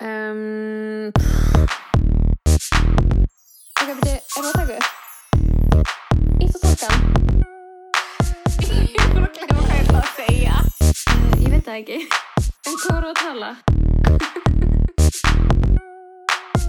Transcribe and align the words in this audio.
Um, 0.00 1.10
Ok, 3.78 3.88
beti, 3.98 4.12
er 4.14 4.20
það 4.30 4.46
að 4.46 4.52
taka 4.54 4.74
upp? 4.78 4.86
Ítt 6.38 6.54
og 6.54 6.60
takkan? 6.62 7.00
ég 8.62 9.08
bara 9.10 9.26
að 9.26 9.32
glemma 9.34 9.58
hvað 9.58 9.74
ég 9.74 9.82
ætla 9.82 9.98
að 10.02 10.12
segja. 10.14 10.56
Uh, 11.10 11.34
ég 11.42 11.50
veit 11.50 11.66
það 11.66 11.80
ekki. 11.80 11.98
En 12.68 12.78
hvað 12.78 12.94
voru 12.94 13.08
að 13.10 13.18
tala? 13.24 13.50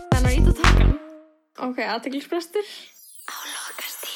Þannig 0.10 0.30
að 0.32 0.36
ítt 0.40 0.50
og 0.50 0.58
takkan? 0.64 0.94
Ok, 1.70 1.78
aðteglisbrestur? 1.86 2.74
Á 3.30 3.36
lokast 3.46 4.10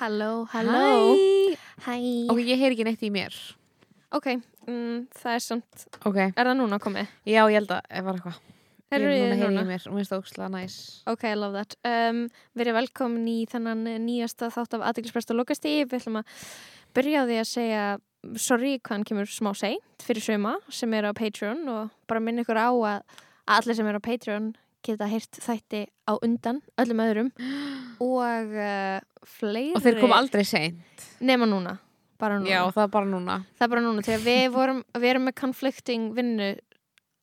Halló, 0.00 0.44
halló. 0.50 0.72
Hæ. 0.72 1.43
Hæ. 1.82 1.94
Ok, 2.30 2.38
ég 2.46 2.58
heyr 2.60 2.72
ekki 2.74 2.84
neitt 2.86 3.02
í 3.02 3.10
mér. 3.10 3.34
Ok, 4.14 4.28
mm, 4.68 5.06
það 5.10 5.34
er 5.34 5.42
samt, 5.42 5.86
Ok. 6.06 6.16
er 6.30 6.32
það 6.46 6.56
núna 6.60 6.78
komið? 6.78 7.08
Já, 7.26 7.42
ég 7.50 7.58
held 7.58 7.72
að 7.74 7.80
það 7.90 8.04
var 8.04 8.14
eitthvað. 8.20 8.38
Ég 8.94 9.00
Heyrðu 9.00 9.08
er 9.10 9.18
núna 9.18 9.24
þið 9.24 9.32
að 9.34 9.40
heyra 9.40 9.50
núna? 9.50 9.62
í 9.64 9.70
mér 9.72 9.86
og 9.88 9.94
minnst 9.96 10.10
það 10.12 10.20
ókslega 10.22 10.50
næs. 10.54 11.02
Ok, 11.10 11.24
I 11.24 11.34
love 11.34 11.52
that. 11.58 11.74
Um, 11.84 12.28
verið 12.54 12.76
velkomin 12.78 13.26
í 13.26 13.46
þennan 13.50 13.86
eh, 13.90 13.98
nýjasta 13.98 14.50
þátt 14.54 14.74
af 14.78 14.84
aðeinsprest 14.92 15.30
og 15.34 15.40
lokastíf. 15.40 15.88
Við 15.90 15.98
ætlum 15.98 16.20
að 16.20 16.24
byrja 16.94 17.24
á 17.24 17.26
því 17.26 17.38
að 17.40 17.50
segja 17.50 17.84
sorry 18.38 18.78
hvað 18.78 18.94
hann 18.94 19.04
kemur 19.04 19.26
smá 19.26 19.50
seint 19.58 20.04
fyrir 20.06 20.22
söma 20.22 20.54
sem 20.70 20.94
er 20.94 21.10
á 21.10 21.12
Patreon 21.12 21.66
og 21.68 21.90
bara 22.06 22.20
minna 22.20 22.44
ykkur 22.44 22.56
á 22.56 22.70
að, 22.70 23.02
að 23.50 23.58
allir 23.58 23.74
sem 23.76 23.86
er 23.90 23.98
á 23.98 24.06
Patreon 24.06 24.54
geta 24.84 25.08
heyrt 25.10 25.40
þætti 25.44 25.80
á 26.06 26.12
undan 26.24 26.60
öllum 26.80 27.02
öðrum 27.06 27.30
og 28.10 28.54
uh, 28.58 29.00
fleiri 29.24 29.74
Og 29.78 29.82
þeir 29.84 30.00
koma 30.02 30.20
aldrei 30.20 30.44
seint. 30.48 31.08
nema 31.24 31.48
núna, 31.48 31.76
bara 32.20 32.38
núna 32.40 32.50
Já, 32.52 32.60
það 32.74 32.86
er 32.88 32.94
bara 32.98 33.10
núna. 33.10 33.38
það 33.58 33.66
er 33.68 33.74
bara 33.76 33.84
núna, 33.88 34.06
þegar 34.06 34.24
við 34.28 34.46
vorum 34.58 34.82
við 34.94 35.10
erum 35.14 35.28
með 35.30 35.38
conflicting 35.40 36.10
vinnu 36.16 36.54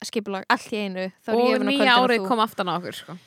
skipulag 0.02 0.48
allt 0.50 0.72
í 0.74 0.80
einu 0.88 1.10
Og 1.30 1.68
nýja 1.68 1.98
árið 2.02 2.24
kom 2.26 2.40
aftan 2.42 2.72
á 2.72 2.78
okkur, 2.80 2.98
sko. 3.04 3.18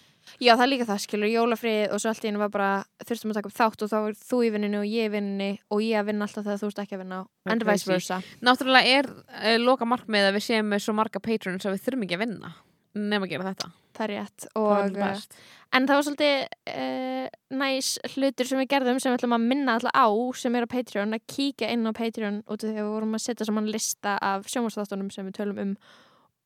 Já, 0.43 0.55
það 0.57 0.63
er 0.65 0.69
líka 0.73 0.87
það, 0.89 1.01
skilur, 1.05 1.29
jólafrið 1.31 1.93
og 1.95 2.01
svo 2.03 2.11
allt 2.11 2.25
í 2.25 2.29
einu 2.33 2.41
var 2.41 2.49
bara, 2.51 2.69
þurftum 3.05 3.31
að 3.31 3.37
taka 3.39 3.51
upp 3.51 3.55
þátt 3.59 3.83
og 3.85 3.91
þá 3.93 3.97
er 4.01 4.15
þú 4.19 4.39
í 4.43 4.49
vinninu 4.55 4.79
og 4.81 4.87
ég 4.89 5.07
í 5.07 5.13
vinninu 5.13 5.49
og 5.71 5.83
ég 5.85 6.01
að 6.01 6.09
vinna 6.09 6.27
alltaf 6.27 6.47
þegar 6.49 6.63
þú 6.63 6.71
ert 6.73 6.81
ekki 6.83 6.97
að 6.97 7.03
vinna 7.05 7.19
and 7.55 7.67
vice 7.69 7.87
versa. 7.87 8.19
Náttúrulega 8.49 8.95
er 8.99 9.11
uh, 9.13 9.59
loka 9.63 9.87
markmið 9.87 10.27
að 10.31 10.39
við 10.39 10.47
séum 10.49 10.73
með 10.73 10.83
svo 10.87 10.97
marga 10.97 11.23
patrons 11.23 11.69
að 11.69 11.77
við 11.77 11.85
þurfum 11.85 12.07
ekki 12.09 12.17
að 12.19 12.25
vinna. 12.25 12.51
Nefn 12.95 13.25
að 13.27 13.31
gera 13.35 13.45
þetta. 13.53 13.71
Það 13.95 14.05
er 14.05 14.11
rétt. 14.15 14.45
Og, 14.59 14.93
best. 14.95 15.35
en 15.75 15.87
það 15.87 15.99
var 15.99 16.05
svolítið 16.07 16.37
uh, 16.75 17.27
næs 17.59 17.89
hlutur 18.15 18.47
sem 18.51 18.59
við 18.63 18.69
gerðum 18.73 19.01
sem 19.03 19.13
við 19.13 19.19
ætlum 19.21 19.37
að 19.37 19.45
minna 19.53 19.75
alltaf 19.79 19.95
á 19.95 20.07
sem 20.39 20.55
er 20.59 20.67
á 20.67 20.75
Patreon, 20.75 21.15
að 21.15 21.25
kíkja 21.31 21.71
inn 21.75 21.87
á 21.87 21.93
Patreon 21.95 22.41
út 22.47 22.59
af 22.59 22.69
því 22.69 22.75
að 22.75 22.81
við 22.83 22.93
vorum 22.95 23.15
að 23.19 23.23
setja 23.27 23.47
saman 23.47 23.71
lista 23.71 24.17
af 24.23 24.47
sjónvarsþáttunum 24.51 25.11
sem 25.15 25.27
við 25.31 25.37
tölum 25.39 25.61
um 25.63 25.75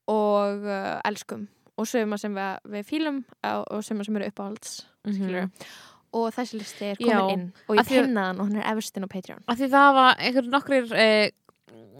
og 0.08 0.64
uh, 0.64 1.00
elskum 1.08 1.46
og 1.78 1.86
söguma 1.88 2.16
sem 2.20 2.32
við, 2.36 2.56
við 2.74 2.86
fílum 2.88 3.20
uh, 3.44 3.60
og 3.70 3.84
söguma 3.86 4.04
sem 4.08 4.16
eru 4.20 4.30
uppáhalds 4.32 4.78
skilur 5.08 5.44
Mhm. 5.48 5.68
og 6.18 6.30
þessi 6.34 6.58
listi 6.58 6.84
er 6.90 6.96
komin 6.96 7.12
Já, 7.12 7.32
inn 7.32 7.42
og 7.68 7.76
ég 7.76 7.82
að- 7.84 7.88
pinnaði 7.92 8.26
hann 8.26 8.40
og 8.40 8.46
hann 8.48 8.56
er 8.62 8.70
efstinn 8.76 9.04
á 9.04 9.12
Patreon 9.12 9.42
Af 9.48 9.58
því 9.60 9.68
það 9.72 9.90
var 9.98 10.16
einhver 10.18 10.48
nokkrir 10.52 10.88
uh, 10.92 11.28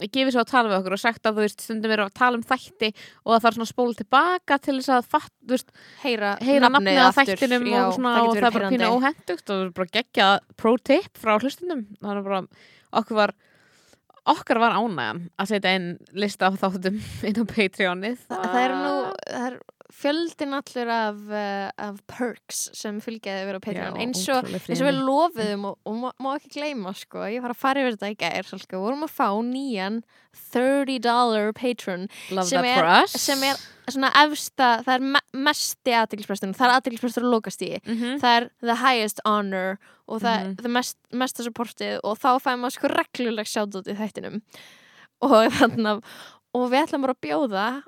gefið 0.07 0.33
svo 0.35 0.45
að 0.45 0.53
tala 0.53 0.71
við 0.71 0.77
okkur 0.79 0.97
og 0.97 1.03
sagt 1.03 1.29
að 1.29 1.39
þú 1.39 1.45
veist 1.47 1.65
stundum 1.65 1.95
er 1.95 2.03
að 2.05 2.15
tala 2.19 2.39
um 2.39 2.45
þætti 2.47 2.91
og 2.93 3.33
það 3.33 3.43
þarf 3.45 3.59
svona 3.59 3.67
að 3.67 3.73
spóla 3.73 3.99
tilbaka 3.99 4.59
til 4.65 4.77
þess 4.79 4.93
að 4.97 5.11
fatt, 5.17 5.35
veist, 5.53 5.75
heyra, 6.05 6.33
heyra 6.45 6.73
nafnið 6.75 7.01
á 7.01 7.07
aftur. 7.09 7.35
þættinum 7.35 7.69
Já, 7.69 7.81
og, 7.81 7.93
svona, 7.99 8.15
það 8.15 8.29
og 8.29 8.39
það 8.39 8.49
er 8.49 8.57
bara 8.59 8.73
pínu 8.75 8.91
óhendugt 8.95 9.53
og 9.53 9.63
það 9.63 9.75
bara 9.81 9.95
geggja 9.99 10.31
pro 10.61 10.75
tip 10.79 11.21
frá 11.21 11.35
hlustundum 11.39 11.85
þannig 11.99 12.23
að 12.23 12.29
bara 12.31 12.43
okkur 13.03 13.21
var 13.23 13.35
okkar 14.29 14.61
var 14.61 14.77
ánægjan 14.77 15.25
að 15.41 15.51
setja 15.53 15.75
inn 15.79 15.89
lista 16.19 16.51
af 16.51 16.59
þáttum 16.61 16.99
inn 17.29 17.41
á 17.41 17.45
Patreonið. 17.49 18.23
Þa, 18.29 18.41
það 18.45 18.63
er 18.63 18.75
nú 18.77 18.95
það 19.25 19.47
er 19.49 19.59
fjöldin 19.89 20.53
allur 20.53 20.91
af, 20.93 21.17
uh, 21.33 21.71
af 21.81 22.01
perks 22.07 22.69
sem 22.77 22.99
fylgjaði 23.01 23.47
verið 23.49 23.61
á 23.61 23.65
Patreon. 23.65 23.97
Eins, 24.03 24.25
og, 24.29 24.45
og 24.45 24.83
við 24.85 24.99
lofiðum 25.01 25.65
og, 25.71 25.79
og 25.89 25.95
má, 26.03 26.09
má 26.21 26.29
ekki 26.37 26.51
gleyma 26.59 26.93
sko, 26.95 27.23
ég 27.33 27.41
var 27.41 27.55
að 27.55 27.61
fara 27.63 27.81
yfir 27.81 27.97
þetta 27.97 28.11
í 28.13 28.19
gær 28.21 28.45
sko, 28.51 28.77
við 28.77 28.85
vorum 28.85 29.07
að 29.09 29.15
fá 29.17 29.29
nýjan 29.49 30.03
$30 30.53 31.53
Patreon 31.57 32.07
sem 32.45 32.65
er- 32.65 33.07
sem 33.09 33.43
er 33.49 33.57
svona 33.89 34.11
efsta, 34.25 34.69
það 34.85 34.95
er 34.95 35.05
me 35.15 35.21
mesti 35.49 35.95
aðdeglispresturinn, 35.97 36.55
það 36.57 36.69
er 36.69 36.75
aðdeglisprestur 36.77 37.25
að 37.25 37.33
lokast 37.33 37.63
í 37.65 37.71
Mhm. 37.87 38.19
það 38.21 38.37
er 38.37 38.51
the 38.61 38.75
highest 38.77 39.21
honor 39.25 39.79
og 40.07 40.21
það 40.21 40.37
Mhm. 40.39 40.51
er 40.59 40.63
the 40.63 40.69
mest, 40.69 40.97
mesta 41.13 41.43
supportið 41.43 42.01
og 42.05 42.19
þá 42.19 42.39
fæum 42.41 42.61
maður 42.61 42.77
sko 42.77 42.89
regluleg 42.93 43.47
sjátt 43.49 43.89
í 43.89 43.97
þættinum. 43.97 44.43
Og 45.23 45.51
þannig 45.53 45.87
að 45.87 46.03
og 46.55 46.71
við 46.71 46.87
ætlum 46.87 47.03
bara 47.03 47.15
að 47.15 47.25
bjóða 47.25 47.83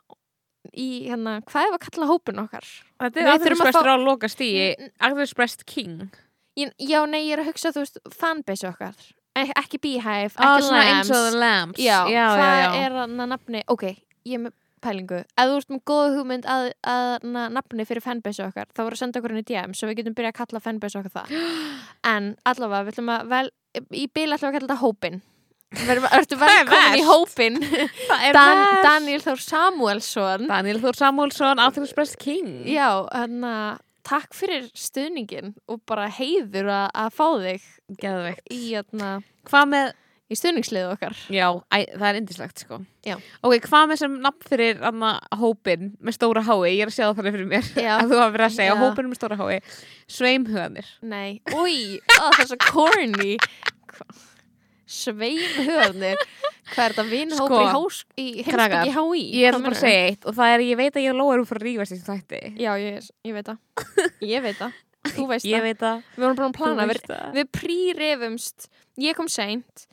í 0.77 0.89
hérna, 1.09 1.39
hvað 1.49 1.69
er 1.71 1.77
að 1.79 1.85
kalla 1.87 2.09
hópin 2.11 2.43
okkar? 2.43 2.67
Þetta 3.01 3.21
er 3.21 3.25
þurfum 3.25 3.31
að 3.31 3.39
aðeinsprestur 3.41 3.89
fá- 3.89 3.95
á 3.95 4.05
loka 4.05 4.29
stíi 4.31 4.67
aðeinsprest 5.01 5.65
king. 5.67 6.11
Ég, 6.59 6.73
já, 6.79 7.01
nei, 7.09 7.23
ég 7.29 7.37
er 7.39 7.45
að 7.45 7.51
hugsa, 7.53 7.73
þú 7.73 7.85
veist, 7.85 8.01
fanbase 8.13 8.69
okkar. 8.69 8.97
Ek, 9.39 9.53
ekki 9.57 9.79
Beehive, 9.81 10.35
ah, 10.37 10.59
ekki 10.59 10.75
eins 10.75 11.11
Lambs. 11.11 11.35
Lamps 11.39 11.79
Já, 11.81 12.01
já, 12.11 12.25
hvað 12.35 12.57
já, 12.61 12.71
er 12.85 12.97
að 13.05 13.15
nafni 13.31 13.63
ok, 13.71 13.85
ég 14.27 14.35
er 14.35 14.43
með 14.49 14.57
pælingu. 14.83 15.21
Ef 15.39 15.47
þú 15.51 15.57
ert 15.61 15.71
með 15.71 15.81
góða 15.91 16.11
hugmynd 16.17 16.47
að, 16.51 16.67
að 16.89 17.25
na, 17.31 17.45
nafni 17.53 17.85
fyrir 17.87 18.03
fanbase 18.05 18.43
okkar, 18.47 18.67
þá 18.75 18.81
voru 18.83 18.97
að 18.99 19.03
senda 19.05 19.21
okkur 19.21 19.37
í 19.39 19.43
DM 19.47 19.75
svo 19.77 19.89
við 19.91 20.01
getum 20.01 20.17
byrjað 20.19 20.33
að 20.35 20.39
kalla 20.43 20.63
fanbase 20.65 20.99
okkar 20.99 21.15
það 21.15 21.35
en 22.15 22.31
allavega, 22.49 22.87
við 22.89 22.95
ætlum 22.97 23.13
að 23.15 23.29
vel, 23.35 23.51
í 23.93 24.07
bíl 24.11 24.29
ætlum 24.35 24.51
að 24.51 24.57
kalla 24.59 24.67
þetta 24.67 24.81
hópin 24.83 25.21
ertu 25.71 26.35
er 26.35 26.41
velkomin 26.41 26.99
í 26.99 27.05
hópin 27.07 27.61
Dan. 28.35 28.63
Daniel 28.83 29.23
Þór 29.23 29.39
Samuelsson 29.45 30.49
Daniel 30.51 30.81
Þór 30.83 30.99
Samuelsson 30.99 31.63
aðeinsprest 31.63 32.19
king. 32.21 32.51
Já, 32.67 33.07
hann 33.15 33.45
að 33.47 33.79
takk 34.11 34.35
fyrir 34.35 34.67
stuðningin 34.75 35.53
og 35.71 35.83
bara 35.87 36.09
heiður 36.11 36.71
að, 36.73 36.87
að 37.05 37.11
fá 37.15 37.27
þig 37.45 37.67
Geðveikt. 38.01 38.47
í, 38.51 38.61
hérna, 38.73 39.11
Hvað 39.47 39.69
með 39.71 39.91
í 40.31 40.37
stuðningsliðu 40.39 40.91
okkar. 40.95 41.15
Já, 41.35 41.47
æ, 41.75 41.79
það 41.99 42.05
er 42.09 42.19
indislegt 42.21 42.61
sko. 42.63 42.77
Já. 43.07 43.17
Ok, 43.43 43.57
hvað 43.67 43.87
með 43.91 44.01
sem 44.03 44.13
nafn 44.23 44.47
fyrir 44.47 44.83
anna, 44.87 45.13
hópin 45.41 45.89
með 45.99 46.17
stóra 46.17 46.43
hái, 46.47 46.71
ég 46.77 46.85
er 46.87 46.91
að 46.93 46.97
sjá 46.97 47.07
það 47.11 47.29
fyrir 47.31 47.49
mér. 47.51 47.71
Að 47.97 48.13
þú 48.13 48.21
hafa 48.21 48.35
verið 48.37 48.47
að 48.47 48.57
segja, 48.59 48.75
Já. 48.77 48.81
hópin 48.83 49.11
með 49.11 49.19
stóra 49.21 49.39
hái 49.41 49.61
Sveimhuganir 50.11 50.91
Nei, 51.03 51.41
úi, 51.55 51.99
það 52.15 52.41
er 52.45 52.51
svo 52.53 52.61
corny 52.67 53.33
Hva? 54.91 54.97
Sveimhöfnir 54.97 56.21
Hvað 56.71 56.85
er 56.85 56.95
þetta 56.95 57.05
vinhópur 57.09 57.65
Sko, 57.71 57.89
í, 58.19 58.27
í 58.41 58.45
heimsbyggi 58.47 58.95
HÍ? 58.95 59.23
Ég 59.39 59.49
er 59.49 59.59
bara 59.59 59.75
að 59.75 59.83
segja 59.83 60.07
eitt 60.11 60.27
og 60.29 60.37
það 60.37 60.55
er, 60.55 60.65
ég 60.67 60.79
veit 60.81 60.93
að 60.97 61.05
ég 61.05 61.11
erum 61.15 61.49
fyrir 61.49 61.63
að 61.63 61.67
rífast 61.67 61.95
í 61.95 61.99
þætti. 62.07 62.41
Já, 62.61 62.71
ég, 62.79 63.11
ég 63.27 63.37
veit 63.37 63.51
það. 63.51 63.61
Ég 64.31 64.45
veit 64.45 64.59
það, 64.59 64.81
þú 65.17 65.27
veist 65.31 65.49
Ég 65.49 65.69
það. 65.81 66.03
Við 66.15 66.25
vorum 66.27 66.39
bara 66.41 66.51
að 66.51 66.59
plana, 66.59 66.87
við, 66.91 67.15
við 67.39 67.51
prírifumst 67.57 68.69
Ég 69.01 69.17
kom 69.19 69.31
seint 69.33 69.87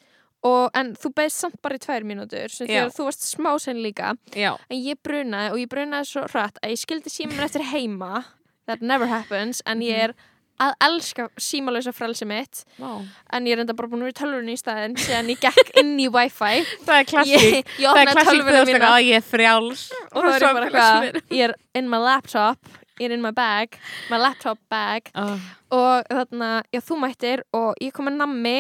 og, 0.46 0.69
En 0.78 0.94
þú 1.00 1.13
beðist 1.18 1.41
samt 1.41 1.59
bara 1.66 1.78
í 1.80 1.84
tvær 1.84 2.06
mínútur 2.07 2.53
þú 2.53 3.07
varst 3.07 3.25
smá 3.25 3.53
sen 3.62 3.81
líka. 3.81 4.13
Já, 4.38 4.53
En 4.69 4.81
ég 4.81 5.00
brunaði 5.03 5.53
og 5.53 5.62
ég 5.62 5.72
brunaði 5.72 6.12
svo 6.12 6.25
hratt 6.30 6.59
að 6.62 6.75
ég 6.75 6.84
skildi 6.84 7.13
síman 7.13 7.46
eftir 7.47 7.66
heima. 7.72 8.25
That 8.68 8.84
never 8.84 9.07
happens. 9.09 9.63
En 9.66 9.81
ég 9.86 10.09
er 10.09 10.18
að 10.63 10.72
elska 10.88 11.28
símalösa 11.38 11.91
frelsi 11.94 12.25
mitt. 12.25 12.63
Vá. 12.81 13.03
en 13.34 13.45
ég 13.45 13.53
er 13.57 13.62
enda 13.62 13.75
bara 13.78 13.88
búin 13.91 14.01
að 14.01 14.09
vera 14.09 14.16
í 14.16 14.19
tölvunni 14.22 14.56
í 14.56 14.62
staðinn 14.62 14.95
síðan 14.97 15.29
ég 15.29 15.40
gekk 15.44 15.72
inn 15.81 15.94
í 16.01 16.07
wifi. 16.09 16.63
Það 16.88 16.97
er 16.97 17.07
klassík. 17.12 17.69
Það 17.78 18.01
er 18.01 18.12
klassík 18.13 18.41
þegar 18.47 18.57
þú 18.57 18.72
veist 18.72 18.88
að 18.90 18.97
ég 19.06 19.19
er 19.22 19.28
frjáls. 19.28 19.84
Og 20.13 20.25
það 20.25 20.35
er 20.38 20.47
bara 20.57 20.69
eitthvað 20.72 21.22
ég 21.38 21.44
er 21.50 21.56
in 21.78 21.90
my 21.91 22.00
laptop, 22.01 22.72
ég 22.97 23.06
er 23.12 23.16
in 23.19 23.22
my 23.25 23.31
bag. 23.38 23.78
My 24.09 24.18
laptop 24.22 24.59
bag. 24.73 25.12
Oh. 25.16 25.38
og 25.78 26.06
þarna, 26.09 26.51
já 26.72 26.79
þú 26.88 26.95
mættir 27.03 27.41
og 27.53 27.74
ég 27.84 27.91
kom 27.94 28.07
með 28.07 28.22
nammi 28.22 28.57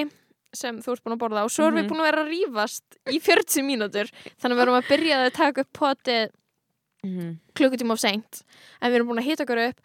sem 0.57 0.77
þú 0.83 0.93
ert 0.95 1.03
búin 1.05 1.13
að 1.15 1.21
borða 1.21 1.43
og 1.45 1.51
svo 1.53 1.65
erum 1.67 1.77
Mhm. 1.77 1.85
við 1.85 1.89
búin 1.91 2.01
að 2.01 2.07
vera 2.09 2.23
að 2.23 2.29
rífast 2.33 2.97
í 3.13 3.19
40 3.21 3.63
mínútur. 3.63 4.09
Þannig 4.41 4.53
að 4.53 4.57
við 4.57 4.63
erum 4.65 4.77
að 4.81 4.89
byrja 4.91 5.17
að 5.23 5.33
taka 5.37 5.61
upp 5.63 5.71
potið 5.73 6.29
mm. 7.05 7.31
klukkutíma 7.55 7.93
of 7.95 7.99
seint. 8.01 8.41
En 8.81 8.91
við 8.91 8.99
erum 8.99 9.07
búin 9.11 9.21
að 9.21 9.27
hita 9.31 9.45
okkur 9.47 9.61
upp 9.69 9.79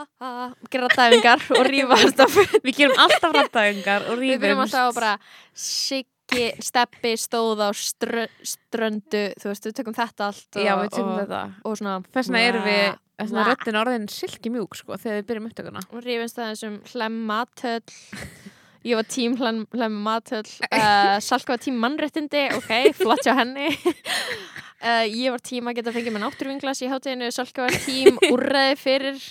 gera 0.72 0.90
dæfingar 0.92 1.42
og 1.56 1.64
rífast 1.68 2.20
af 2.24 2.36
Við 2.64 2.76
gerum 2.80 3.00
alltaf 3.04 3.34
rættaðingar 3.36 4.10
og 4.12 4.20
við 4.20 4.38
byrjum 4.42 4.62
alltaf 4.64 4.90
að 4.90 4.98
bara 4.98 5.14
Siggi, 5.56 6.48
Steppi 6.64 7.14
stóð 7.20 7.64
á 7.64 7.70
strö, 7.76 8.26
ströndu 8.42 9.24
þú 9.40 9.52
veist, 9.52 9.68
við 9.68 9.78
tökum 9.80 9.96
þetta 9.96 10.30
allt 10.30 10.60
og, 10.60 10.66
Já, 10.66 10.74
við 10.82 10.92
tökum 10.96 11.12
og, 11.14 11.20
þetta. 11.24 11.42
og 11.62 11.78
svona 11.80 11.96
Þess 12.10 12.32
vegna 12.32 12.44
erum 12.50 12.66
við, 12.66 12.84
þess 13.20 13.30
vegna 13.32 13.46
röddin 13.50 13.80
orðin 13.82 14.10
silki 14.12 14.52
mjúk 14.52 14.80
sko 14.80 14.98
þegar 15.00 15.20
við 15.20 15.28
byrjum 15.30 15.48
upptökuna. 15.52 15.86
Og 15.92 16.04
rífumst 16.04 16.40
það 16.40 16.52
þessum 16.54 16.78
hlemmatöll 16.92 17.82
ég 18.86 18.98
var 18.98 19.06
tím 19.10 19.36
hlemmatöll 19.74 20.46
uh, 20.70 21.16
Salka 21.24 21.54
var 21.54 21.62
tím 21.62 21.78
mannréttindi 21.82 22.46
ok, 22.56 22.72
flott 22.96 23.24
hjá 23.26 23.34
henni 23.40 23.70
uh, 23.72 25.04
ég 25.22 25.32
var 25.34 25.42
tím 25.42 25.70
að 25.70 25.80
geta 25.80 25.94
fengið 25.94 26.14
með 26.14 26.26
náttúruvinglas 26.26 26.82
í 26.84 26.90
hátteginu 26.92 27.30
Salka 27.34 27.66
var 27.66 27.80
tím 27.86 28.20
úrræði 28.30 28.76
fyrir 28.80 29.24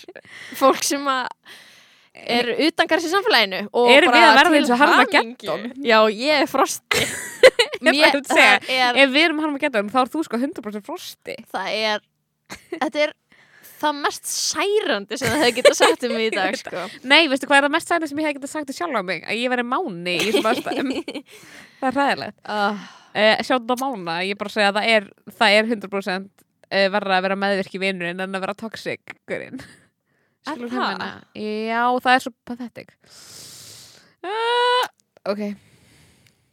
fólk 0.58 0.84
sem 0.86 1.08
er 2.16 2.52
utangarðs 2.68 3.08
í 3.08 3.12
samfélaginu 3.12 3.62
Erum 3.92 4.16
við 4.16 4.26
að 4.26 4.38
verða 4.40 4.60
eins 4.60 4.72
og 4.72 4.80
Harmageddon? 4.80 5.66
hamingju. 5.66 5.88
Já, 5.88 5.98
ég 6.12 6.44
er 6.44 6.50
frosti 6.50 7.06
Mér, 7.84 8.16
er, 8.16 8.96
Ef 8.96 9.10
við 9.12 9.22
erum 9.26 9.42
að 9.44 9.58
geta 9.60 9.82
þá 9.92 9.98
er 10.00 10.12
þú 10.12 10.24
sko 10.24 10.40
100% 10.40 10.86
frosti 10.86 11.36
það 11.52 11.72
er 11.76 12.04
þetta 12.76 13.06
er 13.06 13.12
það 13.80 13.98
mest 14.04 14.28
særandi 14.32 15.18
sem 15.20 15.28
það 15.32 15.42
hefði 15.44 15.54
getað 15.60 15.76
sagt 15.80 16.06
um 16.08 16.14
mig 16.16 16.26
í 16.28 16.34
dag 16.40 16.58
sko. 16.60 16.84
Nei, 17.08 17.22
veistu 17.32 17.48
hvað 17.50 17.58
er 17.60 17.66
það 17.68 17.74
mest 17.76 17.92
sæðið 17.92 18.12
sem 18.12 18.20
ég 18.22 18.28
hef 18.30 18.36
getað 18.38 18.52
sagt 18.54 18.70
til 18.70 18.76
sjálf 18.78 18.98
á 18.98 19.02
mig? 19.10 19.24
Að 19.26 19.40
ég 19.42 19.52
veri 19.52 19.66
máni 19.68 20.14
í 20.16 20.26
þessum 20.30 20.48
aðstæðum 20.52 20.92
Það 21.80 21.88
er 21.90 21.98
ræðilegt 22.00 22.38
uh, 22.56 22.84
uh, 23.12 23.34
Sjáttu 23.50 23.76
á 23.76 23.82
mána, 23.84 24.18
ég 24.26 24.38
bara 24.40 24.54
segja 24.56 24.70
að 24.72 24.78
það 24.80 24.92
er, 24.96 25.08
það 25.40 25.56
er 25.58 25.70
100% 25.76 26.30
uh, 26.46 26.86
verra 26.96 27.18
að 27.20 27.26
vera 27.28 27.38
meðvirki 27.44 27.82
vinurinn 27.82 28.24
en 28.24 28.36
að 28.38 28.46
vera 28.46 28.56
toxic 28.64 29.16
gurinn 29.28 29.60
Er 30.46 30.60
það? 30.70 31.00
Já, 31.34 31.80
það 32.04 32.12
er 32.12 32.22
svo 32.22 32.30
pathetic. 32.46 32.92
Uh, 34.22 34.84
Ok. 35.26 35.40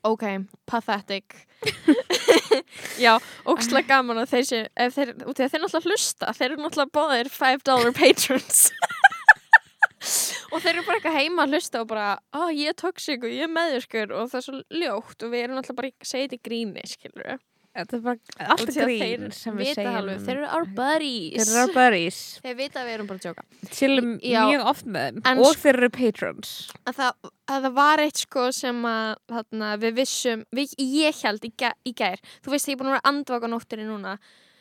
Ok, 0.09 0.23
pathetic 0.65 1.35
já, 3.05 3.13
ógslag 3.49 3.87
gaman 3.89 4.23
að 4.23 4.33
þeir 4.33 4.47
sé 4.49 4.59
ef 4.85 4.97
þeir, 4.97 5.13
út 5.23 5.39
í 5.39 5.45
að 5.45 5.53
þeir 5.53 5.63
náttúrulega 5.63 5.93
hlusta 5.93 6.33
þeir 6.37 6.49
eru 6.49 6.63
náttúrulega 6.63 6.95
bóðir 6.99 7.31
5 7.33 7.65
dollar 7.69 7.95
patrons. 7.97 8.65
Og 10.53 10.59
þeir 10.61 10.73
eru 10.75 10.83
bara 10.85 10.99
eitthvað 10.99 11.15
heima 11.17 11.45
að 11.45 11.55
hlusta 11.55 11.79
og 11.81 11.87
bara, 11.89 12.07
ó 12.35 12.51
ég 12.51 12.73
er 12.73 12.75
toxic 12.77 13.23
og 13.23 13.31
ég 13.31 13.47
er 13.47 13.49
meðurskur 13.49 14.11
og 14.13 14.27
það 14.29 14.39
er 14.39 14.45
svo 14.45 14.57
ljótt. 14.81 15.23
Og 15.23 15.31
við 15.31 15.45
erum 15.45 15.57
náttúrulega 15.57 15.79
bara 15.79 15.89
að 15.89 16.09
segja 16.11 16.27
þetta 16.27 16.37
í 16.37 16.43
gríni, 16.49 16.83
skilur 16.91 17.29
Þetta 17.73 17.95
er 17.97 18.01
bara 18.05 18.49
allt 18.53 18.69
grín 18.69 19.31
sem 19.33 19.55
við 19.57 19.69
segjum. 19.73 20.09
þeir 20.21 20.35
eru 20.35 20.49
our 20.53 20.65
buddies. 20.77 21.39
Þeir 21.39 21.53
eru 21.53 21.61
our 21.63 21.71
buddies. 21.73 22.17
Þeir 22.43 22.57
vita 22.59 22.81
að 22.81 22.89
við 22.89 22.93
erum 22.93 23.07
bara 23.09 23.21
að 23.21 23.23
tjóka 23.25 23.71
Chillum 23.73 24.11
Já. 24.21 24.41
mjög 24.45 24.65
oft 24.69 24.89
með 24.93 25.07
þeim 25.07 25.29
En 25.31 25.41
Og 25.41 25.55
þeir 25.63 25.79
eru 25.79 25.89
patrons. 25.95 26.51
Að 26.85 26.99
það, 26.99 27.31
að 27.55 27.65
það 27.65 27.77
var 27.79 28.03
eitt 28.03 28.21
sko 28.21 28.43
sem 28.53 28.83
að 28.91 29.07
þarna, 29.33 29.71
við 29.81 29.95
vissum, 29.97 30.43
við, 30.53 30.75
ég 30.77 31.23
held 31.23 31.47
í, 31.49 31.51
í 31.89 31.95
gær, 31.97 32.21
þú 32.45 32.53
veist 32.53 32.69
ég 32.69 32.77
er 32.77 32.81
búin 32.83 32.91
að 32.91 32.97
vera 32.99 33.09
andvaka 33.09 33.49
nóttinni 33.49 33.87
núna 33.89 34.13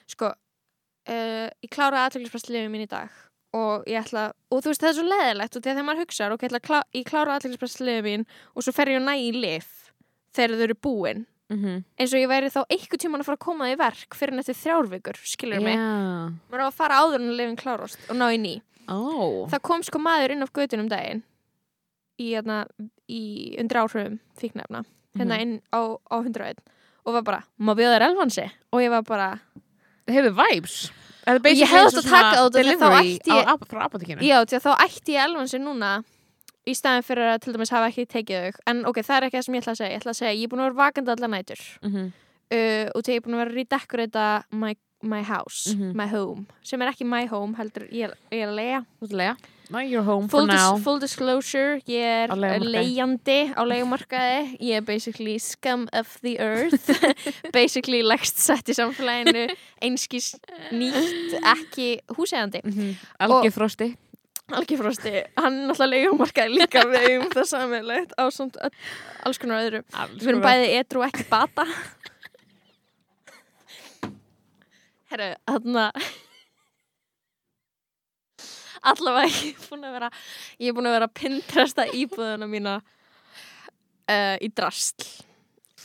sko, 0.09 0.33
uh, 0.33 1.49
ég 1.53 1.73
kláraði 1.73 2.07
aðlæglispressliðum 2.07 2.73
mín 2.73 2.87
í 2.87 2.91
dag 2.91 3.13
og 3.53 3.85
ég 3.91 4.01
ætla, 4.01 4.31
og 4.49 4.65
þú 4.65 4.73
veist 4.73 4.81
það 4.81 4.89
er 4.89 4.97
svo 4.97 5.07
leðilegt 5.11 5.57
og 5.59 5.65
þegar 5.67 5.85
maður 5.85 6.07
hugsaður, 6.07 6.35
ok, 6.39 6.47
ég, 6.49 6.65
klá, 6.65 6.79
ég 6.97 7.05
klára 7.09 7.37
aðlæglispressliðum 7.37 8.09
mín 8.09 8.27
og 8.57 8.65
svo 8.65 8.73
fer 8.73 8.95
ég 8.95 9.03
að 9.03 9.09
næ 9.11 9.15
í 9.21 9.31
lif 9.37 9.93
þegar 10.33 10.57
þau 10.57 10.65
eru 10.71 10.79
búin 10.89 11.27
mm 11.53 11.59
-hmm. 11.65 11.85
eins 11.99 12.13
og 12.15 12.19
ég 12.21 12.29
væri 12.29 12.51
þá 12.51 12.61
einhver 12.69 12.99
tíman 12.99 13.21
að 13.21 13.25
fara 13.29 13.37
að 13.37 13.45
koma 13.47 13.69
í 13.73 13.77
verk 13.79 14.15
fyrir 14.15 14.35
nætti 14.37 14.55
þrjárvíkur, 14.57 15.17
skilur 15.25 15.61
mig. 15.61 15.77
Já. 15.77 16.33
Maður 16.51 16.65
á 16.65 16.69
að 16.69 16.75
fara 16.81 16.95
áður 17.01 17.21
en 17.21 17.37
lifin 17.37 17.57
klárast 17.57 17.99
og 18.11 18.17
ná 18.17 18.27
í 18.33 18.39
ný. 18.41 18.63
Ó. 18.89 19.47
Það 19.51 19.61
kom 19.63 19.83
sko 19.83 19.99
maður 19.99 20.31
inn 20.33 20.43
á 20.43 20.49
götunum 20.53 20.89
daginn 20.89 21.23
í, 22.19 22.33
hérna, 22.35 22.67
í 23.09 23.55
undir 23.61 23.77
áhrifum 23.79 24.19
fíknefna 24.39 24.85
hérna 25.17 25.35
Mhm. 25.37 25.41
inn 25.41 25.61
á, 25.73 25.99
á 26.11 26.17
101 26.23 26.59
og 27.05 27.13
var 27.15 27.23
bara, 27.23 27.45
má 27.61 27.75
bjóða 27.75 27.99
þér 27.99 28.09
elfansi 28.11 28.51
og 28.73 28.81
ég 28.81 28.91
var 28.91 29.03
bara, 29.03 29.39
Hefur 30.09 30.35
vibes. 30.35 30.91
Þetta 31.25 31.49
Ég 31.55 31.67
hefði 31.71 31.79
eins 31.79 31.95
átt 31.95 31.99
og 31.99 32.05
að 32.05 32.11
taka 32.11 32.31
svona 32.35 32.35
það 32.35 32.47
út 32.47 32.57
af 32.57 32.63
því 32.63 32.73
að 32.73 32.79
þá 32.83 32.89
delivery 32.91 33.19
ætti 33.19 33.31
ég- 33.31 33.47
á, 33.47 33.55
að 34.57 34.65
þá 34.67 34.73
ætti 34.83 35.13
ég 35.15 35.25
elfansi 35.25 35.59
núna 35.63 36.05
í 36.67 36.75
staðin 36.79 37.03
fyrir 37.07 37.33
að 37.35 37.41
til 37.43 37.53
dæmis 37.57 37.71
hafa 37.75 37.89
ekki 37.91 38.07
tekið 38.07 38.45
þau. 38.45 38.61
En 38.71 38.85
ok, 38.87 39.03
það 39.03 39.17
er 39.17 39.27
ekki 39.29 39.39
það 39.41 39.45
sem 39.49 39.55
ég 39.55 39.63
ætla 39.65 39.73
að 39.73 39.81
segja. 39.81 39.93
Ég 39.93 40.01
ætla 40.03 40.13
að 40.15 40.21
segja, 40.21 40.37
ég 40.39 40.45
er 40.45 40.53
búin 40.53 40.63
að 40.63 40.69
vera 40.71 40.81
vakandi 40.85 41.11
allar 41.17 41.29
nætur. 41.37 41.63
Mhm. 41.83 42.13
uh, 42.53 42.87
og 42.95 43.03
þegar 43.03 43.15
ég 43.15 43.17
er 43.17 43.25
búin 43.27 43.35
að 43.35 43.41
vera 43.43 43.51
að 43.51 43.57
redecorata 43.57 44.45
my, 44.53 44.75
my 45.03 45.23
house, 45.23 45.73
Mhm. 45.75 45.95
my 45.97 46.07
home 46.07 46.47
sem 46.63 46.83
er 46.83 46.89
ekki 46.93 47.05
my 47.07 47.25
home, 47.27 47.55
heldur 47.57 47.89
ég, 47.91 48.13
ég 48.31 48.43
er 48.43 48.49
að 48.49 48.55
leia 48.55 48.85
home 50.05 50.29
full, 50.29 50.47
for 50.47 50.47
now. 50.47 50.75
dis 50.75 50.85
full 50.85 50.99
disclosure, 51.01 51.81
ég 51.89 52.29
er 52.29 52.29
leigjandi 52.61 53.55
á 53.57 53.63
leigumarkaði. 53.65 54.59
Ég 54.61 54.77
er 54.77 54.81
basically 54.83 55.39
scum 55.39 55.89
of 55.95 56.19
the 56.21 56.39
earth. 56.39 56.91
Basically 57.53 58.03
leggst 58.03 58.37
sett 58.37 58.69
í 58.69 58.75
samfélaginu 58.77 59.49
einskis 59.81 60.35
nýtt 60.73 61.39
ekki 61.41 62.01
húsegandi 62.15 62.61
Mhm. 62.63 62.97
Algjör 63.19 63.51
frosti 63.53 63.97
Algi 64.53 64.77
Frosti, 64.77 65.13
hann 65.39 65.55
er 65.63 65.69
náttúrulega 65.71 65.91
leigumarkaði 65.93 66.59
líka 66.59 66.83
við 66.91 67.07
eigum 67.09 67.31
það 67.33 67.47
sammeilegt 67.49 68.13
á 68.21 68.25
svona 68.35 68.67
öll- 68.69 68.77
alls 69.29 69.41
konar 69.41 69.63
öðru. 69.65 69.81
Við 70.19 70.29
erum 70.33 70.43
bæði 70.45 70.69
etru 70.81 71.01
og 71.03 71.07
ekki 71.09 71.25
bata. 71.31 71.67
Herru, 75.13 75.31
þarna 75.49 75.87
allavega 78.93 79.29
ég 79.31 79.53
er 79.53 79.67
búin 79.71 79.85
að 79.87 79.93
vera 79.99 80.09
ég 80.59 80.71
er 80.73 80.77
búin 80.77 80.89
að 80.91 80.97
vera 80.97 81.09
að 81.11 81.19
pintresta 81.21 81.85
íbúðuna 81.95 82.49
mína 82.51 82.79
uh, 82.83 84.37
í 84.43 84.49
drastl 84.51 85.07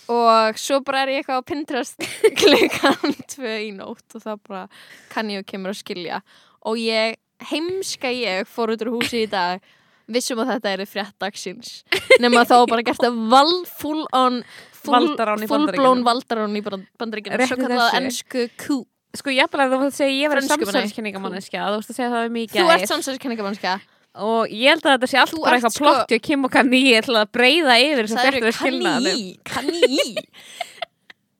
og 0.07 0.55
svo 0.61 0.79
bara 0.87 1.03
er 1.03 1.11
ég 1.11 1.21
eitthvað 1.21 1.43
á 1.43 1.49
Pinterest 1.51 2.03
klukkan 2.39 3.15
tvö 3.27 3.53
í 3.67 3.71
nótt 3.75 4.15
og 4.15 4.23
það 4.23 4.43
bara 4.47 4.63
kann 5.11 5.31
ég 5.33 5.43
og 5.43 5.49
kemur 5.51 5.73
að 5.73 5.81
skilja. 5.81 6.21
Og 6.67 6.79
ég, 6.79 7.17
heimska 7.51 8.11
ég 8.13 8.47
fór 8.49 8.73
út 8.73 8.81
úr 8.85 8.93
húsi 8.97 9.25
í 9.25 9.29
dag. 9.31 9.61
Vissum 10.07 10.39
að 10.39 10.53
þetta 10.55 10.71
er 10.71 10.83
frétt 10.87 11.15
dagsins 11.19 11.71
nema 12.23 12.45
þá 12.47 12.61
bara 12.71 12.83
gert 12.87 13.03
að 13.03 13.17
val 13.31 13.57
full 13.67 14.05
on 14.15 14.37
full, 14.71 15.15
full 15.49 15.65
blown 15.75 16.05
valdarán 16.07 16.55
í 16.55 16.61
í 16.63 17.49
svo 17.49 17.57
kallað 17.59 17.97
ennsku 17.99 18.45
kú 18.63 18.77
Sko 19.17 19.31
ég 19.33 19.49
bara 19.51 19.65
þú 19.71 19.79
veist 19.81 19.95
að 19.95 19.99
segja 19.99 20.15
ég 20.15 20.33
ég. 20.37 20.47
samsæðiskenningamanneskja 20.51 21.67
Þú 21.67 21.77
veist 21.77 21.91
að 21.91 21.97
segja 21.97 22.09
það 22.13 22.25
er 22.25 22.33
mikið 22.37 22.59
þú 22.61 22.73
ert 22.75 22.91
samsæðiskenningamannska 22.91 23.75
Og 24.17 24.51
ég 24.51 24.71
held 24.73 24.83
að 24.87 24.95
þetta 24.95 25.09
sé 25.11 25.19
allt 25.21 25.33
Þú 25.33 25.41
bara 25.43 25.57
eitthvað 25.57 25.75
sko- 25.75 25.85
plott 25.85 26.13
og 26.17 26.23
Kim 26.27 26.47
og 26.47 26.53
Kanye 26.53 27.01
til 27.05 27.15
að 27.19 27.31
breyða 27.37 27.77
yfir 27.83 28.09
það 28.11 28.29
eru 28.31 28.53
kanní 28.57 29.17
kanní 29.47 30.07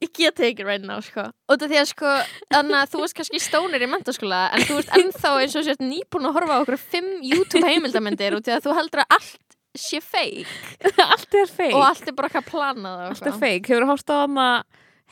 ég 0.03 0.11
get 0.13 0.39
ekki 0.45 0.65
right 0.67 0.83
now 0.85 0.99
sko. 1.03 1.27
Og 1.49 1.59
það 1.59 1.73
því 1.73 1.79
að 1.81 1.89
sko 1.91 2.13
þannig 2.53 2.77
að 2.79 2.91
þú 2.93 3.01
veist 3.03 3.17
kannski 3.17 3.41
stónir 3.41 3.85
í 3.85 3.89
mentaskóla 3.91 4.41
en 4.53 4.65
þú 4.67 4.79
veist 4.79 4.95
ennþá 4.97 5.33
eins 5.41 5.57
og 5.57 5.67
sért 5.67 5.83
nýbúin 5.83 6.29
að 6.29 6.37
horfa 6.37 6.57
á 6.57 6.61
okkur 6.63 6.79
fimm 6.81 7.11
YouTube 7.25 7.65
heimildamindir 7.65 8.37
og 8.37 8.43
því 8.45 8.55
að 8.57 8.65
þú 8.67 8.75
heldur 8.77 9.03
að 9.05 9.15
allt 9.17 9.57
sé 9.77 10.01
fake. 10.01 10.49
Allt 11.13 11.35
er 11.37 11.49
feik 11.53 11.75
og 11.77 11.83
allt 11.85 12.07
er 12.09 12.15
bara 12.17 12.29
eitthvað 12.31 12.47
planað 12.49 13.01
og 13.03 13.09
Allt 13.11 13.27
er 13.29 13.35
feik 13.37 13.67
Hefur 13.69 13.83
þú 13.85 13.89
hóst 13.91 14.09
á 14.09 14.15
hana 14.23 14.45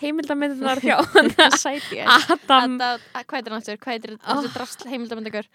heimildamindunar 0.02 0.82
hjá 0.82 0.96
Sæti 1.62 2.02
Adam? 2.02 2.78
Þetta, 2.80 2.90
hvað 3.22 3.38
hann 3.52 3.60
aftur? 3.60 3.78
Hvað 3.84 3.94
heitir 3.94 4.16
þessi 4.26 4.54
drasl 4.56 4.90
heimildamindagur? 4.90 5.50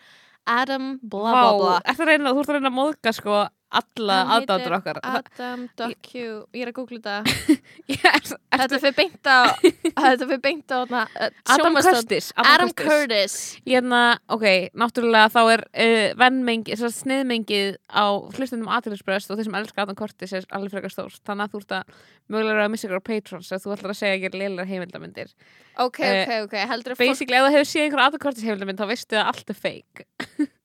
Adam 0.51 0.87
bla 1.03 1.33
Vá, 1.35 1.41
bla. 1.59 1.75
bla 1.85 2.07
reyna, 2.13 2.33
þú 2.33 2.45
ert 2.45 2.53
að 2.53 2.57
reyna 2.57 2.71
að 2.71 2.79
móðga 2.79 3.13
sko 3.19 3.41
alla 3.71 4.17
aðdáttur 4.37 4.75
okkar. 4.81 4.99
Adam 5.07 5.67
Docu 5.79 6.23
Ég 6.51 6.63
er 6.65 6.71
að 6.73 6.77
googla 6.81 6.99
þetta. 6.99 7.57
Yes, 7.95 8.33
Þetta 8.51 8.81
fyrir 8.83 8.97
beint 8.99 9.31
á 9.31 9.39
Þetta 10.05 10.27
fyrir 10.27 10.43
beint 10.45 10.75
á 10.75 10.79
na, 10.91 11.05
uh, 11.15 11.31
Adam 11.55 11.79
Curtis 11.79 12.31
Adam 12.41 12.73
Curtis. 12.77 13.37
Hérna, 13.67 14.03
ok, 14.31 14.47
náttúrulega 14.75 15.31
þá 15.31 15.41
er 15.55 15.65
uh, 15.71 16.27
að 16.27 16.95
sniðmengið 16.97 17.79
á 17.91 18.05
hlustundum 18.35 18.71
aðtilsbröst 18.75 19.31
og 19.31 19.39
þeir 19.41 19.51
sem 19.51 19.59
elska 19.61 19.85
Adam 19.87 19.99
Curtis 19.99 20.35
er 20.37 20.49
alveg 20.55 20.75
frekar 20.75 20.95
stórt 20.95 21.23
þannig 21.27 21.47
að 21.49 21.55
þú 21.55 21.63
ert 21.63 21.77
að 21.79 21.99
mögulega 22.31 22.67
að 22.67 22.73
missa 22.75 22.89
ykkur 22.89 23.03
á 23.03 23.09
Patrons 23.11 23.53
ef 23.55 23.65
þú 23.65 23.75
ætlar 23.77 23.95
að 23.95 24.01
segja 24.03 24.19
að 24.19 24.25
gera 24.27 24.43
lélar 24.45 24.71
heimildamindir 24.71 25.35
Ok, 25.81 26.01
Eh, 26.05 26.23
ok, 26.27 26.33
ok 26.49 26.57
Heldur 26.71 26.95
að 26.95 27.01
fólk 27.01 27.13
Basically, 27.15 27.39
ef 27.39 27.47
þú 27.47 27.55
hefur 27.55 27.71
séð 27.71 27.87
einhver 27.87 28.05
Adam 28.07 28.23
Curtis 28.23 28.47
heimildamind 28.47 28.81
þá 28.83 28.89
veistu 28.91 29.19
að 29.21 29.31
allt 29.33 29.53
er 29.55 29.61
fake 29.63 30.09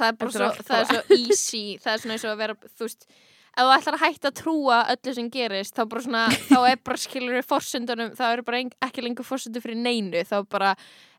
Það 0.00 0.12
er 0.12 0.16
bara 0.20 0.34
svo 0.36 0.46
allt 0.48 0.64
Það 0.70 0.80
er 0.80 0.88
svo 0.90 1.18
easy 1.18 1.64
Það 1.80 1.92
er 1.92 2.02
svona 2.04 2.16
eins 2.16 2.24
og 2.24 2.32
að 2.32 2.42
vera 2.44 2.56
Þú 2.70 2.88
veist 2.88 3.06
Ef 3.50 3.66
þú 3.66 3.70
ætlar 3.74 3.96
að 3.96 4.02
hætta 4.04 4.30
að 4.30 4.36
trúa 4.38 4.76
öllu 4.92 5.12
sem 5.16 5.30
gerist 5.34 5.74
þá 5.74 5.80
svona, 5.90 6.20
þá 6.30 6.58
er 6.70 6.76
bara 6.86 7.00
skilur 7.02 7.34
við 7.34 7.48
forsendunum, 7.50 8.12
þá 8.14 8.22
eru 8.28 8.44
bara 8.46 8.60
ekki 8.86 9.02
lengur 9.02 9.26
forsendu 9.26 9.62
fyrir 9.64 9.80
neinu, 9.80 10.22
þá 10.22 10.36
bara 10.46 10.68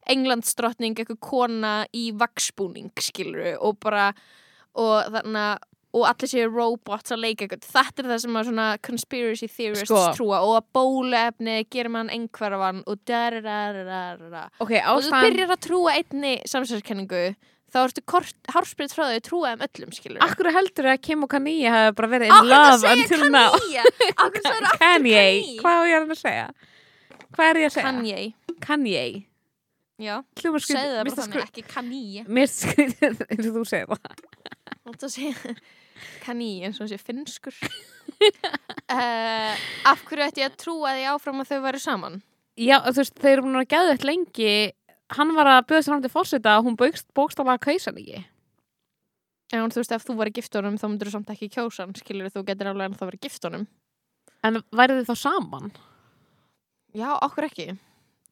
englandsdrottning, 0.09 0.95
eitthvað 0.95 1.19
kona 1.27 1.73
í 1.91 2.05
vaksbúning, 2.15 2.87
skilur 3.03 3.59
og 3.59 3.75
bara, 3.83 4.13
og 4.79 5.11
þannig 5.11 5.43
að 5.43 5.67
og 5.91 6.05
allir 6.07 6.29
séu 6.31 6.47
robots 6.47 7.11
að 7.11 7.23
leika 7.25 7.45
eitthvað 7.45 7.65
þetta 7.67 8.03
er 8.03 8.09
það 8.13 8.19
sem 8.23 8.37
að 8.39 8.45
svona 8.47 8.67
conspiracy 8.87 9.47
theorists 9.51 9.89
Sko. 9.89 10.03
trúa 10.15 10.39
og 10.45 10.53
að 10.61 10.69
bóluefni 10.77 11.55
gerir 11.67 11.91
mann 11.91 12.11
einhverfan 12.13 12.79
og 12.87 13.01
dararararara 13.07 14.45
Ok, 14.63 14.77
og 14.79 15.01
þú 15.03 15.23
byrjar 15.25 15.51
að 15.51 15.63
trúa 15.67 15.95
einni 15.99 16.37
samsæðiskenningu 16.47 17.25
þá 17.71 17.79
ertu 17.85 18.03
hársprit 18.51 18.93
frá 18.95 19.05
þau 19.05 19.15
að 19.15 19.23
trúa 19.27 19.53
um 19.55 19.63
öllum 19.67 19.95
skilur 19.95 20.23
Akkur 20.25 20.51
heldur 20.51 20.91
að 20.91 21.01
Kim 21.07 21.25
og 21.25 21.31
Kanye 21.31 21.71
hafa 21.71 21.95
bara 21.97 22.11
verið 22.11 22.33
in 22.35 22.51
love 22.51 22.93
until 22.93 23.27
now? 23.31 23.55
Akkur 23.55 24.43
það 24.43 24.53
er 24.57 24.69
aftur 24.69 24.85
Kanye, 24.85 25.25
hvað 25.61 25.79
á 25.79 25.83
ég 25.87 25.99
að 26.01 26.15
segja? 26.19 26.47
Hvað 27.31 27.49
er 27.49 27.61
ég 27.61 27.69
að 27.69 27.75
segja? 27.77 27.91
Kanye. 27.91 28.23
Kanye. 28.61 29.03
Já, 30.01 30.15
segðu 30.35 30.79
það 30.81 31.03
bara 31.03 31.15
þannig, 31.19 31.43
ekki 31.45 31.63
Kanye. 31.69 32.23
Mér 32.25 32.49
skrítið 32.49 33.21
eins 33.29 33.45
og 33.45 33.55
þú 33.59 33.63
segir 33.69 33.91
það. 33.91 34.25
Þú 34.81 34.95
átt 34.95 35.05
að 35.05 35.13
segja 35.13 35.55
Kanye 36.25 36.67
eins 36.67 36.81
og 36.81 36.89
þessi 36.89 37.05
finnskur. 37.05 37.61
Uh, 38.89 39.55
Af 39.91 40.03
hverju 40.09 40.27
ætti 40.27 40.43
ég 40.43 40.49
að 40.49 40.59
trúa 40.63 40.95
því 40.97 41.07
áfram 41.13 41.43
að 41.43 41.53
þau 41.53 41.63
væri 41.67 41.81
saman? 41.83 42.19
Já, 42.59 42.77
þú 42.89 42.97
veist, 42.99 43.19
þeir 43.21 43.31
eru 43.35 43.45
búin 43.45 43.61
að 43.61 43.69
geða 43.71 43.91
þetta 43.93 44.09
lengi 44.09 44.55
Hann 45.17 45.33
var 45.35 45.49
að 45.51 45.65
bjóða 45.67 45.83
sér 45.83 45.91
fram 45.91 46.01
til 46.05 46.11
fórseta 46.13 46.57
og 46.59 46.65
hún 46.69 46.77
bókst, 46.79 47.07
bókstala 47.17 47.57
að 47.57 47.65
kausa 47.67 47.91
hann 47.91 47.99
ekki? 48.01 48.23
En 49.51 49.67
þú 49.73 49.81
veist, 49.81 49.91
ef 49.91 50.05
þú 50.07 50.15
væri 50.21 50.31
giftunum 50.37 50.77
þá 50.79 50.85
myndir 50.87 51.09
þú 51.09 51.15
samt 51.17 51.31
ekki 51.33 51.49
kjósa 51.51 51.83
hann, 51.83 51.95
skilur 51.99 52.31
þú 52.31 52.45
getur 52.47 52.69
alveg 52.71 52.91
en 52.91 52.95
þá 52.99 53.05
verið 53.09 53.25
giftunum 53.27 53.65
En 54.47 54.61
værið 54.73 55.01
þið 55.01 55.09
þá 55.11 55.17
saman? 55.21 55.67
Já, 56.97 57.09
okkur 57.21 57.45
ekki. 57.45 57.65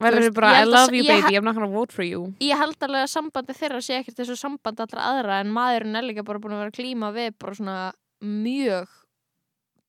Værið 0.02 0.24
þið 0.30 0.34
bara, 0.40 0.54
I 0.56 0.62
að- 0.64 0.72
love 0.74 0.96
you 0.96 1.04
baby, 1.06 1.36
I'm 1.38 1.44
not 1.44 1.54
gonna 1.56 1.68
vote 1.68 1.92
for 1.94 2.04
you. 2.04 2.34
Ég 2.40 2.58
held 2.58 2.80
alveg 2.88 3.04
að 3.04 3.12
sambandi 3.14 3.54
þeirra 3.60 3.82
sé 3.84 4.00
ekkert 4.00 4.18
þessu 4.18 4.38
sambandi 4.40 4.82
allra 4.86 5.06
aðra 5.12 5.40
en 5.44 5.52
maðurinn 5.54 6.00
er 6.00 6.08
líka 6.08 6.24
bara 6.26 6.40
búin 6.40 6.56
að 6.56 6.64
vera 6.64 6.72
að 6.72 6.80
klíma 6.80 7.12
við 7.14 7.36
bara 7.38 7.54
svona 7.60 7.76
mjög 8.24 8.88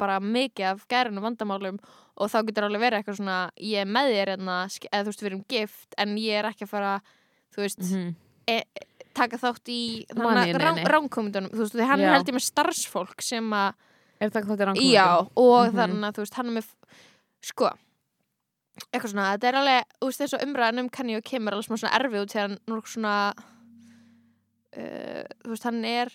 bara 0.00 0.16
mikið 0.24 0.66
af 0.72 0.86
gærinu 0.90 1.20
vandamálum 1.24 1.78
og 2.20 2.30
þá 2.32 2.38
getur 2.48 2.66
alveg 2.68 2.82
verið 2.86 2.98
eitthvað 3.02 3.18
svona 3.20 3.38
ég 3.60 3.84
er 3.84 3.88
með 3.88 4.10
þér 4.14 4.32
hérna, 4.34 4.56
sk- 4.72 4.88
eða 4.90 5.04
þú 5.06 5.12
veist 5.12 5.22
við 5.24 5.30
erum 5.30 5.44
gift 5.52 5.94
en 6.00 6.16
ég 6.20 6.40
er 6.40 6.48
ekki 6.50 6.66
að 6.66 6.72
fara 6.74 6.94
þú 7.54 7.62
veist, 7.64 7.84
Mhm. 7.84 8.14
taka 9.14 9.36
þátt 9.36 9.68
í 9.68 10.06
ránkomundunum, 10.14 11.50
þú 11.50 11.64
veist, 11.64 11.74
því 11.74 11.86
hann 11.86 12.00
Já. 12.00 12.06
er 12.08 12.12
held 12.14 12.26
ég 12.30 12.34
með 12.36 12.46
starfsfólk 12.48 13.20
sem 13.22 13.50
að 13.50 13.74
Er 14.20 14.28
þetta 14.30 14.42
hvað 14.44 14.58
þetta 14.58 14.76
er 14.76 14.82
Já, 14.84 15.06
og 15.36 15.66
Mhm. 15.72 15.76
þannig 15.76 16.04
að 16.08 16.12
þú 16.14 16.20
veist, 16.24 16.34
hann 16.34 16.48
er 16.48 16.52
með 16.60 16.66
sko, 17.42 17.70
eitthvað 18.92 19.10
svona 19.12 19.28
þetta 19.38 19.48
er 19.48 19.54
alveg, 19.60 19.84
þú 20.00 20.06
veist, 20.10 20.20
þessu 20.20 20.42
umræðan 20.44 20.78
um 20.80 20.88
Kanye 20.90 21.16
og 21.16 21.24
Kim 21.24 21.48
er 21.48 21.52
alveg 21.54 21.78
svona 21.78 21.92
erfið 21.98 22.22
út 22.22 22.32
þegar 22.34 22.48
hann 22.48 22.58
nú 22.68 22.80
svona 22.84 23.32
uh, 24.76 25.24
þú 25.44 25.48
veist, 25.54 25.64
hann 25.64 25.84
er 25.84 26.08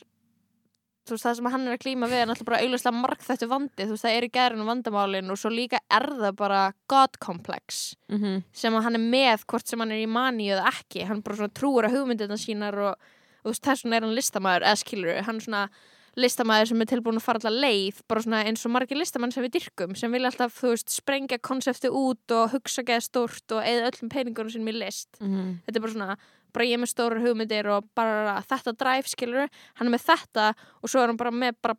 þú 1.05 1.13
veist, 1.15 1.25
það 1.25 1.35
sem 1.35 1.45
hann 1.53 1.67
er 1.67 1.75
að 1.77 1.83
glíma 1.85 2.07
við 2.09 2.21
er 2.23 2.27
náttúrulega 2.31 2.81
bara 2.83 2.91
marg 2.91 3.19
þetta 3.21 3.47
vandi, 3.51 3.85
þú 3.85 3.93
veist, 3.95 4.05
það 4.05 4.15
er 4.17 4.23
í 4.27 4.31
gærinu 4.37 4.65
vandamálin 4.65 5.29
og 5.31 5.37
svo 5.37 5.49
líka 5.53 5.79
er 5.89 6.05
það 6.19 6.35
bara 6.35 6.61
God 6.87 7.19
complex 7.19 7.95
Mhm. 8.09 8.43
sem 8.53 8.73
að 8.73 8.83
hann 8.83 8.95
er 8.95 8.99
með 9.05 9.45
hvort 9.45 9.67
sem 9.67 9.79
hann 9.79 9.91
er 9.91 10.01
í 10.05 10.07
mani 10.09 10.47
eða 10.49 10.65
ekki, 10.71 11.05
hann 11.05 11.21
bara 11.21 11.35
svona 11.37 11.53
trúur 11.53 11.85
að 11.85 11.93
hugmyndina 11.97 12.37
sínar 12.37 12.73
og 12.77 12.95
þú 13.43 13.51
veist, 13.53 13.61
þess 13.63 13.83
vegna 13.85 13.95
er 13.97 14.01
hann 14.01 14.15
listamaður 14.15 14.63
eða 14.65 14.81
skilur, 14.83 15.21
hann 15.23 15.35
er 15.35 15.41
svona 15.41 15.69
listamaður 16.17 16.67
sem 16.69 16.81
er 16.81 16.85
tilbúin 16.85 17.17
að 17.19 17.25
fara 17.25 17.39
alltaf 17.41 17.51
leið 17.59 17.97
bara 18.07 18.21
svona 18.23 18.43
eins 18.47 18.65
og 18.65 18.71
margir 18.71 18.97
listamann 18.97 19.33
sem 19.35 19.43
við 19.43 19.57
dyrkum 19.59 19.95
sem 19.97 20.11
vilja 20.15 20.31
alltaf, 20.31 20.53
þú 20.61 20.69
veist, 20.71 20.89
sprengja 20.89 21.37
konsepti 21.43 21.89
út 21.91 22.31
og 22.31 22.51
hugsa 22.53 22.83
geða 22.87 23.03
stórt 23.03 23.51
og 23.51 23.61
eða 23.67 23.91
öllum 23.91 24.09
peningunum 24.09 24.49
sínum 24.49 24.69
í 24.71 24.77
list 24.79 25.09
Mhm. 25.19 25.59
þetta 25.67 25.75
er 25.75 25.81
bara 25.81 25.91
svona, 25.93 26.17
bara 26.55 26.65
ég 26.69 26.77
er 26.77 26.81
með 26.85 26.91
stórar 26.93 27.21
hugmyndir 27.25 27.67
og 27.75 27.89
bara 27.97 28.37
þetta 28.47 28.73
drive, 28.79 29.11
skilur 29.11 29.49
hann 29.75 29.87
er 29.89 29.93
með 29.97 30.07
þetta 30.07 30.47
og 30.81 30.89
svo 30.89 31.03
er 31.03 31.11
hann 31.11 31.19
bara 31.19 31.31
með 31.35 31.59
bara, 31.61 31.75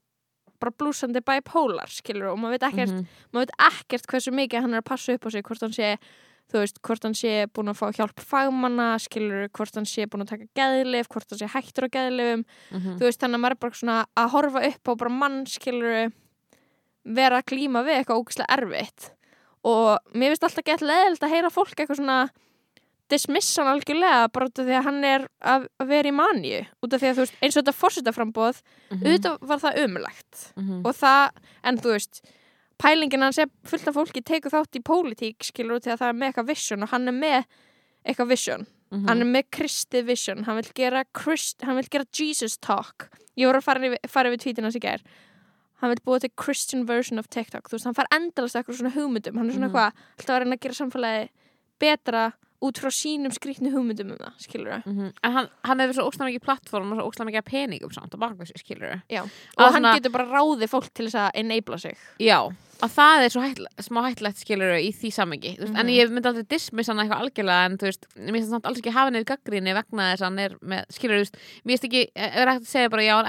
bara 0.61 0.73
blúsandi 0.76 1.21
bipolar, 1.25 1.90
skilur 1.92 2.30
og 2.35 2.38
maður 2.40 2.59
veit 2.59 2.68
ekkert 2.71 2.95
Mhm. 2.95 3.06
maður 3.33 3.47
veit 3.49 3.56
ekkert 3.73 4.06
hversu 4.12 4.33
mikið 4.37 4.61
hann 4.66 4.75
er 4.75 4.83
að 4.85 4.88
passa 4.92 5.12
upp 5.16 5.26
á 5.26 5.30
sig 5.33 5.42
hvort 5.45 5.61
hann 5.66 5.73
sé, 5.76 5.97
þú 6.52 6.61
veist, 6.62 6.78
hvort 6.80 7.02
hann 7.02 7.14
sé 7.18 7.33
búin 7.50 7.68
að 7.73 7.78
fá 7.80 7.90
hjálp 7.97 8.21
fagmanna, 8.23 8.95
skilur 9.02 9.49
hvort 9.50 9.75
hann 9.75 9.85
sé 9.85 10.06
búin 10.06 10.23
að 10.23 10.30
taka 10.30 10.47
geðlif, 10.54 11.09
hvort 11.09 11.26
hann 11.30 11.38
sé 11.42 11.49
hættur 11.50 11.88
á 11.88 11.95
geðlifum, 11.97 12.45
Mhm. 12.73 12.97
þú 12.99 13.02
veist, 13.09 13.18
þannig 13.21 13.35
að 13.35 13.42
maður 13.42 13.56
er 13.56 13.62
bara 13.64 13.73
svona 13.80 14.06
að 14.16 14.30
horfa 14.30 14.66
upp 14.71 14.85
á 14.88 14.92
bara 14.97 15.11
mann, 15.11 15.45
skilur 15.47 16.12
vera 17.04 17.40
að 17.42 17.47
glíma 17.52 17.85
við 17.87 18.00
eitthvað 18.04 18.21
ógæslega 18.23 18.56
erfitt 18.59 19.11
og 19.66 19.99
mér 20.14 20.33
finnst 20.35 20.47
alltaf 20.47 20.64
gett 20.64 20.80
leðilt 20.87 21.23
að 21.23 21.33
heyra 21.35 21.50
fólk 21.54 21.75
eitthvað 21.76 22.00
svona 22.00 22.30
dismissa 23.08 23.62
hann 23.62 23.72
algjörlega 23.76 24.28
bara 24.32 24.46
út 24.48 24.58
af 24.58 24.66
því 24.66 24.75
að 24.78 24.84
hann 24.88 25.04
er 25.04 25.26
að, 25.42 25.66
að 25.80 25.86
vera 25.92 26.08
í 26.10 26.14
manju 26.16 26.60
út 26.82 26.92
af 26.96 27.00
því 27.02 27.08
að 27.10 27.14
þú 27.18 27.22
veist, 27.25 27.36
eins 27.42 27.56
og 27.56 27.62
þetta 27.62 27.76
fórsetaframbóð 27.82 28.62
Mhm. 28.90 29.02
auðvitað 29.06 29.38
var 29.50 29.58
það 29.58 29.78
umlegt 29.84 30.52
Mhm. 30.56 30.80
og 30.86 30.94
það, 30.94 31.30
en 31.64 31.78
þú 31.78 31.92
veist 31.94 32.20
pælingin 32.78 33.22
hans 33.22 33.38
er 33.38 33.46
fullt 33.64 33.88
af 33.88 33.94
fólki 33.94 34.22
tekur 34.22 34.50
þátt 34.52 34.76
í 34.76 34.82
pólitík, 34.82 35.38
skilur 35.42 35.76
út 35.78 35.84
því 35.86 35.92
að 35.94 35.98
það 36.02 36.08
er 36.08 36.18
með 36.20 36.32
eitthvað 36.32 36.46
vision 36.48 36.82
og 36.82 36.88
hann 36.90 37.08
er 37.08 37.12
með 37.12 37.44
eitthvað 38.06 38.28
vision 38.28 38.66
Mhm. 38.92 39.08
hann 39.08 39.20
er 39.22 39.25
með 39.25 39.44
Kristi 39.50 40.02
vision 40.04 40.44
hann 40.44 40.56
vil 40.56 40.70
gera, 40.75 41.04
Christ, 41.14 41.62
hann 41.62 41.76
vil 41.76 41.88
gera 41.90 42.04
Jesus 42.12 42.56
talk 42.58 43.08
ég 43.36 43.46
voru 43.46 43.58
að 43.58 43.62
fara 43.64 43.80
yfir, 43.80 43.98
fara 44.08 44.30
yfir 44.30 44.38
tweetin 44.44 44.62
hans 44.64 44.76
í 44.76 44.80
gær 44.80 45.00
hann 45.80 45.90
vil 45.90 45.98
búa 46.06 46.20
til 46.20 46.30
Christian 46.36 46.86
version 46.86 47.18
of 47.18 47.28
TikTok 47.28 47.68
þú 47.68 47.72
veist, 47.78 47.84
hann 47.84 47.94
fær 47.94 48.06
endalast 48.12 48.54
eitthvað 48.56 48.78
svona 48.80 48.94
hugmyndum 48.94 49.36
hann 49.36 49.48
er 49.50 49.52
svona 49.54 49.68
Mhm. 49.68 49.75
eitthvað, 49.75 49.92
alltaf 50.18 50.36
að 50.36 50.42
reyna 50.42 50.56
að 50.56 50.60
gera 50.60 50.75
samfélagi 50.75 51.28
betra 51.80 52.32
út 52.62 52.78
frá 52.80 52.90
sínum 52.90 53.32
skrýtnu 53.34 53.70
hugmyndum 53.75 54.10
um 54.12 54.18
það, 54.18 54.32
skilur 54.40 54.72
það 54.72 54.86
Mhm. 54.86 55.12
En 55.25 55.32
hann, 55.32 55.48
hann 55.64 55.78
hefur 55.80 55.94
svo 55.94 56.10
óslæm 56.10 56.30
mikið 56.32 56.42
plattform 56.46 56.92
og 56.92 56.98
svo 56.98 57.10
óslæm 57.10 57.26
mikið 57.30 57.38
af 57.38 57.44
peningum 57.44 57.92
samt 57.92 58.14
á 58.14 58.18
bakveg 58.18 58.48
sér, 58.48 58.58
skilur 58.64 59.02
Já. 59.10 59.22
Að 59.22 59.30
og 59.66 59.72
hann 59.72 59.82
svona- 59.82 59.94
getur 60.00 60.12
bara 60.12 60.25
ráðið 60.30 60.68
fólk 60.70 60.92
til 60.94 61.06
þess 61.06 61.14
að 61.14 61.30
enabla 61.34 61.78
sig 61.80 61.96
Já, 62.18 62.48
að 62.82 62.90
það 62.96 63.25
er 63.25 63.28
svo 63.30 63.40
hætla, 63.42 63.68
smá 63.80 64.00
hættilegt 64.08 64.38
skilur 64.40 64.72
í 64.76 64.90
því 64.92 65.10
samengi 65.12 65.58
mm 65.58 65.76
en 65.76 65.86
Mhm. 65.86 65.94
ég 65.96 66.10
myndi 66.10 66.26
aldrei 66.28 66.48
dismiss 66.48 66.86
hann 66.88 66.98
eitthvað 66.98 67.20
algjörlega 67.22 67.64
en 67.66 67.78
þú 67.78 67.86
veist, 67.88 68.06
mér 68.16 68.32
finnst 68.40 68.50
það 68.52 68.64
alls 68.66 68.78
ekki 68.80 68.92
hafa 68.92 69.10
nefnir 69.10 69.25
gaggrinni 69.36 69.75
vegna 69.75 70.12
þess 70.14 70.20
að 70.22 70.25
hann 70.25 70.38
er 70.38 70.50
með, 70.62 70.84
skilur 70.90 71.18
veist 71.20 71.34
mér 71.64 71.78
finnst 71.78 71.84
ekki, 71.84 72.08
er 72.16 72.46
ekkert 72.46 72.62
að 72.62 72.66
segja 72.66 72.90
bara 72.90 73.02
já, 73.02 73.14
hann 73.16 73.26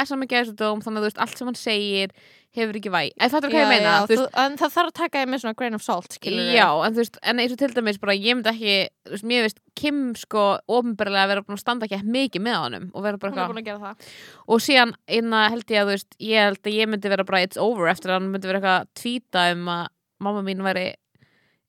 er 1.98 2.10
að 2.58 2.62
hann 2.62 2.66
hefur 2.66 2.80
ekki 2.80 2.92
væg, 2.94 3.12
en 3.18 3.34
ég 3.54 3.70
meina? 3.70 3.94
já, 3.94 4.08
þú 4.10 4.18
en 4.44 4.58
það 4.58 4.74
þarf 4.74 4.92
að 4.92 4.96
taka 4.98 5.22
þér 5.22 5.32
með 5.32 5.42
svona 5.44 5.58
grain 5.62 5.78
of 5.78 5.84
salt 5.86 6.18
Já, 6.28 6.68
en 6.88 6.96
þú 6.96 7.04
veist, 7.04 7.20
en 7.22 7.42
eins 7.44 7.54
og 7.54 7.62
til 7.62 7.72
dæmis 7.76 8.00
bara, 8.02 8.16
ég 8.18 8.38
myndi 8.38 8.52
ekki, 8.54 8.78
þú 9.08 9.16
veist, 9.16 9.28
mér 9.32 9.46
veist 9.48 9.62
Kim 9.78 10.00
sko, 10.18 10.46
ofinbarlega 10.66 11.26
að 11.28 11.32
vera 11.34 11.46
búin 11.46 11.58
að 11.58 11.62
standa 11.62 11.88
ekki 11.88 12.02
mikið 12.18 12.46
með 12.48 12.58
honum 12.64 12.88
og 12.94 13.06
vera 13.06 13.22
bara 13.22 13.48
eitthvað 13.54 13.90
að 13.92 14.08
og 14.48 14.64
síðan 14.66 14.96
einna 15.06 15.44
held 15.54 15.70
ég 15.70 15.84
að 15.84 15.92
þú 15.92 15.94
veist 15.94 16.18
ég 16.28 16.48
held 16.48 16.64
að 16.64 16.78
ég 16.80 16.90
myndi 16.90 17.12
vera 17.14 17.28
bara 17.28 17.44
it's 17.46 17.62
over 17.62 17.92
eftir 17.92 18.10
að 18.10 18.20
hann 18.20 18.32
myndi 18.34 18.50
vera 18.50 18.62
eitthvað 18.62 18.80
að 18.82 18.90
tvíta 18.98 19.46
um 19.54 19.70
að 19.76 19.84
mamma 20.26 20.42
mín 20.48 20.66
væri 20.66 20.88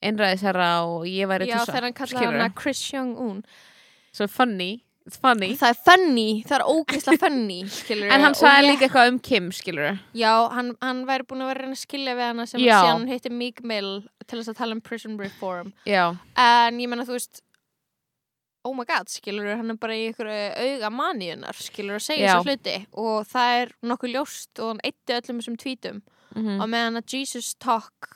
einræðisherra 0.04 0.71
og 0.88 1.07
ég 1.11 1.28
væri 1.28 1.49
já, 1.50 1.59
tussa 1.59 1.75
þegar 1.75 1.88
hann 1.88 1.97
kallaði 1.99 2.23
skilurðu? 2.23 2.40
hana 2.40 2.54
Chris 2.57 2.83
Young-un 2.95 3.42
so 4.14 4.28
funny, 4.30 4.85
funny. 5.16 5.50
Það 5.56 5.72
er 5.72 5.80
funny, 5.86 6.26
það 6.44 6.56
er 6.58 6.64
ógeðslega 6.68 7.22
funny 7.24 7.58
skilur 7.72 8.12
en 8.12 8.24
hann 8.26 8.36
sagði 8.38 8.68
líka 8.68 8.86
eitthvað 8.88 9.10
um 9.14 9.18
Kim 9.30 9.50
skilur 9.56 9.98
já, 10.16 10.32
hann, 10.52 10.72
hann 10.84 11.02
væri 11.08 11.26
búin 11.28 11.44
að 11.46 11.52
vera 11.54 11.68
að 11.70 11.80
skilja 11.80 12.16
við 12.18 12.26
hana 12.28 12.46
sem 12.50 12.60
síðan 12.62 13.08
hitti 13.10 13.32
Meek 13.32 13.62
Mill 13.64 13.92
til 14.26 14.40
þess 14.40 14.52
að 14.52 14.58
tala 14.62 14.76
um 14.76 14.82
prison 14.84 15.18
reform. 15.20 15.72
Já, 15.88 16.10
en 16.36 16.80
ég 16.82 16.90
menna 16.92 17.06
þú 17.08 17.16
veist 17.16 17.42
oh 18.68 18.74
my 18.76 18.84
god, 18.84 19.08
skilur 19.08 19.48
hann 19.56 19.72
er 19.72 19.78
bara 19.80 19.96
í 19.96 20.08
einhverju 20.10 20.74
auga 20.76 20.90
maníunar 20.92 21.56
skilur 21.56 21.96
að 21.96 22.04
segja 22.04 22.34
þessu 22.34 22.50
hluti. 22.52 22.76
Og 23.00 23.22
það 23.30 23.54
er 23.62 23.74
nokkuð 23.88 24.14
ljóst 24.16 24.60
og 24.60 24.74
hann 24.74 24.82
eitti 24.84 25.16
öllum 25.16 25.40
þessum 25.40 25.58
tvítum 25.62 26.00
mm 26.36 26.58
og 26.60 26.68
meðan 26.68 27.00
að 27.00 27.14
Jesus 27.14 27.54
talk 27.56 28.10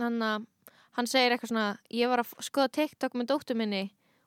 hann, 0.00 0.46
hann 0.96 1.08
segir 1.10 1.34
eitthvað 1.34 1.52
svona 1.52 1.66
ég 1.92 2.08
var 2.10 2.22
að 2.22 2.32
skoða 2.46 2.72
TikTok 2.78 3.14
með 3.18 3.28
dóttu 3.34 3.56
minni 3.58 3.82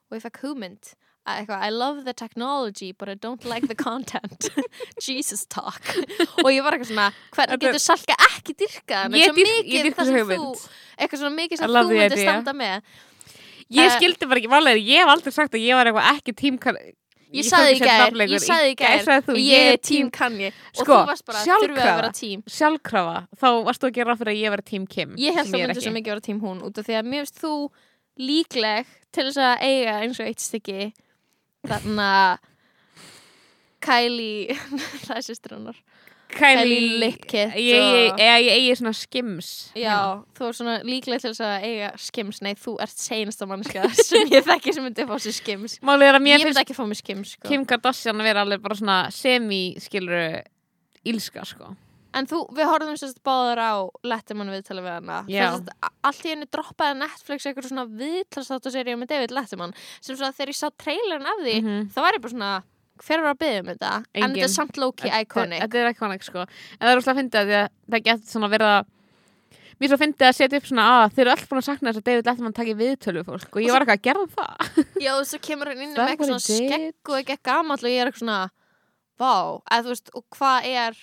og 0.08 0.16
ég 0.16 0.22
fekk 0.22 0.42
hugmynd 0.44 0.92
eitthvað, 1.26 1.62
I 1.62 1.70
love 1.70 2.04
the 2.04 2.12
technology 2.14 2.92
but 2.92 3.08
I 3.08 3.14
don't 3.14 3.44
like 3.44 3.68
the 3.68 3.76
content. 3.78 4.48
Jesus 5.06 5.44
talk. 5.46 5.82
Og 6.42 6.50
ég 6.50 6.62
var 6.64 6.74
eitthvað 6.76 6.90
svona, 6.90 7.08
hvernig 7.36 7.62
getur 7.62 7.82
Salka 7.82 8.16
ekki 8.30 8.56
ég, 9.20 9.28
Svo 9.30 9.36
dýr, 9.38 9.52
ég 9.52 9.62
mikið 9.62 9.86
dyrka 9.88 10.02
það 10.02 10.10
sem 10.10 10.32
þú, 10.32 10.48
eitthvað 10.98 11.22
svona 11.22 11.36
mikið 11.38 11.62
sem 11.62 11.76
þú 11.76 11.84
myndir 11.92 12.24
standa 12.24 12.56
með. 12.58 12.90
Ég 13.72 13.86
Eh, 13.88 13.94
skildi 13.96 14.26
bara 14.28 14.40
ekki 14.42 14.50
varlega, 14.52 14.82
ég 14.84 15.00
hef 15.00 15.08
aldrei 15.14 15.32
sagt 15.32 15.54
að 15.56 15.62
ég 15.64 15.78
var 15.78 15.88
eitthvað 15.88 16.10
ekki 16.18 16.34
tím 16.42 16.58
ég 17.32 17.46
sagði 17.48 17.76
í 17.76 17.80
gær, 17.80 18.12
ég 18.28 19.22
þú, 19.26 19.36
ég 19.40 19.68
er 19.72 19.78
tím 19.80 20.10
Kanye 20.12 20.50
og 20.52 20.82
Sko, 20.82 20.98
þú 20.98 21.06
varst 21.08 21.24
bara, 21.28 21.44
þurfum 21.46 21.78
við 21.78 21.86
að 21.86 21.96
vera 22.00 22.10
tím 22.18 22.42
sjálfkrafa, 22.56 23.14
þá 23.40 23.46
varst 23.68 23.82
þú 23.84 23.88
ekki 23.88 24.06
ráð 24.08 24.20
fyrir 24.20 24.32
að 24.34 24.42
ég 24.42 24.52
var 24.54 24.62
tím 24.68 24.84
Kim 24.86 25.14
Ég 25.20 25.38
held 25.38 25.48
sem 25.48 25.56
að 25.56 25.62
er 25.62 25.70
myndi 25.72 25.78
ekki. 25.78 25.86
svo 25.86 25.94
mikið 25.96 26.12
vera 26.12 26.26
tím 26.28 26.42
hún 26.44 26.60
út 26.68 26.82
af 26.82 26.88
því 26.88 26.98
að 26.98 27.08
mér 27.12 27.24
finnst 27.24 27.40
þú 27.40 27.54
líkleg 28.20 28.92
til 29.16 29.24
þess 29.28 29.40
að 29.40 29.64
eiga 29.70 29.96
eins 30.04 30.20
og 30.20 30.28
eitt 30.28 30.44
stykki 31.62 31.70
þarna 31.70 32.38
Kylie 33.82 34.54
það 35.06 35.16
er 35.16 35.24
sýstir 35.26 35.56
hennar. 35.56 35.78
Kylie, 36.32 36.62
Kylie 36.62 36.98
Lickett 37.02 37.56
ég, 37.60 38.14
eigi 38.16 38.76
svona 38.78 38.92
skims. 38.96 39.48
Já, 39.76 40.22
þú 40.38 40.46
er 40.46 40.54
svona 40.56 40.76
líkleg 40.86 41.20
til 41.20 41.32
að 41.34 41.66
eiga 41.66 41.90
skims. 42.00 42.40
Nei, 42.40 42.54
þú 42.56 42.78
ert 42.80 42.94
seinasta 42.96 43.48
mannska 43.50 43.84
sem 44.08 44.30
ég 44.32 44.46
þekki 44.46 44.72
sem 44.72 44.86
myndi 44.86 45.04
fá 45.10 45.18
sér 45.20 45.36
skims. 45.36 45.76
Að 45.82 46.06
Ég 46.24 46.46
myndi 46.46 46.62
ekki 46.62 46.78
fá 46.78 46.86
mér 46.86 47.00
skims 47.02 47.34
sko. 47.34 47.48
Kim 47.50 47.66
Kardashian 47.68 48.22
að 48.22 48.30
vera 48.30 48.46
alveg 48.46 48.62
bara 48.62 48.78
svona 48.78 48.98
semi-skiluru 49.12 50.24
ílska 51.10 51.44
sko 51.44 51.74
En 52.14 52.26
þú, 52.28 52.42
við 52.52 52.68
horfðum 52.68 52.98
sérst 53.00 53.22
báður 53.24 53.60
á 53.62 53.72
Letterman 54.04 54.50
viðtala 54.52 54.82
við 54.84 54.92
hana. 54.98 55.20
Sérst, 55.28 55.68
Allt 56.04 56.26
í 56.26 56.32
henni 56.34 56.46
droppaði 56.52 56.98
Netflix 57.00 57.46
eitthvað 57.48 57.68
svona 57.70 57.86
viðtalstáttaserið 58.02 58.98
með 59.00 59.08
David 59.14 59.30
Letterman. 59.36 59.72
Sem 60.00 60.16
svona 60.16 60.32
þegar 60.36 60.52
ég 60.52 60.58
sá 60.60 60.68
trailerin 60.76 61.26
af 61.32 61.40
því 61.40 61.54
Mhm. 61.62 61.88
þá 61.94 62.00
var 62.04 62.12
ég 62.12 62.20
bara 62.22 62.32
svona 62.34 62.62
hver 63.02 63.22
var 63.22 63.34
að 63.34 63.38
byggja 63.38 63.60
um 63.60 63.66
þetta? 63.72 63.92
En 64.14 64.22
Enginn. 64.22 64.36
þetta 64.36 64.44
er 64.44 64.54
samt 64.54 64.76
low-key 64.76 65.10
iconic. 65.22 65.60
Þetta 65.62 65.74
er 65.74 65.92
iconic 65.94 66.22
sko. 66.22 66.40
En 66.80 66.86
það 66.86 66.92
er 66.92 66.96
úrslega 67.00 67.14
að 67.14 67.20
fyndi 67.22 67.38
að 67.40 67.46
því 67.48 67.56
að 67.62 67.68
það 67.90 68.02
getur 68.04 68.28
svona 68.32 68.50
verið 68.50 68.68
að 68.72 68.84
Mér 69.80 69.88
svo 69.88 69.96
fyndið 69.98 70.28
að 70.28 70.34
setja 70.36 70.56
upp 70.60 70.66
svona 70.68 70.82
að 70.94 71.12
þeir 71.16 71.20
eru 71.24 71.30
alltaf 71.32 71.48
búin 71.50 71.58
að 71.58 71.64
sakna 71.66 71.90
þess 71.90 71.98
að 71.98 72.04
David 72.06 72.26
Letterman 72.28 72.52
taki 72.54 72.74
viðtölu 72.78 73.18
við 73.18 73.26
fólk. 73.26 73.56
Og 73.56 73.62
ég 73.64 73.72
var 73.72 73.80
eitthvað 73.82 73.98
að 73.98 74.02
gera 74.06 74.26
það. 74.36 74.84
Já, 75.02 75.12
og 75.18 75.24
svo 75.26 75.38
kemur 75.42 75.66
hann 75.72 75.80
inn 75.82 75.94
með 75.96 76.10
eitthvað 76.12 76.28
svona 76.28 76.44
skegg 76.46 77.10
og 77.10 77.16
ekki 77.18 77.36
gamall 77.42 77.80
og 77.82 77.90
ég 77.90 77.98
er 77.98 78.06
eitthvað 78.12 78.22
svona 78.22 78.50
vá, 79.18 79.32
eða 79.72 79.82
þú 79.82 79.90
veist, 79.90 80.10
og 80.14 80.24
hvað 80.38 80.68
er 80.70 81.00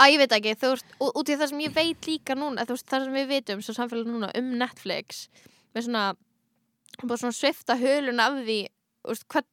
að 0.00 0.12
ég 0.14 0.20
veit 0.22 0.34
ekki, 0.36 0.56
þú 0.60 0.72
veist 0.74 0.96
út 1.10 1.30
í 1.30 1.36
það 1.36 1.52
sem 1.52 1.62
ég 1.64 1.76
veit 1.76 2.10
líka 2.10 2.36
núna 2.38 2.66
þú 2.66 2.76
veist, 2.76 2.88
það 2.90 3.06
sem 3.06 3.16
við 3.18 3.30
vitum, 3.34 3.62
svo 3.64 3.76
samfélag 3.76 4.10
núna 4.10 4.32
um 4.38 4.52
Netflix 4.60 5.24
með 5.74 5.86
svona 5.86 6.04
bara 7.04 7.20
svona 7.22 7.36
svifta 7.36 7.78
hölun 7.80 8.22
af 8.22 8.38
því 8.42 8.60
veist, 9.08 9.26
hver, 9.32 9.46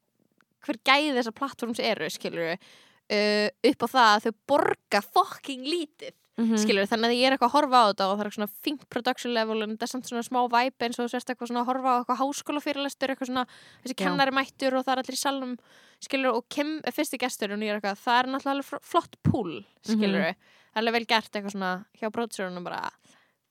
hver 0.65 0.81
gæði 0.87 1.15
þessar 1.17 1.37
plattforms 1.37 1.83
eru, 1.83 2.09
skilur 2.13 2.53
uh, 2.53 3.47
upp 3.71 3.85
á 3.85 3.87
það 3.87 4.13
að 4.13 4.25
þau 4.27 4.39
borga 4.53 5.03
fucking 5.05 5.67
lítið 5.67 6.15
Mhm. 6.37 6.57
skilur, 6.61 6.85
þannig 6.85 7.09
að 7.09 7.17
ég 7.17 7.25
er 7.27 7.33
eitthvað 7.33 7.49
að 7.49 7.55
horfa 7.57 7.77
á 7.81 7.85
þetta 7.89 8.05
og 8.11 8.17
það 8.19 8.25
er 8.27 8.35
svona 8.37 8.49
fink 8.61 8.81
production 8.89 9.33
level 9.33 9.63
en 9.63 9.71
það 9.77 9.81
er 9.87 9.87
samt 9.87 10.05
svona 10.05 10.21
smá 10.27 10.39
vibe 10.53 10.85
eins 10.85 10.99
og 10.99 11.07
þú 11.07 11.09
sérst 11.15 11.29
eitthvað 11.33 11.49
svona 11.49 11.63
að 11.63 11.69
horfa 11.71 11.89
á 11.89 11.97
eitthvað 12.03 12.19
háskólafyrirlestur 12.21 13.09
eitthvað 13.09 13.29
svona, 13.31 13.45
þessi 13.83 13.95
kennari 13.97 14.31
mættur 14.37 14.77
og 14.77 14.85
það 14.85 14.93
er 14.93 15.01
allir 15.01 15.17
í 15.17 15.21
salnum 15.23 15.57
skilur 15.99 16.35
og 16.37 16.45
Kim 16.49 16.77
er 16.85 16.91
fyrsti 16.93 17.17
gestur 17.17 17.51
og 17.55 17.63
er 17.63 17.79
eitthvað, 17.81 17.97
það 17.97 18.19
er 18.21 18.29
náttúrulega 18.35 18.79
flott 18.85 19.15
púl 19.23 19.65
skilur, 19.81 20.29
Mhm. 20.29 20.35
það 20.37 20.77
er 20.77 20.81
alveg 20.81 20.93
vel 20.93 21.05
gert 21.05 21.31
eitthvað 21.33 21.55
svona 21.57 21.85
hjá 21.97 22.11
bróðsörunum 22.13 22.63
bara 22.63 22.91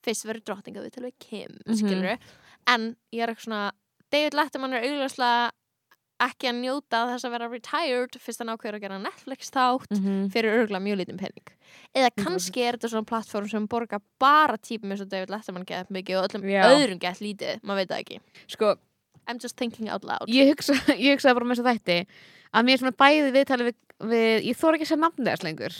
fyrst 0.06 0.24
verður 0.24 0.44
drottninga 0.46 0.84
við 0.86 0.92
til 0.92 1.02
við 1.02 1.12
Kim 1.18 1.58
Mhm. 1.66 1.74
skilur, 1.76 2.18
en 2.68 2.96
ég 3.12 3.22
er 3.22 3.34
eitthvað 3.34 3.46
svona 3.48 3.72
David 4.12 4.34
Letterman 4.34 4.72
er 4.74 4.82
augljóslega 4.86 5.50
ekki 6.24 6.48
að 6.48 6.60
njóta 6.62 6.98
þess 7.10 7.24
að 7.28 7.32
vera 7.36 7.48
retired 7.52 8.12
fyrst 8.22 8.40
hann 8.40 8.52
ákveður 8.54 8.76
að 8.78 8.84
gera 8.86 8.98
Netflix 9.02 9.50
þátt 9.52 9.90
Mhm. 9.96 10.30
fyrir 10.32 10.50
örgulega 10.62 10.82
mjög 10.86 10.98
lítinn 11.02 11.18
penning 11.20 11.48
eða 11.94 12.10
kannski 12.16 12.60
er 12.64 12.72
þetta 12.76 12.88
svona 12.92 13.06
plattform 13.06 13.48
sem 13.48 13.66
borga 13.68 14.00
bara 14.18 14.56
típum 14.56 14.90
eins 14.92 15.00
og 15.02 15.08
David 15.08 15.28
Letterman 15.30 15.64
gett 15.66 15.88
mikið 15.90 16.16
og 16.22 16.28
öllum 16.30 16.42
Já. 16.48 16.62
öðrum 16.72 16.98
gett 17.00 17.20
lítið, 17.20 17.60
maður 17.62 17.76
veit 17.76 17.88
það 17.90 18.00
ekki. 18.04 18.20
Sko, 18.48 18.76
I'm 19.26 19.38
just 19.42 19.56
thinking 19.56 19.88
out 19.90 20.04
loud. 20.04 20.28
ég 20.28 20.48
hugsa, 20.54 20.72
ég 20.96 21.14
hugsaði 21.18 21.34
bara 21.34 21.44
með 21.46 21.56
þess 21.60 21.80
að 21.84 22.06
að 22.54 22.64
mér 22.64 22.72
er 22.72 22.78
svona 22.78 22.96
bæði 22.96 23.32
viðtalið 23.34 23.66
við, 23.66 23.74
við 24.08 24.42
ég 24.46 24.56
þóra 24.56 24.74
ekki 24.78 24.86
að 24.86 24.92
segja 24.92 25.02
nafnið 25.02 25.30
þess 25.32 25.42
lengur. 25.44 25.74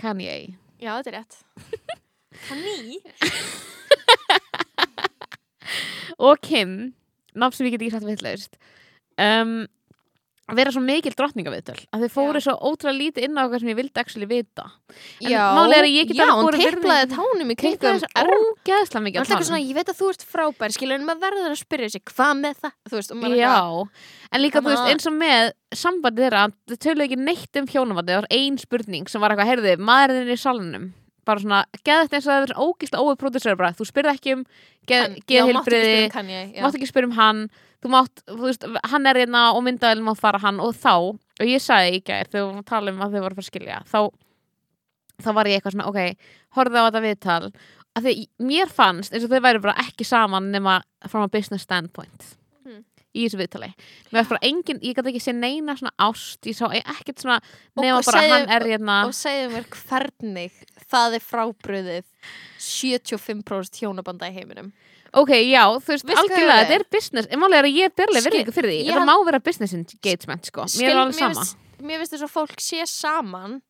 Kanye. 0.00 0.56
Já, 0.80 0.96
þetta 1.02 1.10
er 1.12 1.16
rétt. 1.18 1.34
Kanni? 2.48 2.98
og 6.18 6.40
Kim 6.42 6.94
nafn 7.38 7.54
sem 7.56 7.68
ég 7.68 7.74
get 7.76 7.84
ekki 7.84 7.94
sagt 7.94 8.08
vitlaust 8.08 8.56
um, 9.18 9.58
vera 10.56 10.70
svo 10.72 10.80
mikil 10.80 11.12
drottningaviðtöl 11.12 11.74
að 11.92 12.04
þau 12.06 12.12
fóru 12.14 12.40
Já. 12.40 12.44
svo 12.46 12.52
ótrúlega 12.70 12.96
lítið 12.96 13.24
inn 13.26 13.34
á 13.36 13.44
eitthvað 13.44 13.60
sem 13.60 13.68
ég 13.68 13.76
vildi 13.76 14.00
actually 14.00 14.28
vita. 14.30 14.64
En 15.20 15.28
málið 15.58 15.76
er 15.76 15.84
að 15.84 15.92
ég 15.92 16.06
get 16.08 16.16
já, 16.16 16.24
hún 16.32 16.46
virðingu- 16.56 17.10
tánum 17.12 17.52
í 17.52 17.56
Kringum 17.60 17.98
ógeðslega 18.00 19.02
mikið 19.04 19.20
Alltaf 19.20 19.34
eitthvað 19.34 19.48
svona, 19.50 19.60
ég 19.68 19.76
veit 19.76 19.90
að 19.92 19.98
þú 20.00 20.08
ert 20.14 20.24
frábær 20.24 20.72
skilur 20.72 20.96
en 20.96 21.04
maður 21.04 21.20
verður 21.26 21.52
að 21.52 21.60
spyrja 21.60 21.90
sig, 21.92 22.02
hvað 22.14 22.32
með 22.40 22.56
það? 22.64 22.72
Þú 22.88 22.96
veist, 22.96 23.12
eitthvað, 23.12 23.88
en 24.32 24.40
líka 24.40 24.62
þú 24.64 24.70
veist 24.72 24.82
að- 24.86 24.90
eins 24.94 25.06
og 25.06 25.12
með 25.20 25.52
sambandið 25.82 26.24
þeirra, 26.24 26.46
þau 26.72 26.76
töluðu 26.86 27.04
ekki 27.10 27.20
neitt 27.28 27.60
um 27.60 27.66
hjónavandi, 27.68 28.08
það 28.16 28.22
var 28.24 28.32
ein 28.40 28.58
spurning 28.64 29.08
sem 29.12 29.20
var 29.20 29.30
eitthvað, 29.36 29.50
heyrðu, 29.52 29.76
maðurinn 29.84 30.32
í 30.32 30.38
salnum. 30.40 30.92
Bara 31.28 31.40
svona, 31.44 31.64
geðvægt 31.84 32.14
eins 32.16 32.24
og 32.24 32.32
það 32.32 32.48
er 32.48 32.56
ógist 32.56 32.96
óið 32.96 33.16
pródusör 33.20 33.56
bara, 33.60 33.74
þú 33.76 33.84
spyrði 33.84 34.16
ekki 34.16 34.32
um 34.32 34.46
spyrja 34.88 35.44
um 35.44 35.52
mátt 36.64 36.74
ekki 36.78 36.88
spyrja 36.88 37.04
um 37.04 37.16
hann 37.20 37.50
þú 37.82 37.90
mátt, 37.94 38.22
þú 38.26 38.38
veist, 38.42 38.64
hann 38.90 39.06
er 39.06 39.20
hérna 39.22 39.42
og 39.54 39.62
myndaðil 39.66 40.02
má 40.02 40.14
fara 40.18 40.38
hann 40.42 40.58
og 40.60 40.74
þá 40.74 40.94
og 40.98 41.44
ég 41.46 41.60
sagði 41.62 41.98
í 42.00 42.02
gær, 42.02 42.26
þegar 42.26 42.40
við 42.42 42.46
vorum 42.48 42.62
að 42.64 42.70
tala 42.72 42.90
um 42.94 43.02
að 43.06 43.12
þau 43.14 43.20
voru 43.26 43.38
fara 43.38 43.44
að 43.46 43.50
skilja 43.52 43.82
þá, 43.86 44.00
þá 45.22 45.30
var 45.38 45.46
ég 45.50 45.58
eitthvað 45.60 45.76
svona, 45.76 45.88
ok, 45.92 46.32
horfðu 46.58 46.78
á 46.82 46.86
þetta 46.88 47.04
viðtal 47.06 47.52
að 47.98 48.04
því 48.08 48.14
mér 48.50 48.68
fannst 48.70 49.14
eins 49.14 49.24
og 49.26 49.30
þau 49.32 49.40
væri 49.46 49.62
bara 49.62 49.76
ekki 49.86 50.04
saman 50.06 50.50
nema 50.54 50.80
from 51.08 51.22
a 51.26 51.28
business 51.32 51.62
standpoint 51.66 52.34
Hmm. 52.68 52.82
í 53.16 53.22
þessu 53.24 53.38
viðtali. 53.40 53.70
Engin, 54.44 54.78
ég 54.84 54.94
gæti 54.98 55.08
ekki 55.14 55.22
sé 55.24 55.32
neina 55.32 55.72
svona 55.78 55.94
ást 56.04 56.44
ég 56.44 56.54
sá 56.58 56.66
ekkert 56.68 57.22
svona 57.22 57.38
Og 57.40 57.80
nema 57.82 58.02
bara 58.04 58.20
segðu- 58.20 58.34
hann 58.34 58.50
er 58.50 58.66
hérna. 58.68 58.96
Og 59.06 59.14
segðu 59.16 59.54
mér 59.54 59.64
hvernig 59.72 60.52
það 60.90 61.14
er 61.16 61.24
frábröðið 61.24 62.04
75% 62.58 63.80
hjónabanda 63.80 64.28
í 64.28 64.34
heiminum 64.36 64.72
ok, 65.12 65.30
já, 65.48 65.62
þú 65.78 65.94
veist, 65.94 66.04
hvað 66.04 66.18
algjörlega, 66.22 66.58
þetta 66.64 66.74
er 66.78 66.84
business. 66.90 67.28
En 67.30 67.40
málega 67.40 67.58
er 67.62 67.68
að 67.68 67.78
ég 67.78 67.84
er 67.88 67.94
berlega 67.96 68.24
virðingu 68.28 68.52
fyrir 68.52 68.70
því. 68.72 68.80
þetta 68.88 69.06
má 69.08 69.14
vera 69.24 69.40
business 69.40 69.74
engagement, 69.74 70.44
sko. 70.50 70.66
Mér 70.78 70.90
er 70.90 71.00
alveg 71.04 71.14
sama. 71.18 71.44
mér 71.80 71.98
finnst 72.02 72.12
þess 72.16 72.26
að 72.26 72.34
fólk 72.34 72.60
sé 72.60 72.86
saman 72.86 73.62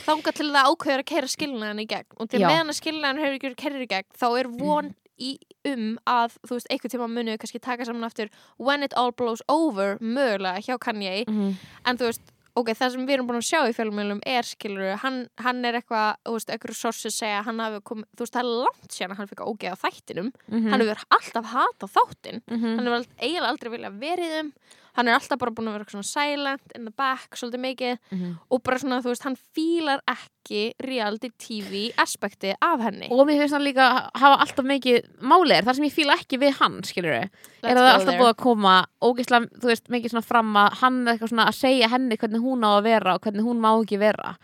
þanga 0.00 0.32
til 0.32 0.48
það 0.48 0.70
ákveður 0.72 1.02
að 1.02 1.08
keira 1.12 1.28
skilnaðan 1.28 1.82
í 1.82 1.86
gegn. 1.86 2.08
Og 2.18 2.30
til 2.32 2.40
meðan 2.40 2.72
að 2.72 2.78
skilnaðan 2.80 3.20
hefur 3.20 3.38
ekki 3.38 3.54
kerið 3.60 3.84
í 3.84 3.90
gegn 3.90 4.08
þá 4.16 4.26
er 4.40 4.48
von 4.48 4.94
í, 5.20 5.34
um 5.68 5.98
að 6.08 6.36
þú 6.48 6.56
veist, 6.56 6.68
einhvern 6.72 6.94
tíma 6.94 7.08
munu 7.12 7.36
kannski 7.36 7.60
taka 7.60 7.84
saman 7.84 8.06
aftur. 8.08 8.30
When 8.56 8.82
it 8.82 8.94
all 8.96 9.12
blows 9.12 9.42
over 9.48 9.98
mögulega 10.00 10.62
hjá 10.64 10.78
Kanye. 10.80 11.24
Mhm. 11.28 11.56
en 11.84 11.96
þú 12.00 12.08
veist, 12.08 12.22
ok, 12.56 12.68
það 12.74 12.90
sem 12.92 13.06
við 13.06 13.14
erum 13.14 13.26
búin 13.28 13.38
að 13.40 13.46
sjá 13.50 13.60
í 13.68 13.74
fjölumilum 13.76 14.20
er, 14.26 14.42
skilur, 14.42 14.96
hann, 15.04 15.28
hann 15.38 15.64
er 15.64 15.78
eitthvað 15.80 16.16
þú 16.26 16.32
veist, 16.36 16.50
einhverju 16.50 16.74
sources 16.80 17.14
segja 17.20 17.38
að 17.40 17.44
hann 17.50 17.58
hafi 17.60 17.80
komið, 17.90 18.04
þú 18.16 18.24
veist, 18.26 18.34
það 18.34 18.42
er 18.42 18.50
langt 18.66 18.90
síðan 18.96 19.10
að 19.14 19.16
hann 19.20 19.30
fikk 19.30 19.44
ógeð 19.46 19.72
á 19.74 19.82
þættinum 19.84 20.32
Mhm. 20.50 20.70
hann 20.70 20.80
hefur 20.80 21.04
alltaf 21.10 21.44
hatað 21.54 21.94
þáttinn 21.96 22.42
Mhm. 22.50 22.76
hann 22.76 22.86
hefur 22.86 23.06
eiginlega 23.20 23.50
aldrei 23.52 23.70
viljað 23.76 23.98
verið 24.00 24.26
í 24.26 24.34
þeim 24.36 24.52
hann 25.00 25.10
er 25.10 25.16
alltaf 25.16 25.40
bara 25.40 25.52
búin 25.56 25.70
að 25.70 25.78
vera 25.78 25.92
svona 25.92 26.06
silent 26.06 26.74
in 26.76 26.86
the 26.86 26.92
back, 26.96 27.36
svolítið 27.38 27.62
mikið. 27.64 27.98
Mhm. 28.12 28.34
og 28.50 28.62
bara 28.62 28.78
svona, 28.78 29.00
þú 29.02 29.12
veist, 29.12 29.24
hann 29.24 29.38
fílar 29.56 30.00
ekki 30.08 30.62
reality 30.84 31.30
TV 31.38 31.92
aspekti 31.96 32.54
af 32.60 32.80
henni. 32.84 33.08
Og 33.10 33.26
mér 33.26 33.40
finnst 33.42 33.56
hann 33.56 33.66
líka 33.66 34.10
hafa 34.14 34.40
alltaf 34.44 34.64
mikið 34.64 35.08
máli 35.22 35.56
er, 35.56 35.64
það 35.64 35.76
sem 35.80 35.88
ég 35.88 35.96
fíla 35.96 36.18
ekki 36.18 36.40
við 36.40 36.56
hann 36.60 36.80
skilur 36.82 37.16
er 37.16 37.30
að 37.62 37.76
það 37.76 37.88
er 37.88 37.94
alltaf 37.98 38.18
búið 38.20 38.32
að 38.32 38.42
koma 38.44 38.74
ógeðslega, 39.02 39.50
þú 39.60 39.70
veist, 39.72 39.88
mikið 39.88 40.14
svona 40.14 40.26
fram 40.26 40.56
að 40.56 40.72
hann 40.80 41.00
er 41.06 41.14
eitthvað 41.14 41.32
svona 41.34 41.48
að 41.50 41.60
segja 41.60 41.88
henni 41.88 42.16
hvernig 42.16 42.40
hún 42.44 42.66
á 42.66 42.70
að 42.76 42.82
vera 42.88 43.14
og 43.14 43.20
hvernig 43.20 43.46
hún 43.46 43.60
má 43.62 43.70
ekki 43.74 43.98
vera. 43.98 44.36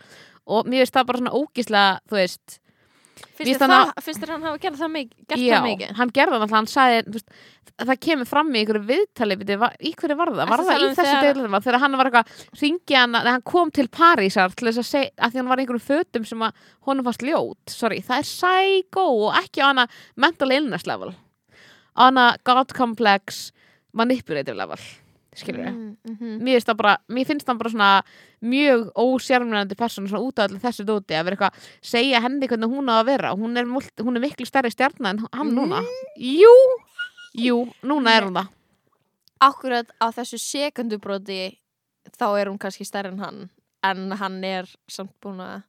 Og 0.47 0.65
mér 0.65 0.85
finnst 0.85 0.95
það 0.95 1.07
bara 1.07 1.21
svona 1.21 1.35
ógeðslega 1.37 1.99
þú 2.07 2.19
veist, 2.21 2.59
finnst 3.37 3.61
þér 3.61 3.71
það, 3.73 3.91
þér 4.07 4.31
hann 4.33 4.47
hafa 4.47 4.61
gerð 4.63 4.81
það 4.81 4.91
mikið 4.95 5.43
já, 5.43 5.53
það 5.53 5.67
mikið? 5.67 5.93
hann 5.99 6.11
gerði 6.17 6.33
það 6.33 6.41
alltaf 6.45 6.55
hann 6.57 6.69
sagði, 6.71 6.99
veist, 7.15 7.29
það 7.77 7.99
kemur 8.07 8.29
fram 8.29 8.49
í 8.53 8.59
einhverju 8.61 8.83
viðtali, 8.91 9.37
í 9.37 9.91
hverju 9.99 10.17
var 10.17 10.31
það? 10.33 10.51
Var 10.51 10.63
að 10.63 10.67
það 10.67 10.71
tala 10.73 10.87
í 10.87 10.95
þessu 10.97 11.07
þegar- 11.07 11.27
deilum 11.27 11.57
þegar 11.67 11.79
hann 11.83 11.97
var 12.01 12.09
eitthvað, 12.11 12.45
ringi 12.61 12.97
hann 12.97 13.15
nei, 13.17 13.31
hann 13.31 13.45
kom 13.53 13.71
til 13.71 13.87
Parísar 13.87 14.55
til 14.57 14.67
þess 14.69 14.81
að 14.83 14.89
segja 14.91 15.11
að 15.17 15.31
því 15.33 15.41
hann 15.41 15.51
var 15.51 15.57
í 15.57 15.65
einhverjum 15.65 15.87
fötum 15.87 16.27
sem 16.27 16.45
að 16.47 16.63
honum 16.87 17.07
fannst 17.07 17.25
ljót, 17.27 17.73
sorry, 17.73 18.01
það 18.01 18.23
er 18.23 18.29
psycho 18.31 19.07
og 19.27 19.41
ekki 19.43 19.61
á 19.61 19.67
hana 19.69 19.87
mental 20.15 20.51
illness 20.51 20.87
level. 20.89 21.13
Á 21.97 22.01
hana 22.09 22.29
god 22.45 22.73
complex 22.77 23.51
manipulative 23.93 24.57
level 24.57 24.77
skilur 25.37 25.67
mm, 25.69 25.91
mm 26.07 26.33
mér 26.43 26.57
finnst 26.57 26.69
það 26.71 26.77
bara, 26.81 26.95
mér 27.13 27.27
finnst 27.29 27.47
það 27.47 27.59
bara 27.61 27.71
svona 27.73 27.89
mjög 28.53 28.83
ósjármjörnandi 29.03 29.77
person 29.79 30.07
svona 30.09 30.23
út 30.25 30.39
af 30.39 30.47
allir 30.47 30.63
þessu 30.63 30.85
dóti 30.87 31.17
að 31.17 31.27
vera 31.29 31.37
eitthvað 31.37 31.69
segja 31.91 32.21
henni 32.25 32.49
hvernig 32.49 32.73
hún 32.73 32.91
á 32.91 32.95
að 32.99 33.05
vera. 33.11 33.33
Hún 33.37 33.57
er, 33.57 33.69
hún 34.03 34.17
er 34.19 34.23
miklu 34.23 34.45
stærri 34.49 34.71
stjarnar 34.73 35.15
en 35.15 35.23
hann 35.33 35.53
núna. 35.55 35.81
Jú, 36.21 36.53
jú, 37.37 37.63
núna 37.83 38.17
er 38.17 38.27
hún 38.29 38.37
það. 38.41 38.51
Akkurat 39.47 39.89
á 40.01 40.09
þessu 40.13 40.37
sekundubroti 40.41 41.41
þá 42.17 42.27
er 42.39 42.49
hún 42.51 42.59
kannski 42.61 42.85
stærri 42.87 43.13
en 43.13 43.19
hann 43.21 43.41
en 43.85 44.11
hann 44.19 44.37
er 44.43 44.69
samt 44.89 45.13
búin 45.21 45.41
að 45.43 45.61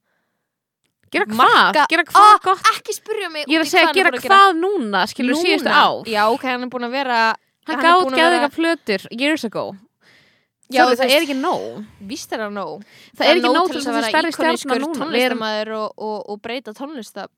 gera 1.12 1.26
hvað, 1.28 1.76
gera 1.90 2.04
hvað 2.08 2.16
Ah, 2.20 2.38
gott? 2.44 2.64
ekki 2.74 2.94
spyrja 2.96 3.28
mig 3.32 3.46
ég 3.48 3.60
er 3.60 3.64
að 3.64 3.70
segja 3.70 3.92
gera 3.96 4.12
hvað 4.20 4.56
núna 4.60 5.04
skilur 5.08 5.38
síðustu 5.40 5.72
ár. 5.72 6.08
Já, 6.08 6.22
ok, 6.32 6.44
hann 6.48 6.66
er 6.66 6.72
búin 6.72 6.88
að 6.88 6.96
vera 6.98 7.20
hann 7.68 7.84
gátt 7.84 8.16
vera- 8.16 8.50
plötur 8.54 9.06
years 9.10 9.44
ago. 9.44 9.76
Já, 10.68 10.84
þú 10.84 10.92
það 10.92 10.98
veist- 11.00 11.16
er 11.16 11.22
ekki 11.24 11.36
nóg. 11.40 11.84
Víst 12.04 12.32
er 12.32 12.38
það 12.44 12.52
nóg. 12.52 12.84
Það 13.16 13.26
er 13.26 13.36
ekki 13.36 13.52
nóg 13.54 13.68
til 13.70 13.80
þess 13.80 13.88
að 13.88 13.98
vera 13.98 14.22
íkonískur 14.32 14.86
tónlistamæður 14.98 15.74
og, 15.78 15.92
og, 15.96 16.18
og 16.28 16.42
breyta 16.42 16.74
tónlista 16.76 17.28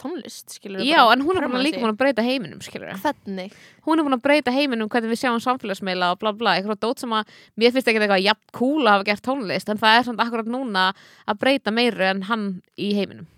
tónlist, 0.00 0.56
skilur 0.56 0.80
já, 0.80 1.00
en 1.12 1.20
hún 1.20 1.36
er 1.36 1.44
búin 1.44 1.60
að 1.60 1.66
líka 1.66 1.80
búin 1.82 1.92
að 1.92 1.98
breyta 2.00 2.22
heiminum 2.24 2.60
skilur 2.64 2.94
hvernig? 3.02 3.52
Hún 3.84 4.00
er 4.00 4.06
búin 4.06 4.16
að 4.16 4.22
breyta 4.24 4.54
heiminum 4.54 4.88
hvernig 4.88 5.12
við 5.12 5.20
sjáum 5.20 5.42
samfélagsmeila 5.44 6.12
og 6.14 6.18
bla 6.22 6.32
bla, 6.32 6.54
eitthvað 6.56 6.80
dót 6.80 7.02
sem 7.04 7.12
að 7.12 7.28
mér 7.60 7.74
finnst 7.74 7.90
ekki 7.92 8.00
eitthvað 8.00 8.24
jafn 8.24 8.54
cool 8.56 8.86
að 8.88 8.96
hafa 8.96 9.08
gert 9.10 9.24
tónlist 9.28 9.68
en 9.68 9.80
það 9.82 9.98
er 9.98 10.08
samt 10.08 10.24
akkurat 10.24 10.48
núna 10.48 10.86
að 11.28 11.40
breyta 11.44 11.74
meiru 11.74 12.06
en 12.08 12.22
hann 12.30 12.46
í 12.80 12.94
heiminum. 12.96 13.28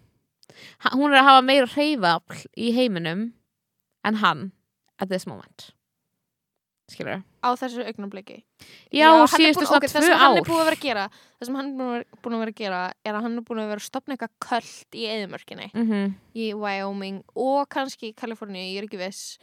Hún 0.95 1.11
er 1.11 1.19
að 1.23 1.29
hafa 1.33 1.43
meira 1.51 1.67
hreyfafl 1.75 2.47
í 2.57 2.73
heiminum 2.79 3.33
en 4.07 4.21
hann 4.23 4.53
at 5.01 5.09
this 5.11 5.27
moment 5.27 5.73
skilur 6.95 7.23
á 7.43 7.49
þessu 7.59 7.85
augnabliki 7.87 8.37
já, 8.93 9.09
er 9.11 9.27
síðustu 9.33 9.67
svona 9.67 9.81
ok, 9.81 9.89
það 9.89 10.03
tvö 10.03 10.07
sem 10.07 10.19
hann 10.23 10.37
er 10.37 10.43
ár. 10.43 10.49
búin 10.49 10.61
að 10.61 10.69
vera 10.69 10.77
að 10.79 10.85
gera 10.87 11.07
það 11.13 11.47
sem 11.49 11.57
hann 11.59 11.73
er 11.73 12.05
búin 12.23 12.37
að 12.37 12.43
vera, 12.45 12.53
að 12.53 12.61
gera 12.63 12.83
er 13.05 13.15
að 13.19 13.23
hann 13.27 13.37
er 13.39 13.47
búin 13.49 13.63
að 13.65 13.73
vera 13.73 13.83
að 13.83 13.89
stopna 13.89 14.15
eitthvað 14.17 14.37
köld 14.49 15.01
í 15.01 15.09
eðimörkinni 15.17 15.71
mm 15.75 16.15
í 16.35 16.47
Wyoming 16.57 17.23
og 17.37 17.69
kannski 17.69 18.13
í 18.13 18.15
Kaliforníu, 18.17 18.63
ég 18.73 18.79
er 18.81 18.87
ekki 18.89 18.97
viss. 19.03 19.37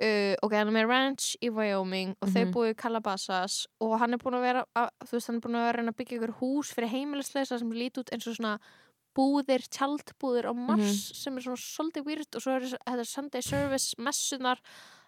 Uh, 0.00 0.32
ok, 0.40 0.54
hann 0.56 0.70
er 0.70 0.72
með 0.78 0.86
ranch 0.88 1.34
í 1.44 1.50
Wyoming 1.52 2.14
og 2.24 2.30
þau 2.32 2.44
Mhm. 2.46 2.52
búið 2.54 2.70
í 2.72 2.76
Calabasas 2.80 3.66
og 3.84 3.98
hann 4.00 4.14
er 4.14 4.18
búin 4.22 4.38
að 4.38 4.46
vera 4.46 4.62
að, 4.74 4.88
þú 5.04 5.12
veist, 5.18 5.26
hann 5.28 5.36
er 5.36 5.42
búin 5.44 5.58
að 5.60 5.66
vera 5.68 5.82
að 5.92 5.96
byggja 5.98 6.16
ykkur 6.18 6.32
hús 6.40 6.70
fyrir 6.72 6.88
heimilisleisa 6.88 7.58
sem 7.60 7.70
lít 7.76 7.98
út 8.00 8.08
eins 8.10 8.26
og 8.26 8.34
svona 8.38 8.54
búðir, 9.14 9.60
tjaldbúðir 9.68 10.48
á 10.48 10.52
Mars 10.56 11.12
Mhm. 11.12 11.14
sem 11.14 11.36
er 11.36 11.42
svona 11.44 11.60
svolítið 11.60 12.06
weird 12.06 12.34
og 12.34 12.40
svo 12.40 12.56
er 12.56 12.62
þetta 12.62 13.06
Sunday 13.06 13.42
Service 13.42 13.94
messunar 13.98 14.56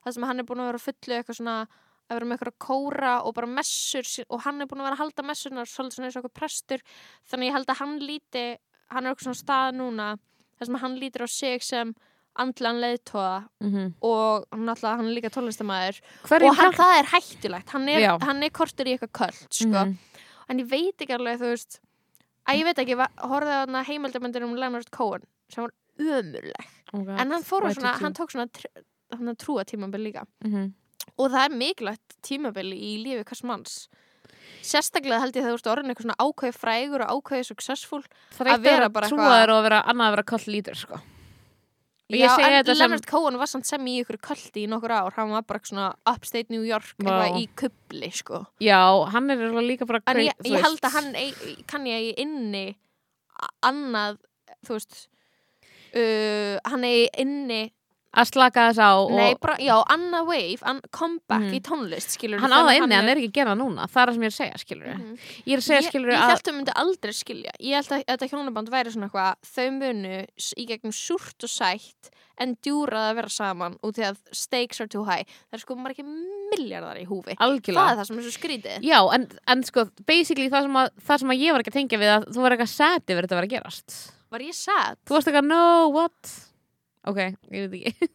það 0.05 0.17
sem 0.17 0.29
hann 0.29 0.43
er 0.43 0.49
búin 0.49 0.63
að 0.63 0.71
vera 0.73 0.85
fullu 0.85 1.19
eitthvað 1.19 1.41
svona 1.41 1.59
að 2.05 2.19
vera 2.19 2.29
með 2.29 2.37
eitthvað 2.37 2.59
kóra 2.61 3.15
og 3.25 3.35
bara 3.37 3.51
messur 3.51 4.09
og 4.29 4.43
hann 4.45 4.61
er 4.61 4.69
búin 4.69 4.83
að 4.83 4.89
vera 4.91 4.99
að 4.99 5.03
halda 5.05 5.27
messunar 5.31 5.71
svolítið 5.71 5.99
svona 5.99 6.09
eins 6.09 6.17
og 6.17 6.23
eitthvað 6.23 6.41
prestur 6.41 6.85
þannig 7.31 7.49
ég 7.49 7.57
held 7.57 7.71
að 7.73 7.81
hann 7.81 7.95
líti 8.03 8.45
hann 8.93 9.07
er 9.07 9.15
eitthvað 9.15 9.29
svona 9.29 9.41
stað 9.41 9.79
núna 9.79 10.09
þar 10.59 10.69
sem 10.69 10.83
hann 10.83 10.99
lítir 11.01 11.25
á 11.25 11.29
sig 11.29 11.65
sem 11.65 11.95
andlan 12.35 12.81
leiðtóða 12.83 13.49
-hmm. 13.63 13.93
og 14.03 14.47
náttúrulega 14.51 14.97
hann 14.97 15.07
er 15.07 15.15
líka 15.15 15.31
tónlistamæður 15.31 16.01
og 16.25 16.57
hann, 16.59 16.73
það 16.75 16.99
er 16.99 17.11
hættulegt 17.15 17.71
hann 17.71 17.89
er, 17.89 18.19
hann 18.21 18.43
er 18.43 18.51
kortur 18.51 18.87
í 18.87 18.97
eitthvað 18.97 19.13
köld 19.21 19.49
sko. 19.51 19.85
Mhm. 19.85 19.99
en 20.49 20.59
ég 20.59 20.71
veit 20.71 20.99
ekki 21.01 21.15
alveg 21.15 21.39
þú 21.41 21.51
veist 21.55 21.81
að 22.49 22.59
ég 22.59 22.65
veit 22.65 22.79
ekki, 22.79 22.97
horfði 23.23 23.55
á 23.55 23.65
hana 23.65 23.85
heimildabendur 23.85 24.45
um 24.45 24.57
Leonard 24.57 24.91
Cohen 24.91 25.23
sem 25.49 25.63
var 25.63 25.73
ömurleg 25.99 26.67
God. 26.93 27.21
en 27.21 27.31
hann 27.31 27.43
fór 27.43 27.65
Why 27.65 27.75
svona, 27.75 27.99
hann 28.01 28.15
tók 28.15 28.31
svona 28.31 28.49
tr- 29.15 29.25
hann 29.25 29.37
trúa 29.37 29.65
tímabil 29.65 30.05
líka 30.11 30.25
Mhm. 30.45 30.73
og 31.19 31.31
það 31.31 31.45
er 31.45 31.57
mikilvægt 31.63 32.17
tímabil 32.23 32.73
í 32.75 32.93
lífi 33.05 33.25
hvers 33.25 33.45
manns 33.45 33.89
sérstaklega 34.65 35.21
held 35.21 35.35
ég 35.37 35.43
þegar 35.45 35.55
þú 35.55 35.59
ert 35.61 35.73
orðin 35.73 35.91
eitthvað 35.93 36.07
svona 36.07 36.23
ákveði 36.25 36.55
frægur 36.59 37.03
og 37.05 37.23
ákveði 37.23 37.45
successful 37.47 38.03
Það 38.37 38.47
er 38.47 38.53
að 38.59 38.63
vera 38.63 38.87
að 38.89 38.93
bara 38.93 39.09
trúaður 39.09 39.51
og 39.53 39.59
að 39.61 39.67
vera 39.69 39.83
annað 39.85 40.07
að 40.09 40.15
vera 40.17 40.23
kall 40.33 40.47
lítur 40.53 40.77
sko. 40.77 41.01
Já, 42.13 42.29
en 42.37 42.53
þetta 42.53 42.75
sem- 42.77 42.79
Leonard 42.91 43.07
Cohen 43.07 43.39
var 43.39 43.47
samt 43.47 43.65
sem 43.67 43.81
í 43.87 44.05
ykkur 44.05 44.19
kvöldi 44.21 44.65
í 44.65 44.69
nokkur 44.69 44.91
ár, 44.93 45.13
hann 45.17 45.31
var 45.31 45.43
bara 45.43 45.59
svona 45.61 45.95
upstate 46.07 46.51
New 46.51 46.61
York, 46.63 46.95
Vá. 46.99 47.25
eitthvað 47.25 47.39
í 47.41 47.49
kubli 47.57 48.11
sko. 48.13 48.47
Já, 48.61 49.07
hann 49.11 49.31
er 49.31 49.37
líka 49.65 49.87
bara 49.87 50.01
en 50.07 50.17
ég, 50.17 50.33
ég 50.45 50.61
held 50.63 50.81
að 50.81 50.93
hann 50.93 51.15
eig, 51.15 51.67
kann 51.67 51.85
ég 51.87 51.97
eigi 51.97 52.15
inni 52.19 52.77
annað, 53.63 54.19
þú 54.67 54.77
veist 54.77 55.09
uh, 55.97 56.61
hann 56.69 56.83
eigi 56.85 57.09
inni 57.19 57.73
að 58.15 58.29
slaka 58.31 58.65
þess 58.71 58.81
á 58.83 58.93
nei, 59.11 59.35
bara, 59.43 59.57
já, 59.59 59.75
annað 59.95 60.27
wave, 60.31 60.63
an, 60.63 60.81
comeback 60.91 61.43
Mhm. 61.45 61.55
í 61.55 61.61
tónlist, 61.61 62.15
skilur 62.17 62.41
hann 62.41 62.53
á 62.55 62.61
það 62.65 62.77
inni, 62.79 62.95
hann 62.95 63.09
er 63.09 63.17
ekki 63.21 63.31
að 63.31 63.39
gera 63.39 63.55
það 63.55 63.61
núna 63.65 63.87
það 63.91 64.03
er 64.03 64.09
það 64.09 64.15
sem 64.15 64.23
ég 64.23 64.31
er 64.31 64.35
að 64.35 64.41
segja, 64.41 64.59
skilur 64.65 64.95
Mhm. 64.95 65.19
ég 65.47 65.53
er 65.55 65.59
að 65.59 65.67
segja, 65.69 65.81
ég, 65.83 65.91
skilur 65.91 66.11
ég 66.13 66.19
að 66.19 66.29
held 66.31 66.41
að 66.41 66.49
þau 66.49 66.57
myndi 66.59 66.75
aldrei 66.85 67.13
skilja 67.13 67.53
ég 67.61 67.75
held 67.75 67.91
að 67.91 68.05
þetta 68.09 68.31
hjónaband 68.31 68.69
væri 68.71 68.93
svona 68.95 69.09
eitthvað 69.11 69.35
þau 69.55 69.71
munu 69.79 70.27
í 70.59 70.67
gegnum 70.67 70.93
súrt 70.95 71.43
og 71.43 71.51
sætt 71.51 72.11
en 72.37 72.57
djúrað 72.67 73.11
að 73.11 73.15
vera 73.15 73.29
saman 73.31 73.77
út 73.85 73.95
því 73.95 74.09
að 74.11 74.17
stakes 74.33 74.81
are 74.81 74.89
too 74.89 75.05
high 75.05 75.23
það 75.23 75.55
er 75.55 75.59
sko 75.63 75.75
ekki 75.77 76.05
miljardar 76.51 76.99
í 76.99 77.07
húfi 77.07 77.37
það 77.37 77.45
algjörlega 77.47 77.93
er 77.93 77.97
það 78.01 78.07
sem 78.09 78.19
er 78.19 78.23
svo 78.27 78.35
skrítið 78.35 78.83
Já, 78.83 78.99
en, 79.15 79.29
en 79.47 79.63
sko, 79.63 79.85
basically 80.05 80.49
það 80.51 80.67
sem, 80.67 80.79
að, 80.83 80.89
það 81.07 81.19
sem 81.23 81.31
að 81.31 81.39
ég 81.45 81.53
var 81.55 81.61
ekki 81.63 81.71
að 81.71 81.79
tengja 81.79 82.01
við 82.03 82.11
að 82.17 82.27
þú 82.35 82.43
var 82.43 82.51
eitthvað 82.57 82.73
sad 82.75 83.03
yfir 83.07 83.23
þetta 83.23 83.35
að 83.35 83.41
vera 83.41 83.47
að 83.47 83.55
gerast 83.55 83.97
var 84.35 84.41
ég 84.41 84.55
sad? 84.59 84.97
Þú 85.07 85.15
varst 85.15 85.29
eitthvað, 85.31 85.47
no, 85.47 85.89
what? 85.95 86.33
Ok, 87.11 87.19
ég 87.53 87.69
veit 87.69 87.81
ekki. 87.81 88.11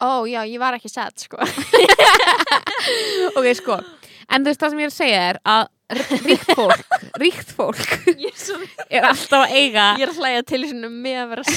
Ó 0.00 0.24
já, 0.24 0.46
ég 0.48 0.56
var 0.62 0.72
ekki 0.78 0.88
sad 0.88 1.12
sko. 1.20 1.36
Ok, 3.38 3.46
sko, 3.58 3.74
en 4.30 4.42
þú 4.44 4.48
veist 4.48 4.60
það 4.62 4.70
sem 4.72 4.80
ég 4.80 4.86
er 4.86 4.90
að 4.92 4.96
segja 4.96 5.20
er 5.28 5.36
að 5.52 5.64
ríkt 6.24 6.50
fólk, 6.54 6.84
ríkt 7.20 7.50
fólk 7.56 7.90
ég 8.06 8.28
er, 8.30 8.36
svo, 8.38 8.56
er 8.88 9.02
alltaf 9.08 9.40
að 9.44 9.54
eiga 9.58 9.86
ég 9.98 10.04
er 10.06 10.12
að 10.12 10.18
hlæja 10.22 10.42
til 10.48 10.62
svona 10.70 10.90
með 10.94 11.18
að 11.20 11.28
vera 11.34 11.44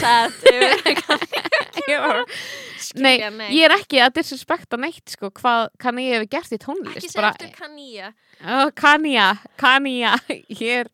Skilja, 2.83 3.05
Nei, 3.05 3.15
ég 3.55 3.63
er 3.67 3.73
ekki 3.77 3.97
að 4.03 4.15
disrespekta 4.17 4.75
neitt 4.81 5.07
sko, 5.13 5.25
hvað 5.37 5.61
kann 5.81 5.97
ég 6.01 6.09
hef 6.17 6.23
gert 6.33 6.51
í 6.51 6.53
ekki 6.57 6.65
tónlist 6.65 7.13
segja 7.13 7.23
eftir 7.29 7.51
kanýja 7.55 8.07
uh, 8.41 8.67
Kanja, 8.75 9.27
Kanja 9.61 10.11
ég 10.49 10.69
er 10.83 10.87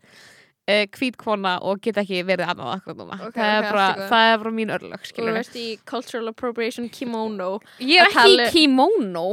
uh, 0.69 0.85
kvítkona 0.93 1.57
og 1.65 1.81
get 1.83 1.99
ekki 2.03 2.21
verið 2.27 2.53
annað 2.53 2.71
akkur 2.77 2.97
núna. 3.01 3.19
Ok, 3.19 3.35
það, 3.35 3.57
ok, 3.57 3.67
bara, 3.69 3.83
allt 3.87 3.97
í 3.97 3.99
góðu. 3.99 4.09
það 4.13 4.29
er 4.29 4.41
bara 4.43 4.55
mín 4.61 4.73
örlög 4.77 4.95
og 4.99 5.03
þú 5.03 5.11
skilur 5.13 5.37
veist 5.39 5.59
í 5.59 5.67
cultural 5.89 6.31
appropriation 6.31 6.89
kimono. 6.93 7.51
Ég 7.81 8.05
er 8.05 8.13
ekki 8.13 8.37
í 8.37 8.49
kimono. 8.53 9.27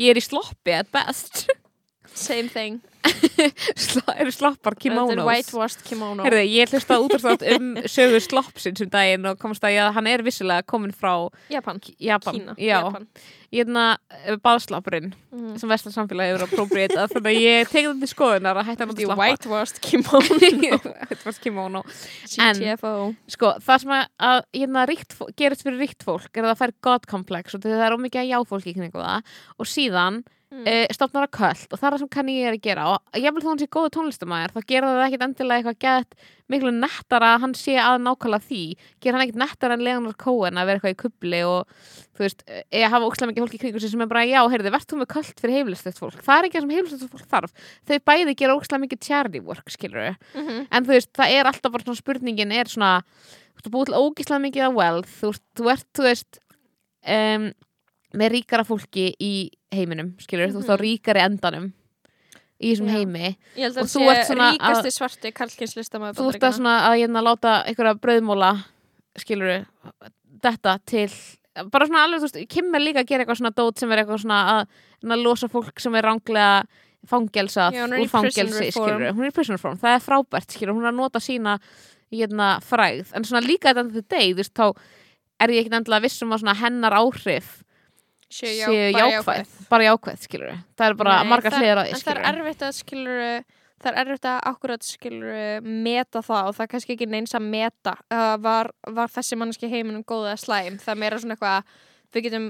Ég 0.00 0.14
er 0.14 0.22
í 0.22 0.24
sloppi 0.24 0.74
at 0.78 0.90
best. 0.94 1.46
Same 2.14 2.48
thing 2.48 2.82
Sla, 3.76 4.14
eru 4.20 4.32
sloppar 4.32 4.74
þetta 4.74 4.78
er 4.78 4.82
kimonos? 4.84 5.24
whitewashed 5.26 5.82
kimono. 5.84 6.24
Herði, 6.24 6.44
ég 6.54 6.70
hlusta 6.72 6.96
útastrátt 7.02 7.42
um 7.56 7.74
sögu 7.90 8.20
sloppsins 8.24 8.80
um 8.84 8.90
daginn 8.92 9.26
og 9.28 9.38
komst 9.42 9.64
að 9.66 9.74
ég 9.76 9.84
að 9.88 9.94
hann 9.98 10.08
er 10.10 10.22
vissilega 10.24 10.64
komin 10.68 10.92
frá 10.96 11.14
Japan, 11.52 11.80
Japan, 12.00 12.38
Kína, 12.38 12.54
já, 12.56 12.78
Japan. 12.80 13.06
hérna 13.54 13.84
baðslappurinn 14.42 15.12
Mhm. 15.34 15.58
sem 15.58 15.68
vestar 15.70 15.92
samfélagi 15.94 16.32
hefur 16.32 16.46
appropriatað 16.46 17.10
þannig 17.12 17.30
að 17.34 17.42
ég 17.42 17.68
tekið 17.70 17.88
þetta 17.90 18.04
til 18.04 18.10
skoðunar 18.14 18.58
að 18.60 18.66
hætta 18.70 18.84
hann 18.84 18.92
að 18.94 19.00
er 19.00 19.06
slappa 19.08 19.22
whitewashed 19.22 19.80
kimono. 19.82 20.84
Var 21.24 21.38
kimono. 21.42 21.82
En- 22.38 22.60
GTFO 22.60 22.92
Sko, 23.34 23.52
það 23.64 23.80
sem 23.84 23.90
að, 23.98 24.06
að 24.30 24.40
hérna, 24.54 24.86
ríkt, 24.90 25.16
gerist 25.36 25.62
fyrir 25.66 25.80
ríkt 25.82 26.04
fólk 26.06 26.30
er 26.38 26.44
að 26.46 26.52
það 26.54 26.62
fær 26.62 26.74
god 26.88 27.06
complex 27.10 27.54
og 27.58 27.60
það 27.66 27.84
er 27.88 27.96
ómikið 27.98 28.22
að 28.24 28.30
já 28.32 28.38
fólki 28.48 28.72
í 28.72 28.78
kringu 28.78 29.02
það. 29.02 29.34
Og 29.58 29.66
síðan 29.70 30.22
Mm. 30.52 30.60
mm. 30.68 30.92
stofnar 30.94 31.24
að 31.26 31.32
köld 31.34 31.72
og 31.72 31.78
það 31.80 31.86
er 31.88 31.94
það 31.94 32.00
sem 32.04 32.10
kann 32.14 32.28
ég 32.30 32.44
er 32.46 32.54
að 32.54 32.62
gera 32.62 32.82
og 32.92 33.16
ég 33.18 33.32
vil 33.34 33.42
þó 33.42 33.48
hann 33.48 33.60
sé 33.62 33.66
góðu 33.74 33.90
tónlistamæður 33.96 34.52
þá 34.54 34.60
gera 34.70 34.90
það 34.92 35.04
ekkit 35.06 35.24
endilega 35.26 35.56
eitthvað 35.58 35.78
gett 35.84 36.14
miklu 36.52 36.70
nettara 36.76 37.30
að 37.34 37.40
hann 37.44 37.54
sé 37.58 37.74
að 37.80 37.96
nákvæmlega 38.04 38.46
því 38.50 38.60
gera 39.02 39.16
hann 39.16 39.24
ekkit 39.24 39.40
nettara 39.40 39.74
en 39.78 39.84
Leonard 39.88 40.18
Cohen 40.20 40.60
að 40.60 40.68
vera 40.68 40.78
eitthvað 40.78 40.94
í 40.94 41.00
kubli 41.00 41.40
og 41.48 41.74
þú 42.14 42.22
veist, 42.22 42.44
ég 42.70 42.92
hafa 42.94 43.08
ókslega 43.08 43.30
mikið 43.32 43.44
fólk 43.46 43.56
í 43.56 43.60
kringu 43.64 43.82
sem 43.82 44.04
er 44.04 44.10
bara 44.12 44.22
já, 44.28 44.40
heyrðu, 44.52 44.74
verð 44.76 44.86
þú 44.92 45.00
með 45.00 45.10
köld 45.16 45.40
fyrir 45.42 45.58
heimilislegt 45.58 45.98
fólk 45.98 46.22
það 46.22 46.36
er 46.38 46.48
ekki 46.50 46.58
það 46.60 46.66
sem 46.68 46.74
heimilislegt 46.76 47.16
fólk 47.16 47.32
þarf 47.34 47.66
þau 47.88 47.98
bæði 48.12 48.36
gera 48.44 48.54
ókslega 48.60 48.84
mikið 48.84 49.02
charity 49.08 49.40
work, 49.42 49.66
skilur 49.74 50.14
Mhm. 50.34 50.66
en 50.70 50.84
þú 50.84 50.94
veist, 50.94 51.10
það 51.16 51.34
er 51.40 51.50
alltaf 51.50 51.72
bara 51.72 51.82
svona 51.88 51.98
spurningin 52.04 52.52
er 52.52 52.70
svona, 52.70 52.92
þú 53.64 53.74
búið 53.74 53.90
til 53.90 53.98
ógislega 53.98 54.44
mikið 54.46 54.68
af 54.68 54.74
wealth, 54.78 55.10
þú, 55.18 55.32
veist, 55.32 55.44
þú 55.56 55.70
ert, 55.72 55.86
þú 55.96 56.02
veist 56.06 56.38
um, 57.08 57.52
með 58.14 58.32
ríkara 58.38 58.64
fólki 58.66 59.08
í 59.20 59.32
heiminum 59.74 60.14
skilur, 60.22 60.52
þú 60.52 60.60
veist, 60.62 60.70
á 60.70 60.76
Mhm. 60.76 60.82
ríkari 60.84 61.20
endanum 61.24 61.72
í 62.62 62.72
þessum 62.72 62.86
Já. 62.88 62.92
heimi. 62.96 63.36
Og 63.58 63.88
þú 63.90 64.04
ert 64.10 64.26
svona 64.28 64.50
ríkasti 64.54 64.92
svarti 64.94 65.32
karlkynslistamæður 65.34 66.14
þú 66.20 66.28
ert 66.34 66.42
að 66.48 66.54
svona 66.58 66.74
að 66.88 66.98
hérna 67.02 67.22
láta 67.26 67.54
einhverja 67.66 67.98
brauðmóla 68.00 68.64
skilur 69.18 69.66
þetta 70.44 70.78
til 70.86 71.08
bara 71.70 71.86
svona 71.86 72.04
alveg, 72.04 72.20
þú 72.22 72.26
veist, 72.30 72.48
Kim 72.50 72.74
er 72.74 72.80
líka 72.80 73.00
að 73.04 73.06
gera 73.06 73.24
eitthvað 73.24 73.38
svona 73.38 73.54
dót 73.54 73.78
sem 73.78 73.92
er 73.92 73.98
eitthvað 74.02 74.22
svona 74.24 74.38
að, 74.54 74.66
að 75.06 75.22
losa 75.22 75.48
fólk 75.48 75.78
sem 75.80 75.94
er 75.94 76.02
ránglega 76.02 76.64
fangelsað 77.06 77.76
úr 78.00 78.08
fangelsi, 78.08 78.70
skilur 78.72 79.12
hún 79.12 79.24
er 79.26 79.30
í 79.30 79.34
prison 79.34 79.54
reform, 79.58 79.76
það 79.78 79.94
er 79.94 80.02
frábært, 80.02 80.50
skilur 80.56 80.74
hún 80.74 80.86
er 80.86 80.92
að 80.92 80.96
nota 80.98 81.20
sína 81.20 81.58
hérna 82.10 82.60
fræð, 82.64 83.12
en 83.14 83.24
svona 83.26 83.44
líka 83.46 83.74
þetta 83.74 84.02
deg, 84.08 84.32
þú 84.34 84.40
veist, 84.40 84.54
þá 84.54 84.74
er 85.44 85.48
ég 85.54 85.64
ekkit 85.64 85.78
endilega 85.78 86.02
viss 86.06 86.22
um 86.22 86.30
að 86.34 86.42
svona 86.44 86.56
hennar 86.56 86.92
áhrif 86.96 87.63
séu 88.34 88.54
já, 88.58 88.66
bara 88.92 89.10
jákvæð, 89.14 89.52
bara 89.70 89.86
jákvæð, 89.88 90.22
skilur 90.26 90.54
það 90.78 90.86
er 90.88 90.96
bara 91.02 91.18
Nei, 91.20 91.28
margar 91.30 91.58
hliðar 91.60 91.80
á 91.80 91.84
því, 91.84 91.90
En 91.90 91.94
það 91.94 92.02
skilur 92.02 92.24
er 92.24 92.40
erfitt 92.40 92.64
að 92.68 92.74
skilur 92.80 93.22
það 93.84 93.90
er 93.92 93.98
erfitt 94.04 94.26
að 94.30 94.38
akkurat 94.50 94.86
skilur 94.88 95.70
meta 95.84 96.22
það 96.24 96.48
og 96.50 96.54
það 96.56 96.64
er 96.66 96.70
kannski 96.74 96.94
ekki 96.96 97.08
neins 97.12 97.34
að 97.36 97.48
meta 97.52 97.94
uh, 98.10 98.36
var, 98.40 98.70
var 98.96 99.12
þessi 99.12 99.36
manneski 99.40 99.68
heiminum 99.72 100.04
góð 100.08 100.30
eða 100.32 100.40
slæm, 100.44 100.78
það 100.82 100.94
er 100.94 101.00
meira 101.04 101.18
svona 101.20 101.36
eitthvað 101.36 101.74
við 102.14 102.26
getum 102.28 102.46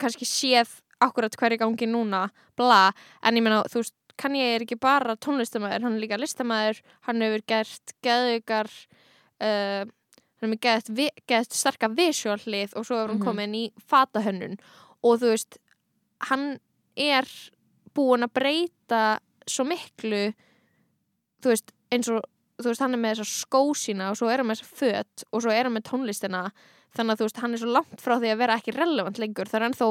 kannski 0.00 0.28
séð 0.28 0.76
akkurat 1.00 1.36
hverju 1.36 1.56
gangi 1.60 1.86
núna, 1.88 2.26
bla. 2.56 2.90
En 3.24 3.36
ég 3.36 3.44
meina, 3.44 3.62
þú 3.72 3.80
veist, 3.80 3.94
kann 4.20 4.34
ég 4.36 4.54
er 4.58 4.64
ekki 4.66 4.76
bara 4.80 5.14
tónlistamæður, 5.16 5.84
hann 5.86 5.94
er 5.96 6.02
líka 6.02 6.18
listamæður 6.20 6.80
hann 7.08 7.22
hefur 7.24 7.44
gert 7.48 7.94
geðugar 8.04 8.68
uh, 9.40 9.84
hann 10.40 10.54
hefur 10.56 11.08
gert 11.28 11.56
starka 11.56 11.88
visual 11.92 12.36
hlið 12.44 12.74
og 12.76 12.84
svo 12.88 12.98
hefur 13.00 13.14
hann 13.14 13.20
Mhm. 13.20 13.24
komin 13.26 13.54
í 13.56 13.64
fatahönnun 13.90 14.58
og 15.06 15.20
þú 15.20 15.32
veist, 15.32 15.58
hann 16.28 16.58
er 17.00 17.28
búin 17.96 18.26
að 18.26 18.34
breyta 18.36 19.04
svo 19.48 19.64
miklu 19.66 20.30
þú 21.40 21.52
veist, 21.52 21.72
eins 21.90 22.10
og 22.12 22.20
þú 22.60 22.68
veist, 22.68 22.82
hann 22.84 22.96
er 22.96 23.00
með 23.00 23.20
þessa 23.20 23.40
skó 23.44 23.62
sína 23.78 24.10
og 24.12 24.18
svo 24.20 24.28
er 24.30 24.42
hann 24.42 24.50
með 24.50 24.60
þessa 24.60 24.80
föt 24.80 25.24
og 25.30 25.44
svo 25.44 25.54
er 25.54 25.66
hann 25.66 25.76
með 25.76 25.86
tónlistina. 25.88 26.42
Þannig 26.90 27.14
að 27.14 27.20
þú 27.20 27.26
veist, 27.28 27.40
hann 27.44 27.54
er 27.54 27.62
svo 27.62 27.70
langt 27.70 28.02
frá 28.02 28.16
því 28.18 28.32
að 28.32 28.40
vera 28.40 28.56
ekki 28.58 28.74
relevant 28.74 29.20
lengur, 29.22 29.48
það 29.48 29.60
er 29.60 29.66
ennþá 29.68 29.88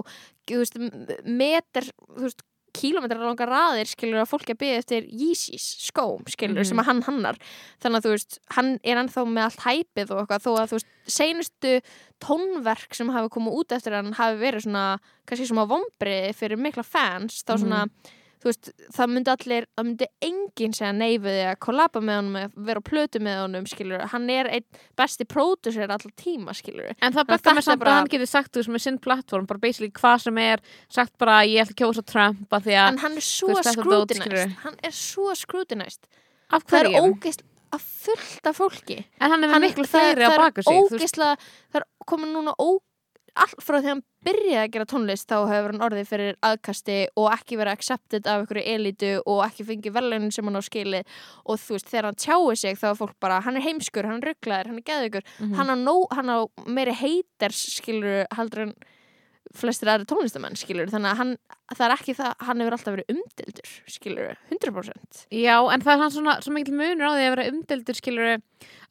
þú 0.52 0.58
veist, 0.60 0.80
meter, 1.24 1.88
þú 2.10 2.26
veist 2.26 2.44
kílómetrar 2.80 3.20
langar 3.28 3.50
raðir, 3.52 3.90
skilur 3.92 4.22
að 4.24 4.30
fólk 4.32 4.50
að 4.54 4.60
byggja 4.62 4.78
eftir 4.84 5.08
Yeezys 5.12 5.66
skóm, 5.90 6.24
skilur, 6.32 6.62
Mhm. 6.64 6.66
sem 6.70 6.78
að 6.80 6.86
hann 6.90 7.02
hannar 7.04 7.38
þannig 7.82 7.98
að 8.00 8.06
þú 8.08 8.14
veist, 8.16 8.40
hann 8.56 8.80
er 8.84 8.96
ennþá 9.04 9.26
með 9.28 9.44
allt 9.48 9.66
hæpið 9.68 10.12
og 10.12 10.22
eitthvað, 10.28 10.44
þó 10.46 10.52
að 10.60 10.70
þú 10.70 10.78
veist 10.80 10.90
seinustu 11.10 11.74
tónverk 12.22 12.94
sem 12.96 13.10
hafi 13.10 13.30
komið 13.30 13.56
út 13.60 13.72
eftir 13.76 13.94
hann 13.96 14.14
hafi 14.14 14.40
verið 14.40 14.66
svona 14.68 15.00
kannski 15.28 15.48
svona 15.50 15.68
vombrið 15.70 16.34
fyrir 16.36 16.58
mikla 16.60 16.84
fans 16.86 17.44
þá 17.44 17.58
svona, 17.60 17.84
þú 17.88 18.19
veist, 18.46 18.70
það 18.96 19.12
myndi 19.14 19.34
allir 19.34 19.68
það 19.76 19.88
myndi 19.90 20.08
enginn 20.30 20.76
segja 20.78 20.92
neyfið 20.96 21.40
að 21.50 21.58
kollaba 21.66 22.04
með 22.04 22.20
honum, 22.22 22.38
að 22.40 22.56
vera 22.70 22.84
á 22.84 22.90
plötu 22.90 23.22
með 23.26 23.42
honum 23.44 23.68
skilur, 23.70 24.06
hann 24.14 24.30
er 24.34 24.52
einn 24.58 24.80
besti 25.00 25.28
pródusser 25.30 25.90
allar 25.90 26.16
tíma, 26.20 26.56
skilur 26.58 26.94
En 27.00 27.16
það 27.16 27.26
að 27.26 27.34
þetta 27.36 27.56
er 27.56 27.68
samt 27.68 27.86
að 27.88 27.98
hann 27.98 28.14
getur 28.14 28.32
sagt 28.32 28.54
þú 28.54 28.64
veist 28.64 28.74
með 28.76 28.86
sinn 28.86 29.02
plattform, 29.04 29.50
bara 29.50 29.64
basically 29.66 29.92
hvað 30.00 30.26
sem 30.28 30.42
er 30.46 30.64
sagt 30.88 31.18
bara 31.20 31.42
ég 31.48 31.66
ætla 31.66 31.76
að 31.76 31.82
kjósa 31.84 32.06
Trump 32.08 32.56
að 32.56 32.70
því 32.70 32.80
að, 32.80 32.90
en 32.94 33.04
hann 33.04 33.20
er 33.20 33.28
svo 33.28 33.60
skilurðu. 33.60 34.48
hann 34.64 34.82
er 34.84 34.96
svo 34.96 35.36
af 36.50 36.66
það 36.66 36.80
er 36.80 37.04
ógeist 37.04 37.44
að 37.76 37.86
fullta 38.04 38.54
fólki. 38.58 39.00
En 39.22 39.34
hann 39.34 39.46
er 39.46 39.62
miklu 39.62 39.86
fleiri 39.90 40.26
á 40.26 40.34
baku 40.34 40.64
sig 40.64 40.70
það 40.70 40.78
er 40.78 40.82
veist. 40.82 40.96
ógeistlega 40.96 41.36
það 41.70 41.82
er 41.82 41.88
komin 42.10 42.32
núna 42.34 42.56
ó, 42.58 42.70
allt 43.44 43.62
frá 43.62 43.80
því 43.80 43.92
hann 43.94 44.04
byrjaði 44.26 44.58
að 44.62 44.72
gera 44.74 44.86
tónlist 44.92 45.30
þá 45.32 45.36
hefur 45.48 45.72
hann 45.74 45.84
orðið 45.86 46.08
fyrir 46.10 46.36
aðkasti 46.44 46.98
og 47.16 47.30
ekki 47.32 47.58
verið 47.60 47.76
accepted 47.78 48.28
af 48.28 48.42
einhverju 48.44 48.64
elitu 48.76 49.12
og 49.26 49.42
ekki 49.46 49.66
fengið 49.70 49.96
velunin 49.96 50.32
sem 50.36 50.46
hann 50.50 50.60
á 50.60 50.64
skili 50.66 51.02
og 51.46 51.60
þú 51.62 51.78
veist 51.78 51.90
þegar 51.94 52.10
hann 52.10 52.20
tjáir 52.20 52.60
sig 52.60 52.78
þá 52.82 52.88
er 52.92 53.00
fólk 53.00 53.16
bara 53.24 53.40
hann 53.46 53.56
er 53.60 53.66
heimskur, 53.68 54.06
hann 54.10 54.20
er 54.20 54.34
rugglaður, 54.34 54.68
hann 54.74 54.82
er 54.84 54.88
geðugur 54.92 55.24
Mhm. 55.40 55.54
hann 55.56 55.70
á, 55.88 55.96
hann 56.16 56.30
á 56.36 56.38
meiri 56.68 56.94
haters 57.00 57.62
skilur 57.80 58.26
heldur 58.36 58.60
en 58.68 58.74
flestir 59.58 59.90
aðri 59.90 60.06
tónlistamenn, 60.10 60.58
skilur 60.60 60.92
þannig 60.92 61.10
að 61.10 61.20
hann, 61.20 61.32
það 61.74 61.86
er 61.86 61.94
ekki 61.96 62.14
það, 62.18 62.34
hann 62.46 62.62
hefur 62.62 62.76
alltaf 62.76 62.96
verið 62.96 63.14
umdildur, 63.16 63.72
skilur 63.90 64.36
100% 64.54 65.24
Já, 65.34 65.56
en 65.74 65.86
það 65.86 65.94
er 65.94 66.04
hann 66.04 66.14
svona, 66.14 66.36
svo 66.46 66.54
mikil 66.54 66.76
munur 66.78 67.10
á 67.10 67.12
því 67.16 67.24
að 67.26 67.34
vera 67.34 67.48
umdeldur 67.50 67.98
skilur 67.98 68.30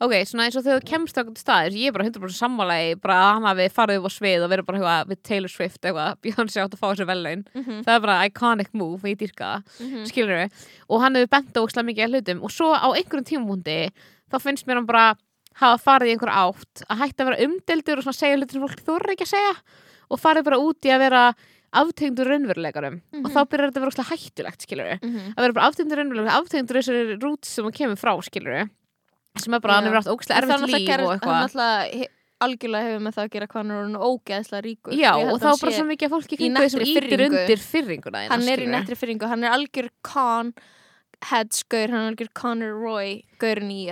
ok, 0.03 0.15
svona 0.27 0.49
eins 0.49 0.59
og 0.59 0.67
þegar 0.67 0.83
þú 0.83 0.91
kemst 0.91 1.15
á 1.15 1.21
einhvern 1.23 1.39
staðir, 1.39 1.79
ég 1.79 1.93
er 1.93 1.95
bara 1.95 2.09
100% 2.09 2.39
sammálaði 2.39 2.99
bara 3.03 3.21
að 3.21 3.31
hann 3.37 3.49
hafi 3.51 3.69
farið 3.77 4.01
upp 4.01 4.11
á 4.11 4.13
svið 4.17 4.47
og 4.47 4.53
verið 4.55 4.69
bara 4.69 4.81
eitthvað 4.81 5.13
við 5.13 5.23
Taylor 5.31 5.55
Swift 5.55 5.79
eitthvað, 5.85 6.19
Beyoncé 6.27 6.65
átt 6.65 6.75
að 6.75 6.83
fá 6.83 6.89
þessu 6.89 7.09
vellaun 7.13 7.47
mm 7.47 7.63
-hmm. 7.63 7.81
það 7.87 7.95
er 7.95 8.05
bara 8.09 8.19
iconic 8.27 8.75
move, 8.75 9.03
ég 9.07 9.19
dýrka 9.23 9.63
það 9.79 10.11
skilur 10.11 10.49
og 10.89 11.03
hann 11.03 11.15
hefur 11.15 11.33
bent 11.37 11.55
á 11.55 11.63
ókslega 11.63 11.87
mikið 11.87 12.05
af 12.05 12.11
hlutum. 12.11 12.43
Og 12.43 12.51
svo 12.51 12.73
á 12.75 12.89
einhverjum 12.91 13.29
tímumúndi 13.31 13.91
þá 14.31 14.39
finnst 14.43 14.67
mér 14.67 14.81
hann 14.81 14.89
bara 14.89 15.17
hafa 15.59 15.79
farið 15.83 16.13
í 16.13 16.15
einhver 16.15 16.33
átt 16.33 16.85
að 16.87 17.01
hætta 17.03 17.25
að 17.25 17.31
vera 17.31 17.45
umdeldur 17.47 18.01
og 18.01 18.07
svona 18.07 18.21
segja 18.21 18.39
hlutir 18.39 18.59
sem 18.59 18.65
fólk 18.65 18.83
þorri 18.87 19.15
ekki 19.15 19.27
að 19.27 19.35
segja 19.35 19.55
og 20.09 20.21
farið 20.23 20.49
bara 20.49 20.61
út 20.65 20.89
í 20.89 20.93
að 20.95 21.05
vera 21.07 21.23
aftegyndur 21.79 22.31
raunveruleikarum 22.33 23.01
og 23.21 23.29
þá 23.29 23.41
byrjar 23.45 23.71
þetta 23.71 23.81
að 23.81 23.87
vera 23.87 24.09
hættulegt 24.09 24.65
skilur 24.65 24.93
að 24.95 25.43
vera 25.43 25.57
bara 25.59 25.67
aftegyndur 25.69 26.01
raunveruleikarum 26.01 26.43
aftegyndur 26.43 26.81
þessari 26.81 27.19
rút 27.21 27.45
sem 27.49 27.67
hann 27.67 27.77
kemur 27.77 28.01
frá 28.01 28.15
skilur 28.25 28.69
sem 29.39 29.55
er 29.55 29.61
bara, 29.61 29.75
Já. 29.75 29.77
hann 29.77 29.89
hefur 29.89 30.01
haft 30.01 30.13
ókslega 30.15 30.41
erfitt 30.41 30.65
líf 30.73 30.89
og 31.05 31.27
hann 31.27 31.45
eitthvað. 31.45 32.09
algjörlega 32.39 32.89
hefur 32.89 33.05
með 33.05 33.17
það 33.17 33.25
að 33.27 33.31
gera 33.35 33.49
hvað 33.51 33.61
hann 33.61 33.71
er 33.71 33.79
orðinn 33.83 34.01
ógeðslega 34.09 34.65
ríkur. 34.65 34.97
Já, 34.99 35.11
og 35.19 35.31
að 35.35 35.45
þá 35.45 35.49
bara 35.63 35.73
svo 35.77 35.87
mikið 35.89 36.09
af 36.09 36.13
fólki 36.15 36.35
í 36.35 36.39
kringu 36.39 36.59
nettri 36.59 36.89
ítir 36.93 37.25
undir 37.27 37.63
fyrringuna 37.63 38.25
hann 38.29 38.43
er 38.43 38.47
í 38.47 38.53
skilurðu. 38.53 38.75
nettri 38.75 38.99
fyrringu, 38.99 39.31
hann 39.33 39.47
er 39.47 39.57
algjör 39.57 39.89
con 40.07 40.53
headsgaur, 41.29 41.91
hann 41.91 42.05
er 42.05 42.13
algjör 42.13 42.31
Conor 42.39 42.77
Roy 42.79 43.23
gaurin 43.43 43.73
í, 43.75 43.83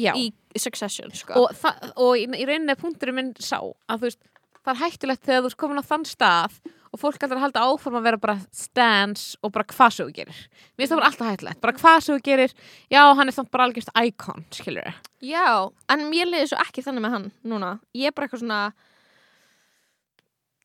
Já. 0.00 0.12
í 0.16 0.32
Succession 0.56 1.12
sko. 1.16 1.36
og, 1.36 1.56
það, 1.56 1.92
og 1.96 2.16
í, 2.16 2.26
í 2.32 2.48
rauninni 2.48 2.76
punkturinn 2.80 3.18
minn 3.18 3.34
sá 3.40 3.58
að 3.60 3.98
þú 3.98 4.08
veist, 4.08 4.22
það 4.62 4.72
er 4.74 4.80
hættulegt 4.82 5.26
þegar 5.26 5.42
þú 5.42 5.50
ert 5.50 5.60
komin 5.62 5.82
á 5.82 5.90
þann 5.90 6.06
stað 6.08 6.58
og 6.92 7.00
fólk 7.00 7.22
ætlar 7.22 7.38
að 7.38 7.44
halda 7.46 7.64
áform 7.64 7.96
að 7.98 8.06
vera 8.08 8.20
bara 8.20 8.36
stans 8.52 9.36
og 9.40 9.52
bara 9.54 9.64
hvað 9.64 9.94
svo 9.96 10.08
þú 10.08 10.16
gerir 10.18 10.40
mér 10.76 10.82
finnst 10.82 10.92
það 10.92 11.00
bara 11.00 11.10
alltaf 11.10 11.30
hættulegt, 11.30 11.60
bara 11.64 11.76
hvað 11.78 11.98
svo 12.04 12.18
þú 12.18 12.24
gerir 12.28 12.52
já, 12.92 13.02
hann 13.16 13.28
er 13.28 13.36
samt 13.36 13.50
bara 13.50 13.68
algjörst 13.68 13.94
icon 14.04 14.44
skilur 14.52 14.92
Já, 15.22 15.70
en 15.92 16.08
mér 16.10 16.26
liði 16.26 16.50
svo 16.50 16.58
ekki 16.58 16.82
þannig 16.82 17.04
með 17.04 17.12
hann 17.14 17.26
núna. 17.46 17.76
Ég 17.94 18.10
er 18.10 18.14
bara 18.16 18.26
eitthvað 18.26 18.42
svona 18.42 18.62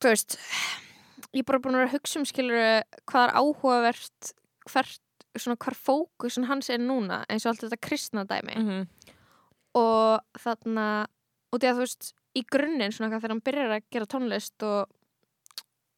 þú 0.02 0.10
veist 0.10 0.38
ég 1.30 1.42
er 1.42 1.46
bara 1.46 1.60
búin 1.62 1.78
að 1.78 1.92
hugsa 1.94 2.18
um 2.18 2.26
skilur 2.26 2.58
hvað 3.08 3.28
er 3.28 3.34
áhugavert 3.38 4.32
hvert, 4.68 5.02
svona 5.38 5.58
hvar 5.62 5.76
fókusin 5.78 6.48
hans 6.48 6.70
er 6.74 6.82
núna 6.82 7.22
eins 7.30 7.46
og 7.46 7.52
allt 7.52 7.66
þetta 7.66 7.86
kristna 7.86 8.24
dæmi 8.26 8.54
mm 8.56 8.68
-hmm. 8.68 9.14
og 9.78 10.42
þarna 10.42 11.06
og 11.52 11.60
því 11.60 11.68
að 11.68 11.76
þú 11.76 11.84
veist, 11.86 12.12
í 12.38 12.44
grunninn 12.52 12.94
svona 12.94 13.12
þegar 13.16 13.34
hann 13.34 13.44
byrjar 13.46 13.74
að 13.78 13.86
gera 13.94 14.08
tónlist 14.14 14.66
og 14.68 14.94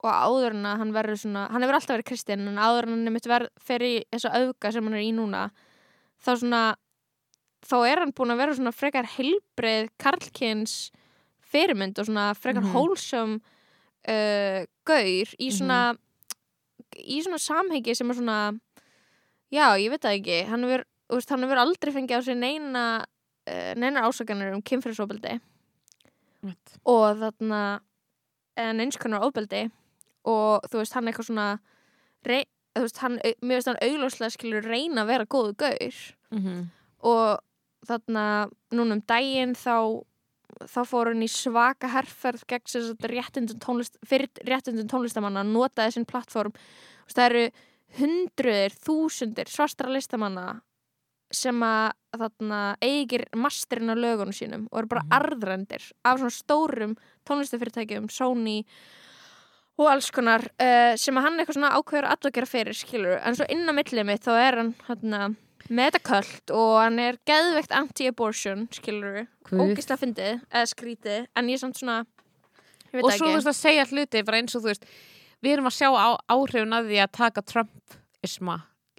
og 0.01 0.09
áður 0.09 0.55
en 0.57 0.65
að 0.65 0.79
hann 0.81 0.93
verður 0.97 1.19
svona 1.21 1.43
hann 1.53 1.61
hefur 1.61 1.77
alltaf 1.77 1.93
verið 1.99 2.09
kristinn 2.09 2.47
en 2.49 2.57
áður 2.57 2.87
en 2.89 3.03
hann 3.05 3.49
fer 3.61 3.83
í 3.85 3.91
þessa 4.09 4.31
auðga 4.39 4.71
sem 4.73 4.87
hann 4.89 4.97
er 4.97 5.05
í 5.05 5.11
núna 5.13 5.43
þá 6.25 6.31
svona 6.41 6.61
þá 7.69 7.75
er 7.85 8.01
hann 8.01 8.15
búin 8.17 8.33
að 8.33 8.41
vera 8.41 8.55
svona 8.57 8.73
frekar 8.73 9.09
heilbreið 9.19 9.91
karlkins 10.01 10.77
fyrirmynd 11.53 11.99
og 12.01 12.09
svona 12.09 12.31
frekar 12.39 12.65
Mhm. 12.65 12.73
hólsum 12.73 13.35
uh, 14.09 14.65
gaur 14.89 15.35
í 15.37 15.51
svona 15.53 15.81
í 16.97 17.21
svona 17.21 17.39
samhengi 17.39 17.95
sem 17.95 18.09
er 18.11 18.17
svona 18.17 18.39
já, 19.53 19.77
ég 19.77 19.91
veit 19.93 20.01
það 20.01 20.17
ekki 20.17 20.39
hann 20.49 20.65
hefur, 20.65 20.85
aldrei 21.61 21.93
fengið 21.93 22.17
á 22.17 22.21
sig 22.25 22.37
neina 22.41 22.85
uh, 23.05 23.73
neina 23.77 24.07
ásakanir 24.09 24.55
um 24.55 24.63
kynfyrirsofbeldi 26.41 26.81
og 26.89 27.21
þarna 27.21 27.61
en 28.61 28.81
eins 28.81 28.99
konar 29.01 29.25
ofbeldi 29.27 29.71
og 30.29 30.67
þú 30.69 30.81
veist, 30.83 30.95
hann 30.95 31.07
er 31.07 31.13
eitthvað 31.13 31.29
svona 31.31 31.49
rey, 32.29 32.45
þú 32.77 32.85
veist, 32.85 32.99
hann, 33.01 33.19
mér 33.41 33.61
veist 33.61 33.71
hann 33.71 33.83
augljóslega 33.87 34.35
skilur 34.35 34.67
reyna 34.69 35.05
að 35.05 35.13
vera 35.15 35.29
góðu 35.33 35.55
gaur. 35.63 36.01
Og 37.01 37.41
þarna 37.89 38.25
núna 38.77 38.99
um 38.99 39.03
daginn 39.09 39.55
þá 39.57 40.05
þá 40.69 40.81
fór 40.85 41.13
hann 41.13 41.25
í 41.25 41.31
svaka 41.31 41.89
herferð 41.89 42.43
gegn 42.51 42.69
sér 42.69 42.91
réttindum 43.09 43.61
tónlist 43.63 43.97
fyrir 44.05 44.29
réttindum 44.45 44.91
tónlistamanna 44.91 45.45
notaði 45.47 45.95
sinn 45.95 46.05
plattform. 46.05 46.53
Þú 46.53 47.07
veist, 47.07 47.17
það 47.17 47.29
eru 47.31 47.45
hundruðir, 48.01 48.77
þúsundir 48.85 49.49
svartra 49.49 49.89
listamanna 49.91 50.61
sem 51.31 51.61
að 51.63 51.93
þarna 52.19 52.61
eigir 52.83 53.25
masterinn 53.39 53.93
á 53.93 53.97
lögunum 53.97 54.35
sínum 54.35 54.65
og 54.73 54.79
eru 54.81 54.89
bara 54.91 55.05
Mhm. 55.05 55.13
arðrendir 55.19 55.85
af 56.05 56.19
svona 56.19 56.35
stórum 56.35 56.97
tónlistafyrirtækjum, 57.29 58.11
Sony 58.11 58.65
og 59.79 59.87
alls 59.89 60.11
konar 60.11 60.43
uh, 60.61 60.97
sem 60.97 61.15
að 61.17 61.23
hann 61.25 61.39
eitthvað 61.41 61.57
svona 61.57 61.71
ákveður 61.79 62.09
að 62.11 62.33
gera 62.35 62.47
fyrir 62.51 62.77
skilur, 62.77 63.21
en 63.25 63.35
svo 63.39 63.47
inn 63.49 63.65
á 63.65 63.73
millið 63.73 64.05
mitt 64.07 64.27
þá 64.27 64.33
er 64.37 64.57
hann 64.61 64.75
hérna, 64.89 65.21
með 65.71 65.87
þetta 65.93 66.01
köld 66.11 66.51
og 66.57 66.75
hann 66.83 66.99
er 66.99 67.19
geðveikt 67.31 67.73
anti-abortion 67.79 68.67
skilur, 68.75 69.27
Guð. 69.49 69.61
ógislega 69.63 70.01
fyndið 70.03 70.43
eða 70.51 70.67
skrítið, 70.75 71.27
en 71.37 71.47
ég 71.49 71.57
er 71.57 71.63
samt 71.63 71.79
svona 71.81 72.01
og 72.93 73.13
svo 73.15 73.31
þú 73.31 73.37
veist 73.39 73.47
að 73.53 73.61
segja 73.63 73.87
hluti 73.87 74.25
bara 74.27 74.41
eins 74.43 74.57
og 74.59 74.63
þú 74.65 74.73
veist 74.73 74.85
við 75.41 75.53
erum 75.55 75.71
að 75.71 75.77
sjá 75.79 75.89
á, 75.95 76.09
áhrifun 76.29 76.75
að 76.77 76.91
því 76.91 76.99
að 77.07 77.13
taka 77.17 77.43
Trump-isma 77.43 78.57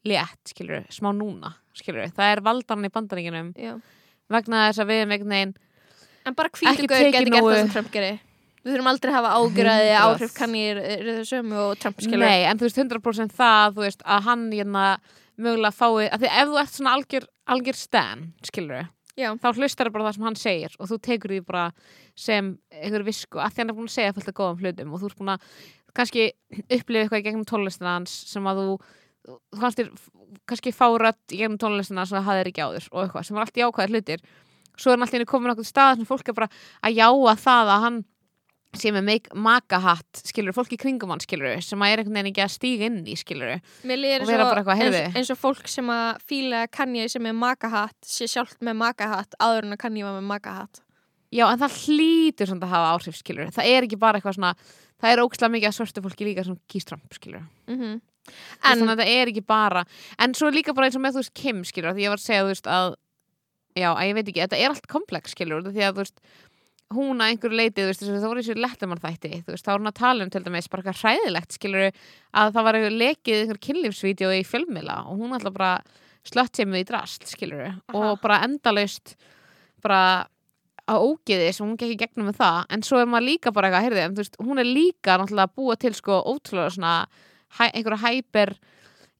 létt, 0.08 0.42
skilur 0.50 0.88
smá 0.90 1.12
núna, 1.14 1.54
skilur 1.78 2.12
það 2.16 2.36
er 2.36 2.44
valdan 2.46 2.88
í 2.88 2.92
bandaríkinum 2.94 3.54
Já. 3.60 3.76
vegna 4.32 4.68
þess 4.70 4.84
að 4.84 4.92
við 4.92 5.04
erum 5.04 5.16
einhvern 5.16 5.36
veginn 5.38 5.56
En 6.22 6.38
bara 6.38 6.52
tekið 6.54 6.86
geti 6.86 7.14
gert 7.16 7.34
það 7.34 7.56
sem 7.58 7.72
Trump 7.74 7.90
gerir. 7.94 8.20
Við 8.62 8.76
þurfum 8.76 8.90
aldrei 8.92 9.10
að 9.10 9.16
hafa 9.18 9.30
ágjörði 9.42 9.72
að 9.74 9.88
100. 9.90 10.02
áhrif 10.06 10.34
kann 10.38 10.56
ég 10.60 10.82
eru 10.94 11.14
þau 11.18 11.30
sömu 11.32 11.62
og 11.64 11.72
Trump 11.82 12.04
skilur. 12.04 12.26
Nei, 12.28 12.44
en 12.46 12.60
þú 12.62 12.68
veist 12.68 12.82
100% 12.84 13.36
það 13.40 13.78
þú 13.78 13.86
veist, 13.88 14.04
að 14.06 14.28
hann 14.28 14.44
hérna, 14.54 14.84
mögulega 15.42 15.74
fái, 15.74 16.10
að 16.12 16.22
því 16.22 16.30
ef 16.30 16.52
þú 16.52 16.60
ert 16.62 16.76
svona 16.76 16.94
algjör, 17.00 17.26
algjör 17.56 17.80
stan, 17.80 18.28
skilur 18.46 18.92
Já. 19.18 19.34
þá 19.42 19.48
hlustar 19.58 19.90
bara 19.92 20.08
það 20.08 20.18
sem 20.18 20.28
hann 20.28 20.40
segir 20.40 20.76
og 20.78 20.92
þú 20.92 20.98
tekur 21.08 21.34
því 21.34 21.42
bara 21.48 21.66
sem 22.16 22.54
einhver 22.72 23.04
visku 23.08 23.42
að 23.42 23.56
því 23.56 23.64
hann 23.64 23.74
er 23.74 23.78
búin 23.80 23.90
að 23.90 23.96
segja 23.98 24.14
fullt 24.16 24.32
af 24.32 24.38
góðum 24.38 24.62
hlutum 24.62 24.94
og 24.94 25.02
þú 25.02 25.10
ert 25.10 25.20
búin 25.20 25.34
að 25.34 25.48
kannski 25.98 26.28
upplifa 26.62 27.02
eitthvað 27.02 27.20
í 27.20 27.26
gegnum 27.26 27.48
tónlistina 27.50 27.98
hans 27.98 28.14
sem 28.32 28.48
að 28.48 28.62
þú 28.62 28.78
þú 29.28 29.60
fannst 29.62 29.82
þér 29.82 29.90
kannski 30.50 30.74
fá 30.76 30.88
rödd 30.98 31.20
í 31.36 31.42
gegnum 31.42 31.60
tónlistina 31.62 32.06
sem 32.08 32.18
það 32.20 32.30
hafðir 32.30 32.52
ekki 32.52 32.64
áður 32.66 32.88
og 32.92 33.04
eitthvað 33.06 33.28
sem 33.28 33.36
var 33.38 33.46
allt 33.46 33.60
í 33.60 33.66
ákvæðir 33.68 33.94
hlutir. 33.96 34.24
Svo 34.80 34.92
er 34.92 34.98
hann 34.98 35.06
alltaf 35.08 35.28
komin 35.30 35.52
okkur 35.54 35.68
stað 35.68 36.00
sem 36.00 36.08
fólk 36.10 36.30
er 36.32 36.38
bara 36.38 36.50
að 36.82 36.96
jáa 36.98 37.36
það 37.38 37.72
að 37.76 37.84
hann 37.86 38.00
sé 38.72 38.88
með 38.96 39.04
make- 39.04 39.34
makahatt 39.36 40.22
skilur, 40.24 40.54
fólk 40.56 40.72
í 40.72 40.78
kringum 40.80 41.10
hann 41.12 41.20
skilur 41.20 41.60
sem 41.62 41.82
að 41.84 41.92
er 41.92 42.02
einhvern 42.02 42.16
veginn 42.16 42.30
ekki 42.32 42.44
að 42.46 42.54
stíga 42.54 42.86
inn 42.88 43.02
í 43.04 43.18
skilur 43.20 43.58
Og 44.24 44.30
vera 44.32 44.46
bara 44.48 44.62
eitthvað, 44.62 44.80
eins, 44.80 44.96
heyrðu. 44.96 45.16
eins 45.20 45.32
og 45.34 45.40
fólk 45.42 45.68
sem 45.68 45.90
að 45.92 46.22
fíla 46.24 46.62
Kanye 46.72 47.10
sem 47.12 47.26
er 47.28 47.34
makahatt 47.36 47.98
sé 48.08 48.30
sjálft 48.32 48.64
með 48.64 48.80
makahatt 48.80 49.36
áður 49.44 49.68
en 49.68 49.76
að 49.76 49.82
Kanye 49.84 50.06
var 50.08 50.16
með 50.22 50.30
makahatt. 50.32 50.80
Já, 51.36 51.46
en 51.52 51.60
það 51.60 51.76
hlýtur 51.84 52.48
svona 52.48 52.64
að 52.68 52.72
hafa 52.76 52.94
áhrif, 52.96 53.20
skilur 53.20 53.52
Það 53.56 53.68
er 53.76 53.84
ekki 53.88 54.00
bara 54.00 54.20
eitthvað 54.20 54.36
svona 54.40 54.56
Það 55.02 55.12
er 55.12 55.22
ógslag 55.26 55.52
mikið 55.52 55.68
að 55.70 55.76
svörstu 55.78 56.02
fólki 56.08 56.26
líka 56.28 56.44
sem 56.48 56.58
kýst 56.72 56.88
Trump, 56.88 57.12
skilur 57.12 57.44
Mm 57.68 57.76
En 57.84 58.02
En 58.30 58.78
Þannig 58.78 58.94
að 58.94 59.02
það 59.02 59.14
er 59.16 59.32
ekki 59.32 59.44
bara 59.50 59.86
En 60.22 60.36
svo 60.38 60.52
líka 60.54 60.76
bara 60.78 60.90
eins 60.90 60.98
og 61.00 61.04
með, 61.04 61.16
þú 61.16 61.24
veist, 61.24 61.34
Kim, 61.38 61.64
skilur 61.68 61.96
Því 61.98 62.06
ég 62.06 62.14
var 62.14 62.22
að 62.22 62.28
segja, 62.28 62.46
þú 62.46 62.54
veist, 62.54 62.70
að 62.70 62.94
Já, 63.80 63.90
að 63.96 64.06
ég 64.10 64.16
veit 64.18 64.28
ekki, 64.28 64.44
þetta 64.44 64.60
er 64.60 64.74
allt 64.74 64.88
komplex, 64.92 65.36
skilur 65.36 65.66
Því 65.68 65.86
að, 65.88 65.96
þú 65.96 66.04
veist, 66.04 66.24
hún 66.92 67.24
að 67.24 67.34
einhverju 67.34 67.60
leiti 67.60 67.82
Þú 67.82 67.90
veist, 67.90 68.06
það 68.12 68.28
voru 68.28 68.44
þessu 68.44 68.58
lettumann 68.60 69.02
þætti 69.02 69.34
Þú 69.40 69.56
veist, 69.56 69.66
þá 69.66 69.72
var 69.72 69.82
hún 69.82 69.92
að 69.92 70.00
tala 70.02 70.28
um 70.28 70.34
til 70.34 70.44
dæmis 70.46 70.70
bara 70.72 70.84
eitthvað 70.84 71.02
hræðilegt, 71.02 71.58
skilur 71.58 71.88
Að 71.90 72.54
það 72.58 72.68
var 72.68 72.80
eitthvað 72.80 73.00
lekið 73.02 73.42
einhver 73.42 73.62
kynlífsvídeó 73.68 74.34
í 74.36 74.44
fjölmiðla 74.48 74.98
Og 75.08 75.24
hún 75.24 75.38
alltaf 75.38 75.56
bara 75.56 75.74
slött 76.28 76.60
sem 76.60 76.78
í 76.78 76.84
drast, 76.86 77.26
skilur 77.32 77.64
Aha. 77.72 77.80
Og 77.98 78.20
bara 78.22 78.44
endalaust 78.46 79.16
bara 79.82 80.28
á 80.92 80.96
ógeði 80.98 81.52
sem 81.54 81.66
hún 81.66 81.78
gekk 81.80 81.96
í 81.96 82.00
gegnum 82.04 82.30
með 82.30 82.40
það 82.42 82.74
en 82.76 82.84
svo 82.86 83.00
er 83.02 83.10
maður 83.10 83.28
líka 83.30 83.54
bara 83.56 83.70
eitthvað, 83.70 83.86
heyrði, 83.88 84.06
en 84.06 84.16
veist, 84.18 84.38
hún 84.42 84.62
er 84.62 84.68
líka 84.68 85.18
náttúrulega 85.18 85.50
að 85.50 85.56
búa 85.60 85.78
til 85.80 85.94
sko 85.98 86.20
ótrúlega 86.28 86.74
svona 86.76 86.94
einhverja 87.60 88.02
hæper 88.06 88.54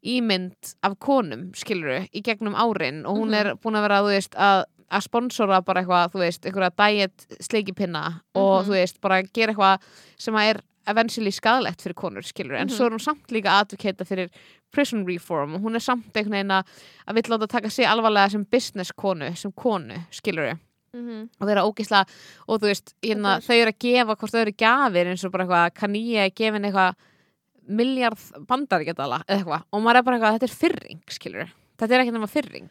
ímynd 0.04 0.74
af 0.84 0.96
konum, 1.00 1.52
skiluru, 1.54 2.08
í 2.16 2.22
gegnum 2.26 2.56
árin 2.58 3.04
og 3.06 3.18
hún 3.22 3.36
er 3.38 3.52
búin 3.62 3.78
að 3.78 3.86
vera, 3.88 4.00
þú 4.02 4.14
veist, 4.16 4.36
að 4.36 4.64
að 4.92 5.06
sponsora 5.06 5.62
bara 5.64 5.82
eitthvað, 5.86 6.10
þú 6.12 6.20
veist, 6.20 6.46
einhverja 6.46 6.72
diet 6.76 7.28
sleikipinna 7.40 8.22
og 8.36 8.66
Mhm. 8.66 8.68
þú 8.68 8.72
veist, 8.76 9.00
bara 9.02 9.22
gera 9.24 9.54
eitthvað 9.54 9.80
sem 10.18 10.34
að 10.34 10.50
er 10.50 10.62
eventually 10.88 11.32
skadalegt 11.32 11.80
fyrir 11.82 11.94
konur, 11.96 12.24
skilur 12.24 12.56
en 12.60 12.68
Mhm. 12.68 12.76
svo 12.76 12.86
er 12.88 12.90
hún 12.90 13.00
samt 13.00 13.28
líka 13.32 13.62
advocata 13.62 14.04
fyrir 14.06 14.30
prison 14.74 15.06
reform 15.06 15.56
og 15.56 15.62
hún 15.62 15.76
er 15.76 15.80
samt 15.80 16.12
einhvern 16.14 16.32
veginn 16.32 16.52
að 16.52 16.66
að 17.08 17.14
vill 17.16 17.24
láta 17.38 17.48
taka 17.48 17.70
sig 17.70 17.86
alvarlega 17.86 18.32
sem 18.32 18.44
business 18.44 18.92
konu, 18.92 19.34
sem 19.36 19.52
konu, 19.52 19.96
skilur 20.12 20.58
mm 20.94 21.30
og 21.40 21.48
vera 21.48 21.62
ógisla 21.64 22.06
og 22.50 22.60
þú 22.60 22.66
veist, 22.68 22.94
hérna, 23.02 23.40
þau 23.40 23.54
eru 23.62 23.72
að 23.72 23.80
gefa 23.80 24.16
hvort 24.18 24.32
þau 24.32 24.42
eru 24.42 24.52
gjafir 24.52 25.08
eins 25.08 25.24
og 25.24 25.32
bara 25.32 25.46
eitthvað 25.46 25.74
kanníja 25.74 26.26
er 26.26 26.30
gefin 26.32 26.66
eitthvað 26.66 26.96
miljard 27.68 28.18
bandaríkjadala 28.48 29.22
eða 29.28 29.38
eitthvað 29.38 29.68
og 29.72 29.84
maður 29.86 30.00
er 30.02 30.04
bara 30.08 30.18
eitthvað, 30.18 30.40
þetta 30.40 30.50
er 30.50 30.58
fyrring, 30.64 31.02
skilur 31.10 31.52
þetta 31.82 31.96
er 31.96 32.04
ekki 32.06 32.16
nema 32.16 32.30
fyrring 32.32 32.70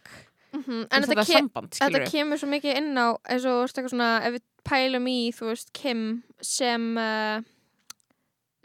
en 0.50 0.64
en 0.90 1.04
þetta, 1.04 1.06
þetta 1.14 1.24
samband, 1.28 1.76
þetta 1.78 2.10
kemur 2.10 2.40
svo 2.40 2.48
mikið 2.50 2.76
inn 2.80 2.98
á 2.98 3.06
eins 3.30 3.44
og 3.46 3.68
svona, 3.70 4.08
ef 4.26 4.34
við 4.34 4.44
pælum 4.66 5.06
í 5.06 5.18
þú 5.36 5.46
veist, 5.52 5.70
Kim 5.72 6.00
sem 6.42 6.88
uh, 6.98 7.38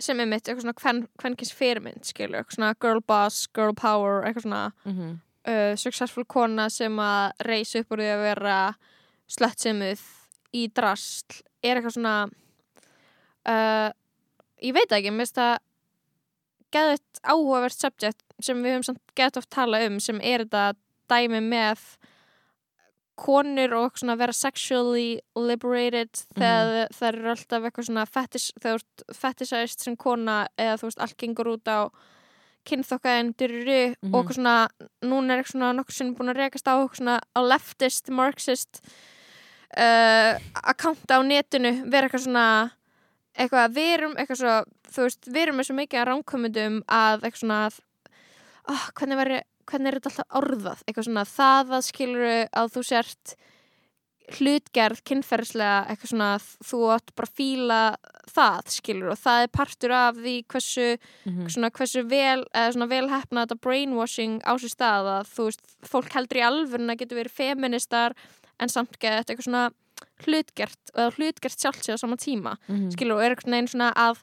sem 0.01 0.19
er 0.19 0.27
mitt, 0.27 0.43
eitthvað 0.49 0.65
svona 0.65 0.79
hvern, 0.81 1.03
hvenkins 1.21 1.53
fyrirmynd, 1.55 2.01
skilur, 2.09 2.41
eitthvað 2.41 2.57
svona 2.57 2.73
girl 2.81 2.99
boss, 3.07 3.45
girl 3.55 3.73
power, 3.77 4.25
eitthvað 4.25 4.47
svona 4.47 4.63
Mhm. 4.85 5.13
uh, 5.47 5.75
successful 5.77 6.25
kona 6.25 6.69
sem 6.69 6.97
að 6.99 7.31
reysa 7.45 7.79
upp 7.79 7.91
úr 7.93 8.01
því 8.01 8.09
að 8.15 8.23
vera 8.25 8.57
slöttsemuð 9.29 10.01
í 10.57 10.65
drasl 10.73 11.43
er 11.63 11.77
eitthvað 11.77 11.95
svona 11.99 12.15
uh, 13.47 13.89
ég 14.63 14.73
veit 14.75 14.91
ekki, 14.91 15.11
mér 15.13 15.25
finnst 15.25 15.38
það 15.39 15.55
geðvægt 16.75 17.21
áhugavert 17.23 17.79
subject 17.79 18.21
sem 18.43 18.59
við 18.63 18.75
höfum 18.75 18.88
samt 18.91 19.01
geðvægt 19.15 19.39
oft 19.41 19.49
tala 19.55 19.79
um 19.88 19.99
sem 20.03 20.19
er 20.21 20.43
þetta 20.45 20.65
dæmi 21.11 21.41
með 21.45 21.83
konur 23.15 23.71
og 23.77 23.95
svona 23.95 24.17
vera 24.19 24.33
sexually 24.35 25.21
liberated 25.39 26.19
þegar 26.35 26.89
það 26.91 27.07
eru 27.13 27.29
alltaf 27.31 27.67
eitthvað 27.69 27.88
svona 27.88 28.03
fetish, 28.11 28.49
þegar 28.59 28.81
þú 28.81 28.89
ert 29.05 29.15
fetishized 29.21 29.85
sem 29.85 29.95
kona 29.95 30.41
eða 30.59 30.75
þú 30.81 30.89
veist 30.89 31.03
allt 31.05 31.17
gengur 31.23 31.51
út 31.53 31.71
á 31.71 31.79
kynþokkaðin 32.65 33.29
dyrru 33.39 33.95
Mhm. 34.01 34.11
og 34.11 34.17
eitthvað 34.25 34.35
svona, 34.35 34.55
núna 35.05 35.31
er 35.31 35.39
eitthvað 35.43 35.53
svona 35.55 35.73
nokkur 35.77 35.93
sem 35.95 36.15
búin 36.15 36.33
að 36.33 36.39
rekast 36.41 36.67
á 36.67 36.75
svona 36.91 37.15
á 37.21 37.39
leftist, 37.45 38.09
marxist 38.09 38.81
uh, 39.77 40.33
account 40.63 41.07
á 41.07 41.19
netinu 41.23 41.71
vera 41.89 42.09
eitthvað 42.09 42.25
svona 42.27 42.71
eitthvað, 43.38 43.74
við 43.76 43.89
erum 43.98 44.15
eitthvað 44.17 44.41
svo 44.41 44.56
þú 44.95 45.08
veist, 45.08 45.28
við 45.28 45.41
erum 45.45 45.60
með 45.60 45.67
svo 45.69 45.76
mikið 45.82 46.02
að 46.02 46.08
ránkomundum 46.12 46.78
að 46.88 47.26
eitthvað 47.28 47.41
svona 47.43 47.60
oh, 48.71 48.86
hvernig, 48.98 49.17
veri, 49.21 49.41
hvernig 49.69 49.91
er 49.91 49.98
þetta 50.00 50.12
alltaf 50.13 50.39
orðað 50.41 50.84
eitthvað 50.88 51.08
svona, 51.10 51.26
það 51.36 51.76
að 51.80 51.86
skilur 51.89 52.30
að 52.56 52.71
þú 52.76 52.84
sért 52.91 53.36
hlutgerð 54.39 55.04
kynferðslega 55.06 55.84
eitthvað 55.91 56.10
svona 56.10 56.30
þú 56.65 56.80
átt 56.95 57.12
bara 57.13 57.28
að 57.30 57.36
fíla 57.38 57.80
það 58.36 58.71
skilur 58.74 59.12
og 59.13 59.19
það 59.21 59.43
er 59.45 59.52
partur 59.54 59.93
af 59.93 60.15
því 60.17 60.34
hversu 60.50 60.88
Mhm. 61.30 61.45
svona 61.54 61.69
hversu 61.69 62.02
vel 62.10 62.41
eða 62.56 62.71
svona 62.74 62.88
vel 62.89 63.08
hefna 63.12 63.45
þetta 63.45 63.62
brainwashing 63.62 64.41
á 64.41 64.52
sér 64.58 64.74
stað 64.74 65.06
að 65.19 65.30
þú 65.36 65.45
veist, 65.45 65.62
fólk 65.86 66.10
heldur 66.17 66.38
í 66.41 66.45
alvörun 66.48 66.89
að 66.89 66.98
getur 67.04 67.19
verið 67.21 67.38
feministar 67.38 68.15
en 68.60 68.69
samt 68.69 68.98
gett 69.00 69.28
eitthvað 69.30 69.45
svona 69.45 69.69
hlutgert 70.23 70.91
eða 70.95 71.12
hlutgert 71.17 71.60
sjálfsig 71.60 71.93
á 71.93 71.99
sama 71.99 72.15
tíma 72.15 72.56
Mhm. 72.67 72.91
skilur 72.95 73.17
og 73.17 73.23
er 73.23 73.36
eitthvað 73.36 73.51
neginn 73.51 73.67
svona 73.67 73.93
að 73.93 74.17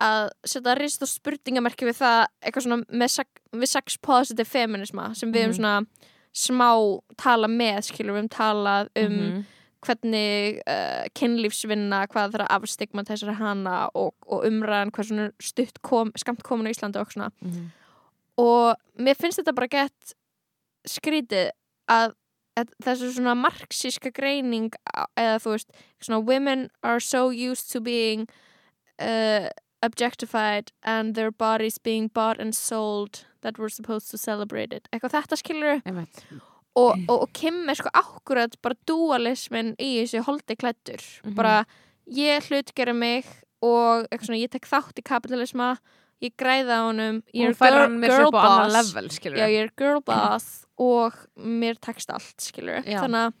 að 0.00 0.30
setja 0.46 0.74
rist 0.78 1.02
og 1.02 1.08
spurningamerki 1.08 1.84
við 1.84 1.98
það 2.00 2.26
eitthvað 2.42 2.62
svona 2.66 2.84
með 2.88 3.24
við 3.52 3.68
sex 3.68 3.96
positive 3.98 4.48
feminisma 4.48 5.14
sem 5.16 5.32
við 5.32 5.46
um 5.46 5.52
svona 5.52 5.86
smá 6.32 7.00
tala 7.16 7.46
með 7.46 7.82
skilur 7.92 8.14
við 8.16 8.22
um 8.22 8.28
talað 8.28 8.88
um 8.96 9.12
Mhm. 9.12 9.44
hvernig 9.82 10.60
uh, 10.66 11.04
kynlífsvinna, 11.14 12.06
hvað 12.08 12.34
er 12.34 12.44
að 12.46 12.54
afstigma 12.62 13.02
þessari 13.04 13.34
hana 13.34 13.90
og, 13.94 14.14
og 14.26 14.44
umræðan 14.44 14.92
hvað 14.92 15.08
svona 15.10 15.32
stutt 15.42 15.82
kom, 15.82 16.12
skamt 16.16 16.42
komin 16.42 16.66
á 16.68 16.72
Íslandi 16.72 17.00
og 17.00 17.10
svona 17.12 17.30
Mhm. 17.42 17.70
og 18.38 18.76
mér 18.98 19.16
finnst 19.16 19.38
þetta 19.42 19.54
bara 19.54 19.68
gett 19.68 20.14
skrítið 20.88 21.50
að 21.90 22.14
þessu 22.56 23.12
svona 23.16 23.34
marxíska 23.38 24.10
greining 24.12 24.70
eða 25.16 25.38
þú 25.40 25.54
veist, 25.56 25.70
svona 26.04 26.20
women 26.24 26.68
are 26.82 27.00
so 27.00 27.30
used 27.30 27.70
to 27.72 27.80
being 27.80 28.26
uh, 28.98 29.48
objectified 29.82 30.70
and 30.82 31.14
their 31.14 31.30
bodies 31.30 31.78
being 31.78 32.08
bought 32.08 32.38
and 32.38 32.54
sold 32.54 33.24
that 33.42 33.58
we're 33.58 33.68
supposed 33.72 34.10
to 34.10 34.18
celebrate 34.18 34.72
it. 34.72 34.86
Eitthvað 34.92 35.16
þetta 35.16 35.36
skilur 35.40 35.80
og, 36.76 36.92
og, 37.08 37.22
og 37.22 37.32
Kim 37.34 37.68
er 37.68 37.74
sko 37.74 37.90
akkurat 37.94 38.54
bara 38.62 38.76
dualismin 38.86 39.74
í 39.82 40.02
þessu 40.02 40.22
holdi 40.28 40.56
klættur 40.56 41.02
Mhm. 41.24 41.34
bara 41.34 41.64
ég 42.08 42.46
hlutgera 42.48 42.94
mig 42.94 43.24
og 43.62 44.06
svona, 44.22 44.38
ég 44.42 44.50
tek 44.50 44.66
þátt 44.66 44.98
í 44.98 45.02
kapitalisma 45.04 45.76
ég 46.22 46.34
græða 46.38 46.78
honum 46.86 47.20
ég 47.34 47.50
er 47.50 47.56
girl, 47.58 47.96
girl 48.06 48.30
boss. 48.34 48.74
level, 48.76 49.10
já, 49.10 49.46
ég 49.46 49.58
er 49.66 49.72
girl 49.78 50.02
boss 50.06 50.64
og 50.80 51.16
mér 51.36 51.80
tekst 51.82 52.12
allt 52.14 52.50
þannig 52.54 53.26
að 53.26 53.32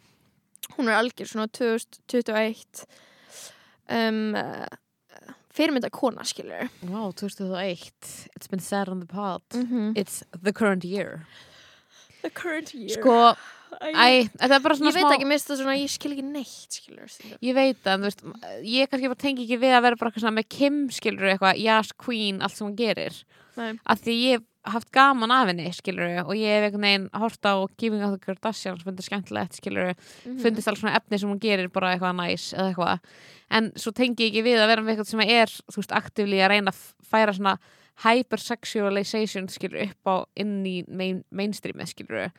hún 0.76 0.88
er 0.88 0.98
algjör 0.98 1.28
svona 1.28 1.48
2021 1.52 2.84
um, 3.92 4.34
fyrirmynda 5.52 5.90
kona 5.92 6.24
skilur 6.26 6.68
Wow, 6.88 7.12
2001 7.12 8.28
It's 8.36 8.50
been 8.50 8.60
said 8.60 8.88
on 8.88 9.00
the 9.00 9.06
pod. 9.06 9.42
Mm 9.54 9.66
-hmm. 9.66 9.96
It's 9.96 10.22
the 10.42 10.52
current 10.52 10.84
year. 10.84 11.26
The 12.22 12.30
current 12.30 12.74
year. 12.74 13.00
Sko, 13.00 13.34
æ, 13.80 14.28
þetta 14.36 14.54
er 14.58 14.62
bara 14.64 14.76
svona 14.76 14.90
ég 14.90 14.94
veit 14.98 15.06
smá 15.06 15.16
ekki, 15.16 15.40
það 15.46 15.60
svona, 15.62 15.76
ég 15.80 15.90
skil 15.90 16.12
ekki 16.12 16.24
neitt 16.28 16.78
skilur. 16.78 17.16
Ég 17.42 17.54
veit 17.56 17.78
það, 17.82 17.92
en 17.94 18.00
þú 18.02 18.08
veist, 18.10 18.24
ég 18.68 18.88
kannski 18.92 19.08
bara 19.12 19.22
tengi 19.24 19.44
ekki 19.46 19.58
við 19.62 19.76
að 19.78 19.82
vera 19.88 19.96
bara 20.02 20.12
svona 20.18 20.36
með 20.38 20.48
Kim 20.52 20.78
skilur 20.90 21.28
eitthvað, 21.32 21.60
Yas 21.62 21.92
Queen, 21.96 22.40
allt 22.42 22.56
sem 22.56 22.66
hún 22.68 22.76
gerir 22.78 23.22
Nei. 23.56 23.72
af 23.84 24.00
því 24.04 24.16
ég 24.22 24.38
hef 24.38 24.48
haft 24.62 24.92
gaman 24.94 25.32
af 25.34 25.48
henni 25.50 25.64
skilur 25.74 26.20
og 26.22 26.36
ég 26.38 26.46
hef 26.54 26.68
einhvern 26.68 26.84
veginn 26.86 27.06
hort 27.18 27.42
á 27.50 27.66
Giving 27.82 28.04
of 28.06 28.12
the 28.14 28.20
Kardashians, 28.22 28.84
fundið 28.86 29.08
skemmtilegt 29.08 29.56
skilur 29.58 29.88
Mhm. 30.24 30.38
fundist 30.38 30.68
alls 30.70 30.78
svona 30.78 30.94
efni 30.94 31.18
sem 31.18 31.28
hún 31.28 31.40
gerir 31.42 31.66
bara 31.72 31.96
eitthvað 31.96 32.14
næs 32.14 32.54
eða 32.54 32.70
eitthvað 32.70 33.00
en 33.50 33.72
svo 33.74 33.90
tengi 33.90 34.22
ég 34.22 34.30
ekki 34.30 34.44
við 34.46 34.60
að 34.62 34.68
vera 34.70 34.82
með 34.82 34.94
eitthvað 34.94 35.10
sem 35.10 35.20
er 35.26 35.46
þú 35.66 35.76
veist, 35.82 35.90
aktivli 35.98 36.38
að 36.38 36.48
reyna 36.54 36.70
að 36.70 36.94
færa 37.10 37.34
svona 37.34 37.58
hypersexualization 38.04 39.48
skilur 39.50 39.82
upp 39.88 40.06
á 40.06 40.14
inn 40.36 40.62
í 40.64 40.84
main, 40.88 41.24
mainstreamið 41.34 41.90
skilur 41.92 42.30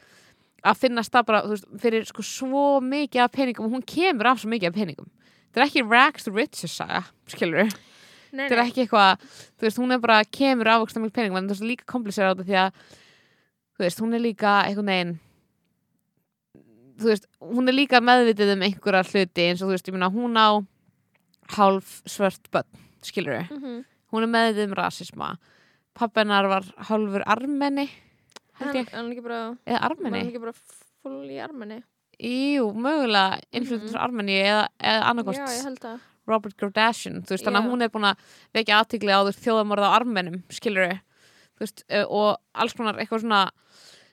að 0.64 0.78
finnast 0.80 1.12
það 1.12 1.26
bara, 1.28 1.42
þú 1.44 1.50
veist, 1.56 1.66
fyrir 1.84 2.06
sko 2.08 2.24
svo 2.24 2.66
mikið 2.82 3.22
af 3.26 3.32
peningum 3.36 3.66
og 3.68 3.74
hún 3.76 3.84
kemur 3.86 4.30
af 4.32 4.40
svo 4.40 4.50
mikið 4.54 4.70
af 4.72 4.78
peningum. 4.78 5.10
Þetta 5.54 5.62
er 5.62 5.68
ekki 5.68 5.84
rags 5.90 6.24
to 6.24 6.32
riches 6.34 6.72
saga 6.78 7.04
skilur, 7.30 7.70
Nei, 8.34 8.48
þetta 8.48 8.56
er 8.58 8.64
ekki 8.64 8.86
eitthvað 8.86 9.20
þú 9.60 9.68
veist, 9.68 9.78
hún 9.84 9.92
er 9.94 10.00
bara, 10.02 10.22
kemur 10.26 10.68
af 10.72 10.82
okkur 10.86 11.04
mikið 11.04 11.18
peningum 11.20 11.38
en 11.42 11.50
þú 11.50 11.54
veist, 11.58 11.68
líka 11.68 11.86
komplísera 11.92 12.32
á 12.32 12.34
þetta 12.34 12.48
því 12.48 12.58
að 12.64 12.72
þú 13.78 13.84
veist, 13.86 14.00
hún 14.02 14.14
er 14.18 14.24
líka 14.24 14.54
einhvern 14.66 14.90
veginn 14.94 15.14
þú 17.02 17.10
veist, 17.12 17.28
hún 17.42 17.68
er 17.70 17.76
líka 17.78 18.00
meðvitið 18.06 18.54
um 18.56 18.64
einhverja 18.68 19.04
hluti 19.10 19.48
eins 19.50 19.62
og 19.62 19.70
þú 19.70 19.76
veist, 19.76 19.88
ég 19.90 19.96
meina 19.98 20.10
hún 20.14 20.38
á 20.40 20.48
hálf 21.58 22.00
svört 22.10 22.50
börn, 22.54 22.70
skilur 23.04 23.44
Mhm. 23.52 23.84
hún 24.14 24.24
er 24.24 24.30
meðvitið 24.32 24.68
um 24.70 24.76
rasisma. 24.78 25.38
Pappennar 25.94 26.48
var 26.48 26.64
hálfur 26.90 27.24
armenni 27.28 27.90
held 28.60 28.70
Hann 28.70 28.76
ég, 28.80 28.90
hann 28.94 29.24
bara, 29.24 29.40
eða 29.66 29.80
var 29.82 29.96
hann 30.04 30.16
ekki 30.22 30.42
bara 30.44 30.54
full 31.04 31.30
í 31.30 31.40
armenni? 31.44 31.82
jú, 32.20 32.68
mögulega 32.74 33.40
innflutur 33.52 33.88
Mhm. 33.90 33.94
frá 33.94 34.04
armenni 34.08 34.36
eða, 34.44 34.68
eða 34.80 35.04
annarkost. 35.10 36.00
Robert 36.26 36.56
Kardashian, 36.56 37.22
þú 37.26 37.34
veist, 37.36 37.44
þannig 37.44 37.60
að 37.66 37.70
hún 37.72 37.82
er 37.84 37.90
búin 37.90 38.06
að 38.08 38.18
vekja 38.56 38.78
aðtikli 38.80 39.12
á 39.12 39.20
þjóðamorða 39.28 39.90
á 39.92 39.96
armenum, 40.00 40.44
skilur 40.50 40.94
þú 41.58 41.60
veist, 41.60 41.84
og 42.08 42.38
alls 42.56 42.74
konar 42.74 42.96
eitthvað 42.96 43.22
svona 43.26 43.50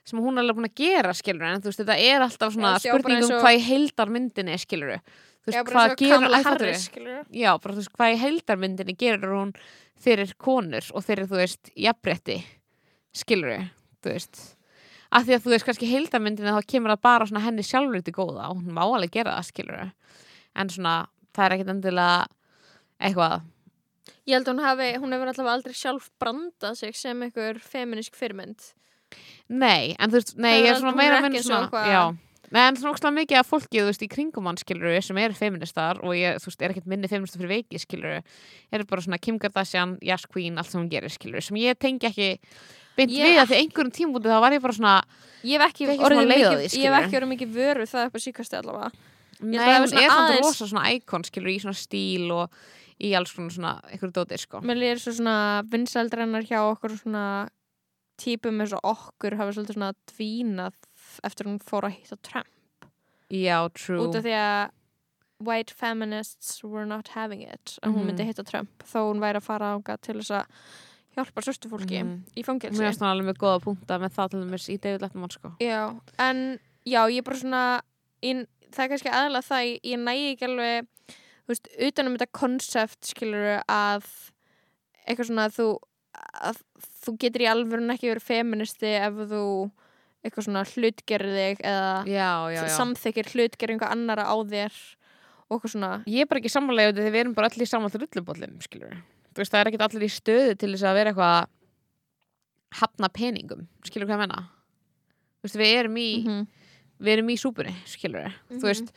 sem 0.03 0.19
hún 0.19 0.35
er 0.37 0.43
alveg 0.43 0.57
búin 0.57 0.67
að 0.67 0.75
gera, 0.75 1.13
skilur 1.13 1.43
en 1.47 1.61
þú 1.61 1.69
veist, 1.71 1.79
þetta 1.79 1.97
er 2.01 2.21
alltaf 2.25 2.51
svona 2.53 2.73
Já, 2.75 2.91
spurning 2.91 3.23
um 3.23 3.29
hvað 3.39 3.55
í 3.55 3.61
heildarmyndinni, 3.69 4.57
skilur 4.59 4.99
þú 5.45 5.47
veist, 5.47 5.71
hvað 5.71 5.95
gerur 6.01 6.75
skilur. 6.75 7.25
já, 7.31 7.51
bara 7.61 7.73
þú 7.73 7.79
veist, 7.79 7.93
hvað 7.95 8.11
í 8.13 8.19
heildarmyndinni 8.25 8.97
gerur 8.97 9.31
hún 9.37 9.53
fyrir 10.01 10.33
konur 10.37 10.91
og 10.93 11.03
fyrir, 11.05 11.27
þú 11.31 11.37
veist, 11.39 11.71
jafnrétti 11.77 12.43
skilur 13.13 13.69
þú 14.01 14.13
veist. 14.15 14.43
Af 15.11 15.25
því 15.27 15.35
að 15.35 15.45
þú 15.45 15.53
veist, 15.53 15.67
kannski 15.67 15.89
heildarmyndinni 15.91 16.53
þá 16.55 16.69
kemur 16.73 16.93
það 16.93 17.01
bara 17.07 17.27
svona 17.27 17.43
henni 17.43 17.65
sjálfur 17.67 18.03
til 18.05 18.15
góða 18.15 18.51
og 18.51 18.61
hún 18.61 18.75
má 18.75 18.83
alveg 18.85 19.11
gera 19.17 19.37
það, 19.37 19.49
skilur 19.49 19.81
en 20.55 20.71
svona, 20.71 20.95
það 21.35 21.45
er 21.45 21.55
ekkit 21.57 21.73
endilega 21.75 22.15
eitthvað. 23.01 23.47
Ég 24.29 24.37
held 24.37 24.47
að 24.47 24.53
hún 24.53 24.65
hafi, 24.65 24.89
hún 25.01 25.15
hefur 25.15 25.31
allavega 25.31 25.55
aldrei 25.57 25.77
sjálf 25.77 26.09
brandað 26.21 26.77
sig 26.79 26.97
sem 26.97 27.23
einhver 27.25 27.59
feminisk 27.63 28.17
fyrirmynd. 28.19 28.71
Nei, 29.51 29.93
en 29.97 30.11
þú 30.11 30.19
veist, 30.19 30.35
nei, 30.37 30.51
Það 30.53 30.65
ég 30.65 30.71
er 30.71 30.81
svona 30.81 30.97
meira 30.97 31.21
svo 31.21 31.41
svona, 31.47 31.85
já. 31.91 32.03
Nei, 32.51 32.61
en 32.67 32.75
svona 32.75 32.91
ókslega 32.91 33.15
mikið 33.15 33.39
af 33.39 33.47
fólki, 33.47 33.79
þú 33.79 33.87
veist, 33.87 34.03
í 34.03 34.09
kringum 34.11 34.47
hann 34.49 34.59
skilur 34.59 34.97
sem 35.03 35.19
eru 35.23 35.35
feministar 35.37 36.01
og 36.03 36.15
ég, 36.19 36.39
þú 36.43 36.49
veist, 36.49 36.63
er 36.63 36.73
ekkert 36.73 36.89
minni 36.91 37.07
feministar 37.11 37.39
fyrir 37.39 37.53
veiki, 37.53 37.79
skilur 37.79 38.19
eru 38.75 38.87
bara 38.89 39.03
svona 39.05 39.19
Kim 39.23 39.39
Kardashian, 39.39 39.95
Yas 40.03 40.27
Queen, 40.27 40.59
allt 40.59 40.71
sem 40.71 40.81
hún 40.81 40.91
gerir, 40.91 41.11
skilur 41.11 41.43
sem 41.45 41.59
ég 41.61 41.79
tengi 41.79 42.09
ekki 42.11 42.29
beint 42.97 43.11
Ég- 43.11 43.25
við 43.25 43.39
að 43.41 43.47
því 43.51 43.59
einhverjum 43.61 43.91
tímúti 43.97 44.27
þá 44.31 44.39
var 44.41 44.51
ég 44.57 44.61
bara 44.61 44.73
svona 44.73 45.03
Ég 45.43 45.57
hef 45.57 45.71
ekki, 45.71 45.87
ég 45.87 45.99
orðið 46.05 46.27
mikið, 46.29 46.75
ég 46.77 47.53
vöru 47.55 47.85
það 47.89 48.05
upp 48.05 48.13
á 48.13 48.19
síkasti 48.21 48.57
allavega. 48.59 48.91
Nei, 49.41 49.57
svona 49.57 49.81
er 49.81 49.87
samt 49.87 50.29
aðeins- 50.29 50.45
rosa 50.45 50.65
svona 50.69 50.91
íkon, 50.93 51.23
skilur, 51.25 51.49
í 51.49 51.59
svona 51.63 51.79
stíl 51.81 52.31
og 52.31 52.51
í 53.01 53.15
alls 53.17 53.31
konar 53.33 53.49
svona, 53.49 53.71
einhverju 53.89 54.13
dóti, 54.13 54.37
sko 54.37 54.61
Mér 54.61 54.77
svo 55.01 55.11
svona 55.17 55.63
vinsældrennar 55.65 56.45
hjá 56.45 56.59
okkur 56.61 56.93
svona 57.01 57.49
típum 58.21 58.61
eins 58.61 58.73
og 58.77 58.81
okkur 58.85 59.33
hafa 59.39 59.51
svolítið 59.55 59.77
svona 59.79 59.93
dvínað 60.11 60.73
eftir 61.25 61.45
hún 61.49 61.57
fór 61.59 61.87
að 61.89 61.95
hitta 61.97 62.17
Trump. 62.21 62.47
Já, 63.31 63.67
true 63.73 64.05
Út 64.07 64.15
af 64.15 64.23
því 64.23 64.35
að 64.37 64.69
white 65.41 65.71
feminists 65.71 66.63
were 66.63 66.85
not 66.85 67.07
having 67.15 67.41
it 67.41 67.79
að 67.81 67.95
hún 67.95 68.05
Mhm. 68.05 68.11
myndi 68.15 68.25
hitta 68.27 68.45
Trump 68.45 68.69
þó 68.83 69.09
hún 69.09 69.19
væri 69.19 69.37
að 69.37 69.43
fara 69.43 69.73
ánga 69.75 69.99
til 69.99 70.15
þess 70.21 70.29
að 70.29 70.45
hjálpa 71.15 71.41
svörstu 71.43 71.69
fólki 71.71 71.99
Mhm. 72.03 72.23
í 72.37 72.43
fangelsi. 72.45 72.77
Mér 72.79 72.87
finnst 72.91 73.01
hann 73.03 73.11
alveg 73.17 73.27
með 73.33 73.39
góða 73.43 73.61
punkta 73.63 73.99
með 73.99 74.13
það 74.15 74.29
til 74.31 74.41
dæmis 74.45 74.69
í 74.69 74.77
David 74.79 75.01
Letterman, 75.01 75.31
sko 75.31 75.53
Já, 75.59 75.99
en 76.19 76.59
já, 76.85 77.01
ég 77.11 77.17
er 77.17 77.23
bara 77.27 77.37
svona 77.37 77.81
ég, 78.23 78.47
það 78.71 78.83
er 78.85 78.89
kannski 78.93 79.11
aðalega 79.11 79.47
það 79.49 79.61
ég, 79.67 79.79
ég 79.83 79.99
nægi 79.99 80.31
ekki 80.35 80.47
alveg 80.47 80.87
þú 81.11 81.47
veist, 81.51 81.67
utanum 81.89 82.15
þetta 82.17 82.31
konsept 82.31 83.03
skilur 83.11 83.63
að 83.67 84.05
eitthvað 85.07 85.27
svona 85.27 85.45
að 85.49 85.55
þú 85.59 85.67
að 86.41 86.57
þú 87.03 87.17
getur 87.19 87.41
í 87.41 87.49
alvörun 87.51 87.91
ekki 87.95 88.11
verið 88.11 88.27
feministi 88.29 88.91
ef 89.01 89.13
þú 89.31 89.43
eitthvað 90.23 90.45
svona 90.45 90.63
hlutgerði 90.69 91.35
þig 91.41 91.61
eða 91.65 92.05
já, 92.05 92.29
já, 92.53 92.61
já. 92.61 92.73
samþykir 92.77 93.31
hlutgerðinga 93.33 93.89
annara 93.91 94.27
á 94.29 94.35
þér 94.37 94.75
og 95.49 95.57
eitthvað 95.57 95.73
svona 95.73 95.91
ég 96.07 96.21
er 96.21 96.29
bara 96.29 96.39
ekki 96.39 96.53
sammálega 96.53 96.93
þegar 96.95 97.11
við 97.15 97.21
erum 97.25 97.33
bara 97.33 97.49
allir 97.49 97.67
saman 97.67 97.89
til 97.91 98.01
rullubóllum 98.05 98.61
skilur 98.61 98.93
veist 99.39 99.51
það 99.53 99.59
er 99.61 99.69
ekki 99.71 99.81
allir 99.85 100.03
í 100.07 100.11
stöðu 100.11 100.57
til 100.57 100.71
þess 100.75 100.83
að 100.89 100.97
vera 100.99 101.11
eitthvað 101.13 101.47
hafna 102.81 103.09
peningum, 103.11 103.65
skilur 103.83 104.07
hvað 104.07 104.17
ég 104.17 104.23
menna 104.25 104.43
veist 105.43 105.57
við 105.59 105.73
erum 105.79 105.97
í 105.97 106.09
Mhm. 106.25 106.47
við 107.01 107.13
erum 107.17 107.29
í 107.33 107.37
súpunni, 107.39 107.73
skilur 107.85 108.29
Mhm. 108.31 108.59
þú 108.59 108.65
veist 108.69 108.91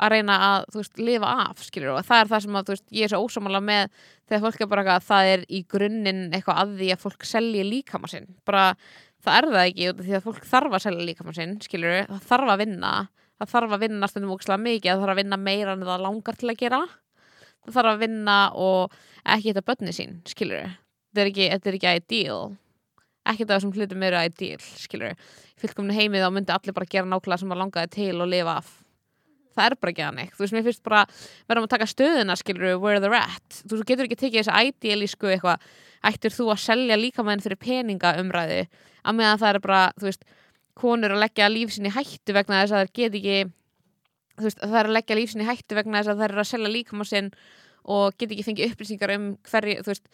að 0.00 0.10
reyna 0.10 0.38
að, 0.40 0.64
veist, 0.74 0.98
lifa 0.98 1.26
af 1.50 1.58
skilur 1.62 1.96
og 1.98 2.04
það 2.04 2.20
er 2.22 2.26
það 2.32 2.42
sem 2.42 2.52
að, 2.52 2.82
ég 2.90 3.04
er 3.04 3.08
svo 3.08 3.26
ósámála 3.28 3.60
með 3.62 3.88
þegar 4.28 4.40
fólk 4.42 4.60
er 4.60 4.66
bara 4.66 4.82
eitthvað 4.82 5.00
að 5.00 5.08
það 5.10 5.24
er 5.34 5.44
í 5.48 5.66
grunninn 5.68 6.32
eitthvað 6.32 6.58
að 6.58 6.76
því 6.78 6.88
að 6.92 7.02
fólk 7.04 7.22
selji 7.24 7.62
líkama 7.70 8.08
sinn, 8.08 8.26
bara 8.44 8.74
það 9.22 9.36
er 9.38 9.44
það 9.52 9.68
ekki 9.68 9.92
því 10.02 10.16
að 10.16 10.22
fólk 10.24 10.44
þarf 10.44 10.72
að 10.72 10.82
selja 10.82 11.06
líkama 11.06 11.34
sinn 11.34 11.60
skilur, 11.60 12.06
það 12.08 12.22
þarf 12.26 12.48
að 12.50 12.58
vinna 12.58 13.08
það 13.38 13.48
þarf 13.52 13.70
að 13.76 13.80
vinna 13.80 14.08
stundum 14.08 14.30
ógislega 14.34 14.62
mikið 14.62 14.90
það 14.90 15.00
þarf 15.02 15.12
að 15.12 15.20
vinna 15.22 15.36
meira 15.38 15.72
en 15.72 15.80
það 15.86 16.00
langar 16.02 16.36
til 16.38 16.48
að 16.50 16.56
gera 16.58 16.88
þarf 17.68 17.94
að 17.94 18.02
vinna 18.02 18.38
og 18.58 18.94
ekki 19.22 19.52
þetta 19.52 19.66
bönni 19.68 19.94
sín, 19.94 20.20
skilur 20.28 20.72
þetta 21.12 21.68
er 21.68 21.74
er 21.74 21.78
ekki 21.78 21.96
ideal. 22.00 22.52
Ekki 23.28 23.46
það 23.46 23.60
sem 23.62 23.72
hlutum 23.76 24.02
eru 24.02 24.22
ideal, 24.26 24.62
skilur 24.80 25.18
fylgkominu 25.60 25.94
heimið 25.94 26.24
þá 26.24 26.30
myndi 26.34 26.54
allir 26.54 26.74
bara 26.74 26.90
gera 26.90 27.06
nákvæmlega 27.06 27.42
sem 27.42 27.52
að 27.52 27.60
langaði 27.60 27.92
til 27.94 28.16
og 28.18 28.30
lifa 28.32 28.56
af. 28.58 28.72
Það 29.52 29.66
er 29.66 29.76
bara 29.76 29.92
ekki 29.92 30.04
þannig, 30.06 30.30
þú 30.32 30.42
veist, 30.42 30.54
mér 30.56 30.64
finnst 30.64 30.82
bara 30.82 31.00
verðum 31.50 31.66
að 31.66 31.72
taka 31.74 31.86
stöðuna, 31.90 32.36
skilur, 32.40 32.78
where 32.80 33.02
they're 33.04 33.18
at. 33.18 33.58
Þú 33.68 33.82
getur 33.84 34.08
ekki 34.08 34.16
tekið 34.22 34.46
þessi 34.48 34.70
idealísku 34.72 35.28
eitthvað, 35.28 35.66
ættir 36.08 36.32
þú 36.32 36.46
að 36.54 36.62
selja 36.64 36.96
líkamæðin 36.96 37.44
fyrir 37.44 37.60
peninga 37.60 38.14
umræði, 38.22 38.62
að 39.04 39.18
meðan 39.18 39.42
það 39.42 39.50
er 39.52 39.60
bara, 39.66 39.82
þú 40.00 40.08
veist, 40.08 40.24
konur 40.80 41.12
að 41.12 41.20
leggja 41.26 41.50
líf 41.52 41.74
sinni 41.74 41.92
í 41.92 41.94
hættu 41.94 42.32
vegna 42.32 42.62
þess 42.62 42.72
að 42.72 42.80
það 42.80 42.94
get 42.96 43.18
ekki 43.20 43.36
þú 43.44 43.61
veist, 44.40 44.58
það 44.62 44.78
er 44.80 44.86
að 44.88 44.96
leggja 44.96 45.16
líf 45.16 45.30
sinni 45.32 45.44
í 45.44 45.48
hættu 45.50 45.74
vegna 45.76 45.98
þess 46.00 46.08
að 46.12 46.16
það 46.22 46.28
er 46.30 46.38
að 46.42 46.48
selja 46.52 46.68
líkamæðin 46.72 47.10
sinn 47.12 47.30
og 47.84 48.14
get 48.18 48.30
ekki 48.30 48.44
fengið 48.46 48.70
upplýsingar 48.72 49.14
um 49.16 49.26
hverju, 49.50 49.82
þú 49.82 49.90
veist 49.92 50.06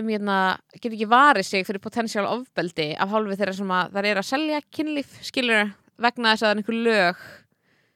um 0.00 0.06
hérna, 0.08 0.36
get 0.80 0.92
ekki 0.94 1.08
varið 1.10 1.46
sig 1.48 1.66
fyrir 1.66 1.82
potensiál 1.82 2.26
ofbeldi 2.30 2.94
af 2.96 3.10
hálfu 3.10 3.34
þeirra 3.36 3.52
sem 3.58 3.70
að 3.74 3.92
það 3.96 4.06
er 4.12 4.20
að 4.22 4.28
selja 4.28 4.60
kynlíf, 4.70 5.16
skilur 5.26 5.72
vegna 6.00 6.32
þess 6.34 6.42
að 6.42 6.46
það 6.46 6.52
er 6.54 6.60
einhver 6.62 6.78
lög 6.86 7.24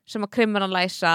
sem 0.06 0.26
að 0.26 0.32
kriminalæsa 0.34 1.12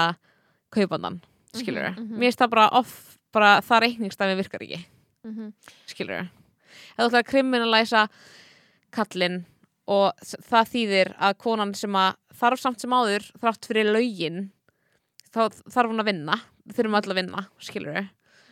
kaupandan, 0.72 1.20
skilur 1.54 1.90
Mhm, 1.90 2.00
mhm. 2.00 2.16
mér 2.18 2.30
finnst 2.30 2.40
það 2.40 2.50
bara 2.50 2.68
off, 2.72 3.18
bara 3.32 3.60
það 3.60 3.80
reikningstæmi 3.84 4.36
virkar 4.40 4.60
ekki, 4.64 4.84
Mhm. 5.24 5.52
skilur 5.86 6.20
ef 6.20 6.96
þú 6.98 7.06
ætlar 7.06 7.22
að 7.22 7.30
kriminalæsa 7.30 8.08
kallinn 8.90 9.44
og 9.90 10.22
það 10.46 10.70
þýðir 10.74 11.10
að 11.18 11.36
konan 11.42 11.74
sem 11.74 11.96
að 11.98 12.14
þarf 12.40 12.62
samt 12.62 12.80
sem 12.84 12.94
áður 12.94 13.26
þrátt 13.42 13.66
fyrir 13.70 13.90
lögin 13.90 14.40
þá 15.34 15.40
þarf 15.70 15.90
hún 15.92 16.02
að 16.04 16.10
vinna. 16.12 16.36
Við 16.66 16.76
þurfum 16.78 16.98
öll 17.00 17.10
að 17.14 17.18
vinna, 17.20 17.44
skilur 17.62 18.00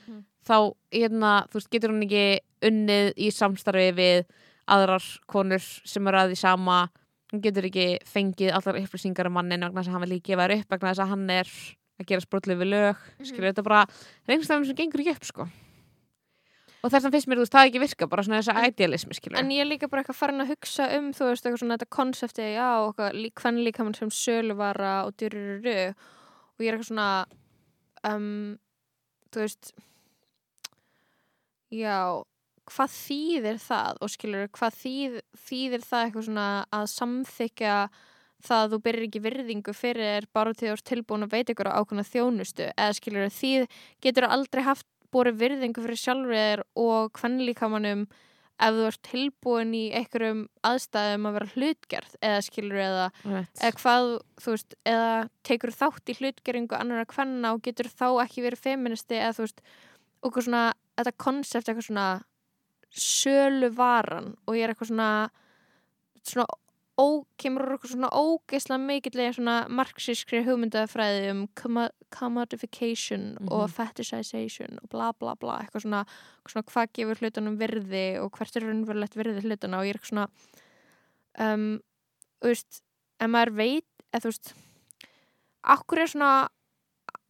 Mhm. 0.08 0.22
þá 0.48 0.56
hérna, 0.94 1.32
þú 1.50 1.58
veist, 1.58 1.70
getur 1.70 1.90
hún 1.92 2.02
ekki 2.06 2.40
unnið 2.64 3.10
í 3.18 3.28
samstarfi 3.30 3.90
við 3.94 4.24
aðrar 4.68 5.04
konur 5.28 5.60
sem 5.62 6.06
eru 6.08 6.16
að 6.18 6.30
því 6.32 6.38
sama. 6.40 6.78
Hún 7.32 7.42
getur 7.44 7.66
ekki 7.68 7.98
fengið 8.08 8.54
allar 8.56 8.78
upplýsingar 8.80 9.26
um 9.28 9.34
mannin 9.36 9.60
vegna 9.60 9.82
þess 9.82 9.88
að 9.88 9.92
hann 9.98 10.04
vil 10.06 10.16
ekki 10.18 10.32
gefa 10.32 10.48
þær 10.48 10.56
upp 10.58 10.68
vegna 10.72 10.88
þess 10.94 11.02
að 11.04 11.08
hann 11.12 11.30
er 11.30 11.48
að 12.00 12.06
gera 12.06 12.20
sprotlu 12.24 12.56
við 12.56 12.70
lög 12.72 12.96
skilur 13.26 13.52
þetta 13.52 13.58
er 13.58 13.68
bara 13.68 13.86
reynstæðum 14.28 14.66
sem 14.66 14.76
gengur 14.78 15.00
ekki 15.02 15.14
upp 15.16 15.24
sko 15.28 15.48
og 16.82 16.92
þess 16.92 17.08
að 17.08 17.16
finnst 17.16 17.28
mér 17.30 17.40
þú 17.40 17.44
veist 17.44 17.56
það 17.56 17.68
ekki 17.68 17.82
virka 17.82 18.08
bara 18.10 18.24
svona 18.26 18.40
þess 18.40 18.52
að 18.54 18.68
idealismi 18.70 19.18
skilur 19.18 19.40
En 19.40 19.50
ég 19.54 19.64
er 19.64 19.68
líka 19.68 19.90
bara 19.90 20.04
eitthvað 20.04 20.20
farin 20.20 20.44
að 20.44 20.52
hugsa 20.52 20.86
um 20.98 21.10
þú 21.16 21.28
veist, 21.30 21.44
eitthvað 21.44 21.62
svona 21.62 21.78
þetta 21.78 21.96
konsepti 21.98 22.48
já, 22.54 22.68
okkar 22.86 23.18
hvern 23.42 23.60
líka 23.66 23.86
mann 23.86 23.98
sem 23.98 24.12
söluvara 24.14 24.94
og 25.08 25.16
dyrururu 25.18 25.76
og 25.90 26.64
ég 26.64 26.70
er 26.70 26.78
eitthvað 26.78 26.90
svona 26.92 27.10
um, 28.06 28.58
þú 29.34 29.44
veist 29.44 29.72
já 31.74 31.96
hvað 32.68 32.92
þýðir 32.92 33.58
það 33.64 34.04
og 34.04 34.12
skilur 34.12 34.52
hvað 34.52 34.78
þýð, 34.82 35.18
þýðir 35.48 35.84
það 35.88 36.04
eitthvað 36.04 36.28
svona 36.28 36.48
að 36.78 36.86
samþykja 36.92 37.76
það 38.44 38.64
að 38.64 38.74
þú 38.74 38.78
byrjar 38.84 39.06
ekki 39.08 39.22
virðingu 39.24 39.74
fyrir 39.74 40.28
bara 40.36 40.54
til 40.54 40.68
þú 40.68 40.74
ert 40.76 40.86
tilbúin 40.92 41.26
að 41.26 41.34
veita 41.34 41.54
ykkur 41.54 41.70
á 41.72 41.78
ákveðna 41.80 42.04
þjónustu? 42.06 42.68
Eða 42.76 42.98
skilur 42.98 43.32
því 43.34 43.52
getur 44.04 44.28
aldrei 44.28 44.62
haft 44.66 44.86
borið 45.14 45.38
virðingu 45.42 45.84
fyrir 45.84 46.00
sjálfur 46.00 46.64
og 46.78 47.12
hvern 47.18 47.38
líka 47.46 47.68
mannum 47.72 48.06
ef 48.58 48.74
þú 48.74 48.86
ert 48.88 49.02
tilbúin 49.06 49.74
í 49.78 49.84
einhverjum 49.94 50.40
aðstæðum 50.66 51.28
að 51.28 51.36
vera 51.36 51.50
hlutgerð 51.54 52.16
eða 52.26 52.38
skilur 52.42 52.80
eða, 52.82 53.04
eða 53.62 53.74
hvað 53.78 54.08
þú 54.42 54.54
veist, 54.56 54.74
eða 54.92 55.12
tekur 55.46 55.74
þátt 55.78 56.10
í 56.10 56.16
hlutgeringu 56.18 56.74
annara 56.78 57.06
hvenna 57.12 57.52
og 57.54 57.62
getur 57.62 57.86
þá 57.92 58.08
ekki 58.24 58.42
verið 58.48 58.64
feministi 58.64 59.20
eða 59.20 59.36
þú 59.38 59.46
veist, 59.46 59.62
okkur 60.26 60.48
svona 60.48 60.64
þetta 60.98 61.14
konsept 61.22 61.68
eitthvað 61.70 61.86
svona 61.86 62.08
sölu 62.90 63.70
varan 63.76 64.32
og 64.48 64.56
ég 64.58 64.66
er 64.66 64.72
eitthvað 64.74 64.90
svona 64.90 65.10
svona 66.26 66.48
ó, 66.98 67.22
kemur 67.38 67.62
eitthvað 67.76 67.92
svona 67.94 68.08
ógeðslega 68.10 68.82
mikillega 68.82 69.34
svona 69.36 69.56
marxískri 69.70 70.40
hugmyndafræði 70.46 71.30
um 71.30 71.42
commo- 71.54 71.92
commodification 72.10 73.36
og 73.50 73.68
Mhm. 73.68 73.74
fetishization 73.76 74.78
og 74.82 74.88
bla 74.90 75.12
bla 75.12 75.34
bla 75.38 75.60
eitthvað 75.62 75.84
svona, 75.86 76.04
svona 76.48 76.66
hvað 76.66 76.92
gefur 76.98 77.20
hlutunum 77.22 77.58
virði 77.60 78.18
og 78.22 78.32
hvert 78.32 78.56
er 78.56 78.66
raunverulegt 78.66 79.14
virði 79.14 79.42
hlutuna 79.46 79.78
og 79.78 79.84
ég 79.86 79.94
er 79.94 79.98
eitthvað 80.00 80.12
svona 80.12 80.28
um, 81.38 81.80
þú 82.42 82.48
veist, 82.50 82.82
ef 83.20 83.30
maður 83.30 83.54
veit 83.54 83.86
eða 84.12 84.22
þú 84.24 84.32
veist 84.32 84.52
akkur 85.64 85.98
er 86.02 86.06
svona 86.10 86.48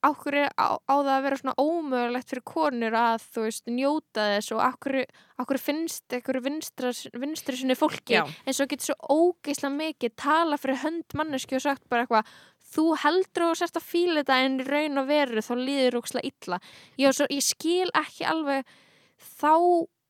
akkur 0.07 0.36
er 0.38 0.53
á, 0.55 0.78
á 0.78 0.94
það 0.94 1.11
að 1.11 1.24
vera 1.24 1.38
svona 1.40 1.55
ómögulegt 1.59 2.30
fyrir 2.30 2.44
konur 2.46 2.96
að 2.99 3.24
þú 3.34 3.44
veist 3.46 3.70
njóta 3.72 4.26
þess 4.34 4.55
og 4.55 4.62
akkur 4.62 5.61
finnst 5.62 6.16
vinstra, 6.44 6.92
vinstri 7.18 7.59
sinni 7.59 7.76
fólki 7.78 8.18
Já. 8.18 8.22
en 8.46 8.55
svo 8.55 8.68
getur 8.70 8.92
svo 8.92 8.96
ógeislega 9.11 9.74
mikið 9.74 10.14
tala 10.22 10.61
fyrir 10.61 10.80
hönd 10.84 11.18
manneski 11.18 11.59
og 11.59 11.64
sagt 11.66 11.88
bara 11.90 12.07
eitthvað 12.07 12.30
þú 12.68 12.86
heldur 13.03 13.49
og 13.49 13.59
sérst 13.59 13.80
að 13.80 13.88
fíla 13.90 14.22
þetta 14.22 14.40
en 14.46 14.59
raun 14.68 15.03
og 15.03 15.11
veru 15.11 15.44
þá 15.44 15.53
líður 15.59 16.01
ógeislega 16.01 16.30
illa 16.30 16.61
ég, 17.01 17.14
svo, 17.16 17.26
ég 17.34 17.44
skil 17.44 17.90
ekki 17.99 18.28
alveg 18.28 18.74
þá 19.18 19.55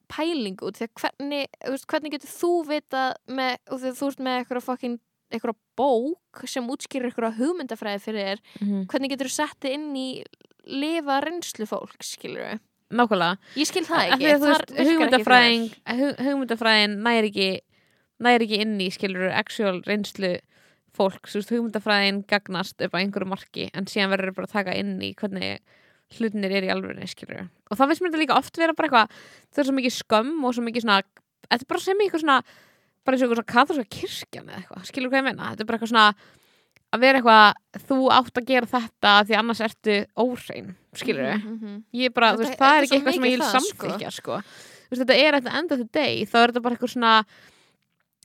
pælingu 0.08 0.72
því 0.72 0.86
að 0.86 0.94
hvernig, 1.02 1.58
veist, 1.68 1.88
hvernig 1.88 2.14
getur 2.16 2.32
þú 2.32 2.52
vita 2.68 3.04
með, 3.28 3.58
þú 3.68 4.08
ert 4.08 4.24
með 4.24 4.40
eitthvað 4.42 4.66
fucking 4.68 5.00
eitthvað 5.30 5.56
bók 5.76 6.44
sem 6.48 6.66
útskýrir 6.72 7.10
eitthvað 7.10 7.36
hugmyndafræði 7.40 8.00
fyrir 8.04 8.24
þér 8.28 8.40
Mhm. 8.60 8.86
hvernig 8.88 9.10
getur 9.12 9.28
þú 9.28 9.34
sett 9.36 9.60
þið 9.60 9.74
inn 9.78 9.96
í 9.96 10.08
lifa 10.68 11.20
reynslu 11.24 11.66
fólk, 11.68 11.96
skilur 12.02 12.44
við 12.44 12.60
nákvæmlega. 12.90 13.38
Ég 13.56 13.66
skil 13.68 13.84
það 13.84 14.12
ekki, 14.12 14.28
þar 14.40 14.64
veist, 14.64 14.76
hugmyndafræðin 14.88 15.64
hugmyndafræðin 16.24 16.94
næri 17.04 17.30
ekki 17.32 17.48
næri 18.24 18.46
ekki 18.48 18.60
inn 18.64 18.78
í 18.80 18.88
skilur 18.92 19.30
actual 19.32 19.82
reynslu 19.86 20.38
fólk, 20.98 21.28
þú 21.30 21.38
veist, 21.38 21.52
hugmyndafræðin 21.54 22.22
gagnast 22.26 22.80
upp 22.82 22.94
á 22.96 22.98
einhverju 22.98 23.28
marki 23.30 23.68
en 23.74 23.86
síðan 23.86 24.10
verður 24.14 24.34
bara 24.34 24.48
að 24.48 24.56
taka 24.56 24.74
inn 24.78 24.96
í 25.04 25.12
hvernig 25.14 25.58
hlutinir 26.18 26.50
er 26.56 26.64
í 26.64 26.72
alvörunni, 26.72 27.06
skilur 27.06 27.44
og 27.70 27.76
það 27.76 27.90
finnst 27.92 28.02
mér 28.02 28.10
þetta 28.14 28.22
líka 28.24 28.38
oft 28.40 28.56
vera 28.56 28.72
bara 28.74 28.88
eitthvað 28.88 29.10
það 29.52 29.60
er 29.62 29.68
svo 29.68 29.76
mikið 29.76 29.94
skömm 29.98 30.44
og 30.48 30.54
svo 30.56 30.64
mikið 30.64 30.82
svona 30.86 31.02
þetta 31.48 31.60
er 31.60 31.68
bara 31.68 31.84
sem 31.84 31.98
eitthvað 32.00 32.24
svona 32.24 32.38
bara 33.08 33.16
eins 33.18 33.24
og 33.24 33.32
eitthvað 33.32 33.48
katholska 33.54 33.88
kirkjan 33.96 34.48
eða 34.52 34.60
eitthvað, 34.62 34.84
skilur 34.92 35.10
hvað 35.12 35.22
ég 35.22 35.26
meina 35.30 35.50
þetta 35.54 35.64
er 35.64 35.70
bara 35.72 35.78
eitthvað 35.80 35.92
svona 35.94 36.06
að 36.88 37.02
vera 37.04 37.18
eitthvað 37.20 37.84
þú 37.88 37.98
átt 38.16 38.38
að 38.40 38.46
gera 38.48 38.68
þetta 38.76 39.10
því 39.28 39.36
annars 39.40 39.60
ertu 39.66 39.96
óhrein, 40.24 40.70
skilur 40.96 41.28
Mhm, 41.34 41.52
mhm. 41.58 41.76
ég 42.04 42.14
bara, 42.16 42.30
Þetta- 42.32 42.44
veist, 42.44 42.58
það 42.58 42.68
þetta 42.68 42.78
er 42.78 42.86
ekki 42.88 42.96
eitthvað 42.98 43.18
sem 43.18 43.28
ég 43.28 43.36
vil 43.36 43.44
sko. 43.44 43.58
samþykja 43.58 44.12
sko. 44.20 44.38
Þú 44.88 44.90
veist, 44.94 45.02
þetta 45.04 45.16
er 45.26 45.34
at 45.36 45.44
the 45.44 45.54
end 45.58 45.72
of 45.72 45.78
the 45.82 45.88
day 45.92 46.24
þá 46.24 46.34
er 46.44 46.52
þetta 46.52 46.62
bara 46.64 46.76
eitthvað 46.78 46.92
svona 46.94 47.14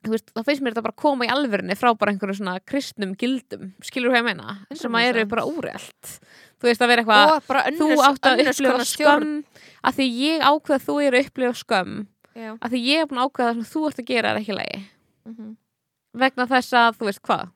veist, 0.04 0.32
þá 0.36 0.42
finnst 0.48 0.64
mér 0.64 0.74
þetta 0.74 0.84
bara 0.84 1.00
koma 1.00 1.26
í 1.28 1.32
alvörinu 1.32 1.76
frá 1.80 1.92
bara 1.98 2.12
einhverju 2.14 2.36
svona 2.40 2.58
kristnum 2.68 3.14
gildum 3.20 3.74
skilur 3.84 4.12
hvað 4.12 4.20
ég 4.22 4.28
meina, 4.32 4.56
sem 4.76 4.92
að 4.92 5.08
eru 5.10 5.24
100%. 5.26 5.30
bara 5.32 5.44
úrelt 5.48 6.20
þú 6.60 6.68
veist, 6.70 6.82
að 6.84 6.92
vera 6.92 7.04
eitthvað 7.04 7.78
þú 7.80 7.88
átt 8.08 8.28
að 8.32 8.44
upplifa 8.48 8.88
skömm 8.90 9.44
að 9.84 9.96
því 10.00 10.08
ég 10.24 10.44
ákveða 10.48 10.84
þú 10.88 10.98
eru 11.08 11.22
upplifa 11.24 11.54
skömm 11.64 11.94
Já. 12.36 12.54
að 12.58 12.70
því 12.74 12.80
ég 12.88 13.02
er 13.04 13.10
búin 13.12 13.20
að 13.22 13.28
ákveða 13.30 13.50
að 13.50 13.58
það 13.58 13.64
sem 13.64 13.74
þú 13.74 13.88
ert 13.90 14.00
að 14.04 14.10
gera 14.14 14.30
er 14.34 14.40
ekki 14.42 14.56
lægi 14.60 14.80
Mhm. 15.26 15.52
vegna 16.14 16.46
þess 16.48 16.74
að, 16.74 16.98
þú 16.98 17.06
veist, 17.10 17.22
hvað? 17.24 17.52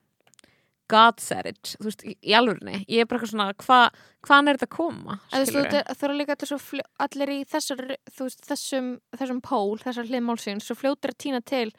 God 0.88 1.20
said 1.20 1.44
it, 1.46 1.74
þú 1.78 1.84
veist, 1.84 2.02
í, 2.08 2.14
í 2.24 2.32
alvörinu 2.32 2.78
ég 2.88 3.00
er 3.02 3.04
bara 3.06 3.18
eitthvað 3.20 3.32
svona, 3.34 3.52
hvað 3.60 3.90
hvaðan 4.24 4.48
er 4.48 4.56
þetta 4.56 4.68
að 4.68 4.76
koma, 4.78 5.18
þú 5.30 6.08
er 6.08 6.14
líka 6.16 6.36
fljó- 6.58 6.88
allir 6.98 7.28
í 7.28 7.44
þessar, 7.44 7.82
veist, 8.18 8.40
þessum, 8.48 8.88
þessum 9.14 9.42
pól, 9.42 9.76
þessar 9.78 10.08
hliðmálsins, 10.08 10.64
svo 10.64 10.74
fljótur 10.74 11.12
að 11.12 11.18
týna 11.18 11.42
til 11.44 11.72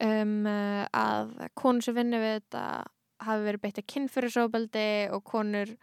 um, 0.00 0.46
að 0.48 1.48
konur 1.54 1.82
sem 1.84 1.94
vinni 1.94 2.16
við 2.22 2.40
þetta 2.40 2.64
hafi 3.22 3.44
verið 3.46 3.60
beitt 3.62 3.78
að 3.78 3.86
kynfyrirsóbeldi 3.92 4.86
og 5.12 5.22
konur 5.28 5.76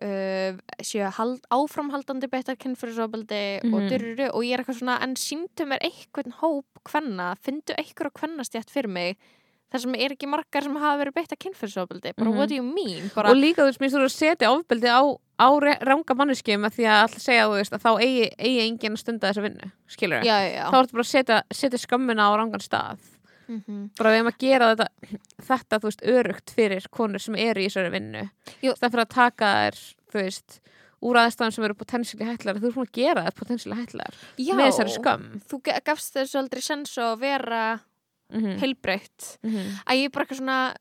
uh, 0.00 0.56
séu 0.82 1.10
hald, 1.18 1.42
áframhaldandi 1.52 2.28
beittar 2.32 2.56
kynfyrirsofbeldi 2.56 3.42
og 3.68 3.78
Mhm. 3.82 3.88
dyrru 3.92 4.30
og 4.32 4.42
ég 4.44 4.54
er 4.56 4.62
eitthvað 4.64 4.80
svona 4.80 4.98
en 5.02 5.14
síndu 5.14 5.66
mér 5.68 5.78
einhvern 5.84 6.32
hóp 6.40 6.64
hvenna, 6.88 7.34
fyndu 7.44 7.74
einhver 7.78 8.08
að 8.10 8.18
hvennastjætt 8.20 8.70
fyrir 8.70 8.88
mig 8.88 9.16
þar 9.72 9.80
sem 9.80 9.94
er 9.94 10.12
ekki 10.12 10.28
margar 10.28 10.62
sem 10.62 10.74
hafa 10.76 10.98
verið 11.04 11.14
beittar 11.16 11.38
kynfyrirsofbeldi 11.40 12.12
bara 12.16 12.30
Mhm. 12.30 12.36
what 12.36 12.48
do 12.48 12.54
you 12.54 12.62
mean 12.62 13.10
bara, 13.14 13.30
og 13.30 13.36
líka 13.36 13.62
þú 13.62 13.68
veist, 13.72 13.80
mér 13.80 13.90
þú 13.90 14.04
að 14.04 14.16
setja 14.16 14.50
ofbeldi 14.52 14.88
á, 14.88 15.00
á 15.40 15.48
ranga 15.80 16.14
manneskju 16.14 16.58
með 16.60 16.76
því 16.76 16.84
að 16.88 17.02
alltaf 17.04 17.20
segja 17.22 17.46
þú 17.48 17.56
veist, 17.56 17.72
að 17.72 17.82
þá 17.82 17.90
eigi, 18.00 18.30
eigi 18.38 18.60
enginn 18.68 18.92
að 18.92 18.98
stunda 18.98 19.28
þessa 19.32 19.42
vinnu 19.42 19.72
skilur 19.88 20.22
já. 20.24 20.68
þá 20.70 20.76
ertu 20.82 20.92
bara 20.92 21.02
að 21.02 21.12
setja, 21.14 21.42
setja 21.52 21.78
skammuna 21.78 22.28
á 22.28 22.32
rangan 22.36 22.60
stað 22.60 22.98
Mhm. 23.52 23.90
bara 23.98 24.10
við 24.10 24.20
erum 24.20 24.32
að 24.32 24.38
gera 24.38 24.68
þetta 24.72 24.88
þetta, 25.48 25.78
þú 25.78 25.88
veist, 25.90 26.04
örugt 26.16 26.54
fyrir 26.56 26.90
konur 26.90 27.22
sem 27.22 27.34
eru 27.34 27.60
í 27.60 27.68
þessari 27.68 27.92
vinnu. 27.92 28.24
Það 28.62 28.90
fyrir 28.90 29.04
að 29.04 29.14
taka 29.14 29.52
þær, 29.54 29.80
þú 30.12 30.22
veist 30.22 30.60
úr 31.02 31.18
aðstæðan 31.18 31.54
sem 31.56 31.64
eru 31.66 31.74
potentially 31.74 32.26
hætlar 32.28 32.58
þú 32.62 32.68
er 32.68 32.74
búin 32.76 32.86
að 32.86 32.98
gera 32.98 33.24
þetta 33.26 33.38
potentially 33.40 33.78
hætlar 33.78 34.18
með 34.38 34.66
þessari 34.68 34.94
skömm. 34.96 35.40
Þú 35.50 35.60
gafst 35.84 36.14
þessu 36.14 36.38
aldrei 36.38 36.62
sens 36.62 36.98
og 37.02 37.18
vera 37.20 37.80
mm 38.30 38.40
-hmm. 38.40 38.58
heilbreytt 38.58 39.38
að 39.42 39.96
ég 39.98 40.04
er 40.04 40.10
bara 40.10 40.24
eitthvað 40.24 40.38
svona 40.38 40.74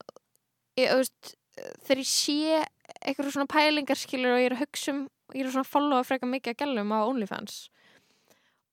ég, 0.77 0.93
veist, 0.95 1.35
þegar 1.85 1.97
ég 1.97 2.11
sé 2.11 2.65
eitthvað 3.01 3.31
svona 3.31 3.47
pælingar 3.49 3.97
skilur 3.97 4.35
og 4.35 4.39
ég 4.39 4.51
er 4.51 4.55
að 4.55 4.63
hugsa 4.65 4.91
um 4.91 5.09
ég 5.33 5.45
er 5.45 5.51
svona 5.51 5.65
að 5.65 5.73
followa 5.73 6.03
frekar 6.03 6.29
mikið 6.29 6.53
að 6.53 6.59
gælum 6.61 6.91
á 6.91 6.99
OnlyFans 7.07 7.69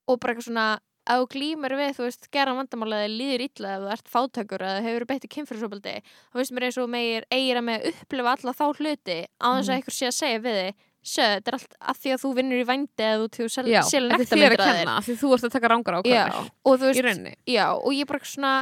og 0.09 0.20
bara 0.20 0.32
eitthvað 0.32 0.49
svona 0.51 0.68
að 1.09 1.22
þú 1.22 1.28
glýmur 1.34 1.74
við, 1.78 1.92
þú 1.96 2.04
veist, 2.09 2.28
gera 2.34 2.54
vandamála 2.59 2.98
eða 3.04 3.12
líður 3.16 3.44
illa 3.48 3.70
ef 3.74 3.80
þú 3.84 3.92
ert 3.96 4.11
fátökur 4.12 4.64
eða 4.68 4.82
hefur 4.84 5.06
beitt 5.09 5.24
í 5.24 5.30
kynfyrirsopaldi 5.34 5.94
þá 6.04 6.36
veist 6.40 6.52
mér 6.56 6.66
eins 6.68 6.78
og 6.82 6.90
meir 6.92 7.24
eigir 7.32 7.61
að 7.61 7.66
með 7.68 7.78
að 7.78 7.88
upplifa 7.94 8.34
alla 8.36 8.54
þá 8.59 8.64
hluti 8.78 9.18
á 9.40 9.48
þess 9.48 9.68
að 9.68 9.72
Mhm. 9.72 9.76
einhver 9.78 9.96
sé 9.98 10.06
að 10.11 10.18
segja 10.20 10.44
við 10.44 10.61
þig 10.62 10.84
Sjö, 11.09 11.24
þetta 11.38 11.48
er 11.48 11.54
allt 11.56 11.74
að 11.88 11.98
því 12.02 12.11
að 12.12 12.20
þú 12.20 12.30
vinnur 12.36 12.59
í 12.61 12.64
vændi 12.68 13.04
eða 13.06 13.18
þú 13.22 13.28
já, 13.72 13.80
þér 13.80 14.09
að 14.09 14.18
nektarmyndir 14.18 14.61
að 14.61 14.78
þér 14.78 15.04
því 15.06 15.14
þú 15.22 15.28
ert 15.32 15.44
að 15.48 15.52
taka 15.54 15.68
Já, 16.11 16.24
og 16.68 16.74
þú 16.82 16.88
í 16.98 17.04
rauninni 17.06 17.34
Já, 17.48 17.66
og 17.78 17.92
ég 17.94 18.06
bara 18.11 18.18
svona 18.28 18.52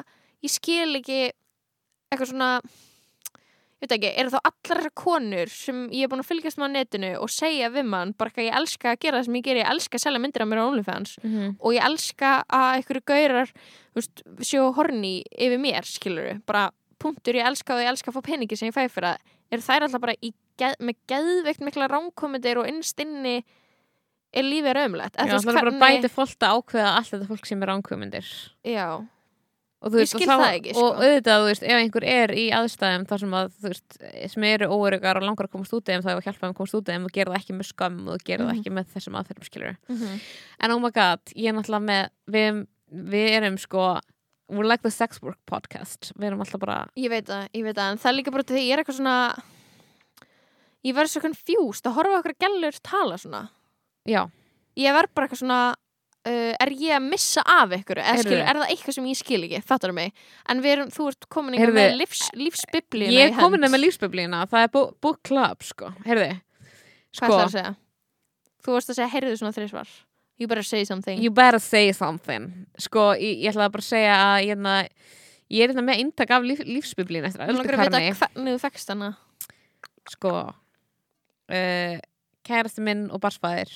ég 0.45 0.51
skil 0.53 0.93
ekki 1.01 1.19
eitthvað 2.13 2.31
svona 2.31 2.51
ég 3.77 3.85
veit 3.85 3.95
ekki, 3.99 4.11
eru 4.23 4.33
þá 4.33 4.39
allar 4.49 4.87
konur 4.97 5.51
sem 5.53 5.83
ég 5.93 6.07
er 6.07 6.11
búin 6.13 6.23
að 6.23 6.31
fylgjast 6.31 6.61
með 6.61 6.71
á 6.73 6.75
netinu 6.77 7.11
og 7.21 7.33
segja 7.33 7.69
við 7.75 7.89
mann, 7.93 8.15
bara 8.17 8.33
ekki 8.33 8.45
að 8.45 8.49
ég 8.49 8.59
elska 8.61 8.93
að 8.93 9.01
gera 9.05 9.19
það 9.19 9.27
sem 9.29 9.37
ég 9.37 9.45
ger, 9.45 9.61
ég 9.61 9.73
elska 9.75 9.99
að 9.99 10.05
selja 10.07 10.23
myndir 10.23 10.45
af 10.45 10.49
mér 10.49 10.63
á 10.65 10.69
OnlyFans 10.71 11.13
mm 11.23 11.31
-hmm. 11.35 11.53
og 11.61 11.77
ég 11.77 11.85
elska 11.91 12.31
að 12.49 12.69
einhverju 12.79 13.03
gaurar 13.13 13.53
þú 13.53 14.01
veist, 14.01 14.25
sjó 14.41 14.73
horni 14.73 15.15
yfir 15.37 15.61
mér 15.61 15.85
skilur 15.85 16.41
bara 16.47 16.71
punktur, 16.99 17.37
ég 17.37 17.45
elska 17.47 17.75
og 17.75 17.85
ég 17.85 17.93
elska 17.93 18.11
að 18.11 18.17
fá 18.17 18.23
peningi 18.23 18.57
sem 18.57 18.69
ég 18.69 18.75
fæ 18.75 18.89
fyrir 18.89 19.09
það, 19.13 19.19
eru 19.51 19.63
þær 19.63 19.83
alltaf 19.83 20.01
bara 20.01 20.17
geð, 20.57 20.75
með 20.81 20.97
geðveikt 21.07 21.61
mikla 21.61 21.89
ránkomendir 21.89 22.59
og 22.59 22.69
innst 22.69 23.01
inni 23.01 23.45
er 24.37 24.47
lífið 24.47 24.75
raumlegt 24.77 25.17
Já, 25.17 25.37
það 25.39 25.51
er 25.51 25.61
bara 25.61 25.75
bæti 25.81 26.09
fólk 26.13 26.41
að 26.41 26.57
ákveða 26.57 26.95
allt 26.97 27.13
þetta 27.13 27.29
fólk 27.29 27.47
sem 27.47 27.63
er 27.63 27.73
ánkveðmyndir 27.77 28.33
Já, 28.65 28.89
og 29.87 29.95
veist, 29.95 30.17
og 30.17 30.23
þá- 30.27 30.49
ekki, 30.51 30.73
sko. 30.75 30.85
og 30.87 31.01
auðvitað, 31.03 31.43
þú 31.43 31.47
veist, 31.51 31.67
ef 31.67 31.79
einhver 31.81 32.07
er 32.11 32.35
í 32.35 32.47
aðstæðum 32.59 33.07
þar 33.11 33.23
sem 33.23 33.37
að, 33.41 33.53
þú 33.61 33.71
veist, 33.73 33.99
sem 34.33 34.47
eru 34.51 34.69
óöryggar 34.75 35.21
og 35.21 35.27
langar 35.29 35.47
að 35.49 35.55
komast 35.55 35.77
út 35.79 35.93
eða 35.95 36.03
þá 36.07 36.27
hjálpa 36.27 36.51
að 36.51 36.57
komast 36.59 36.79
út 36.81 36.91
eða 36.91 37.07
og 37.07 37.15
gera 37.15 37.33
það 37.33 37.41
ekki 37.41 37.57
með 37.57 37.71
skömm 37.71 38.03
og 38.11 38.27
gera 38.27 38.49
það 38.49 38.59
ekki 38.59 38.75
með 38.77 38.93
þessum 38.97 39.19
aðferðum, 39.21 39.49
skilur 39.51 39.77
mm 39.89 40.21
en 40.67 40.73
oh 40.73 40.79
my 40.81 40.91
god, 40.91 41.21
ég 41.37 41.51
er 41.51 41.57
náttúrulega 41.57 41.87
með 41.87 42.05
við, 42.33 42.67
við 43.13 43.29
erum 43.37 43.59
sko 43.61 44.01
we're 44.49 44.65
like 44.67 44.83
the 44.83 44.91
sex 44.91 45.21
work 45.23 45.39
podcast. 45.47 46.13
Við 46.17 46.29
erum 46.31 46.41
alltaf 46.45 46.61
bara, 46.63 46.87
Ég 46.97 47.11
veit 47.11 47.27
það, 47.27 47.49
ég 47.53 47.65
veit 47.67 47.77
það, 47.77 47.91
en 47.93 47.99
það 47.99 48.11
er 48.13 48.17
líka 48.17 48.33
bara 48.35 48.47
því 48.47 48.63
ég 48.63 48.73
er 48.77 48.83
eitthvað 48.83 48.99
svona 49.01 49.17
ég 50.87 50.95
verður 50.95 51.13
svo 51.13 51.23
confused 51.25 51.89
að 51.89 51.97
horfa 51.99 52.21
okkur 52.21 52.37
gælur 52.45 52.79
tala 52.87 53.19
svona. 53.19 53.43
Já, 54.07 54.23
ég 54.79 54.95
verð 54.95 55.15
bara 55.17 55.27
eitthvað 55.27 55.43
svona 55.43 55.61
uh, 56.27 56.53
er 56.53 56.73
ég 56.75 56.97
að 56.97 57.07
missa 57.07 57.45
af 57.47 57.75
ykkur 57.79 58.03
Heyrðu. 58.03 58.27
skilur, 58.27 58.43
er 58.43 58.61
það 58.61 58.75
eitthvað 58.75 58.99
sem 58.99 59.07
ég 59.11 59.21
skil 59.21 59.41
ekki, 59.47 59.63
fattar 59.67 59.95
mig. 59.97 60.27
En 60.51 60.65
erum, 60.73 60.91
þú 60.95 61.09
ert 61.13 61.29
komin 61.33 61.57
eitthvað 61.57 61.79
með 61.79 61.97
lífs, 62.03 62.27
lífsbiblíuna 62.37 63.15
ég 63.15 63.31
er 63.31 63.39
komin 63.39 63.63
hönd. 63.63 63.75
með 63.75 63.85
lífsbiblíuna. 63.87 64.43
Það 64.51 64.67
er 64.67 64.75
book, 64.77 65.23
club, 65.27 65.65
sko, 65.67 65.93
heyrði 66.07 66.35
hvað 67.17 67.17
sko, 67.17 67.25
er 67.27 67.39
það 67.39 67.47
að 67.47 67.55
segja? 67.57 67.73
þú 68.67 68.77
varst 68.77 68.93
að 68.93 68.99
segja, 68.99 69.13
heyrðu 69.15 69.39
svona 69.41 69.57
þrísvar 69.57 69.97
you 70.39 70.47
better 70.47 70.63
say 70.63 70.85
something. 70.85 71.19
You 71.23 71.31
better 71.31 71.59
say 71.59 71.93
something. 71.93 72.67
Sko, 72.79 73.13
ég, 73.17 73.41
ég 73.41 73.53
ætla 73.53 73.71
bara 73.73 73.85
að 73.85 73.89
segja 73.89 74.17
að 74.21 74.37
ég, 74.45 74.51
hérna, 74.53 74.75
ég 75.53 75.65
er 75.65 75.73
hérna 75.73 75.85
með 75.87 76.03
eintak 76.03 76.35
af 76.37 76.45
líf, 76.45 76.63
lífsbiblíun 76.67 77.29
eftir 77.29 77.45
að 77.45 77.63
Karni 77.63 77.87
vita 77.87 78.03
hvernig 78.21 78.57
þú 78.57 78.63
fekst 78.67 78.93
hana. 78.93 79.13
Sko 80.13 80.33
uh, 80.37 81.97
kærasti 82.47 82.85
minn 82.85 83.07
og 83.11 83.23
barsfæðir 83.25 83.73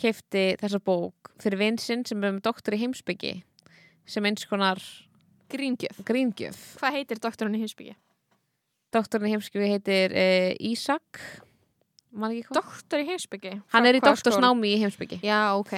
keifti 0.00 0.46
þessa 0.60 0.80
bók 0.82 1.32
fyrir 1.42 1.60
vinsinn 1.60 2.04
sem 2.08 2.22
er 2.22 2.34
um 2.34 2.40
doktor 2.44 2.76
í 2.76 2.80
heimsbyggi 2.80 3.34
sem 4.06 4.26
eins 4.28 4.46
konar 4.46 4.80
gríngjöf, 5.50 6.02
gríngjöf. 6.06 6.58
Hvað 6.80 7.00
heitir 7.00 7.22
doktorinn 7.22 7.56
í 7.58 7.62
hinsbyggi? 7.64 7.96
doktorinn 8.94 9.28
í 9.28 9.34
heimsbyggi 9.34 9.72
heitir 9.72 10.14
uh, 10.14 10.52
Ísak. 10.70 11.20
Doktor 12.56 13.02
í 13.02 13.08
hinsbyggi? 13.10 13.56
hann 13.74 13.88
er 13.88 13.98
í 13.98 14.00
doktorsnámi 14.00 14.70
í 14.72 14.78
heimsbyggi 14.80 15.18
já, 15.26 15.52
ok 15.58 15.74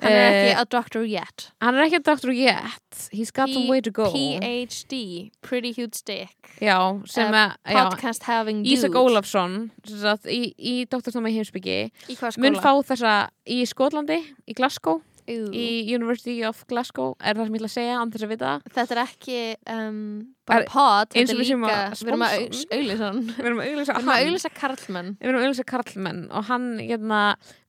hann 0.00 0.12
er 0.12 0.26
ekki 0.30 0.50
Eh, 0.52 0.60
a 0.60 0.64
doctor 0.64 1.02
yet. 1.04 1.50
hann 1.60 1.74
er 1.74 1.86
ekki 1.86 2.02
doktor 2.04 2.32
yet. 2.32 3.08
He's 3.12 3.30
got 3.30 3.48
some 3.48 3.64
P- 3.64 3.70
way 3.70 3.80
to 3.80 3.90
go. 3.90 4.10
PhD, 4.12 5.30
Pretty 5.42 5.72
Huge 5.72 6.02
Dick. 6.04 6.36
Já, 6.60 6.78
sem 7.08 7.32
Eh, 7.34 7.48
að 7.48 7.56
já, 7.66 7.90
podcast 7.90 8.22
having 8.24 8.64
Ísak 8.64 8.92
dude. 8.92 8.98
Ólafsson 9.00 9.70
sem 9.86 9.98
sagt, 9.98 10.24
í, 10.26 10.54
í 10.58 10.86
doktorsnámi 10.86 11.32
heimsbyggi 11.34 11.90
mun 12.38 12.54
fá 12.60 12.72
þessa 12.84 13.28
í 13.46 13.62
Skotlandi, 13.66 14.20
í 14.48 14.54
Glasgow 14.54 15.02
Ú. 15.28 15.50
í 15.50 15.88
University 15.92 16.44
of 16.44 16.64
Glasgow 16.68 17.16
er 17.20 17.34
það 17.34 17.46
sem 17.48 17.54
ég 17.54 17.60
ætla 17.60 17.66
að 17.66 17.74
segja 17.74 17.96
án 17.98 18.12
þess 18.12 18.22
að 18.22 18.28
vita. 18.30 18.52
Þetta 18.76 18.94
er 18.94 19.02
ekki 19.02 19.56
um, 19.66 20.34
bara 20.46 20.64
pod, 20.70 21.08
eins 21.16 21.32
og 21.32 21.40
við 21.40 21.48
séum 21.50 21.64
líka 21.66 21.90
að 21.90 21.98
við 21.98 22.12
erum 22.12 22.22
að 22.22 23.00
hann. 23.00 23.20
Við 23.36 23.46
erum 23.46 23.58
að 23.58 24.22
auðlýsa 24.22 24.52
karlmenn. 24.54 25.16
Við 25.18 25.26
erum 25.28 25.40
að 25.40 25.46
auglýsa 25.48 25.64
karlmenn 25.66 26.22
og 26.30 26.44
hann 26.46 26.68
hérna, 26.78 27.20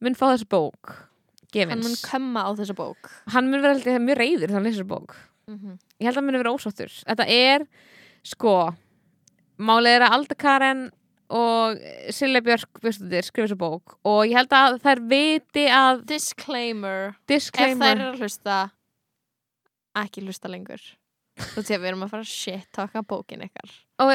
mun 0.01 0.13
fá 0.15 0.27
þessu 0.35 0.45
bók 0.53 1.06
hann 1.55 1.79
mun 1.79 1.87
gefins 1.87 2.05
kömma 2.05 2.41
á 2.43 2.51
þessa 2.57 2.75
bók. 2.77 3.01
Hann 3.33 3.45
mun 3.51 3.61
vera 3.63 3.73
held 3.77 3.87
mjög 4.03 4.17
reyður 4.21 4.47
þegar 4.47 4.57
hann 4.59 4.67
lesa 4.67 4.77
þessu 4.81 4.91
bók 4.91 5.11
ég 5.47 6.03
held 6.03 6.11
að 6.11 6.17
hann 6.19 6.27
mun 6.27 6.41
vera 6.41 6.53
ósáttur. 6.53 6.91
Þetta 7.07 7.25
er 7.31 7.59
sko 8.27 8.53
málið 9.57 9.93
er 9.95 10.03
að 10.07 10.13
Alda 10.17 10.35
Karen 10.37 10.81
og 11.27 11.77
Silja 12.15 12.41
Björk 12.43 12.71
skrifa 12.83 13.47
þessu 13.47 13.57
bók 13.59 13.85
og 14.07 14.19
ég 14.27 14.35
held 14.37 14.51
að 14.55 14.77
þær 14.83 14.99
viti 15.11 15.65
að 15.71 15.95
disclaimer, 16.07 17.01
ef 17.15 17.19
disclaimer 17.31 17.95
þær 17.95 17.97
eru 17.97 18.09
að 18.11 18.19
hlusta 18.23 18.55
ekki 20.03 20.19
hlusta 20.25 20.47
lengur. 20.51 20.83
Þú 21.37 21.59
sé 21.63 21.73
við 21.77 21.87
erum 21.91 22.05
að 22.05 22.11
fara 22.13 22.23
að 22.25 22.33
shit 22.33 22.67
taka 22.75 22.99
bókin 23.05 23.45
ykkar. 23.45 23.69
Og 24.03 24.07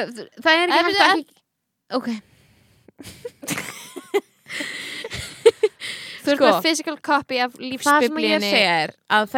það 0.42 0.52
er 0.52 0.58
ekki 0.68 0.84
hægt 0.90 1.02
að 1.08 1.20
ok 1.92 2.08
þú 6.22 6.32
ert 6.32 6.38
Sko, 6.38 6.48
með 6.48 6.66
physical 6.66 6.96
copy 7.02 7.40
af 7.42 7.54
það 7.54 7.58
sem 7.58 7.66
ég 7.66 7.72
lífsbiblíunni 7.74 8.36
að 8.36 8.46
segja 8.46 8.76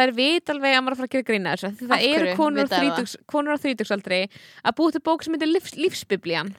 er 0.05 0.13
vit 0.19 0.53
alveg 0.53 0.75
að 0.77 0.83
maður 0.85 0.95
að 0.95 1.01
fara 1.01 1.09
að 1.09 1.15
gera 1.15 1.27
grína 1.29 1.55
þessu 1.55 1.89
það 1.89 2.05
eru 2.11 2.35
konur 2.37 2.65
á, 2.65 2.71
það? 2.71 3.65
þrítugsaldri 3.65 4.21
að 4.61 4.77
búið 4.79 4.97
til 4.97 5.03
bók 5.09 5.25
sem 5.25 5.37
heitir 5.37 5.51
lífs, 5.51 5.75
lífsbiblían 5.79 6.53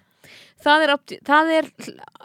það 0.65 0.87
er, 0.87 0.95
það 1.27 1.53
er 1.61 1.71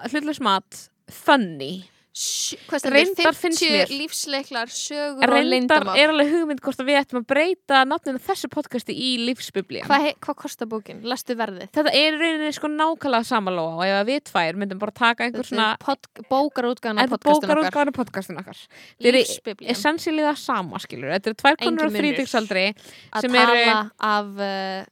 hlutlega 0.10 0.47
mat 0.47 0.84
funny? 1.12 1.74
Reyndar 2.12 3.32
finnst 3.39 3.62
50 3.64 3.70
mér- 3.72 3.91
lífsleiklar 3.95 4.68
sögur 4.68 5.24
og 5.24 5.32
reyndar 5.32 5.45
leyndamál 5.47 5.95
er 6.01 6.12
alveg 6.12 6.28
hugmynd 6.34 6.59
hvort 6.59 6.82
að 6.84 6.89
við 6.89 6.97
ættum 6.99 7.20
að 7.22 7.28
breyta 7.32 7.78
nafninu 7.88 8.20
þessu 8.20 8.49
podcasti 8.51 8.91
í 8.91 9.12
lífsbiblían 9.30 9.88
hvað, 9.88 10.07
hvað 10.20 10.38
kostar 10.41 10.68
bókin? 10.68 10.99
Lestu 11.07 11.38
verðið? 11.39 11.70
þetta 11.72 11.93
er 11.95 12.18
í 12.18 12.20
rauninni 12.20 12.51
sko 12.57 12.68
nákvæmlega 12.68 13.30
samalóa 13.32 13.78
og 13.80 13.86
ef 13.88 13.95
að 14.01 14.12
við 14.12 14.20
tvær 14.28 14.59
myndum 14.59 14.82
bara 14.84 14.91
taka 14.91 15.24
einhver 15.30 15.47
svona 15.47 15.70
Þetta 15.72 15.80
er 15.80 15.88
podcastin 15.88 16.26
okkar. 16.28 16.36
bókarútgáðan 16.36 16.99
Þetta 16.99 17.16
er 17.16 17.24
það 20.28 20.43
sama 20.43 20.84
skilur 20.84 21.16
Þetta 21.16 21.32
eru 21.32 21.39
tvær 21.45 21.55
konur 21.64 21.80
á 21.80 21.88
Engin 21.88 21.95
munur. 21.95 22.01
þrítugsaldri 22.03 22.66
að 23.16 23.22
sem 23.22 23.32
tala 23.39 23.55
eru- 23.55 23.91
af 24.12 24.26
uh, 24.36 24.84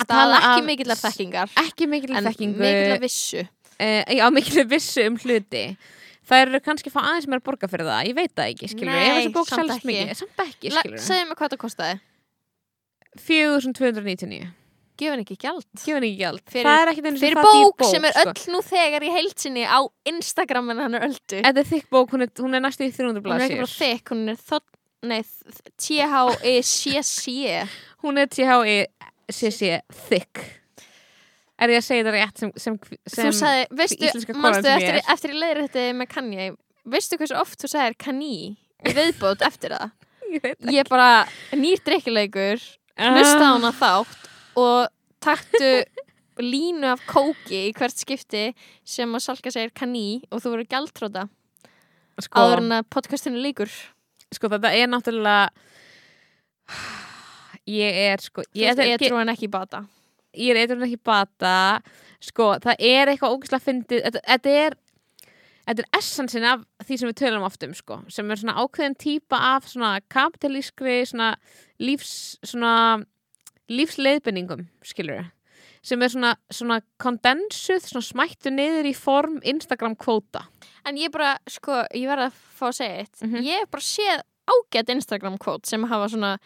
stað 0.00 0.08
tala 0.16 0.36
ekki 0.40 0.60
af- 0.62 0.66
mikillar 0.72 0.96
þekkingar. 1.04 1.48
ekki 1.68 1.86
mikillar 1.88 3.00
vissu. 3.04 3.44
Uh, 3.82 4.04
já, 4.16 4.24
mikil 4.32 4.64
vissu 4.68 5.04
um 5.10 5.16
hluti 5.20 5.76
það 6.32 6.42
eru 6.46 6.60
kannski 6.64 6.88
að 6.90 6.96
fá 6.96 7.02
aðeins 7.04 7.28
meira 7.30 7.42
að 7.42 7.46
borga 7.50 7.68
fyrir 7.72 7.86
það 7.90 8.08
ég 8.08 8.16
veit 8.18 8.32
það 8.34 8.50
ekki, 8.54 8.70
skilur, 8.72 8.90
Nei, 8.92 9.04
ef 9.04 9.14
þessi 9.20 9.32
bók 9.36 9.48
samt 9.52 9.60
selst 9.62 9.76
ekki. 9.76 9.88
mikið 9.92 10.16
samt 10.22 10.42
ekki, 10.46 10.72
skilur 10.78 11.04
segðu 11.06 11.28
mig 11.28 11.36
hvað 11.42 11.52
það 11.54 11.62
kostaði. 11.66 12.00
4299, 13.22 14.46
gefur 14.96 15.12
hann 15.12 15.22
ekki 15.26 15.36
gjald? 15.42 15.66
Gefur 15.82 16.06
ekki 16.06 16.18
gjald. 16.22 16.42
Fyrir- 16.48 16.68
það 16.68 16.80
er 16.82 16.90
ekkit 16.92 17.06
einu 17.10 17.20
fyrir 17.20 17.36
dýr 17.36 17.44
bók, 17.44 17.84
sem 17.90 18.04
er 18.08 18.12
sko. 18.16 18.32
öll 18.32 18.42
nú 18.54 18.60
þegar 18.64 19.02
í 19.04 19.10
heilsinni 19.12 19.64
á 19.68 19.78
Instagram 20.08 20.70
en 20.72 20.78
hann 20.86 20.94
er 20.96 21.02
öldu. 21.08 21.42
Þetta 21.44 21.60
er 21.64 21.68
þykk 21.72 21.86
bók, 21.92 22.08
hún 22.16 22.22
er, 22.26 22.30
hún 22.40 22.54
er 22.56 22.60
næstu 22.64 22.86
í 22.88 22.92
300 22.94 23.20
hún 23.20 23.36
er 23.36 23.44
ekki 23.44 23.58
bara 23.60 23.68
blaðsir 23.68 23.82
þykk, 23.82 24.06
hún 24.14 24.24
er 24.32 24.38
þótt 24.48 24.68
nei, 25.02 25.22
T-H-E-C-C 25.82 27.24
hún 28.02 28.18
er 28.22 28.26
THI 28.30 28.86
CC 29.32 29.80
þykk 30.08 30.61
er 31.64 31.72
ég 31.74 31.80
að 31.80 31.86
segja 31.86 32.04
þetta 32.04 32.14
rétt 32.16 32.42
sem, 32.42 32.52
sem, 32.56 32.78
sem 33.06 33.30
Þú 33.30 33.38
sagði, 33.38 33.64
veistu, 33.80 33.98
ég 34.04 34.14
eftir, 34.16 34.98
er. 34.98 35.00
eftir 35.14 35.34
í 35.34 35.40
leiðir 35.40 35.64
þetta 35.66 35.86
með 35.98 36.10
Kanye? 36.12 36.46
Veistu 36.92 37.18
hversu 37.20 37.38
oft 37.38 37.60
þú 37.62 37.72
sagðir 37.72 37.98
Kanye 38.02 38.32
í 38.82 38.94
viðbót 38.96 39.44
eftir 39.50 39.76
það? 39.76 39.92
ég 40.32 40.48
Ég 40.72 40.88
bara 40.90 41.26
nýr 41.56 41.82
drikkilegur 41.84 42.62
hlusta 42.96 43.44
á 43.44 43.52
hana 43.54 43.72
þátt 43.76 44.30
og 44.60 44.88
taktu 45.22 45.70
línu 46.42 46.92
af 46.92 47.02
kóki 47.08 47.68
í 47.68 47.72
hvert 47.76 47.98
skipti 47.98 48.50
sem 48.88 49.12
að 49.12 49.24
Salka 49.26 49.52
segir 49.52 49.72
Kanye 49.76 50.22
og 50.30 50.42
þú 50.42 50.54
verður 50.54 50.70
gjaldtróta 50.72 51.26
sko, 52.22 52.40
áður 52.40 52.64
en 52.64 52.76
að 52.78 52.88
podcastinu 52.92 53.42
líkur 53.42 53.72
sko 54.32 54.50
þetta 54.52 54.72
er 54.76 54.90
náttúrulega 54.90 55.50
ég 57.80 58.00
er 58.08 58.24
sko 58.24 58.44
Ég, 58.52 58.72
ég, 58.72 58.78
ég 58.80 58.94
ég, 58.96 59.04
trú 59.04 59.20
hann 59.20 59.32
ekki 59.32 59.48
í 59.50 59.52
bata 59.52 59.84
ég 60.34 60.54
er 60.54 60.62
eitthvað 60.62 60.86
ekki 60.88 61.02
bata. 61.04 61.56
Sko 62.22 62.54
það 62.62 62.86
er 62.88 63.12
eitthvað 63.12 63.36
ógeðslega 63.36 63.66
fyndið. 63.66 64.02
Þetta, 64.06 64.24
þetta 64.28 64.56
er 64.62 64.78
þetta 65.66 65.84
er 65.84 65.98
essensin 65.98 66.46
af 66.48 66.64
því 66.86 66.98
sem 66.98 67.10
við 67.10 67.18
tölum 67.22 67.46
oft 67.46 67.62
um 67.66 67.74
sko, 67.76 68.00
sem 68.10 68.30
er 68.30 68.40
svona 68.40 68.56
ákveðin 68.58 68.98
típa 68.98 69.38
af 69.52 69.68
svona 69.70 69.92
kapitalískri 70.10 71.02
svona 71.06 71.34
lífs 71.82 72.40
svona 72.42 72.72
lífsleiðbenningum 73.70 74.66
skilur 74.84 75.30
sem 75.82 76.02
er 76.02 76.12
svona, 76.12 76.32
svona 76.54 76.78
kondensuð 77.02 77.86
svona 77.88 78.06
smættu 78.06 78.52
niður 78.54 78.86
í 78.86 78.94
form 78.94 79.40
Instagram 79.50 79.96
kvóta. 79.98 80.44
En 80.86 80.98
ég 80.98 81.10
bara, 81.14 81.36
sko, 81.50 81.80
ég 81.90 82.06
verð 82.10 82.28
að 82.28 82.36
fá 82.58 82.68
að 82.68 82.76
segja 82.76 83.00
eitt. 83.02 83.22
Mhm. 83.22 83.42
Ég 83.42 83.64
hef 83.64 83.70
bara 83.70 83.82
séð 83.82 84.22
ágætt 84.46 84.92
Instagram 84.94 85.38
kvót 85.38 85.66
sem 85.66 85.82
hafa 85.82 86.08
svona 86.08 86.38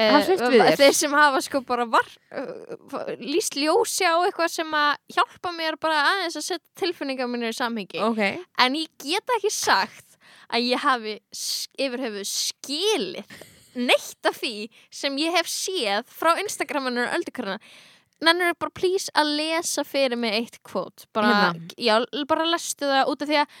eh, 0.00 0.16
þér? 0.30 0.76
Þeir 0.80 0.96
sem 0.98 1.14
hafa 1.18 1.42
sko 1.46 1.60
bara 1.68 1.86
uh, 1.86 3.14
líst 3.20 3.56
ljósi 3.60 4.06
á 4.08 4.16
eitthvað 4.24 4.52
sem 4.54 4.74
að 4.80 4.96
hjálpa 5.16 5.52
mér 5.56 5.78
bara 5.82 6.00
aðeins 6.14 6.38
að 6.40 6.46
setja 6.48 6.82
tilfinningar 6.82 7.30
mínir 7.30 7.52
í 7.54 7.58
samhengi. 7.60 8.00
Ok, 8.06 8.22
En 8.58 8.78
ég 8.78 8.88
get 9.04 9.36
ekki 9.38 9.52
sagt 9.54 10.18
að 10.50 10.66
ég 10.72 10.82
hafi 10.82 11.16
s- 11.34 11.68
yfir 11.78 12.02
hefur 12.08 12.26
skilið 12.26 13.38
neitt 13.78 14.26
af 14.26 14.40
því 14.42 14.54
sem 14.90 15.16
ég 15.22 15.36
hef 15.36 15.46
séð 15.46 16.08
frá 16.10 16.32
Instagraminu 16.42 17.04
og 17.06 17.16
öldukarna 17.20 17.58
Nennir 18.20 18.52
bara 18.60 18.74
please 18.76 19.08
að 19.16 19.30
lesa 19.38 19.80
fyrir 19.86 20.18
mig 20.20 20.34
eitt 20.36 20.58
kvót 20.66 21.06
bara, 21.16 21.54
Hérna. 21.54 21.70
já, 21.80 21.94
bara 22.28 22.44
lestu 22.50 22.84
það 22.84 23.08
út 23.14 23.22
af 23.24 23.30
því 23.30 23.38
að 23.40 23.54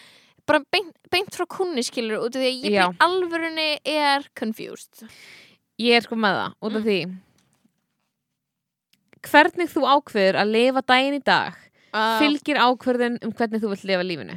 bara 0.50 0.60
beint, 0.74 0.90
beint 1.14 1.30
frá 1.38 1.46
kunni 1.48 1.84
skilur 1.86 2.26
út 2.26 2.34
af 2.36 2.42
því 2.42 2.50
að 2.50 2.66
ég 2.74 2.98
alvörunni 3.06 3.68
er 3.88 4.26
confused 4.36 5.06
ég 5.80 5.96
er 5.98 6.04
sko 6.06 6.16
með 6.20 6.38
það 6.40 6.54
út 6.60 6.70
Mm. 6.72 6.78
af 6.80 6.84
því. 6.86 6.98
Hvernig 9.30 9.68
þú 9.72 9.82
ákveður 9.94 10.38
að 10.40 10.52
lifa 10.54 10.82
daginn 10.88 11.16
í 11.18 11.22
dag 11.24 11.56
uh, 11.92 12.18
fylgir 12.20 12.56
ákveðin 12.60 13.18
um 13.24 13.32
hvernig 13.36 13.60
þú 13.62 13.72
vilt 13.74 13.84
lifa 13.90 14.04
lífinu. 14.06 14.36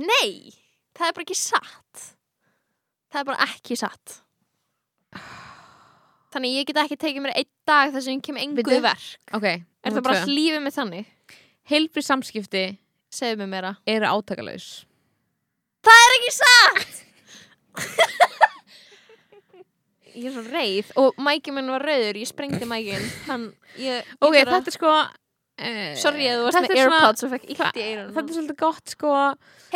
Nei, 0.00 0.52
það 0.94 1.08
er 1.08 1.14
bara 1.16 1.24
ekki 1.26 1.38
satt. 1.38 2.02
Það 3.10 3.20
er 3.22 3.28
bara 3.32 3.46
ekki 3.48 3.76
satt. 3.80 4.18
Þannig 6.30 6.52
ég 6.60 6.68
get 6.68 6.78
ekki 6.84 6.98
tekið 7.02 7.24
mér 7.24 7.32
einn 7.40 7.48
dag 7.66 7.90
þar 7.90 8.04
sem 8.04 8.14
ég 8.14 8.22
kem 8.22 8.36
engu 8.38 8.60
Bíddu. 8.60 8.76
í 8.78 8.84
verk. 8.84 9.08
Ok, 9.34 9.46
Er 9.82 9.90
það 9.96 10.04
bara 10.06 10.26
lífið 10.28 10.62
með 10.62 10.76
þannig? 10.76 11.08
heilbrið 11.70 12.06
samskipti 12.06 12.62
eru 13.90 14.06
átakalaus. 14.06 14.84
Það 15.82 16.04
er 16.04 16.14
ekki 16.18 16.32
satt 16.36 16.92
Ég 20.14 20.26
er 20.30 20.34
svo 20.34 20.44
reið. 20.46 20.92
Og 21.00 21.18
mækið 21.22 21.56
minn 21.56 21.70
var 21.72 21.84
rauður, 21.86 22.18
ég 22.20 22.28
ég, 22.84 23.08
ég 23.80 24.12
ok, 24.18 24.36
þetta 24.40 24.60
er 24.60 24.76
sko 24.76 24.90
uh, 24.90 25.94
Sorry 26.00 26.28
að 26.30 26.38
þú 26.40 26.44
varst 26.46 26.58
þetta 26.58 26.74
með 26.74 26.82
Airpods 26.84 27.26
og 27.26 27.32
fekk 27.34 27.44
illt 27.46 27.52
í 27.52 27.58
þetta 27.60 27.84
eyrun 27.86 28.10
er 28.20 28.36
svolítið 28.38 28.58
gott 28.64 28.94
sko. 28.94 29.14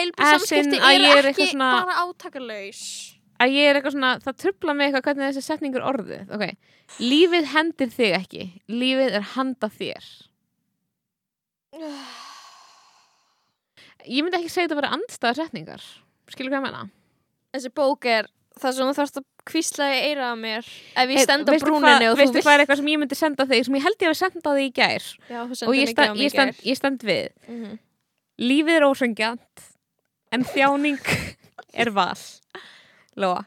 In 0.03 0.13
samskipti 0.19 0.79
eru 0.81 1.11
er 1.19 1.31
ekki 1.31 1.49
svona- 1.53 1.73
bara 1.85 1.95
átakalaus. 2.05 2.83
Að 3.45 3.49
ég 3.51 3.65
er 3.69 3.79
eitthvað 3.79 3.97
svona, 3.97 4.13
það 4.23 4.37
trubla 4.45 4.75
mig 4.79 4.87
eitthvað 4.89 5.07
hvernig 5.09 5.27
þessi 5.31 5.45
setningur 5.49 5.87
orðið. 5.91 6.25
Ok, 6.35 6.45
lífið 7.03 7.45
hendir 7.55 7.91
þig 7.91 8.13
ekki. 8.21 8.45
Lífið 8.71 9.19
er 9.19 9.25
handa 9.35 9.69
þér. 9.75 10.05
Ég 14.05 14.21
myndi 14.21 14.37
ekki 14.37 14.53
segja 14.53 14.69
þetta 14.69 14.77
að 14.77 14.81
vera 14.83 14.95
andstæða 14.99 15.37
setningar. 15.39 15.85
Skilur 16.29 16.53
hvað 16.53 16.61
ég 16.61 16.67
menna 16.67 16.83
Þessi 17.55 17.71
bók 17.75 18.07
er 18.11 18.29
það 18.61 18.77
sem 18.77 18.89
þú 18.89 18.95
þarfst 18.99 19.19
að 19.21 19.25
kvísla 19.51 19.87
í 19.93 20.01
eyrað 20.09 20.33
á 20.33 20.37
mér 20.41 20.69
ef 21.03 21.13
ég 21.15 21.23
stend 21.25 21.49
á 21.49 21.51
veistu 21.53 21.69
brúninni 21.69 22.09
og 22.09 22.15
þú 22.15 22.21
veistu 22.23 22.43
hvað 22.45 22.55
er 22.55 22.63
eitthvað 22.65 22.81
sem 22.81 22.91
ég 22.93 23.01
myndi 23.03 23.19
senda 23.19 23.47
þig 23.51 23.65
sem 23.67 23.79
ég 23.79 23.87
held 23.87 24.05
ég 24.05 24.13
að 24.13 24.19
senda 24.21 24.55
þig 24.57 24.69
í 24.69 24.73
gær? 24.79 25.09
Já, 25.31 25.41
og 25.45 25.75
ég, 25.75 25.91
stend, 25.93 26.21
ég, 26.23 26.35
stend, 26.35 26.61
ég 26.65 26.79
stend 26.79 27.07
við. 27.09 27.29
Mhm. 27.49 27.79
lífið 28.45 28.79
er 28.79 28.87
ósöngjant 28.89 29.67
en 30.35 30.47
þjáning 30.55 31.11
er 31.85 31.91
val. 31.95 32.19
Lóa, 33.15 33.45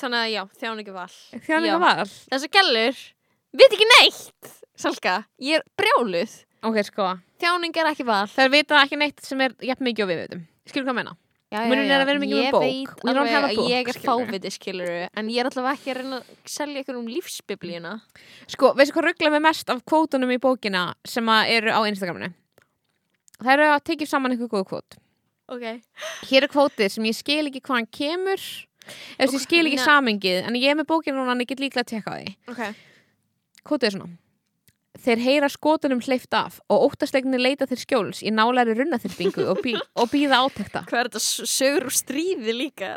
Þannig 0.00 0.20
að 0.20 0.30
já, 0.32 0.42
þjáningi 0.60 0.92
val. 0.94 1.14
Þjáning 1.44 1.68
Já. 1.68 1.74
er 1.76 1.80
val? 1.82 2.12
Þessar 2.32 2.50
gælur, 2.56 3.00
veit 3.52 3.74
ekki 3.74 3.88
neitt 3.96 4.52
Salka, 4.80 5.16
ég 5.44 5.60
er 5.60 5.64
brjáluð. 5.76 6.38
Ok, 6.64 6.78
sko, 6.88 7.10
Þjáning 7.40 7.76
er 7.76 7.88
ekki 7.90 8.06
val. 8.08 8.24
Það 8.32 8.46
er 8.46 8.52
vita 8.54 8.78
ekki 8.80 8.96
neitt 9.00 9.20
sem 9.24 9.40
er 9.44 9.52
jafn 9.64 9.84
mikið 9.84 10.04
og 10.06 10.10
við 10.12 10.22
veitum 10.22 10.46
skilur 10.70 10.86
hvað 10.86 10.94
ég 10.94 10.98
menna 11.00 11.16
Munurinn 11.50 11.90
er 11.90 12.04
að 12.04 12.10
ekki 12.12 12.20
með 12.22 12.32
Ég 12.36 12.52
bók. 12.54 12.62
veit 12.62 13.08
alveg 13.10 13.32
að 13.34 13.54
book, 13.56 13.70
ég 13.72 13.88
er 13.90 13.96
fáviti 14.04 14.50
skiluru 14.54 14.98
En 15.18 15.30
ég 15.34 15.40
er 15.42 15.48
allavega 15.50 15.74
ekki 15.74 15.90
að 15.90 15.96
reyna 15.98 16.20
að 16.20 16.28
selja 16.46 16.84
ykkur 16.84 16.98
um 17.00 17.08
lífsbiblíuna 17.10 17.94
Sko, 18.54 18.70
veistu 18.78 18.94
hvað 18.94 19.08
ruggla 19.08 19.32
mig 19.34 19.42
mest 19.48 19.72
af 19.74 19.82
kvótunum 19.82 20.30
í 20.30 20.38
bókina 20.38 20.84
sem 21.02 21.26
að 21.26 21.50
eru 21.56 21.74
á 21.74 21.80
Instagraminu? 21.90 22.30
Það 23.40 23.52
eru 23.56 23.68
að 23.72 23.84
tekið 23.90 24.12
saman 24.12 24.36
einhver 24.36 24.52
góð 24.52 24.66
kvót. 24.70 24.98
Ok 25.50 25.66
Hér 26.30 26.46
er 26.46 26.52
kvótið 26.54 26.94
sem 26.94 27.10
ég 27.10 27.18
skil 27.18 27.42
ekki 27.50 27.64
hvaðan 27.66 27.90
kemur, 27.98 28.46
ef 29.18 29.34
ég 29.34 29.42
skil 29.42 29.64
ekki 29.66 29.82
samengið, 29.82 30.42
en 30.46 30.58
ég 30.60 30.70
er 30.70 30.78
með 30.78 30.90
bókina 30.92 31.18
núna 31.18 31.34
en 31.34 31.42
ég 31.42 31.50
get 31.50 31.62
líklega 31.64 31.82
að 31.82 31.92
tekka 31.96 32.18
því. 32.20 32.34
Ok 32.52 32.62
Kvótið 33.66 33.90
er 33.90 33.96
svona. 33.96 34.12
Þeir 35.00 35.22
heyra 35.24 35.48
skotunum 35.48 36.00
hleyft 36.04 36.34
af 36.36 36.58
og 36.68 36.90
óttasleginni 36.90 37.38
leita 37.40 37.64
þeir 37.70 37.80
skjóls 37.84 38.18
í 38.26 38.32
nálæri 38.34 38.74
runnaþyrpingu 38.76 39.46
og, 39.48 39.62
bí 39.64 39.72
og 39.76 40.10
býða 40.12 40.42
átekta. 40.44 40.82
Hvað 40.90 41.00
er 41.06 41.08
þetta 41.08 41.22
sögur 41.54 41.86
úr 41.88 41.94
stríði 41.96 42.56
líka? 42.56 42.90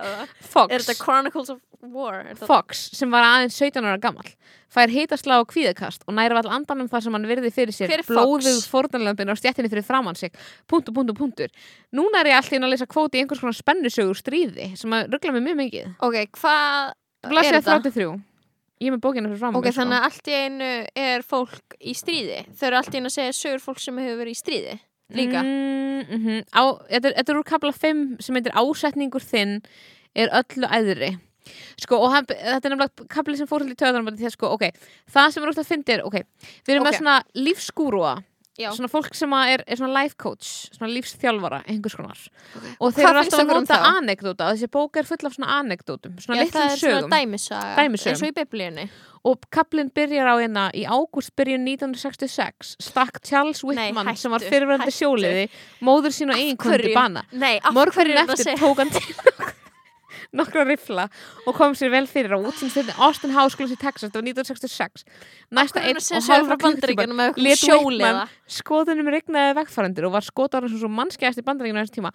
Fox, 0.43 0.68
Er 0.74 0.84
þetta 0.84 0.97
Chronicles 0.99 1.54
of 1.54 1.62
War? 1.84 2.22
Fox, 2.47 2.89
sem 2.95 3.12
var 3.12 3.24
aðeins 3.28 3.56
17 3.60 3.84
ára 3.84 3.99
gamall, 4.04 4.30
fær 4.72 4.91
hitastlá 4.91 5.39
og 5.43 5.49
kvíðakast 5.51 6.04
og 6.08 6.16
næra 6.16 6.39
all 6.39 6.51
andanum 6.56 6.88
þar 6.91 7.04
sem 7.04 7.16
hann 7.18 7.28
virði 7.28 7.51
fyrir 7.56 7.76
sér 7.76 7.91
Hver 7.91 7.99
er 7.99 8.08
Fox? 8.08 8.16
blóðug 8.16 8.62
fórnarlömpin 8.72 9.32
á 9.32 9.36
stjættinni 9.36 9.72
fyrir 9.72 9.84
framann 9.84 10.16
sig 10.16 10.32
punktur, 10.68 10.95
punktur, 10.95 11.18
punktur 11.20 11.51
núna 11.91 12.22
er 12.24 12.32
ég 12.32 12.39
alltaf 12.39 12.56
inn 12.56 12.64
að 12.68 12.72
lesa 12.78 12.88
kvóti 12.88 13.20
í 13.20 13.24
einhvers 13.26 13.43
konar 13.43 13.56
spennusögur 13.60 14.16
stríði 14.20 14.72
sem 14.80 14.95
að 14.95 15.12
ruggla 15.12 15.36
mig 15.36 15.43
mjög 15.49 15.60
mikið 15.60 15.91
Ok, 16.08 16.20
hvað 16.39 16.93
er 17.43 17.60
þetta? 17.60 18.24
33 18.84 18.86
ég 18.86 18.91
er 18.91 18.95
með 18.97 19.03
bókina 19.03 19.31
fyrir 19.31 19.41
framann 19.41 19.59
Ok, 19.59 19.69
sko. 19.69 19.79
þannig 19.79 19.99
að 19.99 20.07
allt 20.09 20.29
í 20.31 20.39
einu 20.43 20.71
er 21.07 21.23
fólk 21.27 21.77
í 21.79 21.93
stríði. 21.97 22.39
Þau 22.53 22.65
eru 22.69 22.79
allt 22.79 22.93
í 22.93 22.99
einu 22.99 23.11
að 23.11 23.15
segja 23.17 23.38
sögur 23.39 23.63
fólk 23.63 23.84
sem 23.84 24.01
hefur 24.03 24.19
verið 24.19 24.36
í 24.36 24.41
stríði 24.41 24.79
Líka. 25.13 25.43
Mm, 25.43 26.05
mm 26.09 26.39
Á, 26.55 26.63
þetta, 26.89 27.11
þetta 27.19 27.34
er 27.34 27.39
úr 27.39 27.45
kapla 27.47 27.73
5 27.75 28.03
sem 28.23 28.39
heitir 28.39 28.55
ásetningur 28.57 29.23
þinn 29.23 29.59
er 30.15 30.31
öllu 30.34 30.69
æðri. 30.69 31.11
Sko 31.81 31.99
og 32.05 32.13
hann, 32.13 32.27
þetta 32.29 32.69
er 32.69 32.73
nefnilega 32.73 33.07
kapli 33.11 33.36
sem 33.38 33.49
fór 33.49 33.65
til 33.65 33.73
í 33.73 33.79
töðanum 33.79 34.15
sko, 34.31 34.53
ok, 34.55 34.69
það 35.11 35.34
sem 35.34 35.43
er 35.43 35.51
út 35.51 35.59
að 35.59 35.69
fyndi 35.69 35.95
er 35.97 36.05
ok, 36.07 36.21
við 36.63 36.75
erum 36.75 36.86
Ok. 36.86 36.89
með 36.89 36.99
svona 37.01 37.17
lífskúrua 37.36 38.13
Já, 38.60 38.70
svona 38.78 38.86
fólk 38.91 39.16
sem 39.18 39.32
er, 39.34 39.64
er 39.66 39.80
svona 39.80 39.95
life 40.04 40.14
coach 40.22 40.70
svona 40.76 40.91
lífsþjálfara, 40.93 41.64
einhvers 41.68 41.95
konar. 41.97 42.20
Og 42.80 42.93
þeir 42.93 43.08
Hvað 43.08 43.10
eru 43.10 43.22
alltaf 43.24 43.39
að 43.39 43.47
um 43.49 43.64
nota 43.64 43.80
anekdóta 43.97 44.49
þessi 44.54 44.68
bók 44.76 44.99
er 45.01 45.08
full 45.10 45.26
af 45.26 45.34
svona 45.34 45.56
anekdótum 45.64 46.20
svona 46.22 46.38
Já 46.38 46.43
litlum 46.45 46.76
sögum. 46.84 47.10
dæmisaga 47.16 47.74
Dæmisögum. 47.80 48.14
eins 48.14 48.22
og 48.22 48.30
í 48.30 48.36
biblíunni. 48.38 48.86
Og 49.26 49.39
kaplinn 49.49 49.89
byrjar 49.95 50.28
á 50.30 50.36
hérna 50.38 50.68
í 50.76 50.84
ágúst 50.86 51.32
byrjun 51.36 51.64
1966 51.66 52.76
stakk 52.80 53.22
Charles 53.24 53.64
Whitman 53.64 54.06
hættu, 54.06 54.20
sem 54.20 54.32
var 54.32 54.39
fyrirverandi 54.43 54.91
hættu. 54.91 54.99
sjóliði 55.01 55.49
móður 55.82 56.12
sín 56.14 56.30
og 56.30 56.36
Af 56.36 56.41
eiginkonu 56.43 56.78
til 56.78 56.84
hverju? 56.84 56.93
bana. 56.93 57.24
Nei, 57.32 57.56
er 57.58 58.22
að 58.22 58.34
eftir 58.36 58.58
tók 58.60 58.78
hann 58.84 58.89
til 58.91 59.54
nokkra 60.39 60.63
rifla 60.67 61.07
og 61.45 61.57
kom 61.57 61.75
sér 61.77 61.91
vel 61.93 62.07
fyrir 62.09 62.34
á 62.34 62.39
útsýnstöðni 62.41 62.95
Austin 62.97 63.36
Háskólas 63.36 63.75
í 63.75 63.79
Texas 63.79 64.09
þetta 64.09 64.21
var 64.21 64.29
1966 64.31 65.05
næsta 65.53 65.84
einn 65.84 65.99
að 65.99 66.07
og 66.17 66.29
halva 66.31 66.57
eitthvað 66.57 67.59
sjóliða? 67.61 68.13
Whitman 68.13 68.34
skoðunum 68.59 69.11
regnaði 69.13 69.59
vegfærandir 69.61 70.09
og 70.09 70.15
var 70.17 70.25
skotar 70.25 70.67
svo 70.71 70.89
mannskæðast 70.89 71.43
í 71.43 71.45
bandaríkjunum 71.45 71.81
á 71.81 71.86
þessu 71.86 71.97
tíma. 71.99 72.11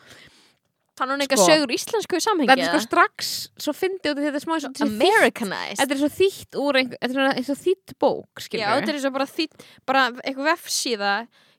Fann 0.99 1.13
hún 1.13 1.23
eitthvað 1.23 1.45
Sko. 1.45 1.53
sögur 1.53 1.73
íslensku 1.77 2.19
í 2.19 2.23
samhengi 2.25 2.51
þetta 2.51 2.65
er 2.67 2.73
sko 2.73 2.81
strax 2.83 3.29
svo 3.63 3.75
fyndi 3.77 4.11
út 4.11 4.19
þetta 4.19 4.41
smá 4.43 4.55
eins 4.57 4.67
og- 4.67 4.81
er 4.83 4.89
Americanized. 4.89 5.79
þetta 5.79 5.95
er 5.95 6.01
svo 6.03 6.11
þýtt 6.19 6.59
úr 6.59 6.79
þetta 6.91 7.13
er 7.15 7.37
eins 7.39 7.51
og 7.55 7.61
þýtt 7.63 7.95
bók 8.03 8.43
Já, 8.51 8.67
þetta 8.81 8.95
er 8.95 8.99
svo 9.05 9.13
bara 9.15 9.27
þýtt 9.31 9.67
bara 9.87 10.11
eitthvað 10.25 10.51
vefsíða 10.51 11.13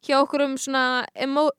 hjá 0.05 0.15
okkur 0.23 0.41
um 0.45 0.53
svona 0.57 1.03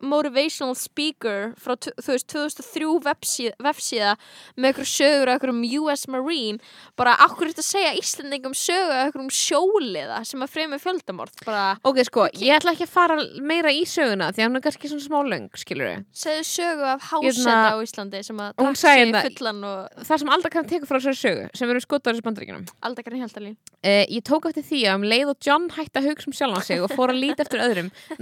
motivational 0.01 0.74
speaker 0.78 1.53
frá, 1.61 1.74
þú 1.76 2.14
veist, 2.14 2.26
2003 2.32 2.88
vefsíða, 3.05 3.55
vefsíða 3.64 4.12
með 4.61 4.72
okkur 4.74 4.88
sögur 4.88 5.32
okkur 5.34 5.53
um 5.53 5.61
US 5.82 6.07
Marine 6.11 6.59
bara 6.99 7.16
akkur 7.26 7.51
þetta 7.51 7.64
að 7.64 7.68
segja 7.68 7.93
Íslandingum 8.01 8.55
sögur 8.57 9.11
okkur 9.11 9.24
um 9.26 9.30
sjóliða 9.34 10.22
sem 10.28 10.41
að 10.45 10.53
fremur 10.55 10.82
fjöldamorð 10.82 11.45
bara 11.47 11.66
Ok, 11.84 12.01
sko, 12.09 12.26
ég 12.41 12.57
ætla 12.57 12.74
ekki 12.74 12.86
að 12.88 12.95
fara 12.95 13.18
meira 13.45 13.72
í 13.74 13.82
söguna 13.88 14.30
því 14.32 14.45
að 14.45 14.49
hún 14.51 14.61
er 14.61 14.64
kannski 14.66 14.91
svona 14.93 15.07
smá 15.07 15.20
löng, 15.28 15.49
skilur 15.61 15.91
við. 15.91 16.05
segðu 16.14 16.47
sögu 16.51 16.88
af 16.95 17.09
Hérna, 17.11 17.30
hásenda 17.30 17.72
á 17.72 17.76
Íslandi 17.84 18.22
sem 18.24 18.36
að 18.41 18.55
drakk 18.57 18.76
sig 18.80 19.12
það- 19.14 19.28
fullan 19.30 19.64
og 19.64 20.07
Það 20.11 20.18
sem 20.24 20.28
aldrei 20.34 20.51
kann 20.51 20.64
tekur 20.70 20.88
frá 20.88 20.99
þessari 21.01 21.20
sögu, 21.20 21.49
sem 21.55 21.70
eru 21.70 21.80
skotar 21.80 22.14
þessu 22.14 22.24
bandaríkjunum. 22.26 22.66
aldakarinn 22.82 23.24
hjaldalín 23.26 23.57
Uh, 23.80 24.05
ég 24.12 24.20
tók 24.20 24.45
eftir 24.45 24.61
því 24.61 24.80
að 24.84 24.95
um 24.99 25.05
leið 25.09 25.28
og 25.32 25.36
John 25.41 25.70
hætti 25.72 25.97
að 25.97 26.09
hugsa 26.11 26.26
um 26.28 26.34
sjálfan 26.36 26.61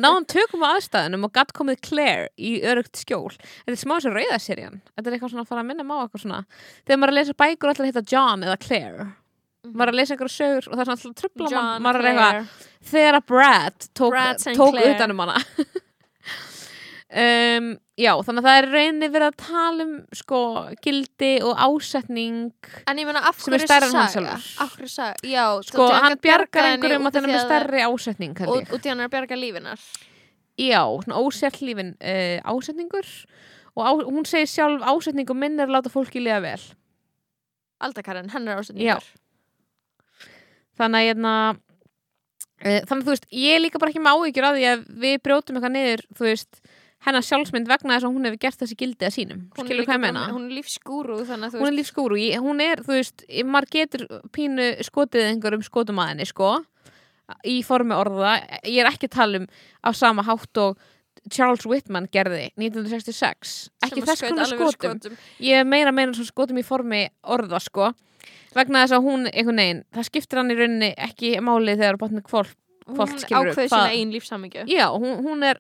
náðum 0.09 0.27
tökum 0.35 0.65
á 0.65 0.69
aðstæðunum 0.75 1.29
og 1.29 1.33
gatt 1.39 1.55
komið 1.57 1.81
Claire 1.89 2.29
í 2.37 2.53
örugt 2.67 2.99
skjól. 3.01 3.31
Þetta 3.39 3.75
er 3.77 3.81
smá 3.85 3.95
þessu 3.99 4.13
rauðaserjan 4.17 4.81
þetta 4.97 5.07
er 5.07 5.17
eitthvað 5.19 5.33
svona 5.35 5.45
að 5.47 5.51
fara 5.53 5.63
að 5.65 5.71
minna 5.71 5.87
má 5.89 5.97
eitthvað 6.03 6.25
svona. 6.25 6.43
Þegar 6.85 6.99
maður 7.03 7.13
er 7.13 7.15
að 7.15 7.21
lesa 7.23 7.39
bækur 7.45 7.73
alltaf 7.73 7.89
heita 7.91 8.05
John 8.13 8.47
eða 8.49 8.59
Claire. 8.67 9.09
Maður 9.69 9.89
er 9.91 9.93
að 9.93 9.99
lesa 9.99 10.15
einhverja 10.15 10.35
sögur 10.39 10.69
og 10.69 10.75
það 10.75 10.81
er 10.81 10.89
svona 10.89 10.99
alltaf 10.99 11.19
trubla 11.23 11.49
John 11.53 11.83
maður 11.85 11.99
er 12.01 12.09
eitthvað 12.13 12.53
þegar 12.93 13.19
að 13.19 13.27
Brad 13.33 13.89
tók, 13.99 14.13
Brad 14.15 14.45
tók 14.57 14.73
Clair. 14.77 14.95
utan 14.95 15.13
um 15.13 15.23
hana 15.25 15.37
um, 17.09 17.69
já, 17.99 18.11
þannig 18.27 18.43
að 18.43 18.49
það 18.49 18.59
er 18.59 18.69
reyni 18.73 19.09
verið 19.15 19.29
að 19.29 19.37
tala 19.41 19.87
um 19.87 19.95
sko 20.17 20.41
gildi 20.85 21.31
og 21.47 21.63
ásetning 21.65 22.69
En 22.85 23.01
ég 23.01 23.09
meina 23.09 23.23
af 23.29 23.41
er 23.49 23.65
hverju 23.65 23.69
saga? 23.69 24.35
Af 24.61 24.75
hverju 24.77 24.91
saga? 24.93 25.17
Já, 25.25 25.47
sko, 25.67 25.89
hann 25.95 26.19
bjargar 26.23 26.73
einhverjum 26.75 27.09
að 27.09 27.17
það 27.17 27.21
er 27.23 27.27
því 27.27 27.35
með 27.35 27.45
stærri 27.47 27.85
ásetning 27.87 28.43
held 28.43 28.55
ég. 28.55 28.67
út 28.69 28.77
út 28.77 28.89
í 28.89 28.93
hann 28.93 29.01
er 29.01 29.11
að 29.11 29.15
bjarga 29.17 29.41
lífinar 29.41 29.87
Já, 30.59 30.83
svona 31.05 31.23
ósért 31.23 31.61
lífin 31.63 31.95
uh, 32.03 32.39
ásetningur 32.51 33.07
og 33.79 33.83
á, 33.87 33.91
hún 34.03 34.27
segir 34.27 34.51
sjálf 34.51 34.83
ásetningu 34.83 35.37
minn 35.39 35.59
er 35.59 35.71
að 35.71 35.79
láta 35.79 35.93
fólki 35.93 36.23
liða 36.23 36.43
vel 36.45 36.61
Aldakarinn, 37.79 38.33
hann 38.35 38.49
er 38.51 38.59
ásetningar 38.59 39.07
þannig 40.79 40.99
að 40.99 41.09
hérna 41.09 41.35
uh, 41.55 42.81
þannig 42.89 43.01
að 43.01 43.07
þú 43.07 43.15
veist, 43.15 43.29
ég 43.35 43.57
er 43.57 43.63
líka 43.63 43.81
bara 43.81 43.93
ekki 43.95 44.03
með 44.03 44.19
áhyggjur 44.19 44.49
að 44.49 44.59
því 44.59 44.67
að 44.73 44.85
við 45.05 45.17
brjótum 45.27 45.59
eitthvað 45.59 45.75
niður 45.77 46.05
þú 46.19 46.27
veist, 46.27 46.61
hennar 47.07 47.23
sjálfsmynd 47.23 47.69
vegna 47.71 47.95
þess 47.97 48.05
að 48.09 48.15
hún 48.17 48.27
hefur 48.29 48.41
gert 48.43 48.59
þessi 48.63 48.77
gildi 48.81 49.07
að 49.07 49.15
sínum. 49.15 49.43
Hún 49.57 49.69
skilur 49.69 49.87
hvað 49.87 49.95
ég 49.99 50.03
meina? 50.03 50.25
Hún 50.35 50.49
er 50.51 50.57
lífsgúru 50.59 51.19
þannig 51.29 51.47
að 51.47 51.55
þú 51.55 51.61
Hún 51.63 51.69
er 51.71 51.77
lífskúru, 51.79 52.19
ég- 52.19 52.43
hún 52.43 52.61
er, 52.65 52.83
þú 52.83 52.97
veist 52.97 53.25
maður 53.47 53.69
getur 53.77 54.07
pínu 54.35 54.67
skotið 54.83 55.29
einhverjum 55.31 55.63
skotum 55.65 56.01
að 56.03 56.09
henni, 56.13 56.27
sko 56.27 56.51
í 57.45 57.59
formi 57.65 57.95
orða, 57.95 58.39
ég 58.65 58.81
er 58.83 58.89
ekki 58.91 59.07
að 59.11 59.15
tala 59.19 59.39
um 59.43 59.47
á 59.85 59.91
sama 59.95 60.23
hátt 60.25 60.57
og 60.65 60.79
Charles 61.31 61.67
Whitman 61.69 62.07
gerði 62.09 62.51
1966 62.57 63.69
ekki 63.85 64.03
þess 64.07 64.23
konar 64.25 64.49
skotum. 64.73 65.17
ég 65.45 65.61
er 65.61 65.65
meira 65.69 65.93
meira 65.93 66.15
svona 66.17 66.31
skotum 66.31 66.59
í 66.61 66.65
formi 66.65 67.03
orða 67.29 67.61
sko 67.61 67.91
vegna 68.57 68.85
þess 68.87 68.97
að 68.97 69.05
hún 69.05 69.27
einhvern 69.29 69.61
veginn, 69.61 69.83
það 69.93 70.09
skiptir 70.09 70.41
hann 70.41 70.51
í 70.55 70.57
rauninni 70.57 70.91
ekki 70.97 71.35
máli 71.45 71.77
þegar 71.77 72.01
bátnið 72.01 72.25
kvolp 72.31 72.55
Hún 72.89 72.97
ákveði 73.05 73.69
sína 73.69 73.91
einn 73.93 74.13
lífsamingju 74.15 74.63
já, 74.73 74.87
hún, 74.97 75.19
hún 75.21 75.43
er 75.45 75.59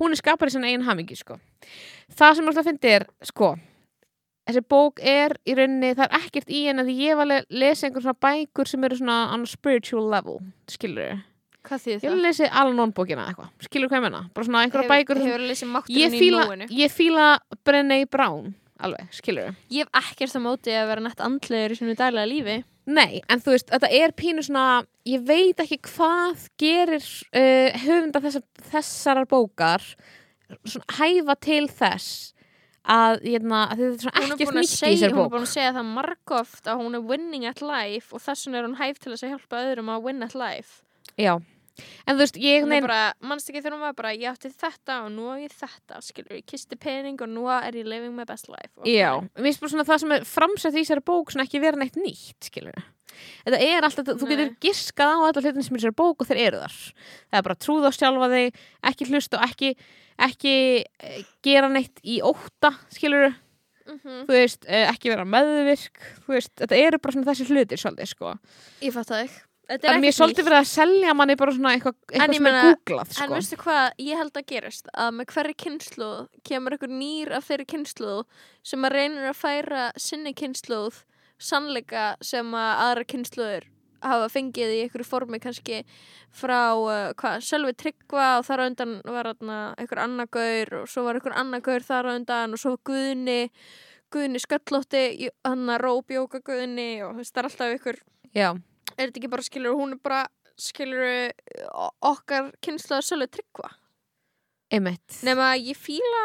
hún 0.00 0.14
er 0.16 0.20
skapar 0.20 0.48
í 0.48 0.54
sinna 0.54 0.70
eigin 0.70 0.86
hamingi 0.88 1.16
sko. 1.18 1.36
Það 2.16 2.36
sem 2.40 2.48
alltaf 2.50 2.66
fyndi 2.70 2.94
er 2.98 3.06
sko 3.28 3.54
þessi 4.50 4.62
bók 4.66 4.98
er 5.06 5.36
í 5.46 5.54
rauninni 5.54 5.92
það 5.94 6.06
er 6.08 6.14
ekkert 6.24 6.48
í 6.50 6.60
henni 6.66 6.82
því 6.88 6.94
ég 7.04 7.18
var 7.18 7.26
að 7.28 7.30
le- 7.30 7.58
lesa 7.62 7.86
einhver 7.86 8.02
svona 8.02 8.18
bækur 8.24 8.66
sem 8.66 8.84
eru 8.88 8.96
svona 8.98 9.18
on 9.34 9.44
a 9.46 9.50
spiritual 9.50 10.08
level 10.10 10.40
skilur 10.66 11.20
Hvað 11.60 11.82
þýð 11.84 11.92
ég 11.92 12.00
það? 12.00 12.14
vil 12.14 12.22
lesi 12.24 12.46
Al-Anon 12.48 12.92
bókina 12.96 13.26
eitthvað 13.28 13.66
skilur 13.68 13.90
hvað 13.92 13.98
ég 14.00 14.04
menna, 14.08 14.22
bara 14.34 14.46
svona 14.48 14.62
einhverja 14.64 14.88
bækur 14.90 15.20
lesið 15.20 15.68
ég 15.92 16.72
ég 16.80 16.90
fíla 16.96 17.26
Brené 17.62 18.00
Brown 18.10 18.54
alveg, 18.86 19.10
skilur 19.14 19.52
Ég 19.72 19.86
hef 19.86 20.10
ekkert 20.10 20.36
á 20.36 20.40
móti 20.42 20.74
að 20.74 20.90
vera 20.90 21.04
nett 21.04 21.22
andlegur 21.24 21.74
í 21.74 21.78
svona 21.78 21.96
daglega 21.98 22.30
lífi. 22.30 22.56
Nei, 22.90 23.20
en 23.30 23.42
þú 23.42 23.54
veist, 23.54 23.68
þetta 23.70 23.90
er 24.00 24.14
pínu 24.16 24.42
svona, 24.42 24.82
ég 25.06 25.22
veit 25.28 25.60
ekki 25.62 25.78
hvað 25.90 26.48
gerir 26.60 27.04
uh, 27.36 27.78
höfunda 27.84 28.22
þessar, 28.24 28.44
þessarar 28.72 29.30
bókar 29.30 29.84
svona 30.64 30.98
hæfa 30.98 31.36
til 31.44 31.64
þess 31.70 32.32
að, 32.90 33.20
hérna, 33.26 33.64
að 33.70 33.82
þetta 33.82 33.92
er 33.92 34.02
svona 34.02 34.16
er 34.24 34.34
ekkert 34.34 34.56
nýtt 34.56 34.74
í 34.74 34.78
þessar 34.80 35.14
hún 35.14 35.20
er 35.20 35.20
bók. 35.20 35.32
búin 35.34 35.46
að 35.46 35.52
segja 35.52 35.72
það 35.76 35.88
margóft 36.00 36.70
að 36.70 36.82
hún 36.82 36.98
er 36.98 37.06
winning 37.12 37.46
at 37.50 37.62
life 37.64 38.16
og 38.16 38.24
þess 38.24 38.48
vegna 38.48 38.60
er 38.62 38.68
hún 38.68 38.78
hæf 38.80 39.00
til 39.00 39.12
þess 39.12 39.26
að 39.26 39.34
hjálpa 39.34 39.64
öðrum 39.68 39.92
að 39.94 40.06
win 40.08 40.26
at 40.26 40.36
life. 40.38 40.80
Já, 41.20 41.34
en 42.06 42.14
þú 42.16 42.20
veist, 42.22 42.36
ég, 42.40 42.62
Hún 42.64 42.72
er 42.72 42.80
nein, 42.80 42.86
bara, 42.86 43.14
mannst 43.20 43.50
ekki 43.50 43.62
þegar 43.62 43.76
hún 43.76 43.84
var 43.86 43.96
bara 43.98 44.12
ég 44.14 44.30
átti 44.30 44.50
þetta 44.52 45.00
og 45.06 45.10
nú 45.14 45.28
á 45.32 45.34
ég 45.40 45.52
þetta 45.54 46.00
skilur, 46.04 46.36
ég 46.38 46.46
kisti 46.46 46.76
pening 46.80 47.20
og 47.20 47.28
nú 47.32 47.46
er 47.50 47.72
ég 47.78 47.88
living 47.88 48.14
my 48.16 48.24
best 48.28 48.48
life 48.52 48.72
og 48.76 48.88
já, 48.90 49.20
mér 49.36 49.50
finnst 49.50 49.60
bara 49.64 49.74
svona 49.74 49.88
það 49.88 50.02
sem 50.04 50.16
er 50.16 50.24
framsett 50.28 50.74
í 50.74 50.82
þessari 50.84 51.04
bók 51.12 51.32
svona 51.34 51.46
ekki 51.48 51.62
vera 51.62 51.80
neitt 51.80 51.96
nýtt, 52.00 52.50
skilur 52.50 52.80
Þetta 53.44 53.58
er 53.58 53.84
alltaf, 53.84 54.06
þú 54.20 54.28
getur 54.30 54.52
giskað 54.62 55.10
á 55.18 55.24
þetta 55.26 55.42
hlutin 55.42 55.64
sem 55.66 55.74
er 55.74 55.80
í 55.80 55.82
þessari 55.82 55.96
bók 55.98 56.22
og 56.22 56.28
þeir 56.28 56.38
eru 56.46 56.60
þar. 56.62 56.76
Það 57.26 57.38
er 57.40 57.46
bara 57.48 57.56
trúð 57.64 57.88
á 57.88 57.90
sjálfa 57.92 58.28
þig, 58.32 58.60
ekki 58.90 59.08
hlusta 59.10 59.40
og 59.40 59.46
ekki, 59.48 59.70
ekki 60.30 60.54
eh, 60.86 61.18
gera 61.44 61.68
neitt 61.74 62.00
í 62.06 62.20
ótta, 62.24 62.70
skilur 62.94 63.34
Mhm. 63.90 64.26
þú 64.28 64.34
veist, 64.36 64.64
eh, 64.68 64.86
ekki 64.86 65.10
vera 65.10 65.24
meðvirk 65.26 65.98
þú 66.22 66.34
veist, 66.36 66.52
þetta 66.54 66.76
eru 66.78 66.98
bara 67.02 67.12
svona 67.16 67.26
þessi 67.26 67.46
hlutir 67.50 67.80
svolítið, 67.80 68.06
sko. 68.12 68.34
Ég 68.80 68.92
fatt 68.94 69.08
það 69.10 69.24
ekki 69.24 69.40
Þetta 69.70 69.86
En 69.86 69.94
er 69.94 70.00
mér 70.00 70.08
er 70.08 70.10
ekkert 70.10 70.18
svolítið 70.18 70.40
nýtt. 70.42 70.48
verið 70.50 70.60
að 70.60 70.70
selja 70.70 71.12
manni 71.14 71.34
bara 71.38 71.52
svona 71.54 71.72
eitthvað, 71.76 71.94
En 72.10 72.20
eitthvað 72.20 72.30
ég 72.34 72.34
sem 72.40 72.46
er 72.46 72.52
meina- 72.52 72.74
googlað, 72.74 73.00
En 73.06 73.14
sko. 73.14 73.34
veistu 73.36 73.56
hvað, 73.60 73.90
ég 74.02 74.16
held 74.18 74.32
að 74.40 74.46
gerist 74.50 74.88
að 74.98 75.10
með 75.14 75.26
hverri 75.34 75.54
kynsluð 75.54 76.28
kemur 76.44 76.72
einhver 76.74 76.90
nýr 76.90 77.32
af 77.36 77.44
þeirri 77.48 77.66
kynsluð 77.70 78.24
sem 78.64 78.82
að 78.82 78.90
reynir 78.98 79.28
að 79.30 79.36
færa 79.38 79.92
sinni 79.96 80.32
kynsluð 80.34 81.04
sannleika 81.38 82.16
sem 82.20 82.50
að 82.52 82.72
aðra 82.84 83.04
kynsluður 83.06 83.64
hafa 84.02 84.28
fengið 84.32 84.70
í 84.74 84.80
einhverju 84.88 85.04
formi 85.06 85.38
kannski 85.38 85.84
frá, 86.32 86.72
uh, 86.74 87.12
hvað, 87.20 87.42
Sölvi 87.44 87.74
Tryggva 87.76 88.38
og 88.40 88.46
þar 88.48 88.62
á 88.64 88.68
undan 88.70 88.94
var 89.04 89.24
þarna 89.34 89.74
einhver 89.76 89.98
annar 90.02 90.26
gaur 90.32 90.74
og 90.82 90.88
svo 90.88 91.04
var 91.04 91.14
einhver 91.20 91.36
annar 91.36 91.60
gaur 91.60 91.80
þar 91.84 92.08
á 92.08 92.16
undan 92.16 92.52
og 92.56 92.58
svo 92.58 92.76
Guðni 92.82 93.50
Guðni 94.10 94.40
Sköllótti, 94.42 95.28
hann 95.44 95.66
að 95.70 95.80
Róbjóka 95.84 96.40
Guðni 96.42 96.88
og 97.06 97.12
þú 97.14 97.20
veist, 97.20 97.34
það 97.34 97.38
er 97.44 97.48
alltaf 97.50 97.74
einhver 97.76 97.98
Já, 98.34 98.48
er 99.00 99.08
þetta 99.10 99.22
ekki 99.22 99.32
bara 99.32 99.46
skilur 99.46 99.76
hún 99.80 99.96
er 99.96 100.02
bara 100.04 100.20
skilur 100.60 101.32
okkar 102.12 102.50
kynsluðar 102.64 103.06
Sölvi 103.06 103.30
Tryggva 103.32 103.70
einmitt. 104.70 105.20
nema 105.26 105.50
að 105.54 105.70
ég 105.72 105.78
fíla 105.80 106.24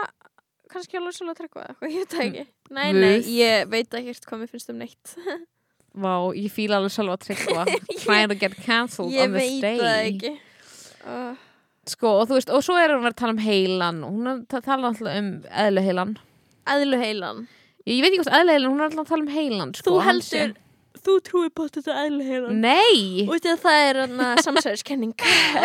kannski 0.71 0.99
alveg 0.99 1.15
Sölvi 1.17 1.35
Tryggva 1.39 1.67
ég 1.87 1.99
veit 2.03 2.13
það 2.15 2.25
ekki 2.27 2.45
nei, 2.75 2.87
nei, 2.93 3.11
Guð. 3.19 3.29
ég 3.39 3.69
veit 3.71 3.99
ekki 4.01 4.17
hvað 4.27 4.41
mér 4.43 4.51
finnst 4.53 4.73
um 4.73 4.81
neitt 4.83 5.15
Vá, 5.95 6.11
ég 6.35 6.51
fíla 6.51 6.81
alveg 6.81 7.07
að 7.07 7.21
tryggva 7.23 7.61
trying 8.03 8.27
to 8.27 8.35
get 8.35 8.55
cancelled 8.65 9.13
ég 9.15 9.29
on 9.29 9.37
this 9.37 9.47
veit 9.47 9.61
day. 9.63 9.77
það 9.79 9.99
ekki 10.09 10.31
uh, 11.07 11.43
Sko, 11.85 12.09
og 12.19 12.25
þú 12.27 12.39
veist, 12.39 12.49
og 12.49 12.63
svo 12.65 12.75
er 12.81 12.91
hún 12.97 13.05
að 13.07 13.13
tala 13.21 13.35
um 13.35 13.39
heilan 13.45 14.01
hún 14.03 14.41
tala 14.49 14.89
alltaf 14.89 15.05
um 15.05 15.27
eðluheilan. 15.47 16.15
eðluheilan 16.73 17.43
Ég, 17.85 17.99
ég 17.99 18.01
veit 18.01 18.09
ekki 18.09 18.23
hvort 18.23 18.35
eðluheilan, 18.39 18.71
hún 18.73 18.81
er 18.81 18.87
alltaf 18.89 19.03
að 19.05 19.11
tala 19.13 19.23
um 19.27 19.31
heilan, 19.35 19.73
sko. 19.77 19.91
þú 19.93 19.99
heldur, 20.07 20.55
þú 21.05 21.15
trúir 21.27 21.49
på 21.55 21.65
þetta 21.67 21.95
eðluheilan 22.05 22.59
Nei! 22.63 23.25
út 23.29 23.47
af 23.51 23.63
það 23.65 23.79
er 23.89 23.99
hann 24.03 24.21
samsæðiskenning 24.45 25.13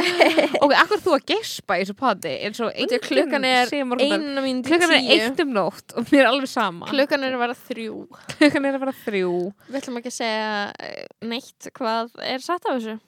Ok, 0.65 0.75
akkur 0.81 1.03
þú 1.05 1.15
að 1.17 1.27
gespa 1.33 1.77
í 1.79 1.85
þessu 1.85 1.97
patti 2.01 2.33
eins 2.47 2.61
og 2.65 2.73
enginn 2.75 3.05
klukkan 3.05 3.47
er 3.49 3.71
einu 3.75 4.45
mín 4.45 4.63
Klukkan 4.67 4.95
er 4.97 5.13
eitt 5.17 5.45
um 5.45 5.53
nótt 5.57 5.95
og 5.97 6.09
mér 6.11 6.25
er 6.25 6.31
alveg 6.33 6.51
sama. 6.53 6.89
klukkan 6.91 7.27
er 7.29 7.37
að 7.37 7.45
vera 7.45 7.59
þrjú 7.69 8.01
Klukkan 8.37 8.67
er 8.71 8.79
að 8.79 8.85
vera 8.87 8.97
þrjú. 9.05 9.35
við 9.69 9.79
ætlum 9.83 10.01
ekki 10.03 10.13
að 10.13 10.19
segja 10.19 10.51
eh, 10.89 11.07
neitt 11.31 11.71
hvað 11.79 12.19
er 12.33 12.45
satt 12.45 12.67
af 12.67 12.81
þessu 12.81 12.99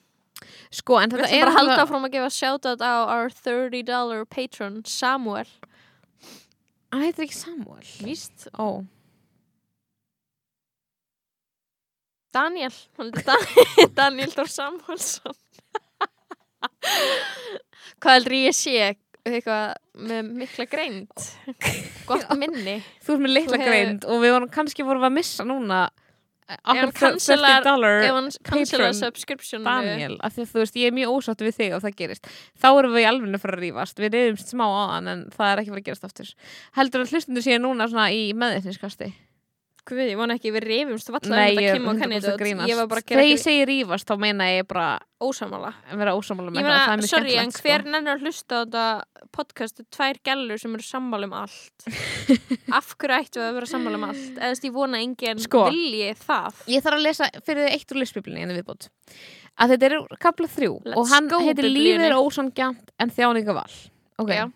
Sko, 0.73 0.97
en 0.99 1.11
Við 1.13 1.21
þetta 1.21 1.27
ætlum 1.29 1.37
er 1.37 1.45
bara 1.45 1.51
að 1.53 1.59
halda 1.59 1.83
áfram 1.85 2.07
að 2.07 2.15
gefa 2.17 2.31
shoutout 2.35 2.81
á 2.83 2.93
our 3.07 3.29
$30 3.31 4.25
patron 4.33 4.81
Samuel 4.89 5.47
Hann 6.93 7.07
heitir 7.07 7.23
ekki 7.25 7.33
Samuel. 7.39 7.85
Víst 8.05 8.43
Ó. 8.53 8.83
Daniel, 12.33 12.73
Daniel 13.99 14.31
Dór 14.35 14.49
Samuelsson 14.49 15.35
Hvað 18.03 18.15
heldur 18.17 18.35
ég 18.37 18.55
sé? 18.57 18.93
Eitthvað 19.23 19.75
með 20.03 20.31
mikla 20.35 20.65
greind? 20.67 21.25
Gott 22.09 22.25
minni. 22.35 22.79
Þú 23.05 23.13
ert 23.15 23.21
með 23.23 23.31
litla 23.37 23.59
hefur- 23.59 23.69
greind 23.69 24.07
og 24.09 24.19
við 24.23 24.33
vorum 24.35 24.49
kannski 24.51 24.83
vorum 24.87 25.05
að 25.07 25.13
missa 25.15 25.45
núna 25.47 25.85
hann 26.49 26.81
okkur 26.89 26.97
cancelar- 26.99 27.61
30 27.63 27.67
dollar 27.69 28.01
ef 28.03 28.11
hann 28.17 28.27
cancela 28.43 28.65
Patreon 28.83 28.97
subscription 28.99 29.63
Daniel, 29.63 30.17
af 30.27 30.35
því 30.35 30.43
að 30.43 30.49
þú 30.51 30.59
veist, 30.59 30.75
ég 30.81 30.91
er 30.91 30.95
mjög 30.97 31.13
ósátt 31.15 31.43
við 31.45 31.55
þig 31.55 31.75
og 31.77 31.81
það 31.85 31.95
gerist. 32.01 32.27
Þá 32.59 32.67
erum 32.81 32.93
við 32.97 33.05
í 33.05 33.07
alveg 33.13 33.39
fyrir 33.45 33.57
að 33.57 33.63
rífast, 33.63 34.01
við 34.03 34.17
reyðumst 34.17 34.51
smá 34.51 34.65
hann 34.91 35.07
en 35.13 35.23
það 35.31 35.51
er 35.53 35.61
ekki 35.63 35.71
fyrir 35.71 35.83
að 35.85 35.87
gerast 35.87 36.07
aftur. 36.09 36.33
Heldur 36.75 37.05
að 37.05 37.13
hlustundu 37.15 37.45
séu 37.47 37.61
núna 37.63 38.09
í 38.11 38.21
meðinniskasti? 38.35 39.13
Guð, 39.83 39.99
ég 39.99 40.15
vona 40.15 40.37
ekki 40.37 40.51
við 40.55 40.63
rifumst 40.63 41.09
valla 41.11 41.35
Nei, 41.35 41.55
um 41.57 41.59
ég 41.59 41.73
er 41.73 41.75
Kim 41.75 41.87
og 41.91 41.97
100% 41.97 42.03
Kanye 42.03 42.19
að 42.19 42.25
dót. 42.29 42.37
grínast 42.39 43.09
Þegar 43.09 43.25
ég 43.27 43.39
segi 43.41 43.63
rífast 43.67 44.07
þá 44.07 44.13
meina 44.21 44.45
ég 44.47 44.67
bara 44.69 44.85
ósamála 45.19 45.73
að 45.91 45.99
vera 45.99 46.13
ósamála 46.15 46.53
Ég 46.53 46.55
með 46.55 46.69
það, 46.69 46.77
það 46.77 46.79
meina, 46.79 46.93
er 46.93 47.01
mjög 47.01 47.11
sorry, 47.11 47.33
en 47.33 47.51
skemmtilegt 47.51 47.65
hver 47.67 47.83
sko. 47.83 47.91
nennir 47.95 48.13
að 48.13 48.23
hlusta 48.23 48.55
á 48.55 48.61
þetta 48.63 48.85
podcastu 49.35 49.85
tvær 49.91 50.19
gælur 50.29 50.61
sem 50.63 50.77
eru 50.77 50.87
sammála 50.87 51.27
um 51.27 51.35
allt 51.41 51.87
Af 52.79 52.93
hverju 52.95 53.17
ættu 53.19 53.43
að 53.43 53.55
vera 53.59 53.69
sammála 53.73 53.99
um 53.99 54.05
allt? 54.07 54.29
Eða 54.37 54.51
veist, 54.53 54.67
ég 54.69 54.75
vona 54.77 54.99
að 55.01 55.07
enginn 55.09 55.43
Sko. 55.43 55.63
vilji 55.67 56.11
það 56.23 56.61
Ég 56.71 56.85
þarf 56.85 56.99
að 56.99 57.05
lesa 57.09 57.29
fyrir 57.43 57.67
þið 57.67 57.75
eitt 57.75 57.91
úr 57.95 58.01
listbiblinni 58.03 58.45
en 58.47 58.55
viðbútt 58.55 58.87
að 59.53 59.75
þetta 59.75 59.89
er 59.89 59.97
kapla 60.23 60.47
þrjú 60.49 60.77
Let's 60.87 60.97
og 60.97 61.11
hann 61.11 61.27
go, 61.29 61.41
heitir 61.43 61.67
Biblíunni. 61.67 61.83
Lífið 61.91 62.07
er 62.07 62.15
ósangjant 62.17 62.93
en 63.03 63.11
þjáningaval 63.13 63.73
okay. 64.23 64.39
Já. 64.39 64.47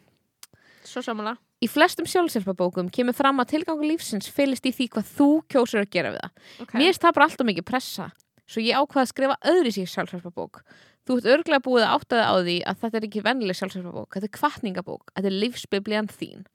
Svo 0.88 1.04
sammála 1.06 1.36
Í 1.58 1.68
flestum 1.72 2.06
sjálfsjálfabókum 2.06 2.92
kemur 2.94 3.16
fram 3.18 3.42
að 3.42 3.56
tilgangu 3.56 3.88
lífsins 3.90 4.28
fylgist 4.30 4.68
í 4.70 4.74
því 4.78 4.86
hvað 4.94 5.08
þú 5.16 5.30
kjósur 5.50 5.82
að 5.82 5.94
gera 5.96 6.12
við 6.14 6.22
það. 6.22 6.44
okay. 6.62 6.82
Mér 6.82 7.00
bara 7.08 7.26
alltaf 7.26 7.48
mikið 7.50 7.66
pressa, 7.66 8.12
svo 8.46 8.62
ég 8.62 8.78
ákvaða 8.78 9.06
að 9.08 9.12
skrifa 9.14 9.38
öðri 9.54 9.72
sér 9.74 9.90
sjálfsjálfabók. 9.96 10.62
Þú 11.08 11.18
ert 11.18 11.30
örglega 11.34 11.64
búið 11.66 11.86
að 11.88 11.96
áttaði 11.96 12.28
á 12.28 12.34
því 12.38 12.58
að 12.68 12.80
þetta 12.84 13.00
er 13.00 13.08
ekki 13.08 13.26
vennileg 13.26 13.58
sjálfsjálfabók, 13.58 14.10
þetta 14.14 14.30
er 14.30 14.36
kvartningabók, 14.38 15.12
þetta 15.16 15.32
er 15.32 15.38
lífsbiblían 15.42 16.12
þín. 16.14 16.46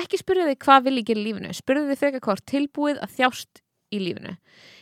Ekki 0.00 0.20
spyrja 0.22 0.48
þig 0.48 0.60
hvað 0.64 0.84
vil 0.86 0.96
ég 0.96 1.08
gera 1.10 1.20
í 1.20 1.26
lífinu, 1.26 1.52
spyrja 1.58 1.88
þig 1.90 2.00
frekar 2.00 2.24
hvort 2.24 2.46
tilbúið 2.48 3.00
að 3.04 3.16
þjást 3.18 3.62
í 3.90 4.00
lífinu. 4.00 4.36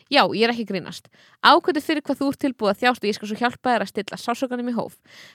Já, 0.08 0.22
ég 0.32 0.46
er 0.46 0.54
ekki 0.54 0.64
grínast. 0.64 1.10
Ákvöldu 1.44 1.82
fyrir 1.84 2.00
hvað 2.00 2.20
þú 2.22 2.28
ert 2.32 2.40
tilbúið 2.40 2.70
að 2.72 2.78
þjást 2.80 3.02
og 3.02 3.08
ég 3.10 3.16
skal 3.18 3.28
svo 3.28 3.36
hjálpa 3.36 3.74
þér 3.74 3.84
að 3.84 3.90
stilla 3.90 4.18
sásökanum 4.22 4.70
í 4.70 4.76
hóf. 4.78 4.94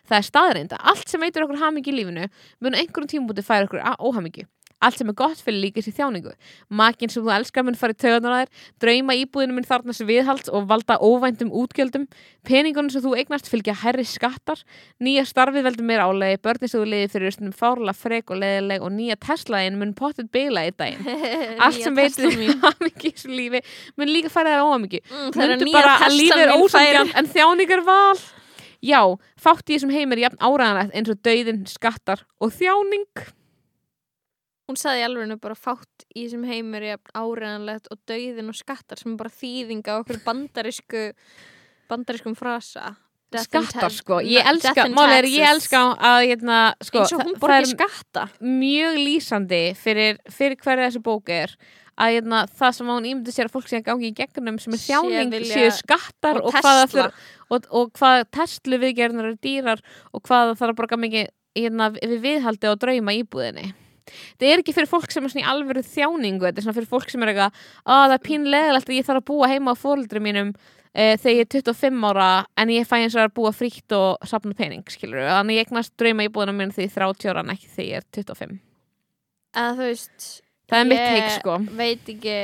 Það 0.10 0.18
er 0.18 0.26
staðreind 0.30 0.74
að 0.74 0.88
allt 0.94 1.14
sem 1.14 1.22
veitur 1.22 1.46
okkur 1.46 1.62
hamingi 1.62 1.94
í 1.94 1.98
lífinu 2.00 2.26
mun 2.58 2.78
einhverjum 2.80 3.12
tímabúti 3.12 3.46
færa 3.46 3.68
okkur 3.70 3.86
óhamingi. 4.02 4.48
Allt 4.84 5.00
sem 5.00 5.10
er 5.12 5.18
gott 5.18 5.42
fyrir 5.44 5.62
líka 5.64 5.84
sér 5.84 5.96
þjáningu. 5.98 6.34
Makinn 6.70 7.12
sem 7.14 7.24
þú 7.24 7.32
elskar 7.38 7.66
mun 7.66 7.78
fara 7.80 7.96
í 7.96 8.00
töðunar 8.04 8.44
þær, 8.44 8.52
drauma 8.84 9.16
íbúðinu 9.18 9.58
mun 9.58 9.68
þarna 9.68 9.96
sem 9.96 10.10
viðhalds 10.10 10.52
og 10.54 10.68
valda 10.70 10.98
óvæntum 11.00 11.54
útgjöldum, 11.64 12.06
peningunum 12.48 12.92
sem 12.94 13.04
þú 13.04 13.16
eignast 13.22 13.50
fylgja 13.52 13.76
herri 13.84 14.06
skattar, 14.08 14.62
nýja 15.04 15.26
starfið 15.30 15.68
veldur 15.70 15.88
meira 15.88 16.10
álegi, 16.10 16.42
börnin 16.44 16.72
sem 16.72 16.84
þú 16.84 16.90
liði 16.92 17.10
fyrir 17.16 17.36
stundum 17.36 17.56
fárlega 17.58 17.96
frek 17.98 18.34
og 18.34 18.42
leðileg 18.44 18.84
og 18.84 18.94
nýja 18.96 19.20
Teslaðin 19.24 19.80
mun 19.80 19.96
potið 19.98 20.30
beila 20.34 20.68
í 20.68 20.74
daginn. 20.76 21.08
Allt 21.64 21.82
sem 21.82 21.96
veitur 21.98 22.32
hamingi 22.68 23.10
í 23.10 23.14
þessu 23.14 23.32
lífi 23.34 23.64
mun 24.00 24.12
líka 24.12 24.32
færa 24.34 24.58
þær 24.58 24.68
óhamingi. 24.68 25.04
mm, 25.10 25.36
Mundu 25.40 25.72
bara 25.74 25.98
að 26.08 26.18
lífið 26.20 26.46
er 26.46 26.56
ósangjant 26.58 27.20
en 27.20 27.30
þjáningar 27.34 27.86
val. 27.88 28.18
Já, 28.84 29.00
fátt 29.40 29.70
í 29.70 29.78
þessum 29.78 29.94
heimir 29.96 30.20
jafn 30.26 30.42
áræðanlegt 30.44 30.98
eins 30.98 31.12
og 31.14 31.22
dauðin, 31.24 31.64
skattar 31.72 32.26
og 32.44 32.52
þjáning. 32.52 33.08
Hún 34.70 34.78
sagði 34.80 35.04
alveg 35.04 35.40
bara 35.44 35.56
fátt 35.60 36.06
í 36.16 36.24
þessum 36.24 36.46
heimur 36.48 36.86
áreðanlegt 37.14 37.90
og 37.92 38.00
dauðin 38.08 38.48
og 38.54 38.56
skattar 38.56 38.98
sem 39.02 39.18
bara 39.20 39.30
þýðinga 39.30 39.98
okkur 40.02 40.22
bandarísku 40.24 41.02
bandarískum 41.92 42.36
frasa. 42.40 42.96
Death 43.34 43.50
skattar 43.50 43.82
ta- 43.82 43.90
sko, 43.90 44.20
ég 44.22 44.46
elska 44.46 44.86
and 44.86 44.96
mál 44.96 45.10
er, 45.10 45.26
ég 45.26 45.44
elska 45.50 45.80
að 45.98 46.28
hérna, 46.30 46.58
sko, 46.86 47.02
það- 47.02 47.50
er 47.58 47.66
skatta. 47.66 48.30
mjög 48.40 48.96
lýsandi 49.04 49.62
fyrir, 49.76 50.20
fyrir 50.30 50.56
hverja 50.62 50.88
þessi 50.92 51.02
bók 51.02 51.30
er 51.30 51.56
að 51.98 52.14
hérna, 52.22 52.48
það 52.48 52.74
sem 52.76 52.88
hún 52.88 53.06
ímyndi 53.10 53.34
sér 53.34 53.50
að 53.50 53.56
fólk 53.58 53.68
sé 53.68 53.82
að 53.82 53.86
gangi 53.90 54.12
í 54.12 54.16
gegnum 54.16 54.60
sem 54.62 54.74
er 54.74 54.80
þjáning 54.86 55.32
vilja- 55.34 55.56
séu 55.58 55.72
skattar 55.72 56.38
og 56.38 56.46
og, 56.46 56.54
hvað 56.54 56.86
Tesla. 56.86 57.04
þur, 57.04 57.14
og, 57.50 57.66
og 57.72 57.92
hvað 57.94 58.26
Tesla 58.32 58.78
viðgerðnar 58.78 59.26
eru 59.26 59.38
dýrar 59.42 59.80
og 60.14 60.22
hvað 60.24 60.54
það 60.54 60.58
þarf 60.62 60.70
að 60.70 60.76
borga 60.76 60.98
mikið 60.98 61.28
hérna, 61.58 61.90
við 62.00 62.22
viðhaldi 62.22 62.70
og 62.72 62.80
drauma 62.80 63.12
íbúðinni 63.18 63.74
það 64.12 64.48
er 64.52 64.62
ekki 64.64 64.76
fyrir 64.76 64.92
fólk 64.92 65.12
sem 65.14 65.24
er 65.26 65.34
svona 65.34 65.44
í 65.46 65.50
alvöru 65.54 65.84
þjáningu 65.88 66.48
þetta 66.48 66.60
er 66.62 66.66
svona 66.68 66.78
fyrir 66.80 66.92
fólk 66.92 67.10
sem 67.14 67.24
er 67.24 67.32
eitthvað 67.34 67.60
að 67.86 68.04
það 68.04 68.16
er 68.18 68.24
pínlegilegt 68.28 68.90
að 68.90 68.98
ég 68.98 69.08
þarf 69.10 69.22
að 69.24 69.28
búa 69.32 69.52
heima 69.52 69.74
á 69.74 69.82
fóreldri 69.84 70.24
mínum 70.24 70.54
uh, 70.54 71.16
þegar 71.18 71.38
ég 71.38 71.44
er 71.46 71.52
25 71.56 72.08
ára 72.12 72.30
en 72.60 72.74
ég 72.74 72.88
fæ 72.90 72.96
eins 73.00 73.18
og 73.18 73.24
að 73.26 73.36
búa 73.40 73.54
frítt 73.56 73.96
og 73.98 74.28
sapna 74.30 74.58
pening 74.58 74.84
skilur 74.92 75.24
þannig 75.30 75.60
ég 75.62 75.68
eignast 75.68 75.96
drauma 76.00 76.28
íbúðina 76.28 76.56
mín 76.58 76.74
þegar 76.76 76.90
ég 76.90 76.94
er 76.94 77.20
30 77.24 77.34
ára 77.34 77.46
en 77.46 77.54
ekki 77.56 77.72
þegar 77.72 77.90
ég 77.90 78.02
er 78.02 78.10
25 78.20 78.60
að 79.64 79.80
þú 79.80 79.90
veist 79.92 80.30
það 80.70 80.80
er 80.80 80.90
mitt 80.90 81.00
Ég- 81.00 81.14
teik 81.14 81.36
sko. 81.40 81.58
veit 81.80 82.14
ekki 82.16 82.38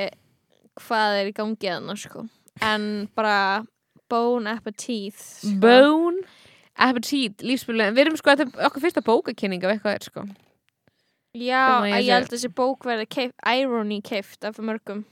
hvað 0.80 1.18
er 1.20 1.30
í 1.30 1.36
gangi 1.36 1.72
að 1.74 1.96
sko. 2.00 2.28
en 2.62 3.10
bara 3.16 3.66
bone 4.10 4.50
appetit 4.58 5.18
sko. 5.20 5.58
Bone 5.62 6.24
Appetite, 6.80 7.44
lífsbyrjulegin 7.44 7.96
við 7.98 8.06
erum 8.06 8.16
sko, 8.16 8.32
þetta 8.32 8.46
er 8.48 8.68
okkar 8.70 8.84
fyrsta 8.86 9.02
bókakynning 9.04 9.64
af 9.68 9.74
eitthvað 9.74 9.98
er 9.98 10.06
sko 10.08 10.22
já, 11.38 11.86
ég 11.86 12.08
ég 12.08 12.14
held 12.14 12.28
að 12.30 12.34
þessi 12.36 12.52
bók 12.58 12.86
verði 12.88 13.06
keif, 13.10 13.34
irony 13.46 14.02
keift 14.06 14.44
af 14.48 14.58
mörgum 14.60 15.04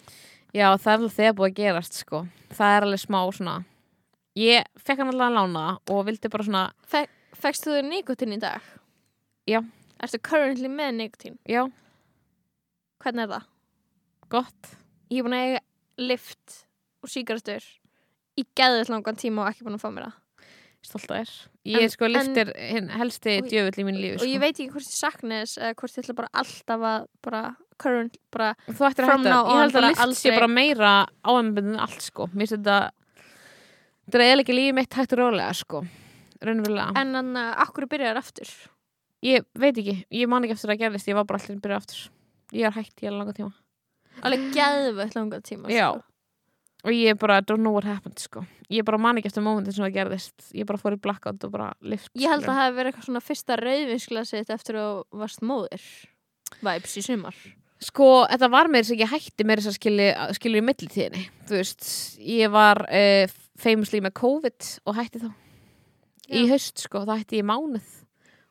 já, 0.55 0.71
það 0.77 0.91
er 0.93 0.97
alveg 0.97 1.15
þegar 1.17 1.35
búið 1.37 1.51
að 1.51 1.57
gerast 1.61 1.99
sko 2.01 2.23
það 2.57 2.75
er 2.77 2.87
alveg 2.87 3.03
smá 3.03 3.19
svona 3.35 3.55
ég 4.37 4.65
fekk 4.81 5.03
hann 5.03 5.11
allavega 5.13 5.29
að 5.29 5.37
lána 5.37 5.65
og 5.93 6.05
vildi 6.09 6.31
bara 6.33 6.47
svona 6.47 6.65
Fe 6.87 7.05
Fekst 7.37 7.67
þú 7.67 7.75
þér 7.75 7.83
nikotín 7.85 8.31
í 8.33 8.37
dag? 8.41 8.63
Já. 9.45 9.59
Ertu 10.01 10.17
currently 10.25 10.69
með 10.73 10.95
nikotín? 10.97 11.35
já, 11.45 11.67
Hvernig 13.03 13.27
er 13.27 13.33
það? 13.35 13.43
gott 14.33 14.71
Ég 15.13 15.19
er 15.21 15.27
búin 15.27 15.35
að 15.37 15.43
eiga 15.45 15.59
lift 16.01 16.55
og 17.05 17.11
síkarastur 17.13 17.63
í 18.37 18.43
geðið 18.57 18.89
langan 18.89 19.19
tíma 19.21 19.45
og 19.45 19.51
ekki 19.51 19.67
búin 19.67 19.77
að 19.77 19.83
fá 19.85 19.91
mér 19.93 20.07
það 20.07 20.17
stolt 20.87 21.11
að 21.11 21.19
er 21.21 21.31
ég 21.67 21.83
En- 21.83 21.89
sko 21.93 22.05
en- 22.07 22.13
liftir 22.15 22.51
hinn 22.57 22.89
helsti 22.89 23.37
Og- 23.41 23.49
djöfull 23.51 23.81
í 23.83 23.85
mínu 23.87 23.99
lífi 24.01 24.13
og 24.15 24.19
sko. 24.23 24.29
ég 24.31 24.39
veit 24.43 24.55
ekki 24.57 24.71
hvort 24.71 24.87
ég 24.87 24.97
sakna 24.97 25.41
þess 25.43 25.57
eða 25.57 25.75
hvort 25.81 25.97
ég 25.97 26.03
ætla 26.05 26.15
bara 26.15 26.29
alltaf 26.33 26.85
að 26.91 27.07
bara 27.27 27.41
current, 27.77 28.17
bara 28.31 28.55
þú 28.67 28.87
ættir 28.89 29.05
að 29.05 29.11
hætta, 29.11 29.35
ég 29.37 29.61
held 29.61 29.75
að 29.77 29.87
lift 30.09 30.17
sé 30.23 30.31
bara 30.33 30.47
meira 30.47 30.93
áanbundin 31.23 31.75
en 31.75 31.79
allt 31.85 32.01
sko. 32.01 32.25
Mér 32.33 32.47
finnst 32.47 32.57
þetta 32.57 32.91
þetta 34.07 34.15
er 34.17 34.23
eiginlega 34.25 34.45
ekki 34.47 34.55
lífið 34.57 34.73
mitt 34.79 34.97
hægt 34.97 35.13
og 35.13 35.19
rólega 35.19 35.53
sko. 35.55 35.83
Raunverulega. 36.41 36.91
En 36.97 37.13
hann 37.17 37.33
að 37.35 37.53
akkur 37.65 37.87
byrjar 37.89 38.17
aftur? 38.17 38.49
Ég 39.25 39.45
veit 39.57 39.75
ekki, 39.77 40.05
ég 40.13 40.27
man 40.29 40.43
ekki 40.45 40.53
eftir 40.53 40.69
að 40.73 40.79
gerðist, 40.79 41.07
ég 41.09 41.15
var 41.17 41.25
bara 41.25 41.39
allir 41.41 41.57
að 41.57 41.61
byrja 41.65 41.77
aftur. 41.81 42.01
Ég 42.53 42.65
er 42.65 42.71
hægt 42.71 43.01
í 43.01 43.07
alveg 43.09 43.19
langa 43.19 43.33
tíma. 43.33 43.53
alveg 44.23 44.53
geðveitt 44.53 45.15
langan 45.15 45.41
tíma 45.45 45.69
Já. 45.69 46.01
Og 46.85 46.93
ég 46.93 47.17
bara 47.19 47.39
don't 47.41 47.63
know 47.63 47.73
what 47.73 47.87
happened, 47.89 48.19
sko. 48.21 48.43
Ég 48.69 48.85
bara 48.85 48.99
man 49.01 49.17
ekki 49.17 49.31
eftir 49.31 49.43
momentin 49.43 49.73
sem 49.73 49.85
það 49.87 49.95
gerðist. 49.95 50.49
Ég 50.53 50.67
bara 50.69 50.79
fór 50.81 50.95
í 50.97 50.99
blackout 51.01 51.45
og 51.47 51.53
bara 51.53 51.71
lift. 51.81 52.11
ég 52.13 52.29
held 52.29 52.45
að 52.45 52.51
það 52.51 52.59
hefði 52.61 52.77
verið 52.77 52.91
eitthvað 52.91 53.07
svona 53.07 53.23
fyrsta 53.25 53.57
rauðvinsklasið 53.61 54.51
eftir 54.53 54.81
að 54.83 54.99
varst 55.23 55.41
móðir 55.41 55.87
vibes 56.61 56.93
í 56.99 57.03
sumar 57.03 57.39
Sko, 57.77 58.25
þetta 58.25 58.47
var 58.49 58.69
þess 58.73 58.93
að 58.95 59.01
ég 59.03 59.11
hætti 59.11 59.45
með 59.45 59.59
þess 59.59 59.69
að 59.69 59.75
skilja, 59.77 60.13
í 60.49 60.61
millitíðinni. 60.65 61.25
Þú 61.45 61.57
veist, 61.59 61.89
ég 62.25 62.49
var 62.53 62.81
uh, 62.89 63.35
famously 63.61 64.01
með 64.01 64.15
COVID 64.17 64.69
og 64.89 64.97
hætti 64.97 65.21
þá. 65.21 65.27
Í 66.27 66.41
Já. 66.41 66.47
haust, 66.55 66.81
sko, 66.81 67.03
það 67.05 67.21
hætti 67.21 67.37
ég 67.37 67.45
í 67.45 67.47
mánuð 67.47 67.91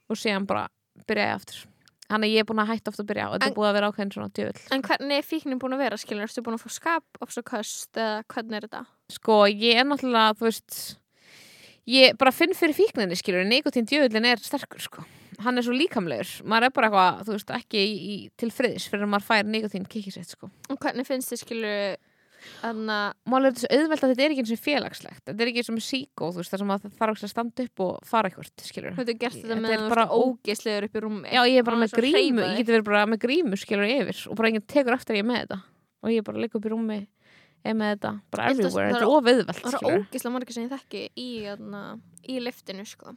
og 0.07 0.21
síðan 0.21 0.47
bara 0.47 0.69
byrjaði 1.11 1.35
aftur. 1.41 1.65
Þannig 2.07 2.29
að 2.29 2.35
ég 2.37 2.45
er 2.45 2.47
búin 2.47 2.63
að 2.63 2.69
hætta 2.71 2.93
oft 2.93 3.01
að 3.03 3.09
byrja 3.11 3.25
og 3.27 3.33
þetta 3.37 3.47
En- 3.47 3.53
er 3.53 3.57
búið 3.57 3.69
að 3.71 3.77
vera 3.77 3.89
ákveðin 3.91 4.13
svona 4.15 4.33
djöfull. 4.37 4.63
en 4.77 4.83
hvernig 4.87 5.17
er 5.19 5.27
fíknin 5.27 5.59
búin 5.59 5.75
að 5.75 5.83
vera 5.83 5.97
skilur, 5.99 6.23
ertu 6.29 6.43
búin 6.47 6.55
að 6.59 6.63
fá 6.67 6.71
skap, 6.77 7.05
ofsaköst 7.27 7.93
eða 7.99 8.23
hvernig 8.31 8.57
er 8.61 8.67
þetta? 8.69 8.85
Sko, 9.11 9.39
ég 9.51 9.81
er 9.81 9.85
náttúrulega, 9.85 10.37
þú 10.39 10.47
veist 10.47 10.97
ég 11.87 12.17
bara 12.19 12.33
finn 12.35 12.55
fyrir 12.55 12.75
fíkninni, 12.75 13.17
skilur 13.19 13.45
nikotín 13.47 13.87
djöfullin 13.87 14.25
er 14.33 14.37
sterkur, 14.43 14.81
sko. 14.83 15.05
Hann 15.45 15.59
er 15.59 15.63
svo 15.67 15.75
líkamlegur, 15.77 16.31
maður 16.49 16.65
er 16.71 16.71
bara 16.71 16.89
eitthvað 16.89 17.25
þú 17.27 17.35
veist, 17.37 17.51
ekki 17.59 17.83
í, 17.83 17.97
í, 18.15 18.31
til 18.41 18.51
friðis 18.51 18.87
fyrir 18.89 19.05
að 19.05 19.11
maður 19.13 19.27
fær 19.29 19.45
nikotín 19.53 19.85
kikið 19.87 20.15
sitt, 20.17 20.31
sko. 20.33 20.49
Og 20.71 20.79
hvernig 20.81 21.07
finnst 21.07 21.31
þið 21.35 21.43
skilur 21.43 21.97
þannig 22.63 23.15
Mál 23.33 23.41
er 23.41 23.55
þessu 23.57 23.71
auðvelt 23.73 24.05
að 24.05 24.13
þetta 24.13 24.25
er 24.27 24.35
ekki 24.35 24.43
eins 24.45 24.53
og 24.55 24.63
félagslegt. 24.65 25.23
Þetta 25.27 25.45
er 25.45 25.51
ekki 25.53 25.63
eins 25.63 25.71
og 25.73 25.83
síkó, 25.87 26.31
þú 26.31 26.41
veist, 26.43 26.53
þar 26.53 26.63
sem 26.63 26.73
að 26.75 26.85
það 26.87 26.95
þarf 27.01 27.25
að 27.27 27.33
standa 27.33 27.67
upp 27.67 27.85
og 27.87 28.07
fara 28.07 28.31
eitthvað, 28.31 28.53
skilur 28.67 28.97
Þú 28.97 29.03
getur 29.05 29.19
gert 29.23 29.37
þetta 29.37 29.51
Þetta 29.53 29.61
með 29.65 29.75
er 29.77 29.83
að 29.83 29.93
bara 29.95 30.07
þú 30.07 30.21
ert 30.21 30.47
ógeðslegur 30.47 30.89
upp 30.89 30.97
í 30.97 31.05
rúmi. 31.07 31.33
Já, 31.33 31.43
ég 31.47 31.59
er 31.61 31.67
bara 31.67 31.77
Án 31.77 31.83
með 31.83 31.93
að 31.93 32.01
grímu, 32.03 32.47
ég 32.47 32.57
geti 32.61 32.75
verið 32.77 32.89
bara 32.91 33.05
með 33.11 33.23
grímu, 33.27 33.61
skilur 33.61 33.93
yfir 33.97 34.23
og 34.31 34.41
bara 34.41 34.53
enginn 34.53 34.67
tekur 34.67 34.97
eftir 34.97 35.17
að 35.17 35.21
ég 35.21 35.27
er 35.27 35.31
með 35.31 35.45
þetta. 35.45 35.61
Og 36.07 36.15
ég 36.15 36.27
bara 36.27 36.43
liggur 36.43 36.61
upp 36.61 36.67
í 36.67 36.75
rúmi 36.75 37.01
er 37.67 37.77
með 37.77 37.93
þetta, 37.95 38.13
bara 38.33 38.47
að 38.47 38.53
everywhere, 38.55 38.87
það 38.87 38.93
þetta 38.93 38.99
er 38.99 39.07
er 39.07 39.15
ofauðvelt, 39.17 39.61
Það 39.63 39.75
skilur 39.77 39.97
ógeðslega 39.97 40.35
margir 40.37 40.57
sem 40.57 40.67
ég 40.67 40.73
þekki 40.73 41.03
í, 41.19 41.29
þarna, 41.47 41.83
í 42.27 42.37
liftinu 42.45 42.85
sko. 42.87 43.15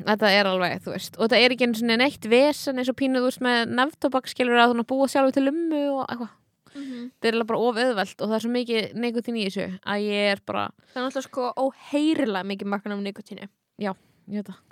þetta 0.00 0.30
er 0.34 0.50
alveg, 0.50 0.78
þú 0.84 0.94
veist 0.94 1.18
og 1.18 1.30
það 1.30 1.44
er 1.44 1.54
ekki 1.54 1.68
einu 1.68 1.80
sinni 1.80 1.98
neitt 2.00 2.30
vesen 2.30 2.80
eins 2.80 2.90
og 2.90 2.98
pínu, 2.98 3.22
þú 3.22 3.30
veist, 3.30 3.44
með 3.44 3.76
nefntobak 3.78 4.30
skilur 4.30 4.62
að 4.62 4.82
búa 4.90 5.10
sjálfur 5.10 5.36
til 5.36 5.46
lummu 5.48 5.84
og 5.94 6.02
eitthvað 6.08 6.32
þetta 6.74 7.30
er 7.30 7.44
bara 7.48 7.60
of 7.60 7.80
auðvelt 7.80 8.20
og 8.20 8.28
það 8.30 8.36
er 8.36 8.44
svo 8.44 8.52
mikið 8.54 8.94
nikotín 9.04 9.38
í 9.38 9.44
þessu 9.48 9.66
að 9.80 10.06
ég 10.08 10.30
er 10.34 10.42
bara, 10.46 10.64
Það 10.92 11.00
er 11.00 11.06
náttúrulega 11.06 11.28
sko 11.28 11.48
óheyrilega 11.64 12.50
mikið 12.52 12.72
magna 12.74 12.96
af 12.98 13.04
nikotínu 13.04 13.48
ég 13.84 14.00
veit 14.26 14.48
það. 14.48 14.62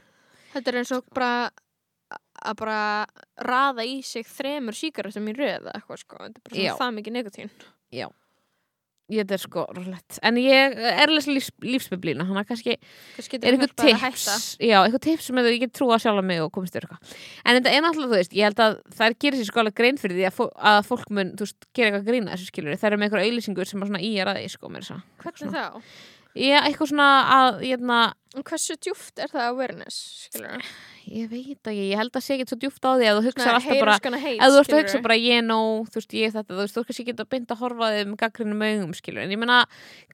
Þetta 0.53 0.73
er 0.73 0.81
eins 0.83 0.93
og 0.97 1.07
bara 1.15 1.33
að 2.43 2.57
bara 2.59 2.81
raða 3.47 3.85
í 3.87 4.01
sig 4.05 4.27
þremur 4.29 4.77
síkaretum 4.77 5.31
í 5.31 5.37
röð 5.37 5.69
eða 5.69 5.77
eitthvað 5.79 6.03
sko. 6.03 6.19
Þetta 6.19 6.41
er 6.43 6.49
bara 6.49 6.65
Já. 6.67 6.75
það 6.81 6.99
mikið 6.99 7.17
nikotín 7.19 7.55
ég 7.93 8.11
þetta 9.21 9.37
er 9.37 9.43
sko 9.43 9.65
rúllett 9.77 10.19
en 10.25 10.39
ég 10.41 10.77
er 10.79 11.05
að 11.05 11.15
lesa 11.17 11.35
lífs, 11.35 11.51
lífsbiblína 11.65 12.27
þannig 12.29 12.43
að 12.43 12.49
kannski 12.53 12.77
Kannski 13.17 13.41
er 13.41 13.57
eitthvað 13.57 13.73
að 13.73 14.01
tips 14.01 14.27
já, 14.59 14.79
eitthvað 14.81 15.05
tips 15.09 15.29
sem 15.29 15.43
ég 15.43 15.61
get 15.63 15.75
trúa 15.77 15.99
sjálf 16.03 16.25
mig 16.27 16.41
og 16.43 16.53
komist 16.55 16.77
þér 16.77 16.87
eitthvað. 16.87 17.13
En 17.45 17.59
þetta 17.59 17.75
er 17.75 17.85
náttúrulega, 17.85 18.13
þú 18.13 18.21
veist, 18.23 18.37
ég 18.39 18.49
held 18.49 18.63
að 18.65 18.79
það 19.01 19.19
gerir 19.25 19.41
sér 19.41 19.51
sko 19.51 19.63
alveg 19.63 19.77
grein 19.83 20.01
fyrir 20.01 20.19
því 20.19 20.27
að, 20.29 20.35
fó, 20.39 20.45
að 20.73 20.81
fólk 20.89 21.13
mun 21.13 21.35
þú 21.37 21.47
veist, 21.47 21.69
gera 21.77 21.93
eitthvað 21.93 22.09
grína 22.11 22.35
þessu 22.37 22.51
skilur 22.51 22.81
það 22.81 22.89
er 22.89 22.99
með 22.99 23.09
eitthvað 23.09 23.29
auðlýsingur 23.29 23.71
sem 23.71 23.85
er 23.85 23.93
svona 23.93 24.03
í 24.03 24.13
að 24.23 24.35
því 24.41 24.49
sko, 24.57 24.73
að 24.73 24.93
Hvernig 25.23 25.55
þá? 25.57 25.83
Já, 26.33 26.63
eitthvað 26.63 26.93
svona 26.93 27.11
að, 27.29 27.61
hérna, 27.67 27.99
hversu 28.41 28.79
djúft 28.81 29.21
er 29.21 29.33
það 29.33 29.51
awareness, 29.51 29.99
skilur? 30.29 30.65
ég 31.13 31.27
veit 31.29 31.59
ekki, 31.67 31.89
ég 31.91 31.99
held 31.99 32.15
að 32.17 32.25
sé 32.25 32.37
ekki 32.37 32.47
svo 32.49 32.59
djúft 32.63 32.87
á 32.87 32.91
því 32.95 33.09
að 33.11 33.19
þú 33.19 33.25
hugsa 33.27 33.49
alltaf 33.53 33.81
bara, 33.83 33.97
heit, 34.23 34.39
ef 34.39 34.53
þú 34.55 34.61
ert 34.61 34.73
að 34.73 34.81
hugsa 34.81 35.01
bara 35.05 35.19
ég 35.19 35.43
nó, 35.45 35.59
þú 35.91 35.99
veist, 35.99 36.15
ég 36.17 36.33
þetta, 36.33 36.55
þú 36.55 36.61
veist, 36.63 36.77
þú 36.79 36.85
kannski 36.89 37.07
geta 37.09 37.27
beint 37.35 37.53
að 37.53 37.63
horfa 37.65 37.91
þig 37.93 38.07
um 38.07 38.17
gaggrinum 38.23 38.65
augum, 38.69 38.95
skilur, 38.97 39.25
en 39.27 39.35
ég 39.35 39.43
meina, 39.43 39.59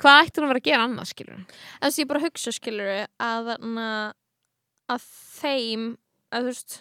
hvað 0.01 0.21
ættir 0.25 0.43
hún 0.43 0.49
að 0.49 0.55
vera 0.55 0.62
að 0.64 0.69
gera 0.71 0.89
annað, 0.89 1.11
skilur? 1.12 1.39
En 1.39 1.87
þess 1.87 1.99
að 1.99 2.03
ég 2.03 2.11
bara 2.11 2.25
hugsa, 2.25 2.55
skilur 2.57 2.93
að, 3.29 3.53
að 4.97 5.09
þeim 5.39 5.89
að 6.33 6.43
þú 6.43 6.53
veist 6.53 6.81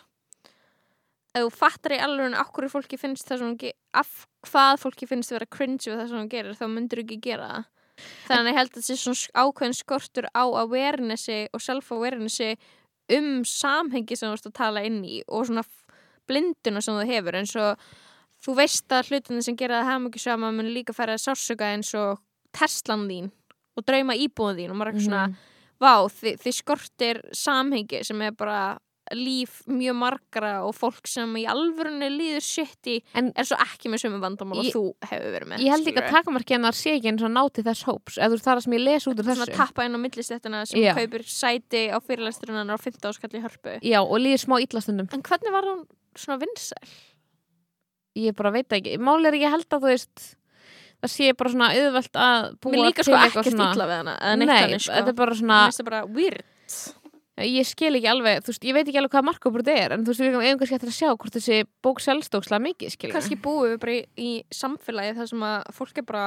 ef 1.38 1.46
þú 1.46 1.54
fattar 1.54 1.96
í 1.96 2.02
alveg 2.02 2.38
okkur 2.42 2.70
fólki 2.72 3.00
finnst 3.00 3.28
það 3.30 3.44
sem 3.44 3.74
af 3.98 4.14
hvað 4.48 4.80
fólki 4.82 5.10
finnst 5.10 5.32
að 5.32 5.40
vera 5.40 5.52
cringe 5.58 5.86
við 5.86 6.00
það 6.00 6.08
sem 6.10 6.22
hún 6.22 6.32
gerir 6.32 6.58
þá 6.58 6.66
myndir 6.72 7.04
ekki 7.04 7.20
gera 7.28 7.50
það 7.52 7.68
þannig 8.28 8.42
að 8.42 8.52
ég 8.52 8.60
held 8.60 8.70
að 8.70 8.76
þetta 8.78 8.88
sé 8.88 8.98
svona 9.02 9.46
ákveðin 9.46 9.78
skortur 9.78 10.30
á 10.32 10.44
awarenessi 10.64 11.40
og 11.54 11.64
self-awarenessi 11.64 12.52
um 13.18 13.32
samhengi 13.48 14.18
sem 14.18 14.30
þú 14.30 14.38
ert 14.38 14.50
að 14.50 14.58
tala 14.60 14.84
inn 14.88 15.02
í 15.08 15.22
og 15.28 15.48
svona 15.48 15.64
blinduna 16.28 16.84
sem 16.84 16.98
þú 16.98 17.08
hefur. 17.08 17.40
Eins 17.40 17.56
og 17.60 17.84
þú 18.44 18.56
veist 18.60 18.94
að 18.94 19.12
hlutinni 19.12 19.44
sem 19.46 19.58
gera 19.60 19.82
það 19.82 19.92
hafum 19.92 20.10
ekki 20.10 20.24
sama 20.24 20.52
mun 20.54 20.74
líka 20.74 20.96
færa 20.96 21.18
að 21.18 21.26
sársöka 21.26 21.74
eins 21.74 21.94
og 21.98 22.24
Teslan 22.58 23.06
þín 23.10 23.32
og 23.78 23.86
drauma 23.86 24.16
íbúðin 24.18 24.64
þín 24.64 24.74
og 24.74 24.80
maður 24.80 24.90
er 24.90 24.98
eitthvað 24.98 25.08
svona 25.08 25.26
vá, 25.78 25.94
þið, 26.10 26.38
þið 26.44 26.56
skortir 26.58 27.20
samhengi 27.36 28.04
sem 28.08 28.22
er 28.26 28.36
bara 28.38 28.62
líf 29.16 29.62
mjög 29.70 29.96
margra 29.96 30.52
og 30.68 30.74
fólk 30.76 31.08
sem 31.08 31.32
í 31.40 31.46
alvörunni 31.48 32.10
líður 32.12 32.44
í 32.88 32.96
En- 33.14 33.32
er 33.36 33.44
svo 33.48 33.58
ekki 33.64 33.90
með 33.94 34.04
sömu 34.06 34.20
vandamál 34.20 34.60
og 34.60 34.66
þú 34.74 34.84
hefur 35.08 35.32
verið 35.38 35.48
með 35.54 35.64
Ég 35.66 35.72
held 35.76 35.88
ekki 35.88 36.02
að 36.04 36.10
takmarki 36.12 36.54
hennar 36.58 36.74
sé 36.74 36.96
ekki 36.98 37.12
eins 37.12 37.24
og 37.24 37.32
ná 37.32 37.44
til 37.54 37.64
þess 37.64 37.84
hóps, 37.88 38.18
eða 38.18 38.40
það 38.44 38.64
sem 38.64 38.74
ég 38.74 38.84
les 38.84 39.08
út 39.08 39.18
svona 39.24 39.46
þessu. 39.46 39.56
tappa 39.58 39.86
inn 39.86 39.96
á 39.96 40.00
millistéttina 40.04 40.66
sem 40.68 40.80
Já. 40.82 40.94
kaupir 40.96 41.24
sæti 41.24 41.84
á 41.94 41.98
fyrirlæsturinnan 42.04 42.70
á 42.74 42.78
15 42.78 43.12
áskall 43.12 43.36
í 43.38 43.44
hörpu 43.44 43.80
Já, 43.82 44.00
og 44.02 44.18
líður 44.20 44.44
smá 44.46 44.60
illastundum. 44.62 45.08
en 45.14 45.22
hvernig 45.22 45.52
var 45.52 45.64
hún 45.64 45.86
svona 46.16 46.40
vinsæl? 46.42 46.90
Ég 48.18 48.34
bara 48.36 48.50
veit 48.52 48.68
ekki. 48.74 48.98
Máli 48.98 49.28
er 49.30 49.34
ekki 49.38 49.52
held 49.52 49.68
að 49.70 49.84
þú 49.84 49.90
veist, 49.92 50.24
það 51.04 51.12
sé 51.14 51.34
bara 51.38 51.52
svona 51.54 51.68
auðvelt 51.78 52.18
að 52.18 52.48
búa 52.58 52.72
Mér 52.74 52.86
líka 52.88 53.04
til 53.04 53.12
sko 53.14 53.18
eitthvað 53.22 53.44
ekkert 53.44 53.54
svona. 53.54 53.74
illa 53.76 53.86
við 53.86 53.98
hana 54.02 54.16
ég 57.46 57.66
skil 57.70 57.94
ekki 58.00 58.10
alveg, 58.10 58.42
þú 58.46 58.50
veist, 58.54 58.66
ég 58.66 58.74
veit 58.78 58.88
ekki 58.88 59.00
alveg 59.02 59.14
hvað 59.14 59.28
markabúrið 59.30 59.70
er, 59.76 59.90
en 59.94 60.02
þú 60.06 60.10
veist, 60.14 60.24
við 60.26 60.38
eigum 60.42 60.60
kannski 60.62 60.78
eftir 60.80 60.92
að 60.92 60.98
sjá 60.98 61.10
hvort 61.14 61.36
þessi 61.38 61.58
bók 61.86 61.98
selstókslega 62.02 62.62
mikið, 62.66 62.90
skilur. 62.96 63.14
kannski 63.18 63.38
búum 63.44 63.68
við 63.72 63.78
bara 63.84 63.94
í, 63.98 64.00
í 64.18 64.20
samfélagi 64.54 65.18
þar 65.20 65.28
sem 65.34 65.42
að 65.52 65.60
fólk 65.78 65.96
er 66.02 66.06
bara 66.10 66.26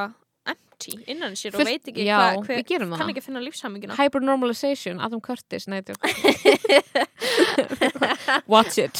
empty 0.50 0.92
innan 1.12 1.34
sér 1.36 1.50
og 1.52 1.58
Fullt- 1.60 1.68
veit 1.68 1.84
ekki 1.92 2.04
hvað 2.06 2.38
hver, 2.46 2.62
kann 2.64 2.92
það. 2.94 3.10
ekki 3.12 3.22
finna 3.26 3.42
lífshamingina 3.44 3.96
Hypernormalization, 3.98 4.96
Adam 5.04 5.20
Curtis, 5.20 5.64
þetta 5.66 5.92
Watch 8.50 8.78
it. 8.78 8.96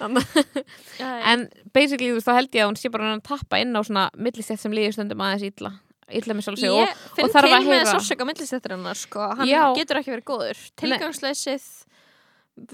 en 1.30 1.48
basically, 1.74 2.10
þú 2.12 2.16
veist, 2.20 2.28
þá 2.28 2.34
held 2.38 2.54
ég 2.54 2.62
að 2.64 2.70
hún 2.70 2.78
sé 2.80 2.90
bara 2.92 3.12
að 3.16 3.22
tappa 3.26 3.60
inn 3.62 3.74
á 3.76 3.80
svona 3.82 4.04
millistett 4.16 4.60
sem 4.62 4.72
líður 4.74 4.96
stundum 4.98 5.22
aðeins 5.24 5.46
illa, 5.50 5.70
illa 6.18 6.34
með 6.36 6.46
sjálf 6.46 6.60
sig 6.62 6.72
og 6.74 6.80
Ég 6.82 6.96
finn 7.16 7.30
þarf 7.30 7.46
til 7.46 7.54
að 7.56 7.64
með 7.66 7.78
heyra- 7.78 7.94
sársöka 7.94 8.26
millistetturinnar 8.28 8.98
sko, 9.00 9.28
hann 9.38 9.48
Já. 9.48 9.62
getur 9.78 10.00
ekki 10.00 10.14
verið 10.14 10.26
góður. 10.32 10.62
Tilgangsleysið 10.82 11.68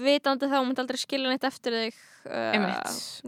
vitandi 0.03 0.49
þá 0.51 0.57
myndi 0.65 0.83
aldrei 0.83 0.99
skilja 0.99 1.31
neitt 1.31 1.45
eftir 1.47 1.75
þig 1.77 1.99
uh, 2.27 2.79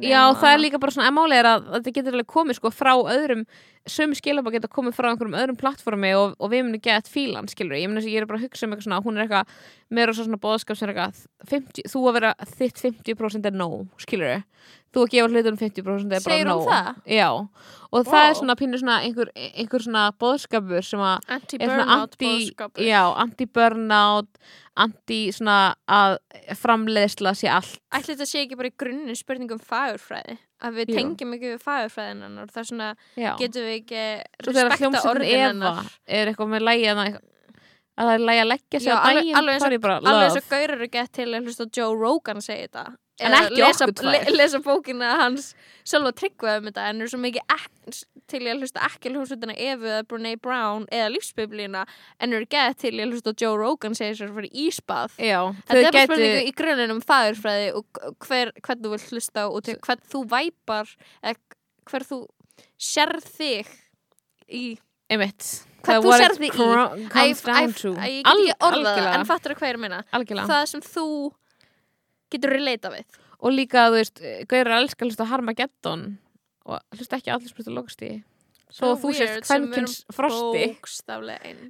Já, 0.04 0.22
það 0.36 0.52
er 0.54 0.62
líka 0.64 0.80
bara 0.82 0.92
svona, 0.96 1.08
er 1.40 1.48
að 1.48 1.70
þetta 1.78 1.94
getur 2.00 2.18
alveg 2.18 2.32
komið 2.34 2.60
sko 2.60 2.72
frá 2.74 2.94
öðrum 3.00 3.46
sömu 3.94 4.18
skilabá 4.18 4.52
geta 4.54 4.70
komið 4.72 4.96
frá 4.98 5.10
einhverjum 5.12 5.38
öðrum 5.40 5.60
plattformi 5.60 6.12
og, 6.18 6.36
og 6.40 6.52
við 6.54 6.66
munum 6.66 6.82
geta 6.84 7.10
fílan, 7.12 7.50
skilur 7.52 7.78
ég 7.80 7.90
meina 7.90 8.02
þess 8.02 8.10
að 8.10 8.16
ég 8.16 8.24
er 8.24 8.30
bara 8.30 8.40
að 8.42 8.46
hugsa 8.48 8.66
um 8.68 8.74
eitthvað 8.76 8.88
svona, 8.88 9.02
hún 9.06 9.18
er 9.20 9.26
eitthvað 9.26 9.54
meira 10.00 10.16
svo 10.16 10.26
svona 10.28 10.42
bóðskap 10.44 10.80
sem 10.80 10.90
er 10.90 10.94
eitthvað 10.96 11.24
50, 11.54 11.90
þú 11.94 12.04
að 12.10 12.18
vera 12.20 12.34
þitt 12.56 12.84
50% 12.86 13.50
er 13.50 13.58
nóg, 13.60 13.88
skilur 14.02 14.42
þú 14.94 15.04
að 15.06 15.12
gefa 15.14 15.30
hlutunum 15.30 15.60
50% 15.60 16.16
er 16.18 16.24
bara 16.26 16.40
hún 16.40 16.50
nóg. 16.50 16.64
það? 16.70 16.90
Já, 17.14 17.28
og 17.90 18.08
það 18.08 18.24
Vá. 18.24 18.30
er 18.30 18.38
svona 18.40 18.56
pínur 18.58 18.82
svona 18.82 18.98
einhver, 19.06 19.32
einhver 19.38 19.86
svona 19.86 20.06
bóðskapur 20.22 20.86
sem 20.86 21.04
að 21.06 21.16
er 21.30 21.36
anti-burnout 21.38 21.94
anti, 21.96 22.26
boðskapur. 22.26 22.84
já, 22.90 23.02
anti-burnout 23.26 24.30
anti 24.80 25.20
svona 25.36 25.58
að 25.86 26.18
framleiðsla 26.58 27.36
sé 27.38 27.50
allt. 27.52 27.78
Ætli 27.94 28.16
þetta 28.16 28.30
sé 28.30 28.44
ekki 28.46 28.58
bara 28.60 28.72
í 28.72 28.78
grunninn 28.80 29.18
spurningum 29.20 29.62
fagurfræði 29.62 30.40
að 30.62 30.78
við 30.80 30.94
tengjum 30.96 31.34
ekki 31.38 31.52
við 31.54 31.62
fagurfræðin 31.64 32.38
og 32.44 32.50
það 32.54 32.62
er 32.64 32.70
svona, 32.70 32.88
Já. 33.16 33.32
getum 33.40 33.68
við 33.68 33.76
ekki 33.80 34.04
respekta 34.48 35.04
orðin 35.10 35.44
hennar? 35.46 35.92
er 36.08 36.32
eitthvað 36.34 36.50
með 36.56 36.66
lægi 36.68 36.88
að 36.94 37.04
það 38.00 38.14
er 38.16 38.24
lægi 38.30 38.42
að 38.44 38.50
leggja 38.54 38.80
sig 38.80 38.90
Já, 38.92 38.96
á 38.96 39.00
alveg- 39.04 39.20
daginn 39.20 39.36
alveg 39.40 39.54
eins 39.54 39.64
og- 39.64 39.74
er 39.74 39.90
alveg 40.00 40.26
eins 40.30 40.38
og 40.40 40.50
gaurar 40.50 40.76
eru 40.80 40.88
gett 40.88 41.12
til 41.14 41.28
að 41.34 41.44
hlusta 41.48 41.66
Joe 41.78 41.96
Rogan 41.96 42.42
segja 42.42 42.68
þetta. 42.68 42.86
En 43.20 43.32
Eða 43.34 43.40
ekki 43.50 43.58
lesa, 43.60 43.86
okkur 43.86 43.94
tvær. 44.00 44.26
le, 44.30 44.38
lesa 44.38 44.60
bókina 44.64 45.10
hans 45.20 45.54
sjálfa 45.84 46.14
tryggvaði 46.16 46.58
um 46.62 46.66
þetta 46.72 46.86
en 46.90 47.02
eru 47.02 47.10
svo 47.12 47.20
mikið 47.20 47.44
til 48.32 48.42
ég 48.46 48.54
að 48.56 48.64
hlusta 48.64 48.84
ekki 48.88 49.12
hljómsveitina 49.14 49.56
Evu 49.58 49.90
eða 49.90 50.06
Brene 50.10 50.34
Brown 50.42 50.86
eða 50.94 51.12
lífsbiblíuna 51.16 51.86
en 52.20 52.36
eru 52.38 52.48
gett 52.50 52.80
til 52.84 52.94
ég 52.96 53.06
að 53.08 53.16
hlusta 53.16 53.34
Joe 53.42 53.58
Rogan 53.60 53.98
segja 53.98 54.18
sér 54.22 54.34
fyrir 54.36 54.58
ísbað. 54.66 55.16
Þetta 55.70 55.80
er 55.80 55.88
bara 55.92 56.06
spurningu 56.10 56.44
í 56.50 56.54
grunninn 56.62 56.94
um 56.96 57.02
fagurfræði 57.06 57.72
og 57.80 58.02
hver, 58.28 58.54
hvern 58.66 58.84
þú 58.84 58.94
vilt 58.96 59.14
hlusta 59.14 59.48
og 59.50 59.64
til 59.68 59.80
hvern 59.86 60.06
þú 60.14 60.24
væpar 60.36 60.94
eða 61.22 61.36
hver 61.90 62.06
þú 62.12 62.20
sérð 62.90 63.26
þig 63.40 63.74
í. 64.48 64.64
Einmitt. 65.10 65.48
Hvað 65.86 66.04
þú 66.06 66.16
it 66.20 66.38
þig 66.38 66.46
í. 66.46 67.74
to. 67.80 67.94
æ, 67.98 68.06
ég 68.06 68.24
get 68.28 68.34
ekki 68.36 68.58
orðað 68.70 69.06
en 69.16 69.28
fattur 69.30 69.56
hvað 69.58 69.70
ég 69.70 69.74
er 69.74 69.80
að 69.80 69.84
minna 69.88 70.48
það 70.52 70.66
sem 70.74 70.84
þú 70.86 71.06
getur 72.30 72.54
relata 72.54 72.92
við. 72.94 73.20
Og 73.40 73.56
líka 73.56 73.88
þú 73.88 73.96
veist, 73.96 74.20
Gauður 74.52 74.74
elskar 74.76 75.06
að 75.06 75.10
hlusta 75.10 75.26
á 75.26 75.32
Harmageddon 75.32 76.04
og 76.66 76.82
hlusta 76.98 77.20
ekki 77.20 77.32
allir 77.34 77.52
spurt 77.52 77.70
að 77.70 77.80
logast 77.80 78.04
í. 78.06 78.12
Svo 78.70 78.92
þú 79.02 79.12
sést 79.18 79.48
kvenkins 79.48 79.94
frosti. 80.14 80.66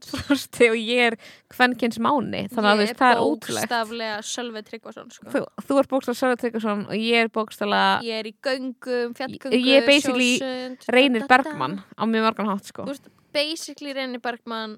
frosti 0.03 0.67
og 0.67 0.75
ég 0.75 1.05
er 1.05 1.15
kvenkins 1.47 1.95
máni 2.03 2.41
þannig 2.51 2.73
að 2.73 2.91
það 2.99 3.13
er 3.13 3.21
ótrúlegt. 3.23 3.69
bókstaflega 3.71 4.17
Sölvi 4.27 4.63
Tryggvason 4.67 5.13
sko. 5.15 5.29
þú, 5.31 5.41
þú 5.63 5.77
ert 5.79 5.93
bókstaflega 5.93 6.19
Sörður 6.19 6.41
Tryggvason 6.41 6.81
og 6.89 6.97
ég 6.99 7.23
er 7.23 7.31
bókstaflega 7.31 8.03
ég 8.03 8.19
er 8.19 8.27
í 8.27 8.33
göngum, 8.43 9.15
fjallgöngu 9.15 9.61
Ég 9.63 9.79
er 9.79 9.87
basically 9.87 10.33
sjósund, 10.41 10.89
Reynir. 10.91 11.23
Bergmann 11.31 11.79
á 11.95 12.03
mjög 12.03 12.27
margan 12.27 12.51
hátt 12.51 12.67
sko. 12.67 12.89
Basically 13.31 13.95
Reynir 13.95 14.19
Bergmann 14.19 14.75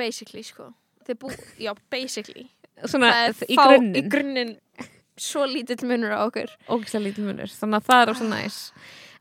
basically 0.00 0.42
sko. 0.42 0.72
Bú, 1.20 1.28
já, 1.60 1.74
basically. 1.90 2.48
Svona 2.88 3.12
er 3.26 3.36
í 3.50 3.56
grunninn 3.58 4.00
í 4.00 4.08
grunninn 4.08 4.56
svo 5.20 5.44
lítill 5.48 5.84
munur 5.88 6.14
á 6.16 6.22
okkur. 6.24 6.50
Ógislega 6.72 7.04
lítið 7.08 7.28
munur 7.28 7.52
þannig 7.52 7.80
að 7.80 7.88
það 7.90 8.02
er 8.08 8.18
svo 8.20 8.28
næs. 8.30 8.58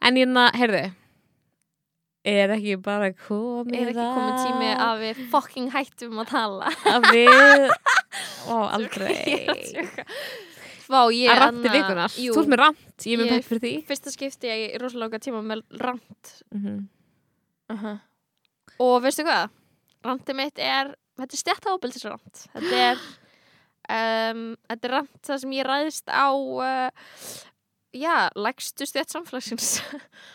En 0.02 0.18
ég 0.18 0.30
na, 0.32 0.48
heyrðu 0.56 0.84
er 2.32 2.52
ekki 2.54 2.76
bara 2.86 3.10
komið 3.18 3.80
er 3.80 3.90
ekki 3.92 4.04
komið 4.14 4.36
tími 4.46 4.72
að 4.78 5.00
við 5.02 5.22
fucking 5.32 5.72
hættum 5.74 6.20
að 6.22 6.28
tala? 6.36 6.70
Að 6.86 7.08
við 7.16 7.74
ó, 8.52 8.56
er 8.62 8.76
aldrei. 8.78 9.16
Vá, 10.92 11.00
ég 11.16 11.32
að 11.32 11.46
Anna- 11.48 11.72
vikunar, 11.74 12.16
jú, 12.20 12.34
þú 12.36 12.42
ert 12.44 12.52
með 12.52 12.62
rant 12.62 13.06
ég 13.08 13.16
er 13.16 13.22
með 13.24 13.30
pætt 13.32 13.48
fyrir 13.48 13.62
því. 13.64 13.72
fyrsta 13.88 14.12
skipti 14.14 14.50
ég 14.52 14.64
í 14.76 14.80
rosalega 14.82 15.22
tíma 15.24 15.40
með 15.46 15.62
rant 15.82 16.34
mm 16.54 16.82
og 18.82 18.98
veistu 19.06 19.24
hvað? 19.24 19.52
Rantið 20.04 20.36
mitt 20.36 20.60
er 20.60 20.90
þetta 21.20 21.36
er 21.38 21.40
stjætt 21.40 21.68
ábyldisrant 21.72 22.42
þetta 22.52 22.80
er 22.90 23.04
um, 23.90 24.44
þetta 24.70 24.88
er 24.90 24.94
rant 24.98 25.22
það 25.28 25.42
sem 25.44 25.56
ég 25.58 25.68
ræðist 25.68 26.12
á 26.12 26.30
uh, 26.32 26.92
já, 27.98 28.16
lægstu 28.38 28.88
stjætt 28.88 29.12
samfélagsins. 29.16 29.72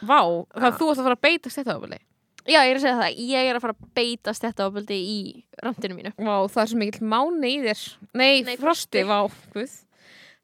Vá, 0.03 0.21
það 0.57 0.69
Já. 0.71 0.77
þú 0.81 0.91
ert 0.93 1.01
að 1.01 1.07
fara 1.09 1.19
að 1.19 1.25
beita 1.29 1.55
ábili 1.77 2.01
já, 2.47 2.61
ég 2.63 2.71
er 2.71 2.79
að 2.79 2.85
segja 2.85 2.99
það, 3.01 3.17
ég 3.27 3.49
er 3.51 3.57
að 3.59 3.65
fara 3.65 3.75
að 3.75 3.89
beita 3.99 4.35
stjætt 4.39 4.61
ábyldi 4.63 4.97
í 5.03 5.19
rantinu 5.65 5.97
mínu. 5.99 6.13
Vá, 6.19 6.37
það 6.47 6.63
er 6.63 6.69
svo 6.71 6.79
mikill 6.79 7.09
máni 7.11 7.49
í 7.57 7.63
þér. 7.65 7.81
Nei, 8.15 8.35
Nei, 8.47 8.55
frosti, 8.61 9.03
frosti. 9.03 9.07
vá, 9.09 9.49
guð. 9.57 9.73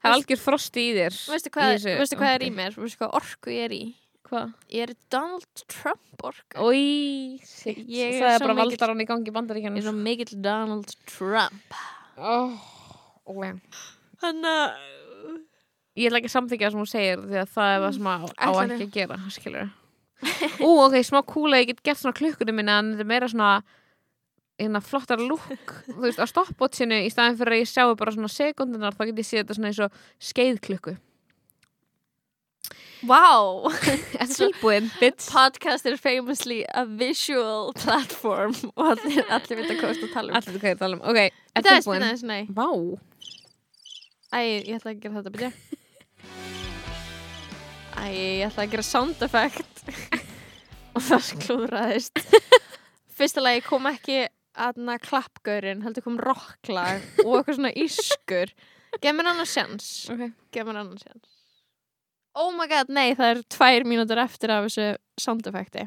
Það 0.03 0.09
er 0.09 0.15
algjör 0.17 0.39
frosti 0.43 0.81
í 0.83 0.95
þér 0.97 1.17
veistu 1.31 1.51
hvað, 1.55 1.69
í 1.69 1.75
þessu 1.77 1.91
veistu 2.01 2.17
hvað 2.19 2.33
er 2.35 2.43
í 2.43 2.49
mér, 2.51 2.73
veistu 2.75 2.99
hvað 2.99 3.13
orku 3.21 3.53
ég 3.55 3.61
er 3.69 3.75
í? 3.77 3.83
Hvað? 4.27 4.49
ég 4.75 4.83
er 4.83 4.91
í 4.91 4.97
Donald 5.13 5.61
Trump 5.71 6.25
orku 6.27 6.59
Ói, 6.59 7.39
shit, 7.47 7.79
Ég 7.87 8.17
það 8.19 8.33
er 8.33 8.43
bara 8.43 8.57
mikill- 8.57 8.73
valdar 8.73 8.91
hann 8.91 9.03
í 9.03 9.07
gangi 9.07 9.31
ég 9.31 9.35
bandaríkjanum 9.37 9.79
er 9.79 9.85
svo 9.87 9.93
mikill 9.95 10.33
Donald 10.43 10.91
Trump. 11.07 11.77
Oh, 12.19 12.51
okay. 13.29 13.55
hann 14.23 14.43
að 14.47 14.75
Ég 15.93 16.09
ætla 16.09 16.23
ekki 16.23 16.29
að 16.31 16.33
samþykja 16.33 16.65
það 16.65 16.73
sem 16.73 16.81
hún 16.81 16.89
segir 16.89 17.19
því 17.21 17.37
að 17.37 17.49
það 17.53 17.71
er 17.71 17.81
það 17.83 17.91
sem 17.95 18.07
á, 18.09 18.15
á 18.17 18.49
ekki 18.63 18.85
að 18.87 18.93
gera, 18.95 19.17
skilur 19.29 19.67
ú, 20.63 20.69
ok, 20.87 20.95
smá 21.05 21.19
kúla 21.27 21.59
ég 21.61 21.69
get 21.69 21.83
gert 21.85 22.01
svona 22.01 22.17
klukkunum 22.17 22.57
minna 22.57 22.79
en 22.81 22.93
þetta 22.93 23.05
er 23.05 23.09
meira 23.11 23.29
svona 23.29 23.49
hérna 24.57 24.81
flottar 24.81 25.21
lúk 25.21 25.73
þú 25.85 25.99
veist, 26.05 26.21
á 26.21 26.25
stoppbótsinu 26.29 26.97
í 27.05 27.11
staðin 27.13 27.37
fyrir 27.37 27.57
að 27.57 27.61
ég 27.61 27.69
sjáu 27.69 27.95
bara 27.99 28.13
svona 28.15 28.31
sekundunar 28.31 28.97
þá 28.97 29.05
get 29.09 29.21
ég 29.21 29.29
séð 29.29 29.43
þetta 29.43 29.57
svona 29.59 29.71
eins 29.71 29.83
og 29.85 30.05
skeiðklukku 30.31 30.97
Wow! 33.03 33.67
Tilbúin, 34.37 34.87
bitch 35.01 35.27
Podcast 35.27 35.85
er 35.85 35.97
famously 35.99 36.63
a 36.73 36.85
visual 36.87 37.73
platform 37.75 38.55
og 38.77 38.93
allir, 38.93 39.25
allir 39.27 39.59
veit 39.59 39.73
að 39.73 39.81
hvað 39.81 39.97
þú 39.99 40.11
tala 40.13 40.31
um. 40.31 40.37
Allir 40.39 40.61
hvað 40.61 40.71
ég 40.71 40.79
tala 40.79 40.97
um, 40.97 41.03
ok, 41.11 41.19
er 41.19 41.33
Þetta 41.59 41.73
tilbúin 41.81 42.05
spennandi, 42.05 42.29
nei. 42.29 42.45
Vá, 42.55 42.69
Æ, 44.33 44.39
ég 44.65 44.77
ætla 44.79 44.93
að 44.95 45.01
gera 45.03 45.19
þetta, 45.19 45.31
byrja. 45.35 45.51
Æ, 47.93 48.05
ég 48.09 48.45
ætla 48.47 48.63
að 48.63 48.71
gera 48.73 48.85
sound 48.87 49.21
effect 49.27 49.83
og 50.95 51.03
það 51.05 51.21
sklúðraðist. 51.27 52.23
Fyrsta 53.13 53.43
lagi 53.43 53.61
kom 53.67 53.85
ekki 53.91 54.23
aðna 54.57 54.97
klappgaurin, 55.01 55.83
heldur 55.85 56.05
kom 56.05 56.17
rocklag 56.21 57.05
og 57.25 57.39
eitthvað 57.39 57.59
svona 57.59 57.73
ískur. 57.77 58.53
Gef 59.01 59.15
mér 59.17 59.31
annan 59.33 59.49
sjans. 59.49 59.87
ok 60.13 60.25
Gef 60.53 60.65
mér 60.65 60.81
annan 60.81 60.97
sjans. 61.01 61.29
Oh 62.33 62.49
my 62.57 62.65
god, 62.69 62.89
nei, 62.89 63.11
það 63.13 63.35
er 63.35 63.41
tvær 63.53 63.85
mínútur 63.85 64.17
eftir 64.21 64.49
af 64.53 64.65
þessu 64.65 64.87
sound 65.21 65.45
effecti. 65.49 65.85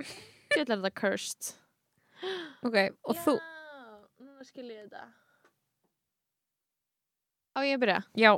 Ég 0.00 0.62
ætla 0.64 0.78
þetta 0.78 0.96
cursed. 0.96 1.52
Ok, 2.64 2.78
og 3.04 3.18
þú, 3.26 3.36
Núna 4.22 4.46
skil 4.46 4.70
ég 4.70 4.86
þetta. 4.86 5.10
Á 7.52 7.60
ég 7.66 7.76
að 7.76 7.82
byrja? 7.84 7.98
já, 8.16 8.32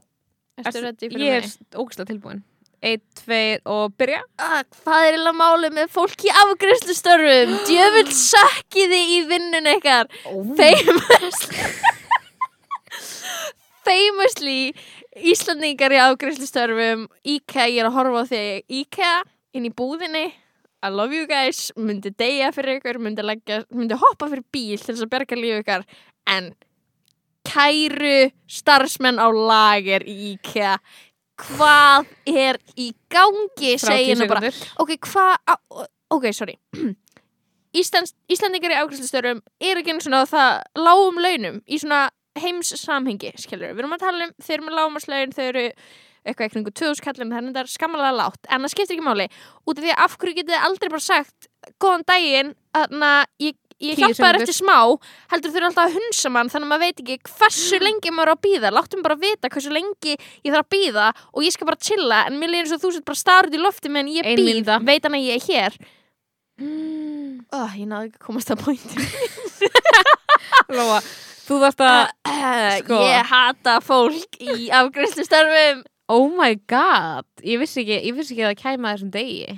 ertu- 0.58 0.82
ready 0.82 1.08
fyrir 1.08 1.24
ég 1.24 1.42
mig? 1.44 1.54
er 1.72 1.78
ógæslega 1.78 2.08
tilbúin. 2.10 2.42
Eitt, 2.84 3.04
tveir 3.16 3.60
og 3.64 3.94
byrja. 3.96 4.20
Ah, 4.38 4.60
hvað 4.82 5.06
er 5.06 5.14
eiginlega 5.14 5.38
málið 5.38 5.72
með 5.78 5.88
fólk 5.94 6.24
í 6.26 6.32
afgriðslustörfum? 6.42 7.54
Djöfull 7.64 8.12
sökkiði 8.12 8.98
í 9.14 9.20
vinnun 9.30 9.70
ykkar. 9.72 10.10
Famously 10.58 11.62
Famously 13.84 14.58
Íslandingar 15.32 15.92
í 15.94 16.00
afgriðslustörfum 16.02 17.06
IKEA, 17.22 17.68
ég 17.70 17.80
er 17.84 17.88
að 17.88 17.96
horfa 17.98 18.24
á 18.24 18.30
þig. 18.32 18.64
IKEA 18.82 19.14
inn 19.54 19.68
í 19.68 19.72
búðinni. 19.72 20.24
I 20.84 20.90
love 20.92 21.14
you 21.16 21.24
guys, 21.30 21.70
myndi 21.80 22.10
deyja 22.12 22.50
fyrir 22.52 22.80
ykkur 22.80 22.98
myndi, 23.00 23.24
leggja, 23.24 23.62
myndi 23.72 23.96
hoppa 23.96 24.26
fyrir 24.28 24.44
bíl 24.52 24.76
til 24.76 24.92
þess 24.92 25.06
að 25.06 25.12
berga 25.14 25.38
líf 25.38 25.62
ykkar. 25.62 25.86
En 26.28 26.50
kæru 27.46 28.30
starfsmenn 28.50 29.20
á 29.20 29.28
lager 29.28 30.04
í 30.08 30.34
IKEA. 30.34 30.78
Hvað 31.44 32.10
er 32.30 32.60
í 32.78 32.92
gangi 33.10 33.74
30 33.74 33.86
segir 33.86 34.20
nú 34.20 34.28
bara. 34.30 34.52
ok, 34.78 34.94
hvað 35.08 35.56
ok, 36.14 36.28
sorry. 36.32 36.58
Íslands, 37.74 38.14
Íslandingar 38.30 38.70
í 38.70 38.78
ákvæmstustörum 38.78 39.40
er 39.58 39.80
ekki 39.80 39.94
einu 39.94 40.04
svona 40.04 40.22
á 40.22 40.30
það 40.30 40.50
lágum 40.78 41.18
launum 41.18 41.56
í 41.66 41.80
svona 41.82 42.06
heims 42.38 42.70
samhengi 42.78 43.32
skilur, 43.38 43.74
við 43.74 43.82
erum 43.82 43.94
að 43.96 44.04
tala 44.04 44.28
um, 44.28 44.34
þeir 44.42 44.56
eru 44.56 44.66
með 44.66 44.76
lágumarslaun 44.78 45.34
þau 45.34 45.44
eru 45.44 45.64
eitthvað 46.24 46.46
ekki 46.46 46.54
kringu 46.54 46.72
2000 46.72 47.04
kallin 47.04 47.34
þannig 47.34 47.50
að 47.50 47.56
þetta 47.58 47.62
er 47.64 47.72
skammalega 47.74 48.16
lágt, 48.16 48.46
en 48.48 48.64
það 48.64 48.72
skiptir 48.72 48.96
ekki 48.96 49.04
máli. 49.04 49.26
Út 49.68 49.76
af 49.76 49.84
því 49.84 49.90
að 49.92 50.04
af 50.04 50.14
hverju 50.20 50.36
getið 50.38 50.66
aldrei 50.68 50.92
bara 50.94 51.04
sagt 51.04 51.48
góðan 51.82 52.06
daginn, 52.08 52.54
þannig 52.72 53.08
að 53.10 53.44
ég, 53.44 53.58
ég 53.88 53.96
Tíu 53.98 54.04
hjálpa 54.06 54.14
þér 54.14 54.38
sekúndur. 54.38 54.42
eftir 54.44 54.56
smá 54.58 54.78
heldur 55.34 55.50
þau 55.54 55.58
eru 55.60 55.68
alltaf 55.70 55.84
að 55.88 55.96
hunsa 55.98 56.32
mann 56.34 56.50
þannig 56.52 56.66
að 56.66 56.72
maður 56.74 56.84
veit 56.84 57.02
ekki 57.04 57.16
hversu 57.38 57.80
lengi 57.82 58.12
maður 58.14 58.32
á 58.32 58.34
að 58.34 58.42
býða 58.48 58.72
láttum 58.76 59.02
bara 59.04 59.18
vita 59.24 59.50
hversu 59.54 59.72
lengi 59.74 60.14
ég 60.16 60.50
þarf 60.54 60.62
að 60.64 60.70
býða 60.76 61.06
og 61.34 61.42
ég 61.46 61.52
skal 61.56 61.68
bara 61.70 61.82
chilla 61.88 62.22
en 62.28 62.38
mér 62.40 62.52
líður 62.54 62.64
eins 62.68 62.76
og 62.78 62.82
þú 62.84 62.92
sett 62.96 63.04
bara 63.10 63.22
starrið 63.24 63.58
í 63.58 63.62
lofti 63.64 63.92
meðan 63.92 64.12
ég 64.14 64.24
Ein 64.30 64.38
býð, 64.40 64.48
mínúta. 64.52 64.78
veit 64.88 65.04
hann 65.08 65.18
að 65.20 65.28
ég 65.28 65.36
er 65.40 65.46
hér 65.50 65.78
Mm. 66.54 67.40
oh, 67.50 67.72
ég 67.74 67.88
náði 67.90 68.12
ekki 68.12 68.20
að 68.20 68.26
komast 68.28 68.50
að 68.54 68.60
pointi 68.62 68.94
Lóa, 70.76 71.00
þú 71.48 71.56
þarft 71.64 71.82
að 71.82 72.78
Sko. 72.78 72.98
ég 73.02 73.26
hata 73.30 73.74
fólk 73.82 74.38
í 74.38 74.68
afgræslustarfum 74.70 75.82
Oh 76.14 76.28
my 76.36 76.54
god 76.70 77.26
Ég 77.42 77.58
vissi 77.62 77.82
ekki, 77.82 77.98
ég 78.06 78.14
vissi 78.14 78.36
ekki 78.36 78.44
að 78.46 78.52
það 78.52 78.62
kæma 78.62 78.92
þessum 78.94 79.10
degi 79.18 79.56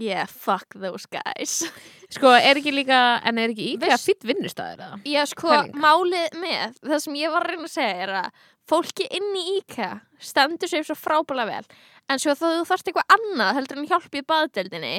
yeah, 0.00 0.26
fuck 0.26 0.74
those 0.74 1.06
guys 1.12 1.60
Sko, 2.14 2.32
er 2.34 2.58
ekki 2.58 2.72
líka 2.74 3.20
En 3.28 3.38
er 3.38 3.52
ekki 3.52 3.68
íkveða 3.74 3.94
Veist- 3.94 4.08
fýtt 4.08 4.26
vinnustæður 4.26 4.80
eða? 4.86 4.98
Já, 5.06 5.20
sko, 5.30 5.52
Pæling. 5.52 5.76
málið 5.84 6.38
með 6.42 6.80
það 6.88 7.04
sem 7.04 7.18
ég 7.20 7.34
var 7.36 7.46
að 7.46 7.52
reyna 7.54 7.68
að 7.68 7.74
segja 7.76 8.00
er 8.08 8.14
að 8.24 8.42
fólki 8.70 9.06
inn 9.18 9.30
í 9.38 9.44
IKEA 9.60 9.92
stendur 10.30 10.70
sér 10.70 10.84
svo 10.86 10.96
frábælega 10.98 11.48
vel 11.60 11.80
en 12.10 12.20
svo 12.22 12.34
þú 12.38 12.50
þarft 12.68 12.90
eitthvað 12.90 13.14
annað 13.16 13.56
heldur 13.60 13.80
en 13.82 13.88
hjálp 13.90 14.18
í 14.18 14.24
baðdeldinni 14.32 14.96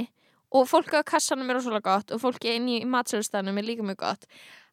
og 0.51 0.65
fólk 0.67 0.91
á 0.95 1.01
kassanum 1.07 1.47
er 1.51 1.55
rosalega 1.59 1.85
gott 1.87 2.11
og 2.11 2.19
fólki 2.23 2.55
inn 2.57 2.67
í 2.71 2.79
matsölustæðanum 2.87 3.59
er 3.61 3.67
líka 3.69 3.85
mjög 3.87 4.01
gott 4.03 4.25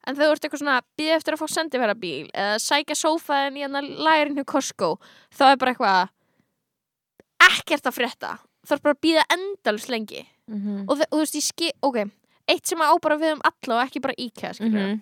en 0.09 0.19
þú 0.19 0.27
ert 0.33 0.43
eitthvað 0.47 0.63
svona 0.65 0.77
býð 0.99 1.13
eftir 1.19 1.37
að 1.37 1.43
fá 1.43 1.47
sendiferðabíl 1.55 2.31
eða 2.33 2.57
sækja 2.65 2.97
sófaðin 2.99 3.59
í 3.61 3.65
hann 3.67 3.91
lærin 4.07 4.39
hjá 4.39 4.47
Costco 4.51 4.91
þá 5.35 5.45
er 5.53 5.61
bara 5.63 5.75
eitthvað 5.75 6.15
ekkert 7.49 7.87
að 7.91 7.97
frétta 7.99 8.33
það 8.67 8.77
er 8.77 8.83
bara 8.83 8.95
að 8.95 9.01
býða 9.07 9.25
endalust 9.37 9.89
lengi 9.89 10.27
Mm 10.49 10.61
-hmm. 10.65 10.85
og, 10.89 10.97
og 11.01 11.13
þú 11.13 11.19
veist 11.21 11.35
ég 11.35 11.43
skil, 11.45 11.73
ok 11.83 11.97
eitt 12.49 12.67
sem 12.67 12.79
á 12.81 12.97
bara 13.03 13.19
við 13.19 13.33
um 13.33 13.41
alla 13.45 13.81
og 13.83 13.87
ekki 13.89 14.01
bara 14.01 14.15
IKEA 14.19 14.53
skilur 14.55 14.87
Mhm. 14.89 15.01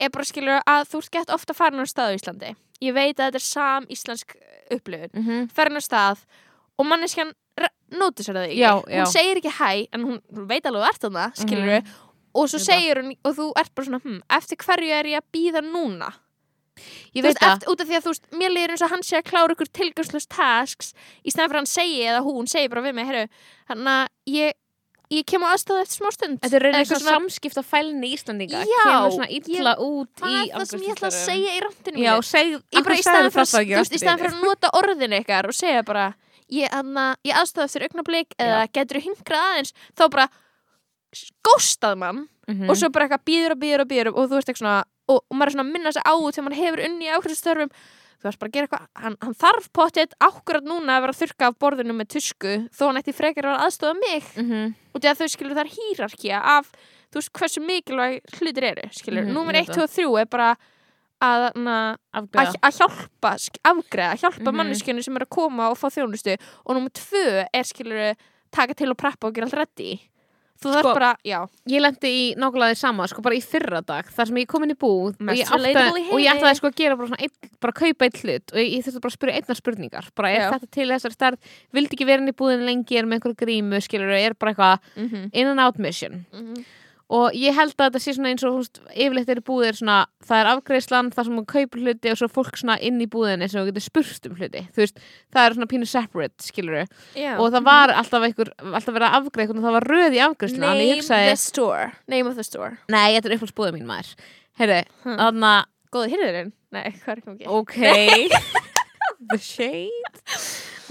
er 0.00 0.08
bara 0.10 0.24
skilur 0.24 0.60
að 0.66 0.84
þú 0.90 0.98
ert 0.98 1.10
gett 1.10 1.30
ofta 1.30 1.54
farin 1.54 1.80
á 1.80 1.86
stað 1.88 2.12
á 2.12 2.16
Íslandi 2.18 2.54
ég 2.82 2.92
veit 2.94 3.16
að 3.16 3.30
þetta 3.30 3.34
er 3.34 3.40
sam 3.40 3.86
íslensk 3.86 4.36
upplifun 4.70 5.10
Mhm. 5.14 5.48
farin 5.50 5.76
á 5.76 5.80
stað 5.80 6.18
og 6.78 6.86
manneskjan 6.86 7.32
nótisar 7.92 8.34
það 8.34 8.48
ekki 8.48 8.58
Já, 8.58 8.82
já. 8.88 9.02
hún 9.04 9.06
segir 9.06 9.36
ekki 9.36 9.50
hæ 9.58 9.88
en 9.92 10.00
hún 10.04 10.20
hún 10.34 10.46
veit 10.48 10.64
alveg 10.66 10.82
að 10.82 10.84
þú 10.84 10.88
ert 10.88 11.00
þarna 11.00 11.32
skilur 11.34 11.80
Mhm. 11.82 11.86
og 12.34 12.48
svo 12.48 12.58
segir 12.58 12.96
hún 13.02 13.16
og 13.24 13.36
þú 13.36 13.52
ert 13.56 13.74
bara 13.74 13.86
svona 13.86 14.00
hm, 14.02 14.20
eftir 14.30 14.56
hverju 14.56 14.90
er 14.92 15.04
ég 15.06 15.16
að 15.16 15.30
býða 15.32 15.60
núna 15.72 16.12
Ég 17.12 17.22
veit 17.26 17.36
það. 17.36 17.52
eftir, 17.52 17.68
út 17.72 17.82
af 17.84 17.88
því 17.90 17.96
að 17.98 18.04
þú 18.06 18.12
veist, 18.14 18.26
mér 18.40 18.52
leiður 18.54 18.72
eins 18.72 18.82
og 18.86 18.90
hann 18.94 19.02
sé 19.04 19.18
að 19.18 19.28
klára 19.28 19.54
ykkur 19.56 19.70
tilgangslöst 19.76 20.30
tasks 20.32 20.92
í 21.22 21.30
stæðan 21.32 21.50
fyrir 21.52 21.58
að 21.58 21.62
hann 21.62 21.70
segi 21.72 22.02
eða 22.08 22.22
hún 22.24 22.48
segi 22.48 22.70
bara 22.72 22.84
við 22.86 22.94
mig, 22.96 23.08
herru, 23.10 23.24
hann 23.68 23.90
að 23.92 24.06
ég, 24.32 24.56
ég 25.12 25.26
kem 25.28 25.44
á 25.44 25.52
aðstöðu 25.52 25.82
eftir 25.84 25.98
smá 26.00 26.10
stund. 26.16 26.40
Þetta 26.40 26.56
er 26.56 26.66
eitthvað 26.70 27.02
svona 27.02 27.16
samskipt 27.18 27.60
á 27.60 27.64
fælni 27.68 28.12
Íslandinga 28.16 28.62
Já, 28.64 28.80
Kemur 28.88 29.12
svona 29.18 29.28
illa 29.36 29.74
út 29.84 30.10
það 30.22 30.32
í 30.32 30.40
er 30.40 30.56
það 30.56 30.68
sem 30.72 30.86
ég 30.86 30.96
ætla 30.96 31.10
að 31.12 31.18
segja 31.20 31.52
í 31.52 31.62
randinu 31.66 32.04
Já, 32.06 32.12
seg, 32.32 32.52
ég 32.72 32.86
bara 32.88 32.96
í 32.96 33.04
staðan 33.04 33.32
fyrir, 33.36 33.52
í 33.92 34.00
fyrir 34.22 34.32
að 34.32 34.44
nota 34.48 34.72
orðin 34.80 35.18
ykkar 35.20 35.50
og 35.52 35.58
segja 35.60 35.84
bara 35.84 36.06
ég, 36.48 36.72
ég 37.28 37.36
aðstöðu 37.42 37.68
eftir 37.68 37.84
augnablik 37.90 38.32
eða 38.40 38.64
getur 38.72 39.02
þú 39.02 39.04
hingrað 39.10 39.44
aðeins? 39.50 39.74
Mann 42.00 42.28
Mhm. 42.48 42.68
og 42.68 42.74
svo 42.76 42.88
bara 42.90 43.06
eitthvað 43.06 43.22
býður 43.28 43.52
og 43.54 43.58
býður 43.62 43.80
og 43.84 43.88
býður 43.88 44.08
og 44.18 44.24
þú 44.26 44.34
veist 44.34 44.48
eitthvað 44.50 44.58
svona 44.58 44.84
og, 45.08 45.18
og 45.28 45.34
maður 45.36 45.46
er 45.48 45.54
svona 45.56 45.66
að 45.68 45.72
minna 45.72 45.92
sig 45.92 46.02
á 46.06 46.12
þegar 46.14 46.44
maður 46.46 46.60
hefur 46.62 46.84
unni 46.86 47.10
ákveðstörfum 47.16 47.70
þú 48.22 48.28
veist 48.28 48.38
bara 48.38 48.48
að 48.48 48.54
gera 48.54 48.66
eitthvað. 48.68 48.86
Hann, 49.02 49.16
hann 49.22 49.34
þarf 49.34 49.64
potið 49.74 50.12
akkurat 50.22 50.62
núna 50.64 50.94
að 50.96 51.02
vera 51.02 51.12
að 51.16 51.20
þurka 51.22 51.46
af 51.50 51.56
borðinu 51.58 51.94
með 51.98 52.08
tusku 52.14 52.52
þó 52.70 52.82
hann 52.86 53.00
ætti 53.02 53.12
frekar 53.18 53.44
að 53.48 53.50
vera 53.56 53.64
aðstofa 53.66 53.94
mig. 53.98 54.22
Mhm. 54.38 54.74
og 54.94 55.00
því 55.00 55.08
að 55.10 55.18
þau 55.22 55.28
skilur 55.32 55.56
það 55.56 55.64
er 55.64 55.72
hýrarkía 55.76 56.42
af 56.42 56.68
þú 57.12 57.18
veist 57.18 57.32
hversu 57.32 57.60
mikilvæg 57.66 58.20
hlutir 58.38 58.64
eru 58.70 58.88
skilur, 58.92 59.24
Mhm, 59.26 59.34
númer 59.34 59.54
ég 59.58 59.66
veit 59.66 59.74
1, 59.74 59.74
2 59.74 59.82
og 59.82 59.90
3 59.90 60.20
er 60.20 60.26
bara 60.26 60.56
að, 61.22 61.54
na, 61.56 61.96
að, 62.14 62.28
að 62.34 62.78
hjálpa, 62.78 63.30
afgreða, 63.64 64.16
hjálpa 64.18 64.50
Mhm. 64.50 64.56
manneskjunni 64.58 65.02
sem 65.04 65.16
er 65.16 65.24
að 65.26 65.28
koma 65.30 65.70
og 65.70 65.78
fá 65.78 65.86
þjónustu. 65.90 66.36
Og 66.66 66.76
númer 66.76 66.90
2 66.90 67.46
er 67.52 67.62
skilur 67.62 68.14
taka 68.50 68.74
til 68.74 68.90
og 68.90 68.96
preppa 68.96 69.26
og 69.28 69.34
gera 69.34 69.46
allt 69.46 69.54
reddi 69.54 70.00
þú 70.62 70.74
þarf 70.76 70.86
Sko, 70.86 70.94
bara, 70.96 71.10
já. 71.26 71.38
Ég 71.70 71.82
lendi 71.82 72.12
í 72.12 72.24
nákvæmlega 72.38 72.74
því 72.74 72.80
sama, 72.80 73.06
sko 73.10 73.24
bara 73.24 73.38
í 73.38 73.42
fyrra 73.44 73.82
dag 73.86 74.10
þar 74.12 74.30
sem 74.30 74.40
ég 74.42 74.50
kom 74.50 74.66
inn 74.66 74.74
í 74.74 74.78
búð 74.78 75.16
og 75.20 75.32
ég, 75.36 75.46
í 75.46 75.72
og 76.12 76.20
ég 76.22 76.30
ætlaði 76.32 76.58
sko 76.60 76.70
að 76.70 76.78
gera 76.82 76.98
bara 76.98 77.12
svona 77.12 77.22
einn, 77.22 77.54
bara 77.62 77.76
kaupa 77.78 78.08
eitt 78.08 78.20
hlut 78.22 78.54
og 78.54 78.60
ég, 78.60 78.68
ég 78.76 78.86
þurfti 78.86 79.02
bara 79.04 79.12
að 79.12 79.18
spyrja 79.18 79.40
einnar 79.40 79.60
spurningar. 79.60 80.12
Bara 80.18 80.32
er 80.32 80.44
Já. 80.44 80.50
þetta 80.56 80.70
til 80.78 80.88
þessar 80.92 81.16
stærð, 81.16 81.56
vildi 81.72 81.98
ekki 81.98 82.08
vera 82.08 82.24
inn 82.24 82.32
í 82.32 82.36
búðin 82.36 82.66
lengi 82.68 82.98
er 82.98 83.08
með 83.08 83.20
einhverju 83.20 83.40
grímu, 83.42 83.82
skilur 83.84 84.14
er 84.16 84.38
bara 84.38 84.54
eitthvað 84.54 84.78
mm 84.96 85.08
-hmm. 85.08 85.30
in 85.32 85.52
and 85.52 85.60
out 85.60 85.78
mission 85.78 86.24
og 87.10 87.34
ég 87.36 87.54
held 87.56 87.72
að 87.74 87.88
þetta 87.88 88.00
sé 88.04 88.14
svona 88.16 88.30
eins 88.32 88.44
og 88.46 88.58
veist, 88.60 88.78
yfirleitt 88.94 89.28
er 89.32 89.40
í 89.40 89.44
búðir 89.44 89.76
svona, 89.78 89.96
það 90.24 90.40
er 90.42 90.50
afgreislan 90.52 91.10
þar 91.12 91.26
sem 91.28 91.38
hún 91.40 91.46
kaupir 91.50 91.82
hluti 91.82 92.12
og 92.12 92.18
svo 92.20 92.28
fólk 92.32 92.56
svona 92.60 92.76
inn 92.80 93.00
í 93.02 93.08
búðinni 93.10 93.48
sem 93.50 93.60
þú 93.60 93.66
getur 93.72 93.84
spurt 93.86 94.28
um 94.30 94.36
hluti. 94.38 94.62
Þú 94.72 94.82
veist, 94.84 95.02
það 95.34 95.48
er 95.48 95.56
svona 95.58 95.68
pínu 95.72 95.88
separate, 95.90 96.46
skilur 96.46 96.78
já. 97.16 97.34
og 97.38 97.50
það 97.52 97.66
var 97.68 97.94
alltaf 97.96 98.28
einhver, 98.28 98.52
alltaf 98.62 98.94
verið 98.96 99.08
að 99.08 99.18
afgreið 99.20 99.54
og 99.56 99.62
það 99.66 99.76
var 99.78 99.88
röð 99.92 100.16
í 100.16 100.22
afgreiðsluna 100.28 100.70
þannig 100.72 100.88
name 100.92 101.00
hugsaði, 101.02 101.28
the 101.32 101.36
store. 101.42 101.86
Name 102.08 102.28
of 102.32 102.36
the 102.40 102.46
store. 102.46 102.78
Nei, 102.92 103.08
þetta 103.16 103.28
er 103.32 103.36
upphaldsbúðið 103.38 103.76
mín 103.80 103.88
maður. 103.90 104.14
Heyrðu, 104.60 104.80
Hmm. 105.02 105.16
þannig 105.18 105.48
að 105.52 105.64
góði 105.92 106.12
hýrðurinn, 106.14 106.52
nei, 106.72 106.84
hvað 107.02 107.12
er 107.12 107.22
ekki 107.22 107.48
ok. 107.60 107.76
The 109.32 109.38
shade 109.38 109.92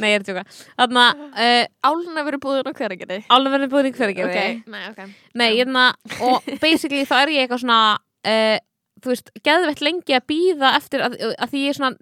nei, 0.02 0.10
ég 0.12 0.18
er 0.20 0.26
að 0.26 0.32
tjóka 0.32 0.44
þannig 0.82 1.04
að 1.06 1.46
uh, 1.46 1.64
áluna 1.88 2.26
verið 2.28 2.44
búðin 2.48 2.70
á 2.70 2.74
hveragerði. 2.82 3.20
Alveg 3.38 3.56
verið 3.58 3.72
búðin 3.76 3.96
hver 4.00 4.14
ekki 4.14 4.26
ok, 4.28 4.42
nei, 4.74 4.84
ok. 4.90 5.02
Nei, 5.38 5.48
Já. 5.52 5.56
hérna, 5.62 5.86
og 6.28 6.52
basically 6.66 7.06
þá 7.08 7.16
er 7.22 7.34
ég 7.36 7.46
eitthvað 7.46 7.64
svona 7.64 7.80
uh, 7.98 8.58
þú 9.02 9.14
veist, 9.14 9.32
geðvett 9.46 9.82
lengi 9.86 10.18
að 10.18 10.28
býða 10.34 10.76
eftir 10.78 11.06
að, 11.08 11.18
að 11.38 11.54
því 11.54 11.64
ég 11.66 11.74
er 11.74 11.80
svona 11.80 11.96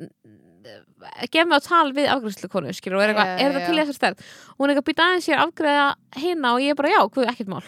gef 1.32 1.48
mig 1.48 1.56
á 1.56 1.62
tal 1.64 1.88
við 1.96 2.10
afgræðslu 2.12 2.50
konu 2.52 2.74
skilur 2.76 3.00
og 3.00 3.06
er 3.06 3.14
eitthvað, 3.14 3.30
Já, 3.30 3.46
er 3.46 3.56
já. 3.56 3.66
til 3.66 3.76
í 3.76 3.82
þessar 3.82 3.98
stærð? 3.98 4.24
Og 4.52 4.60
hún 4.60 4.68
er 4.68 4.74
eitthvað 4.74 4.88
býta 4.90 5.06
aðeins 5.08 5.28
sér 5.30 5.44
afgræða 5.44 5.86
hérna 6.20 6.54
og 6.56 6.64
ég 6.64 6.74
er 6.74 6.80
bara 6.80 6.92
já, 6.92 7.00
hvað 7.16 7.32
ekkert 7.32 7.52
mál. 7.54 7.62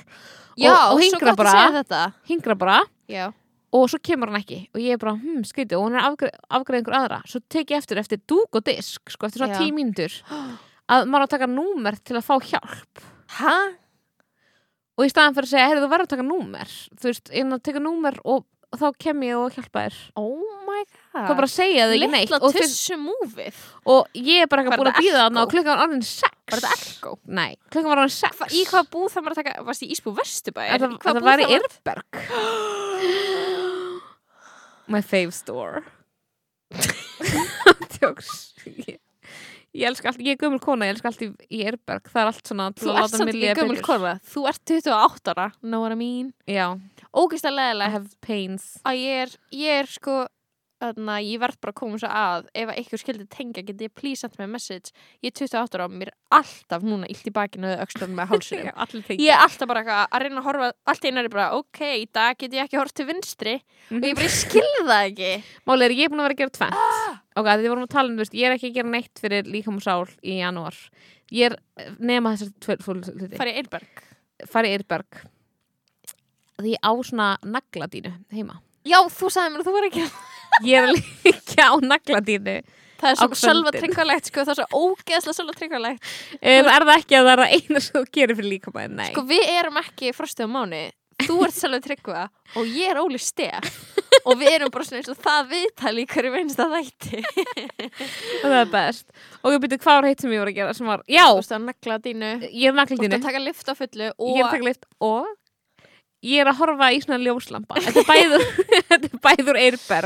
Já, 0.60 0.74
og 0.76 0.98
svo 0.98 1.06
hingra 1.06 1.32
gott 1.32 1.40
bara. 1.40 1.54
að 1.80 2.18
hingra 2.28 2.58
bara. 2.60 2.80
Já, 3.12 3.30
og 3.72 3.86
svo 3.92 4.00
kemur 4.04 4.32
hann 4.32 4.42
ekki 4.42 4.64
og 4.74 4.82
ég 4.84 4.96
er 4.96 5.02
bara, 5.02 5.16
hm, 5.20 5.44
skrítið. 5.48 5.78
Og 5.80 5.88
hún 5.88 6.00
er 6.00 6.08
afgreð, 6.10 6.40
afgreð 6.52 6.82
einhver 6.82 6.98
aðra. 7.00 7.22
Svo 7.30 7.44
tek 7.48 7.72
ég 7.72 7.80
eftir, 7.80 8.02
eftir 8.02 8.20
dúk 8.28 8.60
og 8.60 8.66
disk 8.68 9.14
sko, 9.14 9.28
eftir 9.30 9.44
svona 9.44 9.56
Já. 9.56 9.62
tíu 9.64 9.76
mínútur. 9.76 10.18
Að 10.92 11.08
maður 11.08 11.24
á 11.24 11.28
að 11.28 11.36
taka 11.38 11.48
númer 11.48 12.00
til 12.04 12.18
að 12.20 12.28
fá 12.28 12.36
hjálp. 12.52 13.06
Hæ? 13.40 13.56
og 15.02 15.08
í 15.08 15.12
staðan 15.12 15.36
fyrir 15.38 15.50
að 15.50 15.54
segja, 15.56 15.68
heyrðu, 15.72 15.84
þú 15.84 15.92
verður 15.92 16.08
að 16.08 16.16
taka 16.16 16.26
númer. 16.28 16.74
Þú 17.00 17.10
veist, 17.10 17.32
ég 17.32 17.46
er 17.46 17.56
að 17.56 17.64
taka 17.66 17.84
númer 17.84 18.18
og 18.22 18.46
þá 18.78 18.86
kem 19.04 19.24
ég 19.28 19.40
og 19.40 19.56
hjálpa 19.56 19.86
þér. 19.86 19.98
Oh 20.20 20.60
my 20.68 20.84
god. 20.86 21.26
Þá 21.28 21.34
bara 21.40 21.50
segja 21.52 21.88
þau 21.90 21.96
ekki 21.98 22.10
neitt 22.12 22.30
Litla 22.30 22.40
og, 22.40 22.56
fyrst, 22.56 22.78
tussu 22.78 23.00
múfið. 23.02 23.60
Og 23.96 24.22
ég 24.22 24.46
er 24.46 24.52
bara 24.52 24.64
Var 24.64 24.72
eitthvað 24.72 24.84
búin 24.84 24.92
að 24.92 24.96
þetta 24.96 25.06
býða 25.08 25.26
þarna 25.26 25.44
og 25.44 25.54
klukkan 25.56 25.74
var 25.74 25.84
orðin 25.88 26.08
sex. 26.08 26.40
Var 26.52 26.64
þetta 26.64 26.78
Elko? 26.78 27.14
Nei, 27.42 27.52
klukkan 27.68 27.92
var 27.92 28.04
orðin 28.06 28.16
sex. 28.16 28.40
Hva, 28.40 28.50
Í 28.52 28.64
hvað 28.72 28.90
búð 28.96 29.12
það 29.12 29.28
maður 29.28 29.38
að 29.38 29.44
taka 29.44 29.68
Varst 29.68 29.86
í 29.86 29.92
Ísbú 29.96 30.16
Vesturbæ? 30.22 30.66
Þetta, 30.72 30.92
þetta 31.08 31.28
var 31.28 31.44
í 31.44 31.50
Irberg 31.58 32.22
My 34.88 35.02
fave 35.06 35.34
store. 35.36 35.84
Tjóks 37.98 38.54
Ég, 38.66 38.98
ég 39.76 39.84
elska 39.90 40.10
allt, 40.10 40.22
ég 40.24 40.34
er 40.34 40.40
gömul 40.40 40.62
kona 40.64 40.88
Ég 40.88 40.96
elska 40.96 41.10
allt 41.12 41.24
í, 41.26 41.28
í 41.52 41.60
Irberg 41.68 42.08
Það 42.08 42.22
er 42.22 42.30
allt 42.30 42.48
svona 42.48 42.68
Þú 42.80 42.94
ert 42.96 43.12
samt 43.12 43.32
ekki 43.34 43.52
gömul 43.60 43.82
kona. 43.84 44.14
Þú 44.24 44.46
ert 44.50 44.64
28 44.72 45.34
ára 45.36 45.50
Know 45.60 45.84
what 45.84 45.92
I 45.92 46.00
mean? 46.00 46.32
Já, 46.48 46.78
Ógist 47.12 47.44
að 47.44 47.58
I 47.58 47.60
leðilega 47.60 47.92
have 47.92 48.08
pains. 48.24 48.68
Að 48.88 49.02
ég 49.02 49.24
er, 49.26 49.34
ég 49.52 49.82
er 49.82 49.90
sko 49.92 50.14
Þannig 50.82 51.12
að 51.14 51.28
ég 51.30 51.42
verð 51.44 51.58
bara 51.62 51.74
að 51.76 51.78
koma 51.78 52.00
svo 52.02 52.10
að 52.10 52.48
ef 52.58 52.72
að 52.72 52.80
ykkur 52.82 53.02
skildi 53.02 53.26
tengja 53.30 53.64
geti 53.68 53.86
ég 53.86 53.94
please 53.94 54.24
sent 54.24 54.38
me 54.40 54.48
a 54.48 54.50
message 54.50 54.90
ég 55.22 55.30
er 55.30 55.36
28 55.38 55.78
ára 55.78 55.86
og 55.86 55.94
mér 55.94 56.10
alltaf 56.34 56.86
núna 56.86 57.10
illt 57.12 57.28
í 57.30 57.34
bakinu 57.36 57.70
eða 57.70 57.86
öxlunum 57.86 58.18
með 58.18 58.34
tengi 59.06 59.28
ég 59.28 59.36
er 59.36 59.44
alltaf 59.44 59.70
bara 59.70 59.84
eitthvað 59.84 60.16
að 60.18 60.26
reyna 60.26 60.42
að 60.42 60.48
horfa 60.48 60.72
allt 60.90 61.06
einu 61.06 61.22
er 61.22 61.30
bara 61.36 61.48
ok, 61.60 61.82
í 62.02 62.08
dag 62.10 62.40
get 62.42 62.58
ég 62.58 62.66
ekki 62.66 62.80
hort 62.80 62.96
til 62.98 63.08
vinstri. 63.10 63.58
Og 63.92 64.08
ég 64.10 64.18
bara 64.18 64.32
skilði 64.34 64.86
það 64.92 65.06
ekki. 65.12 65.32
Máli 65.70 65.88
er 65.88 65.96
ég 65.98 66.08
er 66.08 66.14
búin 66.14 66.24
að 66.24 66.30
vera 66.30 66.38
að 66.38 66.42
gera 66.42 66.56
tvennt. 66.58 67.20
Ok, 67.32 67.48
því 67.52 67.62
við 67.62 67.72
vorum 67.72 67.86
að 67.86 67.94
tala 67.94 68.12
um, 68.12 68.18
veist, 68.22 68.38
ég 68.38 68.48
er 68.50 68.56
ekki 68.58 68.72
að 68.72 68.80
gera 68.80 68.94
neitt 68.96 69.22
fyrir 69.22 69.52
líkam 69.52 69.78
og 69.78 69.86
sál 69.86 70.08
í 70.26 70.40
janúar. 70.42 70.80
Ég 71.32 71.52
er 71.52 71.94
nema 72.02 72.34
þessar 72.36 72.82
hluti. 72.90 73.38
Farið 73.38 73.62
Eirberg 73.62 74.02
Fari 74.50 74.72
í 74.72 74.80
Irberg 74.80 75.22
Því 76.62 76.76
á 76.78 76.92
svona 77.02 77.28
nagladínu 77.42 78.12
heima. 78.34 78.60
Já, 78.86 79.00
þú 79.14 79.30
sagði 79.34 79.54
mér 79.54 79.64
að 79.64 79.68
þú 79.68 79.74
var 79.76 79.88
ekki 79.88 80.04
Ég 80.68 80.78
er 80.82 80.94
líka 80.94 81.72
á 81.72 81.76
nagladínu 81.80 82.60
það 83.02 83.12
er 83.12 83.20
svo 83.20 83.38
sjálfa 83.42 83.74
tryggvalegt 83.76 84.30
sko, 84.30 84.46
það 84.46 84.54
er 84.54 84.60
svo 84.60 84.68
ógeðslega 84.86 85.38
sjálfa 85.38 85.58
tryggvalegt 85.58 86.02
um, 86.38 86.48
Er 86.52 86.86
það 86.88 86.96
ekki 86.98 87.16
að 87.18 87.26
það 87.28 87.34
er 87.34 87.42
það 87.42 87.54
eina 87.58 87.80
sem 87.86 87.94
þú 87.98 88.04
gerir 88.18 88.36
fyrir 88.38 88.52
líkamæðin? 88.56 88.98
Nei. 89.00 89.10
Sko, 89.12 89.22
við 89.32 89.44
erum 89.56 89.78
ekki 89.82 90.08
frostið 90.16 90.46
á 90.46 90.50
mánu. 90.56 90.82
Þú 91.22 91.36
ert 91.46 91.58
sjálfa 91.58 91.80
tryggva 91.86 92.22
og 92.58 92.64
ég 92.66 92.86
er 92.92 92.98
Óli 93.02 93.20
Stef. 93.22 93.62
Og 94.28 94.34
við 94.38 94.50
erum 94.56 94.72
bara 94.74 94.86
svona 94.86 95.00
eins 95.02 95.12
og 95.12 95.20
það 95.22 95.42
viðtali 95.52 96.02
í 96.04 96.08
hverju 96.12 96.32
minnsta 96.34 96.66
þætti. 96.70 97.20
Það 98.44 98.56
er 98.58 98.68
best. 98.74 99.06
Og 99.42 99.50
ég 99.56 99.60
byrju 99.64 99.80
hvað 99.82 99.96
var 99.98 100.08
heitt 100.10 100.22
sem 100.22 100.34
ég 100.34 100.42
var 100.42 100.52
að 100.52 100.58
gera 100.60 100.74
sem 100.78 100.90
var, 100.92 101.02
já, 101.10 101.26
þú 101.26 101.38
veist 101.40 101.54
að 101.56 101.66
negla 101.70 101.96
dínu 102.04 102.32
ég 102.32 102.42
er 102.42 102.52
Þú 102.52 102.66
ert 102.68 102.80
nagladínu 102.82 103.18
að 103.18 103.26
taka 103.30 103.42
lift 103.42 103.68
á 103.72 103.74
fullu 103.80 104.08
Ég 104.10 104.12
er 104.12 104.18
að 104.20 104.42
og 104.42 104.52
taka 104.52 104.68
lift 104.68 104.84
og 105.02 105.24
ég 106.22 106.38
er 106.42 106.50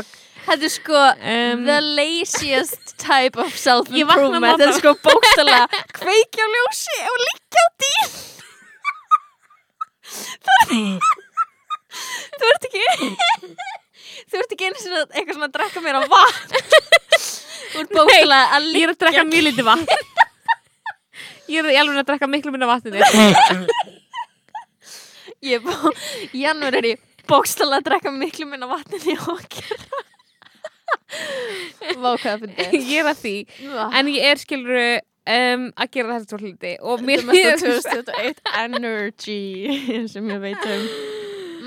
Þetta 0.46 0.62
er 0.62 0.62
er 0.62 0.68
er 0.68 0.74
sko 0.76 1.00
um, 1.02 1.64
the 1.66 1.80
laziest 1.82 2.94
type 3.02 3.38
of 3.42 3.50
Ég 3.50 3.58
self-improvement 3.58 4.60
þetta 4.60 4.68
er 4.70 4.76
sko 4.78 4.92
bókstala 5.02 5.60
kveikja 5.98 6.46
á 6.46 6.48
ljósi 6.54 6.98
og 7.10 7.18
liggja 7.24 7.62
á 7.66 7.68
dýr. 7.84 8.10
Þú 12.36 12.44
ert 12.52 12.68
ekki 12.68 12.84
þú 14.30 14.40
ert 14.42 14.54
ekki 14.54 14.68
eins 14.68 14.86
og 14.86 14.96
eitthvað 15.16 15.36
svona 15.38 15.50
að 15.50 15.56
drekka 15.58 15.80
mér 15.86 15.98
á 15.98 16.02
vatn. 16.12 16.56
Þú 17.74 17.82
ert 17.82 17.92
bókstala 17.96 18.40
að 18.58 18.70
Ég 18.70 18.86
er 18.86 18.94
að 18.94 19.02
drekka 19.02 19.24
mjög 19.32 19.44
lítið 19.50 19.66
vatn. 19.70 19.88
Ég 21.52 21.58
er 21.62 21.82
alveg 21.82 22.02
að 22.02 22.10
drekka 22.12 22.30
miklu 22.30 22.54
minna 22.54 22.70
vatn 22.70 22.94
þér. 22.94 23.06
liggja 25.46 25.62
í 26.34 26.46
janúar 26.46 26.76
er 26.80 26.86
ég 26.94 27.02
bókstala 27.30 27.80
að 27.80 27.88
drekka 27.90 28.10
miklu 28.14 28.46
minna 28.50 28.68
vatn 28.70 28.98
en 28.98 29.08
ég 29.10 29.20
okkar 29.30 29.80
Vá 29.86 29.86
hvað 29.86 29.94
það 29.94 29.94
finnir 30.86 31.05
Ég 32.92 33.02
er 33.02 33.10
að 33.12 33.20
því. 33.22 33.36
En 33.94 34.10
ég 34.10 34.30
er 34.32 34.42
skilur 34.42 34.80
um, 34.80 35.68
að 35.76 35.92
gera 35.94 36.20
tvo 36.26 36.40
hluti. 36.42 36.74
Og 36.82 37.04
mér 37.06 37.24
Þetta 37.26 37.52
er 37.52 37.62
2021 37.62 38.42
energy 38.64 39.40
sem 40.14 40.34
ég 40.34 40.44
veit 40.44 40.68
um. 40.70 40.90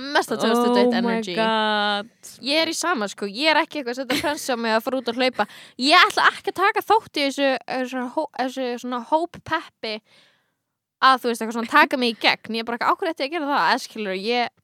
Mesta 0.09 0.39
2021 0.41 0.87
Oh 0.89 0.93
my 1.05 1.19
energy. 1.19 1.35
Ég 2.47 2.63
er 2.63 2.71
í 2.71 2.77
sama 2.77 3.09
sko, 3.11 3.29
ég 3.29 3.53
er 3.53 3.61
ekki 3.61 3.81
eitthvað 3.81 3.93
að 3.93 4.01
setja 4.01 4.23
pressa 4.23 4.57
á 4.57 4.59
mig 4.61 4.73
að 4.73 4.87
fara 4.87 5.01
út 5.03 5.11
að 5.13 5.21
hlaupa. 5.21 5.49
Ég 5.85 6.07
ætla 6.09 6.31
ekki 6.33 6.55
að 6.55 6.61
taka 6.63 6.85
þátt 6.87 7.19
í 7.19 7.27
þessu, 7.27 7.51
þessu, 7.69 8.05
þessu 8.39 8.69
svona 8.85 9.03
hóp 9.11 9.39
peppi 9.45 9.99
að 11.05 11.21
þú 11.23 11.31
veist 11.31 11.43
eitthvað 11.43 11.59
svona 11.59 11.73
taka 11.75 12.01
mig 12.01 12.15
í 12.15 12.19
gegn. 12.25 12.57
Ég 12.57 12.65
er 12.65 12.69
bara 12.69 12.79
eitthvað, 12.79 12.95
ákveð 12.97 13.13
þetta 13.13 13.27
að 13.27 13.35
gera 13.35 13.51
það, 13.53 13.69
eskilur 13.77 14.19
ég 14.19 14.55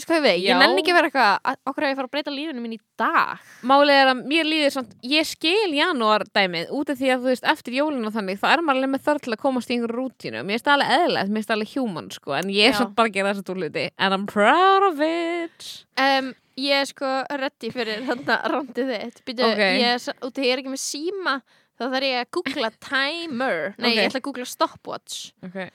Veistu 0.00 0.10
hvað 0.14 0.16
ég 0.16 0.24
veit, 0.24 0.40
Já. 0.40 0.48
ég 0.54 0.58
nenni 0.62 0.80
ekki 0.80 0.92
að 0.94 0.96
vera 0.96 1.08
eitthvað 1.10 1.58
okkur 1.70 1.84
að 1.84 1.90
ég 1.92 1.98
fara 1.98 2.08
að 2.08 2.12
breyta 2.14 2.32
lífinu 2.32 2.62
mín 2.64 2.74
í 2.74 2.80
dag 3.00 3.42
Málið 3.68 3.98
er 4.00 4.10
að 4.14 4.22
mér 4.30 4.48
líður 4.48 4.72
samt, 4.72 4.94
ég 5.04 5.28
skil 5.28 5.74
janúar 5.76 6.24
dæmið 6.32 6.72
út 6.80 6.92
af 6.94 6.98
því 7.00 7.10
að 7.12 7.20
þú 7.20 7.28
veist 7.34 7.48
eftir 7.52 7.76
jólinu 7.76 8.08
og 8.08 8.14
þannig, 8.16 8.40
þá 8.40 8.46
er 8.54 8.62
maður 8.64 8.80
alveg 8.80 8.92
með 8.94 9.04
þörf 9.10 9.24
til 9.26 9.34
að 9.36 9.40
komast 9.44 9.70
í 9.70 9.76
einhverju 9.76 9.98
rútínu. 10.00 10.42
Mér 10.48 10.64
það 10.64 10.72
alveg 10.78 10.94
eðlilegt, 10.96 11.32
mér 11.36 11.46
það 11.46 11.56
alveg 11.58 11.74
human 11.76 12.10
sko, 12.16 12.34
en 12.40 12.52
ég 12.56 12.70
er 12.70 12.78
samt 12.80 12.94
bara 12.96 13.10
að 13.12 13.16
gera 13.18 13.34
þessi 13.34 13.46
tvo 13.50 13.56
hluti 13.60 13.84
and 13.98 14.16
I'm 14.16 14.26
proud 14.30 14.86
of 14.88 15.00
it. 15.04 15.68
um, 16.00 16.32
Ég 16.60 16.76
er 16.82 16.88
sko 16.90 17.08
ready 17.40 17.70
fyrir 17.72 18.02
þarna 18.08 18.34
randið 18.52 18.90
þitt 18.92 19.20
Býtu, 19.24 19.44
Ok. 19.46 19.60
ég, 19.80 20.08
ég 20.40 20.50
er 20.52 20.60
ekki 20.60 20.72
með 20.74 20.82
síma 20.82 21.36
þá 21.80 21.84
þarf 21.86 22.04
ég 22.08 22.18
að 22.20 22.30
googla 22.36 22.70
timer 22.84 23.74
Nei, 23.78 23.92
Ok. 23.92 23.96
ég 23.96 24.08
ætla 24.10 24.20
að 24.20 24.26
googla 24.26 24.46
stopwatch 24.50 25.30
Ok, 25.46 25.70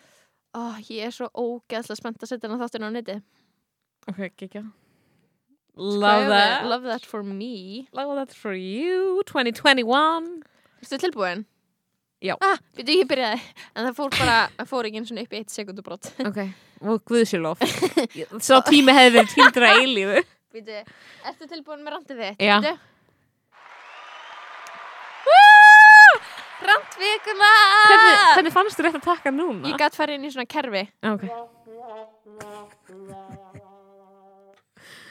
Ó, 0.56 0.78
Ég 0.88 1.08
er 1.08 1.12
svo 1.16 1.28
ógeðslega 1.34 1.98
spennt 2.00 2.22
að 2.22 2.30
setja 2.30 2.48
hana 2.52 2.62
þáttinn 2.62 2.86
á 2.86 2.92
neti 2.94 3.16
ok, 4.12 4.22
kikja. 4.40 4.64
Hvað 5.76 6.00
Love 6.02 6.28
that. 6.32 6.66
Love 6.72 6.86
that 6.88 7.04
for 7.06 7.22
me 7.24 7.88
Love 7.92 8.16
that 8.16 8.32
for 8.34 8.54
you, 8.56 9.22
2021. 9.28 10.30
Erstu 10.82 10.98
tilbúin? 11.02 11.44
Já. 12.24 12.38
ah, 12.40 12.56
Býtu, 12.78 12.94
ég 12.96 13.10
byrjaði 13.10 13.42
En 13.76 13.84
það 13.90 13.98
fór 13.98 14.14
bara, 14.16 14.38
það 14.56 14.70
fór 14.72 14.88
ekki 14.88 15.02
eins 15.02 15.12
og 15.12 15.20
upp 15.20 15.36
í 15.36 15.42
eitt 15.42 15.52
sekundubrót 15.52 16.08
Ok, 16.24 16.40
og 16.94 17.04
guðsjölof. 17.12 17.60
Svo 18.40 18.62
tími 18.72 18.96
hefði 18.96 19.18
verið 19.18 19.34
tímdur 19.36 19.68
að 19.68 19.82
eilífu. 19.84 20.24
Býtu, 20.56 20.80
ertu 21.28 21.50
tilbúin 21.52 21.84
með 21.84 21.98
randið 21.98 22.22
þitt? 22.24 22.46
Já. 22.48 22.56
Bíddu. 22.64 22.76
Randvikuna 26.66 27.50
Hvernig, 27.86 28.22
hvernig 28.32 28.54
fannst 28.56 28.80
þú 28.80 28.86
rétt 28.88 28.96
að 29.02 29.08
taka 29.10 29.34
núna? 29.36 29.68
Ég 29.70 29.76
gætt 29.84 29.98
farið 30.00 30.16
inn 30.22 30.30
í 30.30 30.32
svona 30.34 30.48
kerfi 30.50 30.86
Ok. 31.12 31.28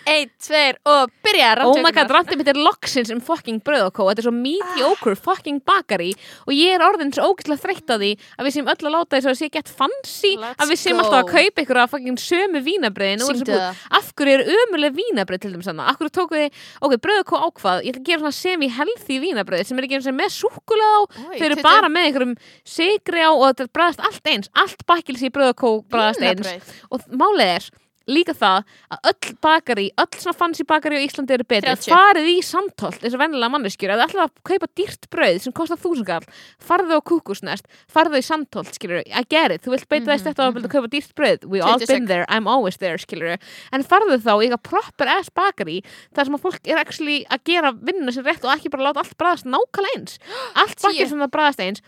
Einn, 0.06 0.28
tveir 0.44 0.76
og 0.84 1.10
byrja 1.24 1.50
Oh 1.64 1.78
my 1.80 1.90
god, 1.96 2.10
randið 2.12 2.40
mitt 2.40 2.48
er 2.52 2.58
loksins 2.60 3.10
um 3.14 3.20
fucking 3.24 3.60
bröð 3.64 3.86
og 3.88 3.94
kó 3.96 4.04
Þetta 4.10 4.20
er 4.22 4.26
svo 4.26 4.32
mediocre 4.36 5.14
fucking 5.16 5.60
bakari 5.64 6.10
og 6.44 6.52
ég 6.52 6.74
er 6.76 6.84
orðin 6.84 7.12
svo 7.14 7.30
ógæslega 7.32 7.62
þreytt 7.62 7.88
á 7.88 7.96
því 7.96 8.10
að 8.36 8.44
við 8.48 8.54
séum 8.56 8.68
öll 8.72 8.76
að 8.88 8.94
láta 8.94 9.16
þess 9.16 9.30
að 9.32 9.38
sé 9.40 9.48
gett 9.54 9.70
fancy 9.80 10.32
Let's 10.40 10.60
að 10.60 10.72
við 10.74 10.80
séum 10.82 10.98
go. 11.00 11.04
alltaf 11.06 11.20
að 11.22 11.30
kaupa 11.32 11.64
ykkur 11.64 11.80
að 11.84 11.90
fucking 11.94 12.18
sömu 12.20 12.62
vínabröðin 12.66 13.24
Sýndu 13.24 13.54
það. 13.54 13.80
Af 14.00 14.10
hverju 14.18 14.34
er 14.34 14.44
ömuleg 14.58 14.96
vínabröð 14.98 15.42
til 15.44 15.52
þeim 15.54 15.64
sann 15.68 15.80
Af 15.84 15.96
hverju 16.00 16.12
tóku 16.18 16.38
þið, 16.40 16.60
ok, 16.84 16.96
bröð 17.04 17.22
og 17.22 17.28
kó 17.32 17.40
ákvað. 17.48 17.82
Ég 17.84 17.94
ætla 17.94 18.02
að 18.04 18.08
gera 18.10 18.22
svona 18.24 18.38
semi-healthy 18.40 19.18
vínabröð 19.24 19.64
sem 19.68 19.78
er 19.80 19.86
ekki 19.88 19.98
eins 19.98 20.08
og 20.10 20.16
með 20.18 20.34
súkulega 20.36 20.92
á. 20.94 21.00
Oj, 21.04 21.38
Þau 21.38 21.46
eru 21.48 21.54
tuttugu- 21.56 21.66
bara 21.68 21.88
með 21.92 22.08
einhverjum 22.10 22.34
sigri 22.64 23.24
á 23.24 23.30
og 23.32 23.44
þetta 23.50 23.68
bræðast 23.74 24.04
allt 24.08 24.30
eins. 24.34 24.50
Allt 24.54 24.84
bakkils 24.88 25.24
í 25.24 25.30
bröð 25.34 25.54
og 25.54 25.58
kó 25.64 25.70
bræðast 25.88 26.22
eins. 26.22 26.44
Vínarbrauð. 26.44 26.74
og 26.90 27.08
málið 27.24 27.50
er 27.56 27.70
líka 28.10 28.34
það 28.36 28.64
að 28.94 29.10
öll 29.10 29.34
bakari, 29.44 29.86
öll 30.00 30.18
svona 30.18 30.36
fancy 30.36 30.66
bakari 30.68 31.00
á 31.00 31.04
Íslandi 31.04 31.36
eru 31.36 31.46
betri, 31.48 31.72
30. 31.72 31.90
farið 31.92 32.28
í 32.30 32.36
samtólt 32.44 33.04
eins 33.04 33.16
og 33.16 33.22
vennilega 33.22 33.52
manneskjur, 33.54 33.94
ef 33.94 34.00
þið 34.00 34.04
ætlaði 34.06 34.24
að 34.24 34.34
kaupa 34.50 34.70
dýrt 34.80 35.08
brauð 35.14 35.38
sem 35.44 35.56
kostar 35.56 35.80
þúsungall, 35.80 36.28
farðu 36.60 36.98
á 36.98 37.00
kúkusnest 37.10 37.70
farðu 37.90 38.20
í 38.20 38.26
samtólt, 38.26 38.74
skilur 38.76 39.02
I 39.04 39.24
get 39.28 39.54
it, 39.54 39.64
þú 39.64 39.74
vilt 39.76 39.88
beita 39.88 40.12
þess 40.12 40.28
þetta 40.28 40.48
og 40.48 40.58
vilja 40.58 40.72
kaupa 40.74 40.92
dýrt 40.92 41.14
brauð. 41.16 41.48
We 41.48 41.62
all 41.64 41.78
26. 41.80 41.92
been 41.94 42.08
there, 42.10 42.28
I'm 42.28 42.48
always 42.50 42.78
there, 42.82 43.00
skilur 43.00 43.36
en 43.36 43.86
farðu 43.88 44.20
þá 44.20 44.32
í 44.34 44.46
eitthvað 44.48 44.64
proper 44.68 45.12
ass 45.16 45.32
bakari 45.34 45.80
þar 46.14 46.28
sem 46.28 46.38
að 46.38 46.44
fólk 46.44 46.70
er 46.70 46.80
actually 46.80 47.18
að 47.32 47.44
gera 47.48 47.72
vinnuna 47.74 48.14
sér 48.14 48.28
rétt 48.28 48.44
og 48.44 48.54
ekki 48.54 48.72
bara 48.72 48.90
láta 48.90 49.04
allt 49.04 49.16
bræðast 49.20 49.48
nákvæmlega 49.48 49.98
eins. 49.98 50.18
Allt 50.60 50.80
bakir 50.82 51.08
sem 51.10 51.20
það 51.20 51.32
bræðast 51.34 51.62
eins 51.64 51.84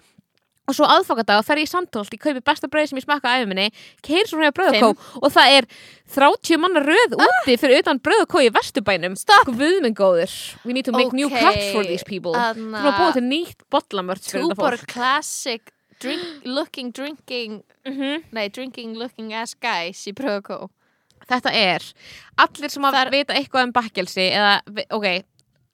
og 0.69 0.75
svo 0.75 0.85
aðfangadag 0.91 1.45
fer 1.47 1.61
ég 1.61 1.69
í 1.69 1.71
Sandholt 1.71 2.11
ég 2.15 2.21
kaupi 2.23 2.41
besta 2.43 2.67
brauð 2.69 2.89
sem 2.91 2.99
ég 2.99 3.05
smakka 3.07 3.31
á 3.31 3.39
æfuminni 3.39 3.69
keir 4.03 4.27
svo 4.27 4.41
hérna 4.41 4.53
brauð 4.57 4.83
og 4.91 4.99
og 5.23 5.31
það 5.33 5.53
er 5.61 5.69
30 6.17 6.59
manna 6.63 6.81
röð 6.87 7.17
úti 7.19 7.57
fyrir 7.59 7.81
utan 7.83 7.99
brauð 8.03 8.25
og 8.27 8.29
kó 8.31 8.43
í 8.43 8.51
vesturbænum. 8.55 9.17
Stopp. 9.19 9.47
Guð 9.47 9.81
minn 9.83 9.95
góður 9.95 10.33
we 10.65 10.73
need 10.73 10.85
to 10.85 10.93
make 10.93 11.13
new 11.13 11.27
Ok, 11.27 11.39
cups 11.41 11.73
for 11.73 11.85
these 11.85 12.05
people. 12.07 12.33
Þú 12.33 12.51
erum 12.51 12.75
að 12.75 12.99
búa 12.99 13.13
til 13.17 13.23
nýtt 13.27 13.65
þetta 13.71 14.55
Tuborg 14.55 14.87
classic 14.87 15.73
drink, 16.01 16.45
looking 16.45 16.91
drinking 16.93 17.63
Mhm. 17.87 18.25
nei, 18.33 18.49
drinking 18.49 18.97
looking 18.99 19.33
ass 19.33 19.55
guys 19.55 20.05
í 20.07 20.13
Pröðukó 20.13 20.69
þetta 21.31 21.51
er 21.53 21.83
allir 22.39 22.71
sem 22.71 22.83
að 22.83 22.93
Það 22.93 23.07
er- 23.07 23.11
vita 23.11 23.35
eitthvað 23.35 23.63
um 23.65 23.73
bakkelsi 23.73 24.31
eða, 24.31 24.61
ok, 24.91 25.25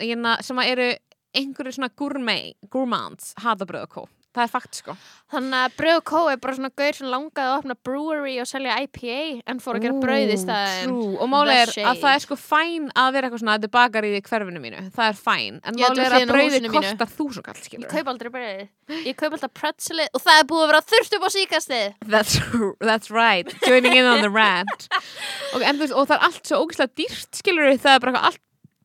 hérna, 0.01 0.37
sem 0.43 0.57
að 0.57 0.69
eru 0.73 0.95
einhverju 1.35 1.73
svona 1.75 1.91
gourmet 1.97 2.55
gourmands 2.71 3.35
hata 3.39 3.65
brauð 3.67 3.83
og 3.83 3.91
kó 3.91 4.09
það 4.33 4.43
er 4.47 4.51
fakt 4.53 4.79
sko. 4.81 4.95
Þannig 5.33 5.57
að 5.65 5.75
Pröðukó 5.79 6.21
er 6.29 6.39
bara 6.43 6.55
svona 6.57 6.71
gaur 6.77 6.97
sem 6.97 7.09
langaði 7.09 7.49
að 7.49 7.55
opna 7.59 7.77
brewery 7.89 8.35
og 8.43 8.49
selja 8.51 8.75
IPA 8.85 9.19
en 9.49 9.61
fór 9.65 9.79
að 9.79 9.87
gera 9.87 10.01
brauð 10.03 10.33
í 10.35 10.37
staðin 10.41 10.93
og 10.93 11.31
máli 11.33 11.55
er 11.57 11.73
að 11.89 12.03
það 12.03 12.09
er 12.13 12.25
sko 12.27 12.39
fæn 12.41 12.91
að 12.93 13.09
vera 13.17 13.29
eitthvað 13.31 13.43
svona 13.45 13.57
þetta 13.57 13.69
er 13.71 13.75
bakar 13.79 14.09
í 14.09 14.13
hverfinu 14.29 14.63
mínu, 14.65 14.83
það 14.93 15.09
er 15.09 15.19
fæn. 15.23 15.59
En 15.65 15.81
Já, 15.81 15.87
máli 15.89 16.03
þetta 16.03 16.21
er 16.21 16.35
að 16.37 16.57
mínu. 16.59 16.73
kostar 16.77 17.13
þúsund 17.17 17.47
kall 17.49 17.63
Ég 17.73 17.89
kaup 17.93 18.13
aldrei 18.13 18.33
brauðið 18.37 19.03
Ég 19.09 19.17
kaup 19.17 19.37
alltaf 19.39 19.55
pretzelið 19.57 20.13
og 20.13 20.25
það 20.27 20.41
er 20.43 20.49
búið 20.53 20.65
að 20.67 20.73
vera 20.73 20.85
þurft 20.93 21.17
upp 21.19 21.25
á 21.25 21.31
síkastið 21.33 21.87
that's, 22.13 22.39
that's 22.85 23.11
right, 23.13 23.49
joining 23.65 23.97
in 23.97 24.05
on 24.05 24.21
the 24.21 24.31
rant. 24.33 24.89
Þú 25.53 25.65
veist, 25.65 25.95
og 25.97 26.09
það 26.11 26.17
er 26.19 26.27
allt 26.29 26.49
svo 26.49 26.63
ógeðslega 26.67 26.97
dýrt 27.01 27.41
skilur 27.41 27.73
það 27.81 27.95
er 27.97 28.05
bara 28.07 28.25
allt 28.29 28.43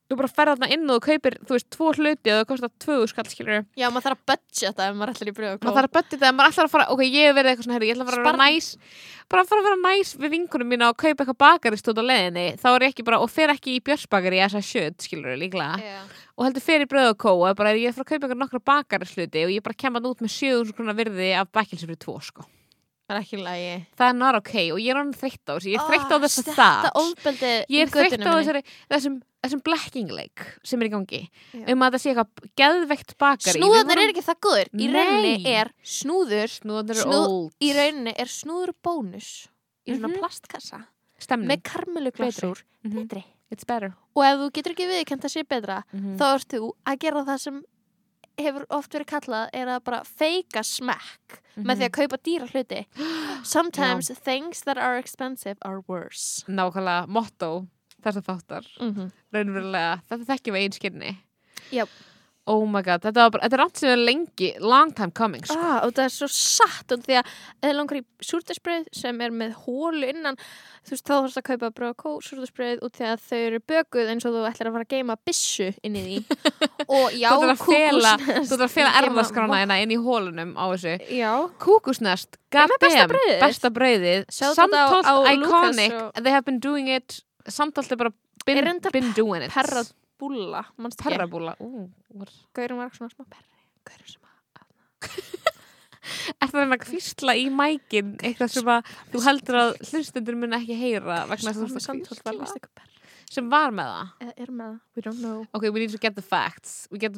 þú 0.08 0.18
bara 0.22 0.32
ferð 0.32 0.54
þarna 0.54 0.70
inn 0.74 0.86
og 0.88 0.96
þú 0.98 1.02
kaupir, 1.08 1.34
þú 1.44 1.52
veist, 1.56 1.70
tvo 1.74 1.88
hluti 1.94 2.32
og 2.32 2.38
það 2.38 2.50
kostar 2.52 2.72
tvöðu 2.84 3.06
skall 3.12 3.28
skilur 3.32 3.60
Já, 3.76 3.88
maður 3.92 4.06
þarf 4.08 4.18
að 4.18 4.24
budgeta 4.32 4.82
ef 4.88 4.94
maður 4.96 5.12
ætlar 5.14 5.32
í 5.32 5.36
Pröðukó 5.38 5.64
maður 5.68 5.78
þarf 5.78 5.90
að 5.90 5.96
bötti 5.98 6.16
það, 6.22 6.32
maður 6.38 6.50
ætlar 6.54 6.68
að 6.68 6.74
fara 6.76 6.86
ok, 6.94 7.02
ég 7.08 7.36
verið 7.36 7.50
eitthvað 7.52 7.66
svona, 7.68 7.76
herri, 7.78 7.88
ég 7.88 7.96
ætla 7.96 8.06
að 8.06 8.10
fara 8.12 8.22
að 8.22 8.28
vera 8.28 8.42
næs 8.44 8.68
bara 9.28 9.42
að 9.44 9.50
fara 9.52 9.60
að 9.60 9.68
vera 9.68 9.80
næs 9.84 10.10
við 10.16 10.30
vinkunum 10.38 10.70
mína 10.72 10.86
og 10.94 10.98
kaupa 11.02 11.20
eitthvað 11.24 11.42
bakarist 11.44 11.90
út 11.92 12.00
á 12.00 12.04
leiðinni 12.08 12.48
þá 12.62 12.68
er 12.72 12.82
ég 12.88 12.92
ekki 12.94 13.08
bara, 13.08 13.20
og 13.20 13.30
fer 13.34 13.50
ekki 13.52 13.72
í 13.76 13.84
björsbakari 13.84 14.40
þess 14.40 14.56
að 14.56 14.70
sjöld, 14.70 14.98
skilur 15.04 15.36
líklega. 15.36 15.76
Já. 15.84 16.00
og 16.38 16.48
heldur 16.48 16.64
fer 16.64 16.82
í 16.86 16.88
bröð 16.88 17.12
og 17.12 17.20
kó 17.20 17.32
og 17.36 17.58
bara, 17.60 17.76
ég 17.76 17.90
er 17.90 17.92
að 17.92 18.00
fara 18.00 18.08
að 18.08 18.12
kaupa 18.16 18.32
Það 23.08 23.16
er 23.16 23.22
ekki 23.24 23.38
lægi 23.40 23.68
það 23.96 24.10
er 24.12 24.16
not 24.20 24.36
ok 24.42 24.54
og 24.74 24.80
ég 24.84 24.90
er 24.92 24.98
hann 25.00 25.14
þreytt 25.16 25.48
á 25.48 25.54
þessu. 25.56 25.70
Ég 25.72 25.80
er 25.80 25.88
þreytt 25.88 26.12
á 26.12 26.18
þessu 26.24 26.42
Þetta 26.44 26.66
það 26.84 26.98
ofbeldi 27.02 27.52
ég 27.72 27.86
er 27.86 27.92
þreytt 27.94 28.26
á 28.28 28.32
þessari, 28.36 28.62
þessum, 28.92 29.16
þessum 29.46 29.62
blacking 29.64 30.10
leik 30.12 30.44
sem 30.68 30.82
er 30.84 30.90
í 30.90 30.92
gangi. 30.92 31.22
Já. 31.56 31.64
um 31.72 31.86
að 31.88 31.96
það 31.96 32.04
sé 32.04 32.12
eitthvað 32.12 32.50
geðveikt 32.60 33.14
bakari. 33.24 33.56
Snúðarnir 33.62 34.02
er 34.04 34.12
ekki 34.12 34.26
það 34.28 34.40
góður 34.48 34.72
Í 34.76 34.90
rauninni 34.92 35.54
er 35.54 35.72
snúður 35.88 36.52
snúðanir 36.58 37.00
Snúð- 37.00 37.16
er 37.16 37.32
old. 37.32 37.54
Í 37.64 37.70
rauninni 37.80 38.14
er 38.20 38.34
snúður 38.36 38.74
bónus 38.84 39.30
Í 39.88 39.96
svona 39.96 40.12
Mhm. 40.12 40.20
plastkassa. 40.20 40.82
Stemning, 41.18 41.48
Með 41.48 41.64
karmelu 41.64 42.12
glasúr 42.12 42.60
Mhm. 42.84 43.08
Betri. 43.08 43.24
It's 43.50 43.64
better. 43.64 43.96
Og 44.18 44.24
ef 44.26 44.36
þú 44.38 44.52
getur 44.52 44.74
ekki 44.76 44.86
viðkjönd 44.92 45.24
að 45.24 45.32
sé 45.32 45.44
betra 45.48 45.84
Mhm. 45.96 46.18
Þá 46.20 46.26
ert 46.36 46.48
þú 46.50 46.74
að 46.86 47.00
gera 47.00 47.24
það 47.24 47.40
sem 47.40 47.64
hefur 48.38 48.66
oft 48.70 48.94
verið 48.94 49.10
kallað 49.12 49.50
er 49.54 49.72
að 49.72 49.84
bara 49.88 50.02
feika 50.06 50.64
smekk 50.66 51.40
með 51.58 51.80
því 51.80 51.88
að 51.88 51.96
kaupa 51.98 52.20
dýra 52.24 52.50
hluti. 52.52 52.84
Sometimes 53.56 54.12
things 54.24 54.62
that 54.68 54.78
are 54.78 55.00
expensive 55.00 55.58
are 55.62 55.82
worse. 55.88 56.46
Nákvæmlega 56.48 57.08
motto 57.08 57.68
þess 58.04 58.22
að 58.22 58.28
þáttar. 58.30 58.68
Mm 58.80 58.94
-hmm. 58.94 59.16
raunverulega, 59.34 59.96
þetta 60.10 60.30
þekkjum 60.34 60.58
við 60.58 60.68
einskynni 60.68 61.16
Jöp. 61.72 61.90
Oh 62.48 62.64
my 62.70 62.82
god, 62.86 63.04
þetta, 63.04 63.28
bara, 63.34 63.44
þetta 63.44 63.58
er 63.58 63.62
rátt 63.64 63.82
sem 63.82 63.92
er 63.92 64.02
lengi 64.02 64.50
long 64.64 64.94
time 64.96 65.12
coming 65.16 65.44
sko. 65.46 65.58
ah, 65.60 65.82
og 65.86 65.94
það 65.98 66.08
er 66.08 66.14
svo 66.16 66.30
satt 66.32 66.96
og 66.96 67.04
því 67.06 67.20
að 67.20 67.32
eða 67.62 67.76
langar 67.78 68.00
í 68.00 68.04
súrdesbröð 68.24 68.88
sem 68.96 69.22
er 69.26 69.36
með 69.36 69.56
hólu 69.66 70.08
innan 70.08 70.40
þú 70.88 70.94
veist 70.96 71.06
þá 71.08 71.14
þarfst 71.18 71.42
að 71.42 71.46
kaupa 71.50 71.70
bröð 71.76 71.92
og 71.94 72.00
kó 72.04 72.14
súrdesbröð 72.24 72.84
út 72.88 72.96
því 72.98 73.10
að 73.12 73.26
þau 73.28 73.38
eru 73.42 73.62
bökuð 73.74 74.12
eins 74.14 74.28
og 74.28 74.38
þú 74.38 74.46
ætlar 74.48 74.72
að 74.72 74.78
fara 74.78 74.88
að 74.88 74.94
geima 74.96 75.18
bissu 75.28 75.70
inn 75.84 75.98
í 76.00 76.04
því. 76.06 76.18
Og 76.98 77.16
já, 77.20 77.28
kúkusnest 77.36 78.24
þú 78.24 78.54
þarf 78.54 78.64
að 78.64 78.72
fela 78.72 78.92
erðaskrána 79.02 79.58
hérna 79.60 79.80
inn 79.84 79.92
í 79.92 79.98
hólunum 80.00 80.54
á 80.56 80.66
þessu. 80.72 80.94
Já, 81.12 81.32
kúkusnest, 81.60 82.38
goddamn 82.54 83.12
besta 83.44 83.72
samtolt 84.32 85.04
á 85.04 85.16
iconic. 85.34 85.92
og- 85.92 86.24
they 86.24 86.32
have 86.32 86.46
been 86.48 86.62
doing 86.64 86.88
it 86.88 87.20
samtolt 87.48 87.92
er 87.92 87.96
bara 88.00 88.12
been, 88.46 88.80
been 88.92 89.12
doing 89.14 89.44
it. 89.44 89.52
perra 89.52 89.84
búlla 90.20 90.64
Ú, 91.64 91.88
var- 92.22 92.34
gaurum 92.58 92.82
var 92.84 92.92
svona 92.96 93.14
smá 93.14 93.26
perri 93.26 93.66
gaurum 93.88 94.10
sem 94.14 94.24
að 94.24 94.34
Er 96.42 96.48
það 96.52 96.72
að 96.74 96.82
kvísla 96.86 97.34
í 97.36 97.48
mækin 97.52 98.14
eitthvað 98.24 98.52
sem 98.54 98.70
að 98.72 98.92
þú 99.12 99.22
heldur 99.26 99.58
að 99.60 99.72
hlustundur 99.90 100.38
mun 100.40 100.56
ekki 100.56 100.78
heyra 100.80 101.18
vegna 101.28 101.52
þess 101.52 101.58
að 101.58 101.74
þú 101.74 102.08
ert 102.08 102.54
að 102.64 102.70
perri 102.78 102.94
sem 103.28 103.50
var 103.52 103.74
með 103.76 103.90
það 103.92 104.30
er 104.40 104.52
með 104.56 104.70
það, 104.70 104.78
we 104.96 105.02
don't 105.04 105.20
know 105.20 105.42
Ok, 105.52 105.66
we 105.76 105.82
need 105.84 105.92
to 105.92 106.00
get 106.00 106.16
the 106.16 106.24
facts 106.24 106.88
We 106.92 106.98
get, 107.02 107.18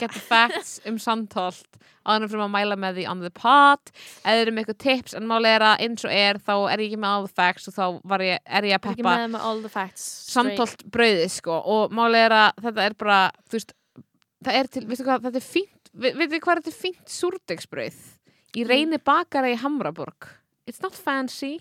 get 0.00 0.12
the 0.12 0.20
facts 0.22 0.78
um 0.88 0.98
samtolt 1.00 1.80
áður 2.06 2.30
fyrir 2.32 2.44
að 2.44 2.52
mæla 2.54 2.76
með 2.80 2.98
því 2.98 3.06
on 3.10 3.24
the 3.24 3.30
pot. 3.34 3.90
Eða 4.24 4.52
með 4.54 4.62
eitthvað 4.62 4.78
tips 4.84 5.16
en 5.18 5.26
máli 5.28 5.50
er 5.50 5.64
að 5.64 5.84
eins 5.86 6.06
og 6.06 6.14
er 6.14 6.40
þá 6.40 6.54
er 6.72 6.82
ég 6.82 6.90
ekki 6.90 7.00
með 7.02 7.16
all 7.16 7.26
the 7.26 7.34
facts 7.40 7.68
og 7.68 7.76
þá 7.76 8.16
ég, 8.24 8.40
er 8.46 8.68
ég 8.70 8.78
að 8.78 8.86
peppa 8.88 9.84
samtolt 10.00 10.86
brauðið 10.92 11.26
sko. 11.36 11.58
Og 11.74 11.94
máli 11.96 12.22
er 12.24 12.36
að 12.36 12.62
þetta 12.66 12.86
er 12.86 12.96
bara 13.00 13.20
þú 13.46 13.58
veist, 13.58 13.74
það 14.46 14.60
er 14.60 14.70
til, 14.76 14.84
veistu 14.88 15.08
hvað, 15.08 15.26
þetta 15.28 15.42
er 15.42 15.48
fínt 15.48 15.92
vi, 15.92 16.14
veitu 16.22 16.40
hvað 16.40 16.62
þetta 16.62 16.72
er 16.72 16.78
fínt 16.78 17.16
súrdegsbrauð? 17.16 18.00
Í 18.58 18.64
reyni 18.66 18.98
bakara 18.98 19.50
í 19.52 19.58
Hamraborg. 19.60 20.30
It's 20.66 20.82
not 20.82 20.96
fancy. 20.96 21.60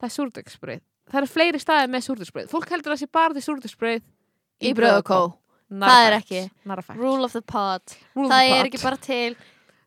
Það 0.00 0.08
er 0.08 0.14
súrdegsbrauð. 0.16 0.86
Það 1.10 1.20
eru 1.20 1.30
fleiri 1.30 1.60
staðir 1.62 1.92
með 1.92 2.06
súrdegsbrauð. 2.06 2.48
Fólk 2.50 2.72
heldur 2.72 2.94
að 2.94 2.98
það 2.98 3.04
sé 3.04 3.12
bara 3.14 3.36
til 3.36 3.44
súrdegsbrauð 3.46 4.02
í 4.60 4.72
bröð 4.76 4.98
og 5.02 5.06
kó 5.06 5.20
Not 5.20 5.36
a 5.36 5.39
Það 5.70 6.06
er 6.06 6.16
ekki. 6.18 6.42
Rule 6.98 7.24
of 7.24 7.32
the 7.32 7.42
Rule 8.14 8.26
of 8.26 8.32
það 8.32 8.40
the 8.40 8.50
er 8.50 8.56
pot. 8.56 8.66
ekki 8.66 8.82
bara 8.82 8.96
til 9.06 9.36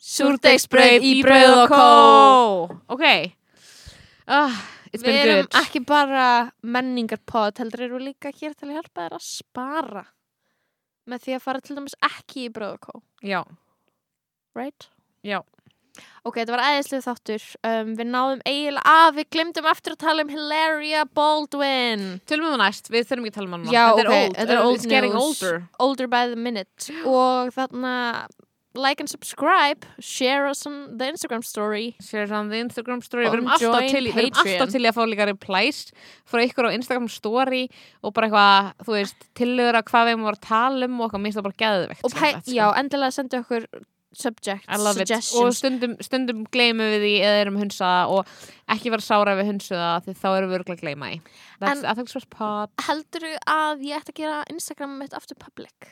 súrdegsbrauð 0.03 1.05
í 1.07 1.13
brauð 1.23 1.57
og 1.63 1.73
kó 1.73 1.87
ok. 2.95 3.05
It's 4.93 5.01
Við 5.01 5.15
erum 5.17 5.39
good. 5.47 5.55
ekki 5.57 5.79
bara 5.89 6.25
menningarpod, 6.61 7.57
heldur 7.57 7.81
eru 7.87 7.97
líka 7.99 8.29
hér 8.29 8.53
til 8.53 8.69
að 8.69 8.75
hjálpa 8.77 9.07
þér 9.07 9.15
að 9.17 9.23
spara 9.25 10.03
með 11.09 11.23
því 11.25 11.33
að 11.35 11.41
fara 11.43 11.59
til 11.65 11.75
dæmis 11.79 11.95
ekki 12.07 12.43
í 12.45 12.51
bröð 12.53 12.75
og 12.77 12.83
kó, 12.85 12.93
já, 13.25 13.41
right? 14.55 14.87
já 15.25 15.41
Ok, 16.23 16.37
þetta 16.39 16.53
var 16.55 16.63
æðislega 16.71 17.03
þáttur. 17.05 17.43
Um, 17.67 17.89
við 17.99 18.07
náðum 18.13 18.39
eiginlega 18.47 18.93
að, 19.03 19.09
við 19.19 19.27
glemdum 19.35 19.65
aftur 19.69 19.93
að 19.97 20.01
tala 20.05 20.23
um 20.25 20.31
Hilaria 20.33 21.03
Baldwin. 21.19 22.05
tölum 22.29 22.47
við 22.47 22.55
það 22.55 22.63
næst, 22.63 22.89
við 22.93 23.09
þurfum 23.09 23.27
ekki 23.27 23.33
að 23.33 23.37
tala 23.41 23.49
um 23.49 23.57
hann. 23.57 23.67
Já, 23.73 23.83
þetta 23.89 24.05
er 24.07 24.13
old, 24.15 24.37
þetta 24.39 24.55
er 24.55 24.63
old 24.63 24.87
news. 24.87 25.19
older 25.25 25.59
Older 25.87 26.07
by 26.15 26.23
the 26.31 26.39
minute. 26.39 26.89
Og 27.05 27.51
þarna, 27.53 27.93
like 28.73 29.03
and 29.03 29.11
subscribe, 29.11 29.85
share 29.99 30.47
us 30.49 30.65
on 30.65 30.97
the 30.97 31.05
Instagram 31.11 31.43
story. 31.45 31.95
share 32.01 32.25
on 32.33 32.49
the 32.49 32.57
Instagram 32.57 33.03
story 33.05 33.27
Og 33.27 33.35
við 33.35 33.37
erum 33.41 33.51
alltaf 33.53 33.85
til, 33.91 34.07
Patreon. 34.15 34.33
alltaf 34.47 34.71
til 34.73 34.81
að 34.89 34.95
fá 34.97 35.03
líka 35.05 35.27
replies 35.29 35.83
frá 36.25 36.41
ykkur 36.47 36.71
á 36.71 36.75
Instagram 36.79 37.05
story 37.11 37.67
og 38.01 38.15
bara 38.15 38.31
eitthvað, 38.31 38.73
þú 38.87 38.95
veist, 38.97 39.27
tillögur 39.37 39.77
að 39.77 39.89
hvað 39.91 40.07
við 40.09 40.15
erum 40.15 40.29
að 40.31 40.39
tala 40.47 40.89
um 40.89 40.97
og 41.01 41.05
eitthvað, 41.05 41.25
minnst 41.27 41.37
það 41.37 41.49
bara 41.51 41.61
geðvegt 41.67 42.07
Og 42.09 42.15
pæ, 42.17 42.29
já, 42.49 42.65
endilega 42.81 43.13
sendu 43.19 43.43
okkur 43.43 43.67
love 44.83 44.97
it 45.01 45.09
og 45.11 45.17
suggestions. 45.19 45.57
stundum, 45.61 45.95
stundum 46.01 46.43
gleymum 46.53 46.89
við 46.93 47.03
því 47.05 47.13
eða 47.25 47.41
erum 47.43 47.57
hunsaða 47.61 48.07
og 48.09 48.25
ekki 48.75 48.91
vera 48.93 49.01
sára 49.05 49.35
við 49.39 49.49
hunsaða 49.51 49.91
því 50.05 50.15
þá 50.21 50.27
erum 50.37 50.49
við 50.53 50.59
örgulega 50.59 50.77
að 50.79 50.83
gleyma 50.85 51.11
That's 51.59 51.83
En- 51.83 51.85
Heldur 52.87 53.27
að 53.47 53.85
ég 53.87 53.97
ætti 54.01 54.13
að 54.15 54.19
gera 54.23 54.43
Instagram 54.53 54.97
mitt 54.99 55.13
aftur 55.13 55.35
public? 55.39 55.89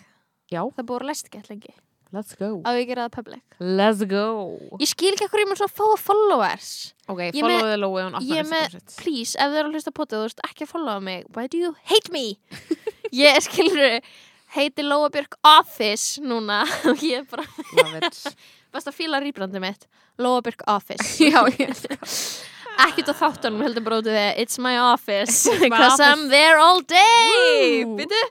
Já, 0.51 0.61
Það 0.75 0.85
búið 0.85 1.01
að 1.01 1.09
læst 1.11 1.29
ekki 1.31 1.41
lengi. 1.49 1.73
let's 2.11 2.35
go 2.35 2.61
Á 2.67 2.75
ég 2.75 2.83
að 2.83 2.87
gera 2.91 3.03
það 3.07 3.11
public. 3.15 3.43
Let's 3.59 4.01
go 4.03 4.57
Ég 4.81 4.89
skil 4.91 5.13
ekki 5.15 5.29
hvað 5.31 5.43
ég 5.45 5.47
mér 5.47 5.59
svo 5.61 5.67
að 5.69 5.77
fá 5.79 5.85
followers. 6.01 6.71
Ok, 7.07 7.19
Ég 7.31 7.39
follow 7.39 7.61
með- 7.61 7.69
the 7.71 7.77
Lói 7.79 8.01
ég 8.27 8.49
með- 8.51 8.97
please, 8.99 9.35
ef 9.39 9.47
þið 9.47 9.59
eru 9.61 9.69
að 9.69 9.73
hlusta 9.77 9.91
þetta, 9.95 10.17
þú 10.17 10.25
veist 10.27 10.43
ekki 10.49 10.65
að 10.67 10.71
followa 10.73 11.01
mig 11.01 11.23
why 11.35 11.47
do 11.47 11.57
you 11.57 11.75
hate 11.87 12.11
me? 12.11 12.37
ég 13.13 13.39
skilur 13.47 14.01
heiti 14.55 14.83
Lóa 14.83 15.09
Björk 15.09 15.37
Office 15.47 16.21
núna. 16.21 16.63
Og 16.89 17.03
ég 17.07 17.23
er 17.23 17.27
bara 17.29 17.45
best 18.73 18.87
að 18.87 18.95
fíla 18.95 19.21
rýbrandi 19.23 19.61
mitt. 19.63 19.87
Lóa 20.21 20.41
Björk 20.45 20.63
Office. 20.71 21.17
Já, 21.31 21.43
ekkert 22.81 23.11
á 23.11 23.15
þáttunum 23.25 23.61
heldur 23.65 23.85
bara 23.85 24.01
út 24.01 24.09
af 24.09 24.15
því 24.17 24.25
it's 24.43 24.59
my 24.61 24.77
office. 24.79 25.45
Because. 25.59 25.99
I'm 25.99 26.29
there 26.29 26.57
all 26.59 26.81
day. 26.81 27.83
Býtu! 27.85 28.23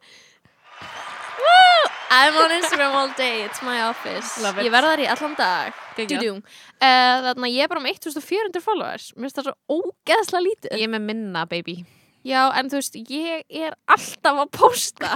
I'm 2.11 2.35
on 2.37 2.51
Instagram 2.51 2.93
all 2.99 3.13
day. 3.17 3.45
It's 3.45 3.63
my 3.63 3.79
office. 3.87 4.35
Love 4.43 4.65
ég 4.67 4.73
verð 4.75 4.91
þar 4.91 5.03
í 5.05 5.07
allan 5.13 5.37
dag. 5.39 5.79
Uh, 5.97 6.43
þannig 6.81 7.47
að 7.47 7.55
ég 7.55 7.65
er 7.65 7.71
bara 7.71 7.83
með 7.85 8.01
1400 8.01 8.65
followers. 8.65 9.07
Mér 9.15 9.29
finnst 9.29 9.39
það 9.39 9.49
svo 9.49 9.79
ógeðslega 9.79 10.45
lítið. 10.49 10.77
Ég 10.81 10.89
er 10.89 10.93
með 10.97 11.07
minna, 11.07 11.47
baby. 11.49 11.77
Já, 12.27 12.51
en 12.59 12.69
þú 12.69 12.81
veist, 12.81 12.99
ég 13.09 13.45
er 13.63 13.77
alltaf 13.89 14.43
að 14.43 14.51
posta 14.59 15.15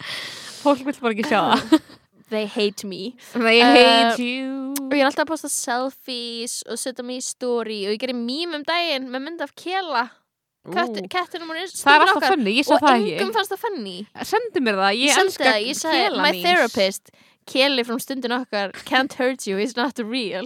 Fólk 0.64 0.84
vil 0.86 0.96
bara 1.00 1.14
ekki 1.16 1.26
sjá 1.30 1.40
það. 1.54 1.80
They 2.30 2.46
hate 2.46 2.86
me. 2.86 3.16
They 3.34 3.58
Uh, 3.58 3.72
hate 3.74 4.22
you. 4.22 4.50
og 4.86 4.92
ég 4.94 5.00
er 5.02 5.08
alltaf 5.08 5.24
að 5.24 5.30
posta 5.32 5.48
selfies 5.50 6.60
og 6.70 6.78
setja 6.78 7.02
mig 7.06 7.18
í 7.18 7.24
story 7.26 7.80
og 7.88 7.94
ég 7.96 8.02
gerir 8.04 8.14
mím 8.18 8.54
um 8.54 8.62
daginn 8.66 9.08
með 9.10 9.24
mynd 9.26 9.42
af 9.46 9.54
Kela. 9.58 10.04
Kettinum 10.70 11.48
Það 11.56 11.94
er 11.96 12.02
alltaf 12.04 12.26
funny, 12.28 12.52
ég 12.60 12.66
sá 12.68 12.74
og 12.76 12.84
engum 12.92 13.30
fannst 13.32 13.54
það 13.54 13.62
funny. 13.64 13.96
Sendi 14.28 14.60
mér 14.62 14.76
það, 14.76 14.90
ég, 14.98 15.06
ég, 15.08 15.14
sendi 15.16 15.30
elska 15.32 15.46
það, 15.48 15.60
ég 15.70 15.78
sagði 15.80 16.02
Kela 16.04 16.22
my 16.26 16.42
therapist 16.44 17.12
Keli 17.50 17.84
frá 17.88 17.96
stundin 18.04 18.34
okkar 18.36 18.74
can't 18.86 19.16
hurt 19.18 19.46
you, 19.48 19.56
he's 19.56 19.74
not 19.78 19.98
real. 20.04 20.44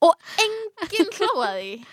Og 0.00 0.14
enginn 0.40 1.10
hlóaði 1.18 1.72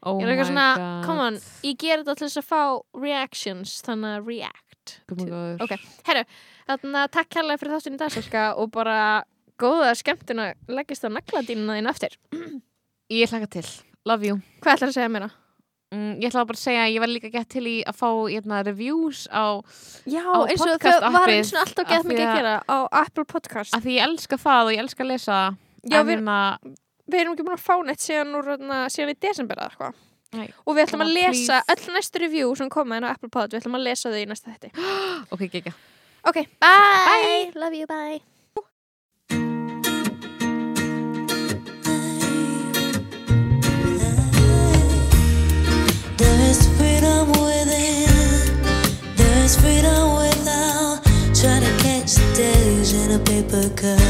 Oh 0.00 0.16
ég 0.16 0.24
er 0.26 0.32
eitthvað 0.32 0.48
svona, 0.50 0.66
come 1.04 1.24
on 1.30 1.34
ég 1.68 1.76
ger 1.80 2.00
þetta 2.02 2.14
til 2.16 2.26
þess 2.26 2.40
að 2.40 2.48
fá 2.48 2.60
reactions 3.06 3.78
þannig 3.84 4.14
að 4.18 4.30
react 4.32 4.69
Góður. 5.10 5.60
Ok, 5.64 5.74
herru, 6.08 6.24
þannig 6.70 7.00
að 7.02 7.10
takk 7.16 7.28
kærlega 7.36 7.60
fyrir 7.60 7.74
þáttun 7.76 7.96
í 7.96 8.00
dagsalka 8.00 8.46
og 8.60 8.70
bara 8.74 8.96
góða 9.60 9.92
skemmtun 9.98 10.42
að 10.44 10.72
leggist 10.78 11.04
á 11.04 11.08
nagladínuna 11.12 11.76
þín 11.78 11.90
eftir 11.92 12.16
Ég 13.20 13.30
hlaka 13.32 13.48
til, 13.50 13.66
love 14.06 14.26
you. 14.26 14.40
Hvað 14.62 14.76
ætlar 14.76 14.92
að 14.92 14.96
segja 14.96 15.12
mér 15.12 15.26
mm, 15.26 16.12
Ég 16.22 16.28
ætla 16.30 16.44
bara 16.48 16.58
að 16.60 16.62
segja 16.64 16.84
að 16.86 16.92
ég 16.94 17.04
var 17.04 17.12
líka 17.12 17.32
gett 17.34 17.50
til 17.50 17.64
í 17.66 17.76
að 17.82 17.98
fá 18.00 18.08
hérna, 18.30 18.60
reviews 18.66 19.24
á 19.30 19.58
Já, 20.06 20.22
Á 20.24 20.38
eins 20.46 20.60
og 20.62 20.68
podcast 20.76 21.00
þau 21.00 21.08
var 21.10 21.22
appið, 21.24 21.38
eins 21.40 21.54
og 21.54 21.62
alltaf 21.64 21.84
af 21.86 21.90
gett 21.94 22.10
mikið 22.12 22.26
að 22.26 22.36
gera 22.38 22.54
á 22.64 22.78
Apple 23.04 23.26
Podcast. 23.26 23.74
að 23.74 23.88
því 23.88 23.96
ég 23.98 24.06
elska 24.08 24.38
það 24.40 24.62
og 24.68 24.74
ég 24.76 24.84
elska 24.84 25.04
að 25.06 25.10
lesa 25.14 25.40
Já, 25.80 25.98
við, 26.04 26.12
hérna, 26.14 26.38
við 27.10 27.22
erum 27.22 27.34
ekki 27.34 27.48
búin 27.48 27.56
að 27.58 27.66
fá 27.66 27.74
neitt 27.88 28.04
síðan, 28.04 28.34
úr, 28.38 28.52
hérna, 28.54 28.80
síðan 28.92 29.12
í 29.14 29.18
desember 29.26 29.60
eða 29.60 29.70
eitthvað 29.72 30.06
Nei. 30.32 30.48
og 30.64 30.76
við 30.76 30.84
ætlum 30.86 31.02
að 31.02 31.12
lesa 31.16 31.60
please- 31.66 31.88
öll 31.88 31.94
næstu 31.96 32.20
review 32.22 32.54
sem 32.56 32.68
koma 32.70 32.96
inn 33.00 33.06
á 33.08 33.10
Apple 33.10 33.28
Pod 33.34 33.50
við 33.50 33.62
ætlum 33.64 33.78
að 33.80 33.86
lesa 33.88 34.12
þau 34.12 34.20
í 34.22 34.26
næsta 34.30 34.54
þetti 34.54 34.70
ok, 35.34 35.40
ekki 35.48 35.74
Ok, 36.22 36.36
bye! 36.60 37.50
Love 37.56 37.74
you, 37.74 37.86
bye! 37.86 38.20
There 46.18 46.40
is 46.50 46.66
freedom 46.78 47.28
within. 47.28 48.08
There 49.16 49.44
is 49.44 49.56
freedom 49.56 50.16
without 50.20 51.00
trying 51.34 51.62
to 51.64 51.72
catch 51.82 52.14
the 52.14 52.32
days 52.36 52.92
in 52.92 53.10
a 53.12 53.18
paper 53.18 53.68
cup. 53.80 54.00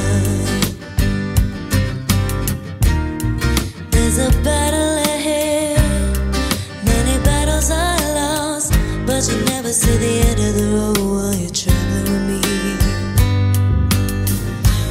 There's 3.93 4.19
a 4.19 4.31
battle 4.43 5.00
but 9.21 9.29
you 9.35 9.45
never 9.45 9.71
see 9.71 9.97
the 9.99 10.21
end 10.29 10.41
of 10.41 10.55
the 10.55 10.67
road 10.75 10.99
while 10.99 11.35
you're 11.35 11.51
traveling 11.51 12.05
with 12.05 12.25
me. 12.31 12.41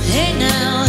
Hey 0.05 0.37
now, 0.37 0.88